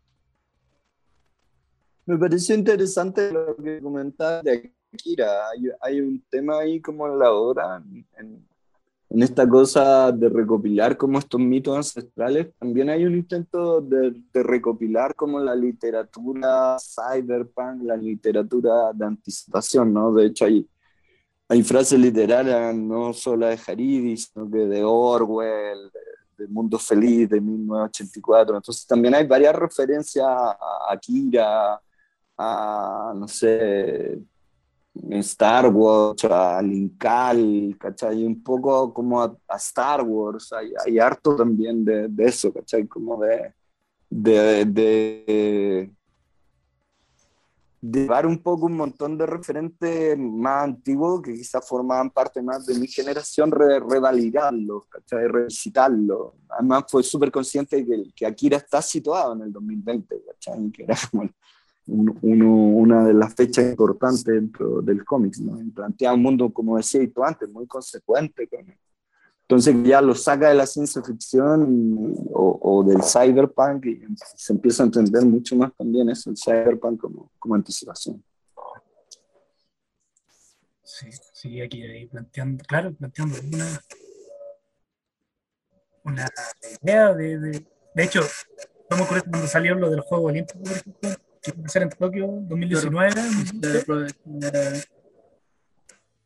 Me 2.08 2.16
pareció 2.16 2.54
interesante 2.54 3.30
lo 3.30 3.54
que 3.56 3.80
comentaba 3.80 4.42
de 4.42 4.72
Akira. 4.92 5.50
Hay, 5.50 5.68
hay 5.80 6.00
un 6.00 6.24
tema 6.30 6.58
ahí 6.58 6.80
como 6.80 7.06
en 7.06 7.18
la 7.18 7.30
obra, 7.32 7.82
en, 8.16 8.48
en 9.10 9.22
esta 9.22 9.48
cosa 9.48 10.12
de 10.12 10.28
recopilar 10.28 10.96
como 10.96 11.18
estos 11.18 11.40
mitos 11.40 11.76
ancestrales, 11.76 12.54
también 12.58 12.90
hay 12.90 13.06
un 13.06 13.14
intento 13.14 13.80
de, 13.80 14.14
recopilar 14.34 15.14
como 15.14 15.40
la 15.40 15.54
literatura 15.54 16.76
cyberpunk, 16.78 17.82
la 17.84 17.96
literatura 17.96 18.92
de 18.92 19.06
anticipación, 19.06 19.94
¿no? 19.94 20.12
De 20.12 20.26
hecho, 20.26 20.44
hay, 20.44 20.68
hay 21.48 21.62
frases 21.62 21.98
literarias 21.98 22.74
no 22.74 23.14
solo 23.14 23.46
de 23.46 23.58
Haridi, 23.66 24.16
sino 24.16 24.50
que 24.50 24.58
de 24.58 24.84
Orwell, 24.84 25.90
de, 26.36 26.46
Mundo 26.48 26.78
Feliz, 26.78 27.28
de 27.30 27.40
1984. 27.40 28.56
Entonces 28.56 28.86
también 28.86 29.14
hay 29.14 29.26
varias 29.26 29.54
referencias 29.56 30.26
a 30.26 30.56
Akira, 30.90 31.80
a, 32.38 33.12
no 33.16 33.26
sé, 33.26 34.18
Star 34.94 35.68
Wars, 35.68 36.24
a 36.24 36.62
Linkal, 36.62 37.76
¿cachai? 37.78 38.24
Un 38.24 38.42
poco 38.42 38.92
como 38.92 39.22
a, 39.22 39.36
Star 39.56 40.02
Wars, 40.02 40.52
hay, 40.52 40.72
hay, 40.84 40.98
harto 40.98 41.36
también 41.36 41.84
de, 41.84 42.08
de, 42.08 42.24
eso, 42.24 42.52
¿cachai? 42.52 42.86
Como 42.86 43.20
de, 43.20 43.54
de, 44.10 44.64
de, 44.64 45.92
llevar 47.80 48.26
un 48.26 48.42
poco 48.42 48.66
un 48.66 48.76
montón 48.76 49.16
de 49.16 49.26
referentes 49.26 50.18
más 50.18 50.64
antiguos 50.64 51.22
que 51.22 51.34
quizás 51.34 51.66
formaban 51.66 52.10
parte 52.10 52.42
más 52.42 52.66
de 52.66 52.78
mi 52.78 52.86
generación, 52.86 53.50
re 53.50 53.80
revalidarlos, 53.80 54.84
¿cachai? 54.88 55.28
revisitarlos. 55.28 56.34
Además 56.48 56.84
fue 56.88 57.02
súper 57.02 57.30
consciente 57.30 57.84
que, 57.84 58.04
que 58.14 58.26
Akira 58.26 58.56
está 58.56 58.82
situado 58.82 59.34
en 59.34 59.42
el 59.42 59.52
2020, 59.52 60.22
¿cachai? 60.26 60.70
que 60.70 60.84
era 60.84 60.96
como 61.10 61.30
uno, 61.88 62.14
una 62.22 63.04
de 63.06 63.14
las 63.14 63.34
fechas 63.34 63.64
importantes 63.70 64.24
dentro 64.24 64.82
del 64.82 65.04
cómic. 65.04 65.36
¿no? 65.38 65.58
Plantea 65.74 66.14
un 66.14 66.22
mundo, 66.22 66.52
como 66.52 66.76
decía 66.76 67.00
tú 67.12 67.24
antes, 67.24 67.48
muy 67.48 67.66
consecuente 67.66 68.46
con, 68.46 68.66
entonces 69.48 69.74
ya 69.82 70.02
lo 70.02 70.14
saca 70.14 70.50
de 70.50 70.54
la 70.54 70.66
ciencia 70.66 71.02
ficción 71.02 72.14
o, 72.34 72.84
del 72.86 73.02
cyberpunk 73.02 73.86
y 73.86 74.02
se 74.36 74.52
empieza 74.52 74.82
a 74.82 74.86
entender 74.86 75.24
mucho 75.24 75.56
más 75.56 75.74
también 75.74 76.10
eso, 76.10 76.28
el 76.28 76.36
cyberpunk 76.36 77.00
como, 77.00 77.32
como 77.38 77.54
anticipación. 77.54 78.22
Sí, 80.82 81.06
sí, 81.32 81.60
aquí 81.62 81.82
ahí 81.82 82.06
planteando, 82.08 82.62
claro, 82.64 82.92
planteando 82.92 83.38
una, 83.40 83.80
una 86.04 86.28
idea 86.82 87.14
de, 87.14 87.38
de, 87.38 87.66
de 87.94 88.04
hecho, 88.04 88.20
a 88.90 89.06
cuando 89.06 89.46
salió 89.46 89.74
lo 89.76 89.88
del 89.88 90.00
juego 90.00 90.26
olímpico, 90.26 90.58
por 90.60 90.72
ejemplo, 90.72 91.10
que 91.42 91.52
iba 91.56 91.64
a 91.64 91.68
ser 91.68 91.82
en 91.82 91.90
Tokio 91.90 92.26
2019. 92.48 93.14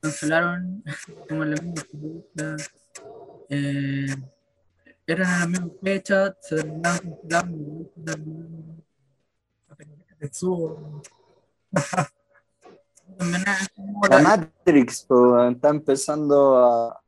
cancelaron 0.00 0.82
como 1.28 1.44
la 1.44 1.62
misma 1.62 2.56
eh, 3.48 4.06
eran 5.06 5.26
a 5.26 5.40
la 5.40 5.46
misma 5.46 5.70
fecha, 5.82 6.36
se 6.40 6.56
terminaron 6.56 7.18
la 14.10 14.22
Matrix 14.22 15.06
está 15.50 15.68
empezando 15.68 16.56
a, 16.56 16.98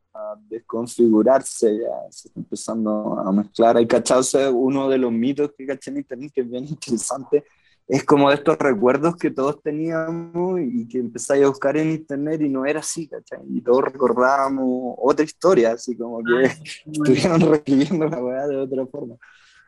desconfigurarse, 0.49 1.79
ya 1.79 2.11
se 2.11 2.29
está 2.29 2.41
empezando 2.41 3.19
a 3.19 3.33
mezclar. 3.33 3.77
Hay 3.77 3.87
cachado 3.87 4.55
uno 4.55 4.89
de 4.89 4.99
los 4.99 5.13
mitos 5.13 5.53
que 5.57 5.67
caché 5.67 5.91
en 5.91 5.99
internet 5.99 6.33
que 6.35 6.41
es 6.41 6.51
bien 6.51 6.65
interesante, 6.65 7.45
es 7.87 8.05
como 8.05 8.31
de 8.31 8.37
estos 8.37 8.57
recuerdos 8.59 9.17
que 9.17 9.31
todos 9.31 9.61
teníamos 9.63 10.61
y 10.61 10.89
que 10.89 10.99
empezáis 10.99 11.45
a 11.45 11.49
buscar 11.49 11.77
en 11.77 11.91
internet 11.91 12.41
y 12.41 12.49
no 12.49 12.65
era 12.65 12.81
así, 12.81 13.07
¿cachai? 13.07 13.41
Y 13.51 13.61
todos 13.61 13.85
recordábamos 13.85 14.97
otra 14.99 15.25
historia, 15.25 15.73
así 15.73 15.97
como 15.97 16.23
que 16.23 16.47
ah, 16.47 16.55
estuvieron 16.87 17.41
reescribiendo 17.41 18.09
la 18.09 18.23
weá 18.23 18.47
de 18.47 18.57
otra 18.57 18.87
forma. 18.87 19.17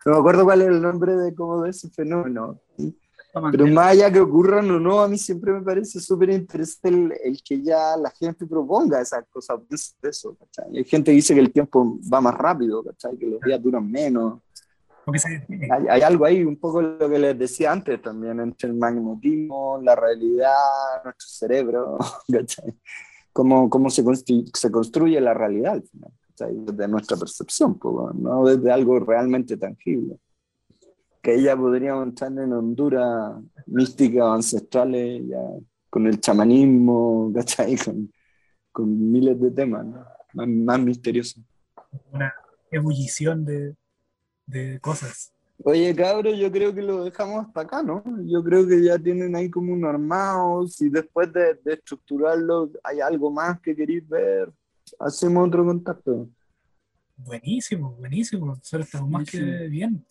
No 0.06 0.12
me 0.12 0.18
acuerdo 0.18 0.44
cuál 0.44 0.62
es 0.62 0.68
el 0.68 0.80
nombre 0.80 1.14
de, 1.14 1.34
como 1.34 1.62
de 1.62 1.70
ese 1.70 1.90
fenómeno. 1.90 2.58
Pero 3.50 3.66
más 3.66 3.88
allá 3.88 4.10
que 4.10 4.20
ocurran 4.20 4.70
o 4.70 4.80
no, 4.80 5.00
a 5.00 5.08
mí 5.08 5.18
siempre 5.18 5.52
me 5.52 5.60
parece 5.60 6.00
súper 6.00 6.30
interesante 6.30 6.88
el, 6.88 7.12
el, 7.22 7.42
que 7.42 7.60
ya 7.60 7.94
la 7.98 8.08
gente 8.08 8.46
proponga 8.46 9.02
esas 9.02 9.26
cosas, 9.28 9.60
eso, 10.00 10.34
¿cachai? 10.36 10.78
Hay 10.78 10.84
gente 10.84 11.10
que 11.10 11.16
dice 11.16 11.34
que 11.34 11.40
el 11.40 11.52
tiempo 11.52 11.98
va 12.10 12.22
más 12.22 12.34
rápido, 12.34 12.82
¿cachai? 12.82 13.18
Que 13.18 13.26
los 13.26 13.40
días 13.42 13.62
duran 13.62 13.90
menos 13.90 14.40
hay, 15.88 16.00
algo 16.02 16.24
ahí, 16.24 16.42
un 16.44 16.56
poco 16.56 16.82
lo 16.82 17.08
que 17.08 17.18
les 17.18 17.38
decía 17.38 17.70
antes 17.70 18.02
también, 18.02 18.40
entre 18.40 18.68
el 18.68 18.74
magnetismo, 18.74 19.80
la 19.80 19.94
realidad, 19.94 20.52
nuestro 21.04 21.28
cerebro, 21.28 21.98
Cómo, 23.32 23.68
cómo 23.68 23.90
se, 23.90 24.02
construye, 24.02 24.46
se 24.54 24.70
construye 24.70 25.20
la 25.20 25.34
realidad 25.34 25.74
al 25.74 25.82
final, 25.82 26.10
desde 26.64 26.88
nuestra 26.88 27.18
percepción, 27.18 27.78
no 28.14 28.46
desde 28.46 28.72
algo 28.72 28.98
realmente 28.98 29.58
tangible. 29.58 30.16
Que 31.20 31.42
ya 31.42 31.54
podríamos 31.54 32.06
entrar 32.06 32.32
en 32.32 32.52
Honduras 32.54 33.36
místicas 33.66 34.24
ancestrales, 34.26 35.22
ya, 35.28 35.38
con 35.90 36.06
el 36.06 36.18
chamanismo, 36.18 37.30
Con, 37.84 38.10
con 38.72 39.12
miles 39.12 39.38
de 39.38 39.50
temas 39.50 39.84
más, 40.32 40.48
más 40.48 40.80
misteriosos. 40.80 41.44
Una 42.10 42.32
ebullición 42.70 43.44
de, 43.44 43.76
de 44.46 44.80
cosas. 44.80 45.32
Oye, 45.64 45.94
cabro, 45.94 46.34
yo 46.34 46.52
creo 46.52 46.74
que 46.74 46.82
lo 46.82 47.04
dejamos 47.04 47.46
hasta 47.46 47.62
acá, 47.62 47.82
¿no? 47.82 48.04
Yo 48.26 48.42
creo 48.44 48.66
que 48.66 48.82
ya 48.82 48.98
tienen 48.98 49.34
ahí 49.34 49.50
como 49.50 49.72
un 49.72 49.84
armado. 49.84 50.66
Si 50.68 50.88
después 50.88 51.32
de, 51.32 51.58
estructurarlo 51.64 52.70
hay 52.84 53.00
algo 53.00 53.30
más 53.30 53.60
que 53.60 53.74
queréis 53.74 54.06
ver, 54.08 54.52
hacemos 54.98 55.48
otro 55.48 55.64
contacto. 55.64 56.28
Buenísimo, 57.16 57.92
buenísimo. 57.92 58.46
Nosotros 58.46 58.86
estamos 58.86 59.10
más 59.10 59.30
que 59.30 59.40
bien. 59.68 60.04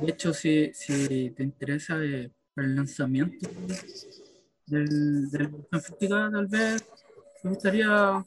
De 0.00 0.10
hecho, 0.10 0.34
si, 0.34 0.72
si 0.74 1.30
te 1.30 1.44
interesa 1.44 2.02
eh, 2.02 2.30
el 2.56 2.74
lanzamiento 2.74 3.48
del, 4.66 5.30
del 5.30 5.50
tal 5.70 6.46
vez 6.48 6.84
me 7.42 7.50
gustaría 7.50 8.24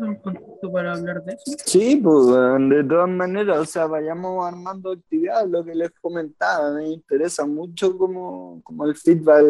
un 0.00 0.14
contacto 0.16 0.72
para 0.72 0.94
hablar 0.94 1.24
de 1.24 1.32
eso. 1.34 1.56
Sí, 1.64 1.96
pues 1.96 2.26
de 2.26 2.84
todas 2.84 3.08
maneras, 3.08 3.58
o 3.58 3.64
sea, 3.64 3.86
vayamos 3.86 4.46
armando 4.46 4.92
actividades, 4.92 5.50
lo 5.50 5.64
que 5.64 5.74
les 5.74 5.90
comentaba, 6.00 6.72
me 6.72 6.88
interesa 6.90 7.46
mucho 7.46 7.96
como, 7.96 8.60
como 8.62 8.84
el 8.84 8.94
feedback, 8.94 9.44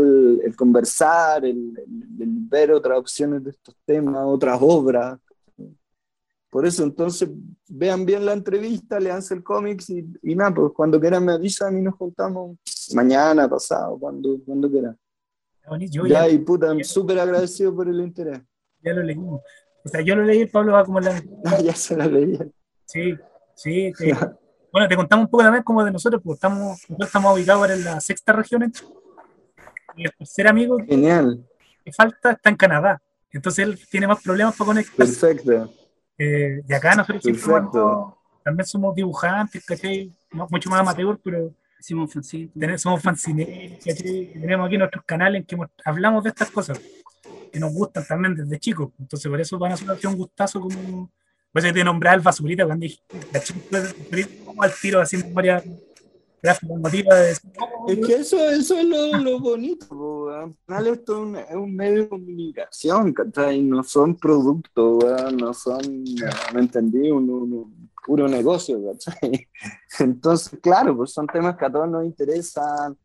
el, 0.45 0.55
conversar, 0.57 1.45
el, 1.45 1.73
ver 1.87 2.73
otras 2.73 2.99
opciones 2.99 3.45
de 3.45 3.51
estos 3.51 3.75
temas, 3.85 4.23
otras 4.27 4.59
obras. 4.61 5.19
Por 6.51 6.67
eso, 6.67 6.85
entonces, 6.85 7.31
vean 7.67 8.05
bien 8.05 8.27
la 8.27 8.35
entrevista, 8.35 9.01
leanse 9.01 9.33
el 9.35 9.43
cómics 9.43 9.89
y, 9.89 10.07
y 10.23 10.35
nada, 10.35 10.55
pues 10.55 10.73
cuando 10.75 11.01
quieran 11.01 11.25
me 11.25 11.33
avisan 11.33 11.79
y 11.79 11.81
nos 11.81 11.95
juntamos 11.95 12.59
mañana, 12.95 13.49
pasado, 13.49 13.99
cuando, 13.99 14.39
cuando 14.45 14.71
quieran. 14.71 14.99
Ya, 16.09 16.28
y 16.28 16.39
puta, 16.39 16.74
súper 16.82 17.18
agradecido 17.18 17.74
por 17.74 17.89
el 17.89 18.01
interés 18.01 18.40
ya 18.82 18.93
lo 18.93 19.02
leímos. 19.02 19.40
O 19.84 19.89
sea, 19.89 20.01
yo 20.01 20.14
lo 20.14 20.24
leí, 20.24 20.47
Pablo 20.47 20.72
va 20.72 20.84
como 20.84 21.01
la... 21.01 21.22
Ah, 21.44 21.59
ya 21.60 21.74
se 21.74 21.97
lo 21.97 22.05
leí. 22.05 22.39
Sí, 22.84 23.16
sí. 23.55 23.93
bueno, 24.72 24.89
te 24.89 24.97
contamos 24.97 25.24
un 25.24 25.30
poco 25.30 25.43
también 25.43 25.64
como 25.64 25.84
de 25.84 25.90
nosotros, 25.90 26.20
porque 26.22 26.36
estamos, 26.36 26.78
nosotros 26.89 27.09
estamos 27.09 27.34
ubicados 27.34 27.60
ahora 27.62 27.74
en 27.74 27.84
la 27.84 28.01
sexta 28.01 28.32
región. 28.32 28.72
Y 29.97 30.05
el 30.05 30.12
tercer 30.16 30.48
amigo 30.48 30.78
Genial. 30.86 31.44
que 31.84 31.93
falta 31.93 32.32
está 32.32 32.51
en 32.51 32.56
Canadá. 32.56 33.02
Entonces 33.30 33.66
él 33.66 33.78
tiene 33.90 34.06
más 34.06 34.22
problemas 34.22 34.56
para 34.56 34.66
conectar. 34.66 34.97
Perfecto. 34.97 35.72
Eh, 36.18 36.62
y 36.68 36.72
acá 36.72 36.94
nosotros 36.94 38.14
también 38.44 38.66
somos 38.66 38.94
dibujantes, 38.94 39.64
¿cachai? 39.64 40.12
Mucho 40.32 40.68
más 40.68 40.80
amateur, 40.80 41.18
pero 41.22 41.52
somos 41.83 42.13
fanzines. 42.13 42.81
Somos 42.81 43.03
fanzines, 43.03 43.79
Tenemos 43.85 44.67
aquí 44.67 44.79
nuestros 44.79 45.05
canales 45.05 45.41
en 45.41 45.47
que 45.47 45.57
hablamos 45.85 46.25
de 46.25 46.31
estas 46.31 46.51
cosas 46.51 46.81
que 47.53 47.61
nos 47.61 47.73
gustan 47.73 48.05
también 48.07 48.35
desde 48.35 48.59
chicos. 48.59 48.91
Entonces, 48.99 49.31
por 49.31 49.41
eso 49.41 49.59
van 49.59 49.73
a 49.73 49.77
ser 49.77 49.89
un 50.07 50.17
gustazo 50.17 50.61
como. 50.61 51.11
Pues 51.53 51.71
te 51.71 51.85
nombré 51.85 52.09
al 52.09 52.21
basurita 52.21 52.65
cuando 52.65 52.85
dije, 52.85 53.03
la 53.31 53.41
chica 53.41 53.83
como 54.47 54.63
al 54.63 54.73
tiro 54.81 55.03
haciendo 55.03 55.35
varias 55.35 55.63
gráficas 56.43 56.79
motivas. 56.79 57.43
es 57.89 58.07
que 58.07 58.15
eso, 58.15 58.51
eso 58.51 58.79
es 58.79 58.85
lo, 58.85 59.19
lo 59.19 59.39
bonito, 59.39 60.31
al 60.31 60.55
final 60.67 60.87
esto 60.89 61.13
es 61.13 61.19
un, 61.19 61.37
es 61.37 61.55
un, 61.55 61.77
medio 61.77 62.03
de 62.03 62.09
comunicación, 62.09 63.13
¿cachai? 63.13 63.63
No 63.63 63.83
son 63.85 64.17
productos, 64.17 65.05
no 65.35 65.55
son, 65.55 66.05
me 66.55 66.61
entendí, 66.61 67.11
un, 67.11 67.31
un, 67.31 67.82
puro 68.05 68.29
negocio, 68.29 68.81
¿cachai? 68.85 69.49
Entonces, 69.99 70.59
claro, 70.61 70.97
pues 70.97 71.12
son 71.12 71.27
temas 71.27 71.57
que 71.57 71.65
a 71.65 71.73
todos 71.73 71.89
nos 71.89 72.05
interesan. 72.05 72.97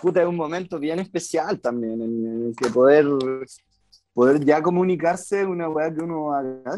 Puta, 0.00 0.22
es 0.22 0.28
un 0.28 0.36
momento 0.36 0.78
bien 0.78 0.98
especial 0.98 1.60
también, 1.60 2.00
en 2.02 2.46
el 2.46 2.56
que 2.56 2.70
poder 2.70 3.06
poder 4.18 4.44
ya 4.44 4.60
comunicarse 4.60 5.46
una 5.46 5.68
weá 5.68 5.94
que 5.94 6.02
uno 6.02 6.32
haga. 6.32 6.76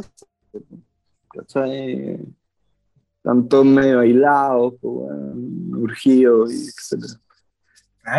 todos 3.49 3.65
medio 3.65 4.01
aislados, 4.01 4.75
urgidos, 4.83 6.53
etc. 6.53 7.19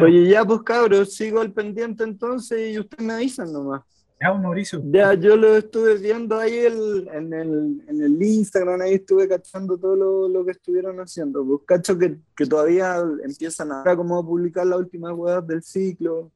Oye, 0.02 0.28
ya 0.28 0.44
pues 0.44 0.64
cabros, 0.64 1.14
sigo 1.14 1.40
al 1.40 1.53
pendiente 1.53 2.03
entonces 2.03 2.73
y 2.73 2.80
ustedes 2.80 3.06
me 3.06 3.14
avisan 3.14 3.53
nomás. 3.53 3.84
Ya, 4.22 4.31
Mauricio. 4.34 4.84
Ya, 4.85 5.15
yo 5.15 5.35
lo 5.35 5.57
estuve 5.57 5.98
viendo 5.98 6.38
ahí 6.38 6.53
en, 6.60 7.34
el, 7.34 7.84
en 7.88 8.02
el 8.03 8.22
Instagram, 8.22 8.81
ahí 8.81 8.93
estuve 8.93 9.27
cachando 9.27 9.80
todo 9.80 9.95
lo, 9.95 10.27
lo 10.27 10.45
que 10.45 10.52
estuvieron 10.52 10.99
haciendo. 10.99 11.43
Pues 11.43 11.61
cacho 11.65 11.98
que, 11.98 12.19
que 12.35 12.45
todavía 12.45 12.98
empiezan 13.23 13.72
ahora 13.72 13.95
como 13.95 14.19
a 14.19 14.23
publicar 14.23 14.68
las 14.68 14.77
últimas 14.77 15.14
weas 15.15 15.48
del 15.48 15.64
ciclo. 15.64 16.31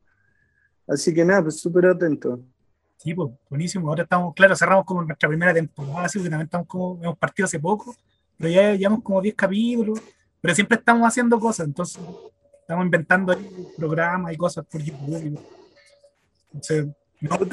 Así 0.88 1.14
que 1.14 1.24
nada, 1.24 1.44
pues 1.44 1.60
súper 1.60 1.86
atento. 1.86 2.40
Sí, 2.98 3.14
pues, 3.14 3.32
buenísimo. 3.48 3.88
Ahora 3.88 4.02
estamos, 4.02 4.34
claro, 4.34 4.56
cerramos 4.56 4.84
como 4.84 5.04
nuestra 5.04 5.30
primera 5.30 5.54
temporada, 5.54 6.06
así 6.06 6.18
que 6.18 6.28
también 6.28 6.46
estamos 6.46 6.66
como, 6.68 7.00
hemos 7.04 7.20
partido 7.20 7.46
hace 7.46 7.60
poco, 7.60 7.96
pero 8.36 8.50
ya 8.50 8.74
llevamos 8.74 9.04
como 9.04 9.22
10 9.22 9.36
capítulos, 9.36 10.02
pero 10.42 10.56
siempre 10.56 10.80
estamos 10.80 11.08
haciendo 11.08 11.40
cosas, 11.40 11.68
entonces 11.68 12.02
estamos 12.62 12.84
inventando 12.84 13.38
programas 13.78 14.34
y 14.34 14.38
cosas 14.38 14.66
por 14.66 14.82
YouTube. 14.82 15.40
Entonces, 16.52 16.88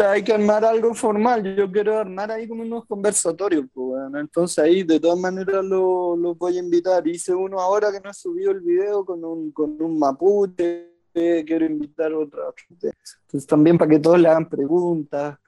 hay 0.08 0.22
que 0.22 0.32
armar 0.32 0.64
algo 0.64 0.94
formal. 0.94 1.56
Yo 1.56 1.70
quiero 1.70 1.98
armar 1.98 2.30
ahí 2.30 2.48
como 2.48 2.62
unos 2.62 2.86
conversatorios. 2.86 3.66
Pues, 3.72 4.02
Entonces 4.14 4.58
ahí 4.58 4.82
de 4.82 4.98
todas 5.00 5.18
maneras 5.18 5.64
los 5.64 6.18
lo 6.18 6.34
voy 6.34 6.56
a 6.56 6.60
invitar. 6.60 7.06
Hice 7.06 7.34
uno 7.34 7.60
ahora 7.60 7.90
que 7.92 8.00
no 8.00 8.10
ha 8.10 8.14
subido 8.14 8.50
el 8.50 8.60
video 8.60 9.04
con 9.04 9.24
un, 9.24 9.52
con 9.52 9.80
un 9.80 9.98
mapuche 9.98 10.92
quiero 11.12 11.66
invitar 11.66 12.12
otra. 12.12 12.42
Entonces 12.70 13.46
también 13.46 13.78
para 13.78 13.90
que 13.90 13.98
todos 13.98 14.18
le 14.18 14.28
hagan 14.28 14.48
preguntas, 14.48 15.38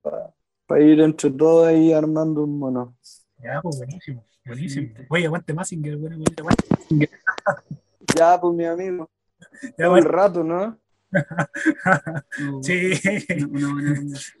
para, 0.00 0.80
ir 0.80 1.00
entre 1.00 1.30
todos 1.30 1.66
ahí 1.66 1.92
armando 1.92 2.44
un 2.44 2.58
mono. 2.58 2.96
Ya, 3.38 3.60
pues 3.62 3.78
buenísimo, 3.78 4.24
buenísimo. 4.44 4.94
Oye, 5.08 5.26
aguante 5.26 5.52
Massinger, 5.52 5.96
bueno, 5.96 6.16
aguante 6.16 6.42
Massinger. 6.42 7.10
Ya, 8.16 8.38
pues 8.38 8.54
mi 8.54 8.64
amigo. 8.64 9.08
Ya, 9.78 9.86
Todo 9.86 9.96
el 9.96 10.04
rato, 10.04 10.44
¿no? 10.44 10.76
Sí. 12.62 12.92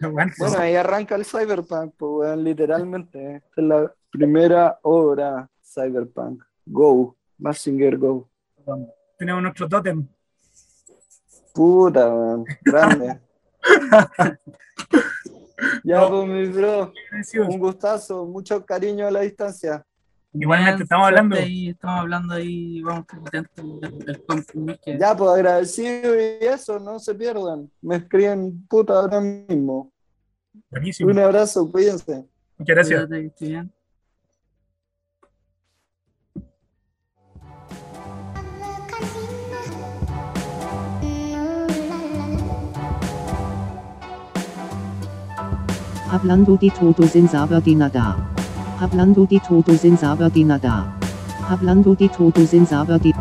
bueno, 0.00 0.58
ahí 0.58 0.74
arranca 0.74 1.14
el 1.16 1.24
Cyberpunk, 1.24 1.94
pues, 1.96 2.36
literalmente. 2.36 3.36
Esta 3.36 3.60
es 3.60 3.66
la 3.66 3.94
primera 4.10 4.78
obra 4.82 5.48
Cyberpunk. 5.62 6.42
Go, 6.66 7.16
Massinger 7.38 7.96
Go. 7.98 8.28
Tenemos 9.18 9.42
nuestro 9.42 9.68
totem. 9.68 10.06
Puta, 11.52 12.10
man. 12.10 12.44
grande. 12.62 13.20
ya, 15.84 16.08
pues, 16.08 16.28
mi 16.28 16.46
bro. 16.46 16.92
Un 17.48 17.58
gustazo, 17.58 18.24
mucho 18.24 18.64
cariño 18.64 19.06
a 19.06 19.10
la 19.10 19.20
distancia. 19.20 19.84
Igualmente, 20.32 20.84
estamos 20.84 21.08
hablando. 21.08 21.36
Ahí, 21.36 21.70
estamos 21.70 22.00
hablando 22.00 22.34
ahí, 22.34 22.80
vamos 22.82 23.04
el, 23.32 24.78
que... 24.78 24.98
Ya, 24.98 25.16
pues 25.16 25.30
agradecido 25.30 26.14
y 26.14 26.44
eso, 26.46 26.78
no 26.78 26.98
se 27.00 27.14
pierdan. 27.14 27.70
Me 27.82 27.96
escriben 27.96 28.64
puta 28.68 28.94
ahora 28.94 29.20
mismo. 29.20 29.92
Buenísimo. 30.70 31.10
Un 31.10 31.18
abrazo, 31.18 31.70
cuídense. 31.70 32.24
Muchas 32.58 32.76
gracias. 32.76 33.08
Hablando 46.12 46.56
di 46.56 46.70
todo 46.70 47.06
sin 47.06 47.28
saber 47.28 47.62
de 47.62 47.74
nada. 47.74 48.39
Hablando 48.80 49.26
de 49.26 49.38
todo 49.46 49.76
sin 49.76 49.98
saber 49.98 50.32
de 50.32 50.42
nada. 50.42 50.96
Hablando 51.46 51.94
de 51.94 52.08
todo 52.08 52.46
sin 52.46 52.66
saber 52.66 52.98
de... 52.98 53.12